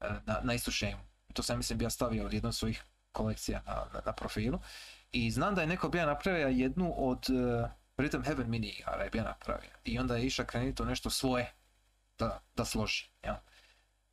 E, 0.00 0.20
Na, 0.26 0.40
na 0.42 0.54
istu 0.54 0.70
šemu. 0.70 1.00
To 1.32 1.42
sam 1.42 1.56
mislim 1.56 1.78
bio 1.78 1.90
stavio 1.90 2.26
od 2.26 2.32
jednu 2.32 2.48
od 2.48 2.54
svojih 2.54 2.84
kolekcija 3.12 3.62
na, 3.66 3.74
na, 3.94 4.00
na 4.06 4.12
profilu. 4.12 4.58
I 5.12 5.30
znam 5.30 5.54
da 5.54 5.60
je 5.60 5.66
neko 5.66 5.88
bio 5.88 6.06
napravio 6.06 6.48
jednu 6.48 6.94
od 6.96 7.26
uh, 7.30 7.68
Rhythm 7.96 8.24
Heaven 8.24 8.50
mini 8.50 8.68
igara 8.68 9.04
je 9.04 9.10
bio 9.10 9.22
napravio. 9.24 9.70
I 9.84 9.98
onda 9.98 10.16
je 10.16 10.26
išao 10.26 10.46
krenuti 10.46 10.82
nešto 10.84 11.10
svoje 11.10 11.52
da, 12.18 12.40
da 12.56 12.64
složi, 12.64 13.04
jel? 13.22 13.34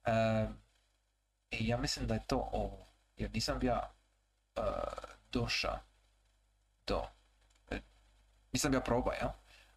E, 0.06 0.48
ja 1.52 1.78
mislim 1.78 2.08
da 2.08 2.14
je 2.14 2.26
to 2.28 2.50
ovo. 2.52 2.88
Jer 3.18 3.32
nisam 3.34 3.60
bio 3.60 3.80
uh, 4.56 4.64
došao 5.40 5.80
do... 6.88 7.08
nisam 8.54 8.72
bio 8.72 8.82
probao, 8.82 9.14
jel? 9.14 9.30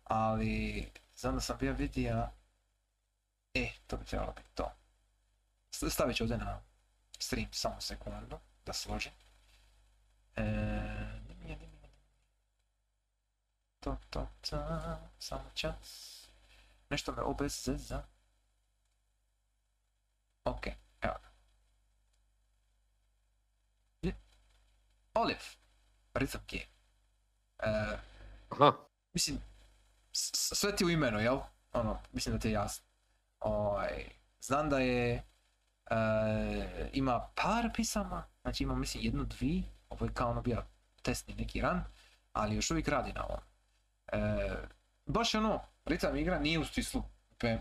ali 0.04 0.86
znam 1.16 1.34
da 1.34 1.40
sam 1.40 1.56
bio 1.58 1.72
vidio 1.72 2.28
e, 3.54 3.70
to 3.86 3.96
bi 3.96 4.04
trebalo 4.04 4.32
biti 4.32 4.48
to. 4.54 4.72
Stavit 5.70 6.16
ću 6.16 6.24
ovdje 6.24 6.36
na 6.36 6.60
stream 7.18 7.48
samo 7.52 7.80
sekundu 7.80 8.38
da 8.66 8.72
složim. 8.72 9.12
E, 10.36 10.42
to, 13.80 13.96
to, 14.10 14.28
to, 14.50 14.56
samo 15.18 15.50
čas. 15.54 16.16
Nešto 16.90 17.12
me 17.12 17.22
obezeza. 17.22 18.02
Ok, 20.44 20.66
evo 21.00 21.14
ga 21.22 21.28
Je- 24.02 24.14
Olive 25.14 25.40
Game 26.14 26.70
e, 27.62 27.98
Aha. 28.48 28.72
mislim, 29.12 29.38
sve 30.12 30.76
ti 30.76 30.84
u 30.84 30.90
imenu, 30.90 31.18
jel? 31.20 31.38
Ono, 31.72 31.98
mislim 32.12 32.34
da 32.34 32.40
ti 32.40 32.48
je 32.48 32.52
jasno. 32.52 32.86
Ovaj, 33.40 34.04
znam 34.40 34.70
da 34.70 34.78
je, 34.78 35.24
e, 35.90 36.90
ima 36.92 37.28
par 37.34 37.70
pisama, 37.74 38.24
znači 38.42 38.62
ima 38.62 38.74
mislim 38.74 39.04
jednu, 39.04 39.24
dvi, 39.24 39.64
ovo 39.88 40.06
je 40.06 40.12
kao 40.14 40.30
ono 40.30 40.42
bio 40.42 40.64
testni 41.02 41.34
neki 41.34 41.60
ran, 41.60 41.84
ali 42.32 42.56
još 42.56 42.70
uvijek 42.70 42.88
radi 42.88 43.12
na 43.12 43.26
ovom. 43.26 43.40
E, 44.12 44.50
baš 45.06 45.34
je 45.34 45.40
ono, 45.40 45.60
ritam 45.84 46.16
igra 46.16 46.38
nije 46.38 46.58
u 46.58 46.64
smislu 46.64 47.02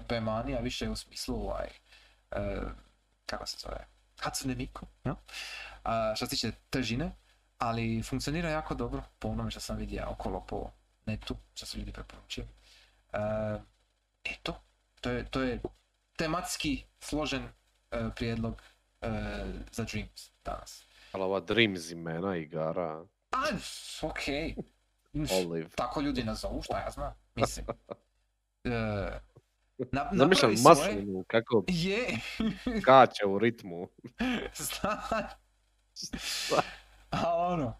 Bemanija, 0.09 0.59
više 0.59 0.85
je 0.85 0.89
u 0.91 0.95
smislu 0.95 1.35
ovaj, 1.35 1.67
e, 2.31 2.61
kako 3.25 3.45
se 3.45 3.57
zove, 3.59 3.87
Hatsune 4.19 4.55
Miku? 4.55 4.85
A, 5.83 6.13
što 6.15 6.25
se 6.25 6.29
tiče 6.29 6.51
težine, 6.69 7.11
ali 7.59 8.03
funkcionira 8.03 8.49
jako 8.49 8.75
dobro 8.75 9.03
po 9.19 9.27
onome 9.27 9.51
što 9.51 9.59
sam 9.59 9.77
vidio 9.77 10.05
okolo 10.09 10.45
po 10.47 10.69
netu, 11.05 11.35
što 11.53 11.65
su 11.65 11.77
ljudi 11.79 11.91
preporučili. 11.91 12.47
E, 13.13 13.19
eto, 14.23 14.61
to 15.01 15.09
je, 15.09 15.25
to 15.25 15.41
je 15.41 15.61
tematski 16.17 16.83
složen 16.99 17.43
e, 17.91 18.09
prijedlog 18.15 18.61
e, 19.01 19.09
za 19.71 19.83
Dreams 19.83 20.31
danas. 20.45 20.83
Ali 21.11 21.23
ova 21.23 21.39
Dreams 21.39 21.91
imena 21.91 22.35
igara, 22.35 23.05
A, 23.31 23.43
okej. 24.01 24.55
Olive. 25.31 25.69
Tako 25.69 26.01
ljudi 26.01 26.23
nazovu, 26.23 26.61
šta 26.61 26.79
ja 26.79 26.91
znam, 26.91 27.13
mislim. 27.35 27.65
Na, 29.91 30.09
Zamišljam 30.13 30.55
maslinu 30.63 31.23
kako 31.27 31.63
Je, 31.67 32.19
skače 32.81 33.25
u 33.25 33.39
ritmu. 33.39 33.87
znam. 34.79 34.99
A 37.09 37.35
ono, 37.35 37.73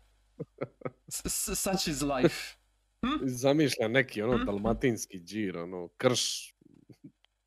such 1.56 1.88
is 1.88 2.02
life. 2.02 2.56
Zamišlja 3.22 3.88
neki 3.88 4.22
ono 4.22 4.38
Hm? 4.38 4.46
dalmatinski 4.46 5.20
džir, 5.20 5.58
ono 5.58 5.88
krš, 5.98 6.54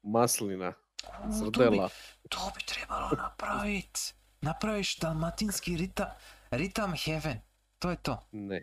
maslina, 0.03 0.69
U, 0.69 1.23
To 1.23 1.29
bi, 1.29 1.35
srdela. 1.35 1.89
to 2.29 2.53
bi 2.55 2.65
trebalo 2.67 3.11
napravit. 3.17 4.15
Napraviš 4.41 4.97
dalmatinski 4.97 5.77
rita, 5.77 6.17
ritam 6.51 6.93
heaven. 6.97 7.41
To 7.79 7.91
je 7.91 7.97
to. 7.97 8.29
Ne, 8.33 8.63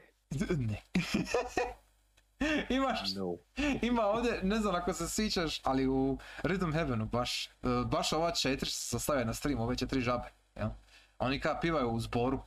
Ne. 0.57 0.81
Imaš 2.69 2.99
no. 3.15 3.37
Ima 3.81 4.01
ovdje, 4.01 4.39
ne 4.43 4.55
znam 4.55 4.75
ako 4.75 4.93
se 4.93 5.09
sjećaš, 5.09 5.61
ali 5.63 5.87
u 5.87 6.17
Rhythm 6.43 6.73
Heavenu 6.73 7.05
baš, 7.05 7.45
e, 7.45 7.49
baš 7.85 8.13
ova 8.13 8.31
četiri 8.31 8.69
se 8.69 8.87
sastavlja 8.89 9.23
na 9.25 9.33
stream, 9.33 9.59
ove 9.59 9.77
četiri 9.77 10.01
žabe, 10.01 10.27
jel? 10.55 10.69
Oni 11.17 11.39
kao 11.39 11.57
pivaju 11.61 11.89
u 11.89 11.99
zboru 11.99 12.39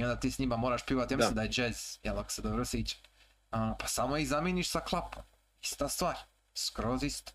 i 0.00 0.02
onda 0.04 0.20
ti 0.20 0.30
s 0.30 0.38
njima 0.38 0.56
moraš 0.56 0.86
pivati, 0.86 1.14
ja 1.14 1.18
mislim 1.18 1.34
da 1.34 1.42
je 1.42 1.50
jazz, 1.52 1.98
jel 2.02 2.18
ako 2.18 2.30
se 2.30 2.42
dobro 2.42 2.64
sjeća. 2.64 2.96
Pa 3.50 3.86
samo 3.86 4.16
ih 4.16 4.28
zamijeniš 4.28 4.70
sa 4.70 4.80
klapom, 4.80 5.22
ista 5.62 5.88
stvar, 5.88 6.16
skroz 6.54 7.02
isto. 7.02 7.32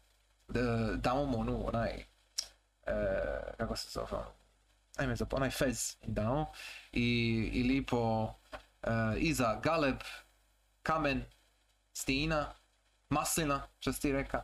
Damo 0.95 1.25
mu 1.25 1.39
onu, 1.39 1.67
onaj, 1.67 1.91
e, 1.91 2.05
kako 3.57 3.75
se 3.75 3.89
zove, 3.91 4.07
ono, 4.11 4.31
ajme 4.97 5.15
za 5.15 5.25
onaj 5.31 5.49
fez 5.49 5.95
im 6.01 6.13
damo 6.13 6.51
i, 6.91 7.03
i 7.53 7.63
lipo 7.63 8.33
e, 8.83 8.89
iza 9.17 9.59
galeb, 9.63 9.99
kamen, 10.83 11.25
stina, 11.93 12.53
maslina, 13.09 13.67
što 13.79 13.93
si 13.93 14.01
ti 14.01 14.11
reka, 14.11 14.43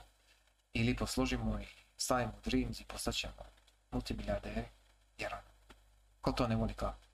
i 0.73 0.83
lipo 0.83 1.05
složimo 1.05 1.59
i 1.59 1.65
stavimo 1.97 2.33
Dreams 2.45 2.79
i 2.79 2.85
postaćemo 2.85 3.33
multimilijarderi, 3.91 4.63
jer 5.17 5.33
ono, 5.33 5.77
ko 6.21 6.31
to 6.31 6.47
ne 6.47 6.55
voli 6.55 6.73
klap. 6.73 7.10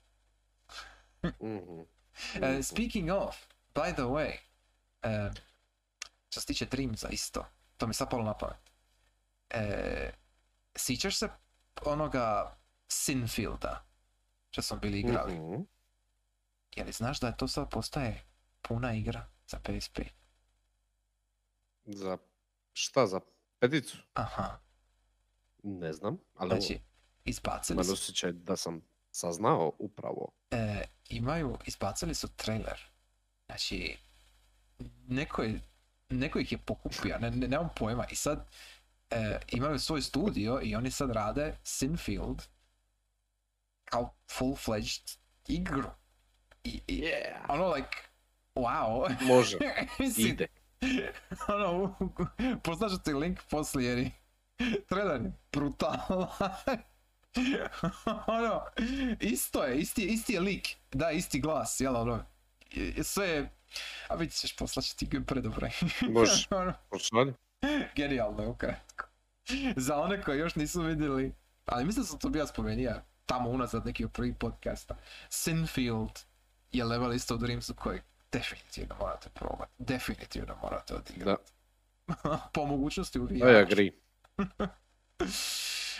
Mhm. 1.41 1.81
E, 2.43 2.63
speaking 2.63 3.09
of, 3.11 3.35
by 3.75 3.93
the 3.93 4.01
way, 4.03 4.31
e, 5.01 5.29
što 6.29 6.39
se 6.41 6.47
tiče 6.47 6.65
Dreamsa 6.65 7.09
isto, 7.09 7.45
to 7.77 7.87
mi 7.87 7.93
sad 7.93 8.09
palo 8.09 8.23
na 8.23 8.37
pamet. 8.37 8.71
E, 9.49 10.11
sjećaš 10.75 11.17
se 11.17 11.29
onoga 11.85 12.57
Sinfielda, 12.87 13.85
što 14.49 14.61
smo 14.61 14.77
bili 14.77 14.99
igrali? 14.99 15.33
Mhm. 15.33 15.61
Je 16.75 16.83
li 16.83 16.91
znaš 16.91 17.19
da 17.19 17.27
je 17.27 17.37
to 17.37 17.47
sad 17.47 17.69
postaje 17.69 18.23
puna 18.61 18.93
igra 18.93 19.27
za 19.47 19.59
PSP? 19.59 19.99
Za 21.85 22.17
šta, 22.73 23.07
za 23.07 23.19
peticu? 23.59 23.97
Aha, 24.13 24.59
Ne 25.63 25.93
znam, 25.93 26.17
ali 26.35 26.49
znači, 26.49 26.79
izbacili 27.25 27.75
imam 27.75 27.85
su 27.85 27.93
osjećaj 27.93 28.31
da 28.31 28.55
sam 28.55 28.81
saznao 29.11 29.71
upravo. 29.79 30.31
e, 30.51 30.83
imaju, 31.09 31.57
izbacili 31.65 32.15
su 32.15 32.27
trailer. 32.27 32.85
Znači, 33.45 33.97
neko, 35.07 35.43
je, 35.43 35.59
neko 36.09 36.39
ih 36.39 36.51
je 36.51 36.57
pokupio, 36.57 37.17
ne, 37.19 37.31
ne, 37.31 37.47
nemam 37.47 37.69
pojma. 37.75 38.05
I 38.11 38.15
sad 38.15 38.47
e, 39.09 39.39
imaju 39.47 39.79
svoj 39.79 40.01
studio 40.01 40.59
i 40.63 40.75
oni 40.75 40.91
sad 40.91 41.11
rade 41.11 41.57
Sinfield 41.63 42.43
kao 43.85 44.13
full-fledged 44.27 45.17
igru. 45.47 45.89
I, 46.63 46.81
i 46.87 47.01
Yeah. 47.01 47.45
ono, 47.49 47.73
like, 47.73 47.97
wow. 48.55 49.15
Može, 49.21 49.57
Mislim, 49.99 50.27
ide. 50.27 50.47
ono, 51.47 51.95
poslaću 52.63 52.99
ti 53.03 53.13
link 53.13 53.39
poslije 53.49 53.89
jer 53.89 53.97
je 53.97 54.11
brutalan. 55.51 56.37
ono, 58.37 58.61
isto 59.19 59.63
je, 59.63 59.77
isti, 59.77 60.05
isti 60.05 60.33
je 60.33 60.39
lik, 60.39 60.67
da, 60.91 61.11
isti 61.11 61.39
glas, 61.39 61.79
jel 61.79 61.95
ono, 61.95 62.25
sve 63.03 63.27
je, 63.27 63.51
a 64.07 64.15
vidit 64.15 64.35
ćeš 64.35 64.55
poslaću 64.55 64.97
ti 64.97 65.09
predobro. 65.27 65.67
Može. 66.09 66.47
ono, 66.55 66.73
genijalno 67.95 68.43
je 68.43 68.49
ukratko. 68.49 69.05
Za 69.75 69.97
one 69.97 70.21
koji 70.21 70.39
još 70.39 70.55
nisu 70.55 70.81
vidjeli, 70.81 71.33
ali 71.65 71.85
mislim 71.85 72.03
da 72.03 72.07
sam 72.07 72.19
to 72.19 72.29
bio 72.29 72.47
spomenuo 72.47 72.93
tamo 73.25 73.49
unazad 73.49 73.85
neki 73.85 74.05
od 74.05 74.11
prvih 74.11 74.35
podcasta. 74.39 74.95
Sinfield 75.29 76.19
je 76.71 76.85
level 76.85 77.13
isto 77.13 77.35
u 77.35 77.37
Dreamsu 77.37 77.73
koji 77.73 77.99
definitivno 78.31 78.95
morate 78.99 79.29
probati. 79.29 79.71
Definitivno 79.77 80.55
morate 80.61 80.95
odigrati. 80.95 81.51
po 82.53 82.65
mogućnosti 82.65 83.19
u 83.19 83.27
I 83.31 83.43
agree. 83.43 83.91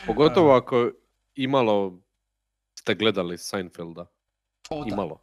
Pogotovo 0.05 0.55
ako 0.55 0.91
imalo 1.38 1.99
ste 2.80 2.95
gledali 2.95 3.38
Seinfelda. 3.38 4.05
O, 4.69 4.85
da. 4.85 4.93
Imalo. 4.93 5.22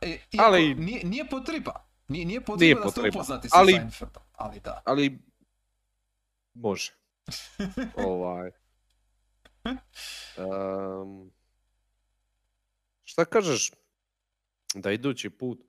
E, 0.00 0.18
iako 0.32 0.44
Ali- 0.46 0.74
Nije, 0.74 1.04
nije 1.04 1.28
potreba. 1.28 1.86
Nije, 2.08 2.24
nije 2.26 2.40
potreba 2.40 2.64
Nije 2.64 2.74
da 2.84 2.90
ste 2.90 3.08
upoznati 3.08 3.48
sa 3.48 3.58
Ali- 3.58 3.72
Seinfeldom. 3.72 4.22
Ali 4.32 4.60
da. 4.60 4.82
Ali 4.84 5.18
može. 6.54 6.92
ovaj. 8.06 8.50
Ehm, 9.64 11.28
šta 13.04 13.24
kažeš 13.24 13.72
da 14.74 14.92
idući 14.92 15.30
put 15.30 15.60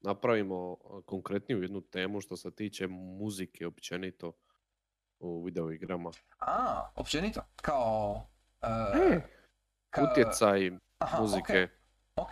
napravimo 0.00 0.76
konkretniju 1.06 1.62
jednu 1.62 1.80
temu 1.80 2.20
što 2.20 2.36
se 2.36 2.50
tiče 2.50 2.86
muzike 2.86 3.66
općenito 3.66 4.32
u 5.18 5.44
video 5.44 5.70
igrama. 5.70 6.10
A, 6.38 6.90
općenito. 6.94 7.40
Kao... 7.56 8.26
e, 8.62 8.66
E, 8.66 9.20
ka- 9.90 10.02
Utjecaj 10.04 10.70
aha, 10.98 11.20
muzike. 11.20 11.42
okej. 11.42 11.68
Ok. 12.16 12.30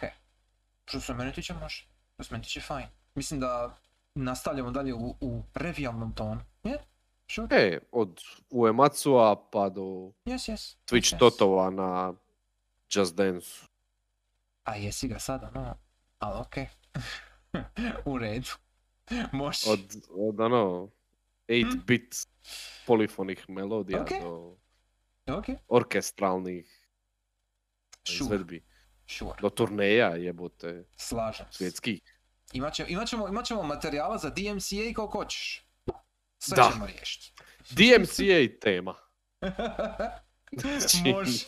Što 0.85 1.01
se 1.01 1.15
mene 1.15 1.33
tiče 1.33 1.55
može. 1.55 1.87
Što 2.15 2.25
se 2.25 2.35
mene 2.35 2.45
tiče 2.45 2.61
fajn. 2.61 2.87
Mislim 3.15 3.41
da 3.41 3.77
nastavljamo 4.15 4.71
dalje 4.71 4.95
u, 4.95 5.17
u 5.21 5.43
revijalnom 5.55 6.15
tonu. 6.15 6.41
Je? 6.65 6.79
Sure. 7.31 7.49
E, 7.53 7.79
od 7.93 8.21
Uematsua 8.51 9.49
pa 9.51 9.69
do 9.69 9.83
Yes, 10.25 10.53
yes. 10.53 10.77
Twitch 10.87 11.15
yes. 11.15 11.19
Totova 11.19 11.71
na 11.71 12.15
Just 12.91 13.17
Dance. 13.17 13.47
A 14.65 14.77
jesi 14.77 15.09
ga 15.09 15.19
sada, 15.19 15.51
no. 15.51 15.75
Ali 16.19 16.41
okej. 16.41 16.67
u 18.05 18.19
redu. 18.19 18.51
Može. 19.33 19.71
Od, 19.71 19.81
od 20.11 20.41
ono 20.41 20.89
8-bit 21.49 22.29
polifonih 22.87 23.45
melodija 23.49 24.03
Ok. 24.03 24.09
do 24.23 24.57
Ok. 25.29 25.45
orkestralnih 25.69 26.85
Sure. 28.05 28.25
izvedbi. 28.25 28.65
Sure. 29.07 29.35
Do 29.41 29.51
turneja 29.51 30.09
jebote 30.09 30.85
Slažem 30.97 31.47
svjetskih. 31.51 32.01
Imat, 32.53 32.75
će, 32.75 32.85
imat, 32.89 33.09
ćemo, 33.09 33.29
imat 33.29 33.47
ćemo 33.47 33.63
materijala 33.63 34.19
za 34.19 34.31
DMCA 34.31 34.95
koliko 34.97 35.19
hoćeš. 35.19 35.67
Sve 36.39 36.57
Da. 36.57 36.71
ćemo 36.73 36.87
riješiti. 36.87 37.33
DMCA 37.71 38.61
tema. 38.61 38.95
Može. 41.13 41.45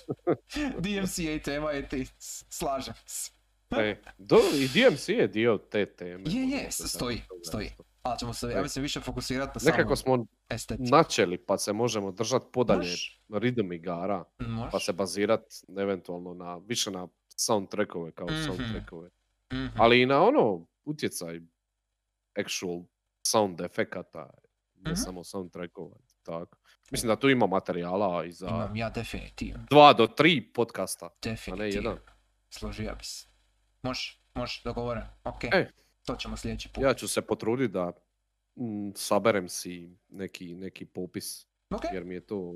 DMCA 0.78 1.42
tema 1.44 1.70
je 1.70 1.88
ti. 1.88 2.06
Slažem 2.50 2.94
se. 3.06 3.30
E, 3.70 3.96
do, 4.18 4.40
I 4.54 4.68
DMCA 4.68 5.12
je 5.12 5.28
dio 5.28 5.58
te 5.70 5.86
teme. 5.86 6.22
Je, 6.26 6.40
je, 6.40 6.46
možemo 6.46 6.70
se 6.70 6.88
stoji, 6.88 7.22
stoji. 7.46 7.70
Ali 8.02 8.18
ćemo 8.18 8.32
se, 8.32 8.46
ja 8.48 8.62
mislim, 8.62 8.82
više 8.82 9.00
fokusirati 9.00 9.50
na 9.56 9.70
Nekako 9.70 9.96
samo 9.96 10.16
smo 10.16 10.26
estetiku. 10.48 10.88
načeli 10.90 11.38
pa 11.38 11.58
se 11.58 11.72
možemo 11.72 12.12
držati 12.12 12.46
podalje 12.52 12.78
Može. 12.80 13.18
rhythm 13.30 13.74
igara 13.74 14.24
Može. 14.38 14.70
pa 14.70 14.78
se 14.78 14.92
bazirat 14.92 15.42
eventualno 15.76 16.34
na, 16.34 16.56
više 16.58 16.90
na 16.90 17.08
soundtrackove 17.36 18.12
kao 18.12 18.26
Mhm. 18.26 18.42
soundtrackove. 18.46 19.10
Mhm. 19.52 19.66
Ali 19.76 20.02
i 20.02 20.06
na 20.06 20.22
ono 20.22 20.66
utjecaj 20.84 21.40
actual 22.36 22.82
sound 23.22 23.60
efekata, 23.60 24.30
ne 24.74 24.90
Mhm. 24.90 24.96
samo 24.96 25.24
soundtrackova. 25.24 25.96
tako. 26.22 26.58
Mislim 26.90 27.08
da 27.08 27.16
tu 27.16 27.28
ima 27.28 27.46
materijala 27.46 28.24
i 28.24 28.32
za 28.32 28.48
Imam 28.48 28.76
ja 28.76 28.90
definitivno. 28.90 29.64
dva 29.70 29.92
do 29.92 30.06
tri 30.06 30.42
podcasta. 30.44 31.08
Definitivno. 31.22 31.90
jedan. 31.90 31.98
Složio 32.50 32.94
bi 32.94 33.04
se. 33.04 33.28
Može, 33.82 34.20
može, 34.34 34.60
dogovoren. 34.64 35.02
Ok. 35.24 35.44
E. 35.44 35.70
To 36.10 36.16
ćemo 36.16 36.36
sljedeći 36.36 36.68
put. 36.68 36.84
Ja 36.84 36.94
ću 36.94 37.08
se 37.08 37.22
potruditi 37.22 37.72
da 37.72 37.92
mm, 38.56 38.90
saberem 38.94 39.48
si 39.48 39.96
neki, 40.08 40.54
neki 40.54 40.84
popis, 40.86 41.46
Ok. 41.70 41.82
jer 41.92 42.04
mi 42.04 42.14
je 42.14 42.20
to 42.20 42.54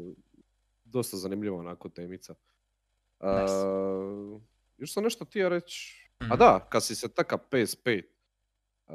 dosta 0.85 1.17
zanimljivo 1.17 1.59
onako 1.59 1.89
temica. 1.89 2.35
Nice. 3.21 3.55
Uh, 3.55 4.43
još 4.79 4.93
sam 4.93 5.05
nešto 5.05 5.25
htio 5.25 5.49
reći. 5.49 6.09
A 6.21 6.25
Mhm. 6.25 6.35
da, 6.39 6.67
kad 6.69 6.85
si 6.85 6.95
se 6.95 7.09
taka 7.09 7.39
PS5, 7.51 8.03
uh, 8.87 8.95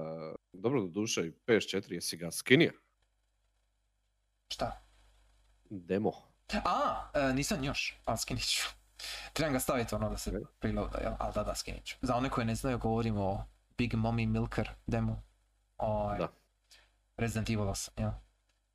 dobro 0.53 0.81
do 0.81 0.87
duše 0.87 1.27
i 1.27 1.31
PS4, 1.47 1.93
jesi 1.93 2.17
ga 2.17 2.31
skinio? 2.31 2.71
Šta? 4.49 4.81
Demo. 5.69 6.11
A, 6.65 7.09
e, 7.13 7.33
nisam 7.33 7.63
još, 7.63 8.01
ali 8.05 8.17
skinit 8.17 8.43
ću. 8.49 8.63
Trebam 9.33 9.53
ga 9.53 9.59
staviti 9.59 9.95
ono 9.95 10.09
da 10.09 10.17
se 10.17 10.29
Ok. 10.29 10.47
preloada, 10.59 10.97
jel? 10.97 11.13
Ali 11.19 11.33
da, 11.35 11.43
da, 11.43 11.55
skinit 11.55 11.85
ću. 11.85 11.95
Za 12.01 12.15
one 12.15 12.29
koji 12.29 12.45
ne 12.47 12.55
znaju, 12.55 12.77
govorimo 12.77 13.21
o 13.23 13.43
Big 13.79 13.93
Mommy 13.93 14.27
Milker 14.27 14.69
demo. 14.87 15.21
O, 15.77 16.15
Da. 16.19 16.27
Resident 17.17 17.49
Evil 17.49 17.65
8, 17.65 17.89
jel? 17.97 18.09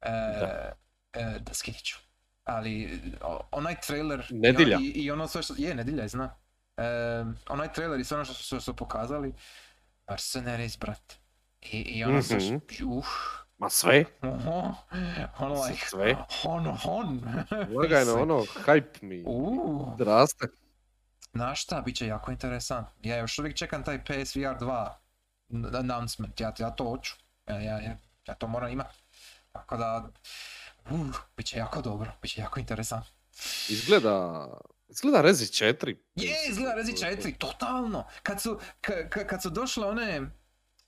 E, 0.00 0.10
Da. 0.40 0.72
e, 1.12 1.38
da, 1.38 1.54
skinit 1.54 1.84
ću. 1.84 1.98
Ali 2.44 2.90
o- 3.22 3.40
onaj 3.52 3.80
trailer 3.80 4.26
i- 4.30 4.34
Nedjelja. 4.34 4.78
i, 4.80 4.86
i 4.86 5.10
ono 5.10 5.28
sve 5.28 5.42
što... 5.42 5.54
Je, 5.58 5.74
nedjelja 5.74 6.02
je, 6.02 6.08
zna. 6.08 6.34
E, 6.76 6.82
onaj 7.48 7.72
trailer 7.72 8.00
i 8.00 8.04
sve 8.04 8.16
ono 8.16 8.24
što 8.24 8.34
su, 8.34 8.42
što 8.44 8.60
su 8.60 8.76
pokazali, 8.76 9.32
Mercenaries, 10.08 10.78
brat. 10.78 11.14
I, 11.62 11.78
i 11.78 12.04
ono 12.04 12.22
sve 12.22 12.36
Mhm. 12.36 12.58
što... 12.68 12.86
Uh, 12.86 13.06
Ma 13.58 13.68
sve? 13.70 14.04
Oho, 14.22 14.74
ono 15.38 15.54
like, 15.64 15.86
Sve? 15.86 16.16
on, 16.44 16.76
on. 16.84 17.20
Lagajno, 17.72 18.14
ono, 18.22 18.34
hype 18.66 19.02
mi 19.02 19.24
uuu, 19.26 19.96
raste. 19.98 20.46
Znaš 21.34 21.62
šta, 21.62 21.80
bit 21.80 21.96
će 21.96 22.06
jako 22.06 22.30
interesant. 22.30 22.88
Ja 23.02 23.16
još 23.16 23.38
uvijek 23.38 23.56
čekam 23.56 23.84
taj 23.84 24.04
PSVR 24.04 24.40
2 24.60 24.88
n- 25.50 25.76
announcement, 25.76 26.40
ja, 26.40 26.52
ja 26.58 26.70
to 26.70 26.84
hoću. 26.84 27.14
Ja, 27.48 27.54
ja, 27.60 27.78
ja, 27.80 27.96
ja 28.26 28.34
to 28.34 28.46
moram 28.46 28.70
imat. 28.72 28.86
Tako 29.52 29.76
da, 29.76 30.08
uh, 30.90 31.00
bit 31.36 31.46
će 31.46 31.58
jako 31.58 31.82
dobro, 31.82 32.12
bit 32.22 32.30
će 32.30 32.40
jako 32.40 32.60
interesant. 32.60 33.06
Izgleda, 33.68 34.46
izgleda 34.88 35.20
Rezi 35.20 35.44
4. 35.46 35.96
Je, 36.14 36.36
izgleda 36.48 36.74
Rezi 36.74 36.92
4, 36.92 37.38
totalno. 37.38 38.06
Kad 38.22 38.42
su, 38.42 38.60
ka- 38.82 39.26
kad 39.26 39.42
su 39.42 39.50
došle 39.50 39.86
one, 39.86 40.22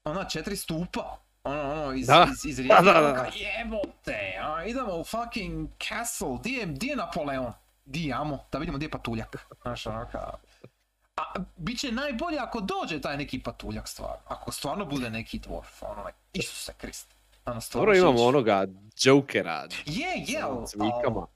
ona 0.04 0.24
četiri 0.24 0.56
stupa, 0.56 1.18
ono, 1.44 1.72
ono, 1.72 1.92
iz, 1.92 2.06
Da. 2.06 2.26
iz, 2.46 2.58
iz 2.58 2.68
kao, 3.16 3.26
jebote, 3.34 4.38
a, 4.42 4.64
idemo 4.64 4.96
u 4.96 5.04
fucking 5.04 5.68
castle, 5.88 6.38
di 6.42 6.52
je, 6.52 6.66
di 6.66 6.86
je 6.86 6.96
Napoleon? 6.96 7.52
Di 7.86 8.04
je 8.04 8.12
Amo? 8.14 8.44
Da 8.52 8.58
vidimo 8.58 8.78
di 8.78 8.84
je 8.84 8.90
patuljak. 8.90 9.36
Znaš, 9.62 9.86
ono 9.86 10.08
kao, 10.12 10.38
a 11.16 11.22
bit 11.56 11.80
će 11.80 11.92
najbolje 11.92 12.38
ako 12.38 12.60
dođe 12.60 13.00
taj 13.00 13.16
neki 13.16 13.42
patuljak 13.42 13.88
stvarno. 13.88 14.22
Ako 14.26 14.52
stvarno 14.52 14.84
bude 14.84 15.10
neki 15.10 15.38
dwarf, 15.38 15.64
ono, 15.80 16.04
like, 16.04 16.18
Isuse 16.32 16.72
Krist. 16.78 17.14
Ono, 17.44 17.60
stvarno 17.60 17.86
Dobro 17.86 17.96
imamo 17.98 18.24
onoga 18.24 18.66
Jokera. 18.96 19.68
Je, 19.86 20.08
je, 20.26 20.40
sa 20.66 20.78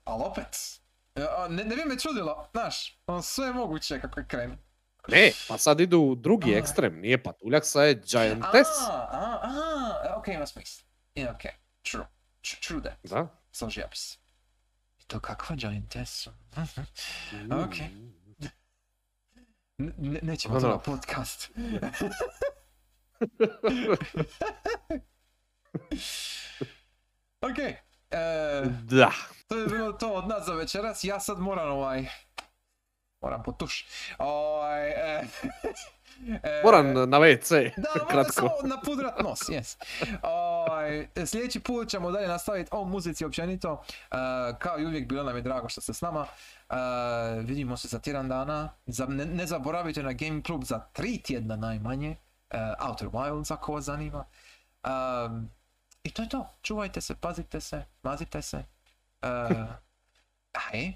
al, 0.04 0.22
opet. 0.22 0.80
e, 1.14 1.20
Ne, 1.48 1.64
ne 1.64 1.76
bi 1.76 1.84
me 1.84 1.98
čudilo, 1.98 2.48
znaš, 2.52 2.98
ono, 3.06 3.22
sve 3.22 3.46
je 3.46 3.52
moguće 3.52 4.00
kako 4.00 4.20
je 4.20 4.26
krenu. 4.28 4.56
Ne, 5.08 5.32
pa 5.48 5.58
sad 5.58 5.80
idu 5.80 5.98
u 5.98 6.14
drugi 6.14 6.54
A. 6.54 6.58
ekstrem, 6.58 7.00
nije 7.00 7.22
patuljak, 7.22 7.66
sad 7.66 7.86
je 7.86 7.94
Giantess. 7.94 8.70
A, 8.88 8.92
a, 8.92 9.40
a, 9.42 10.14
ok, 10.18 10.28
ima 10.28 10.46
smisla. 10.46 10.84
Je, 11.14 11.30
ok, 11.30 11.42
true. 11.90 12.06
Tr- 12.42 12.68
True 12.68 12.80
that. 12.82 12.98
Da. 13.02 13.26
Složio 13.52 13.84
bi 15.10 15.16
se. 15.16 15.16
I 15.16 15.16
to 15.16 15.20
kakva 15.20 15.56
giantessa. 15.56 16.30
Ok. 17.64 17.74
N- 19.78 19.94
ne- 19.98 20.20
nećemo 20.22 20.60
to 20.60 20.66
Ono. 20.66 20.74
na 20.74 20.80
podcast. 20.82 21.50
ok. 27.40 27.58
E, 28.10 28.64
Da. 28.82 29.12
to 29.48 29.56
je 29.56 29.66
bilo 29.66 29.92
to 29.92 30.12
od 30.12 30.28
nas 30.28 30.46
za 30.46 30.52
večeras. 30.54 31.04
Ja 31.04 31.20
sad 31.20 31.38
moram 31.38 31.72
ovaj... 31.72 32.06
Moram 33.20 33.42
potuš. 33.42 33.86
Ovaj... 34.18 34.90
E, 34.90 35.24
e, 36.42 36.60
Moram 36.64 36.86
na 36.92 37.18
WC, 37.18 37.70
Da, 37.76 38.04
kratko. 38.10 38.32
samo 38.32 38.50
napudrat 38.64 39.20
nos, 39.20 39.40
yes. 39.40 39.76
Ovaj, 40.22 41.08
sljedeći 41.26 41.60
put 41.60 41.88
ćemo 41.88 42.10
dalje 42.10 42.28
nastaviti 42.28 42.68
o 42.72 42.84
muzici 42.84 43.24
općenito. 43.24 43.72
Uh, 43.72 43.82
kao 44.58 44.78
i 44.78 44.86
uvijek 44.86 45.08
bilo 45.08 45.22
nam 45.22 45.36
je 45.36 45.42
drago 45.42 45.68
što 45.68 45.80
ste 45.80 45.94
s 45.94 46.00
nama. 46.00 46.20
Uh, 46.20 46.76
vidimo 47.40 47.76
se 47.76 47.88
za 47.88 47.98
tjedan 47.98 48.28
dana. 48.28 48.70
Za- 48.86 49.06
ne, 49.06 49.24
ne 49.26 49.46
zaboravite 49.46 50.02
na 50.02 50.12
Game 50.12 50.42
Club 50.42 50.64
za 50.64 50.78
tri 50.80 51.18
tjedna 51.18 51.56
najmanje. 51.56 52.16
Uh, 52.80 52.88
Outer 52.88 53.08
Wilds 53.08 53.52
ako 53.52 53.72
vas 53.72 53.84
zanima. 53.84 54.24
Um, 54.84 55.50
I 56.02 56.10
to 56.10 56.22
je 56.22 56.28
to. 56.28 56.46
Čuvajte 56.62 57.00
se, 57.00 57.14
pazite 57.14 57.60
se, 57.60 57.84
mazite 58.02 58.42
se. 58.42 58.56
Uh, 59.22 59.30
aj, 60.72 60.88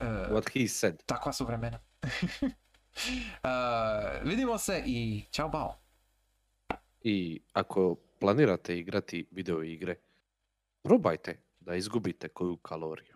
uh, 0.00 0.06
What 0.06 0.50
he 0.54 0.68
said. 0.68 1.02
takva 1.06 1.32
su 1.32 1.44
vremena. 1.46 1.78
Uh, 3.46 4.28
vidimo 4.28 4.58
se 4.58 4.82
i 4.86 5.22
čao 5.30 5.48
bao. 5.48 5.78
I 7.02 7.40
ako 7.52 7.96
planirate 8.20 8.78
igrati 8.78 9.26
video 9.30 9.62
igre, 9.62 9.96
probajte 10.82 11.38
da 11.60 11.74
izgubite 11.74 12.28
koju 12.28 12.56
kaloriju. 12.56 13.15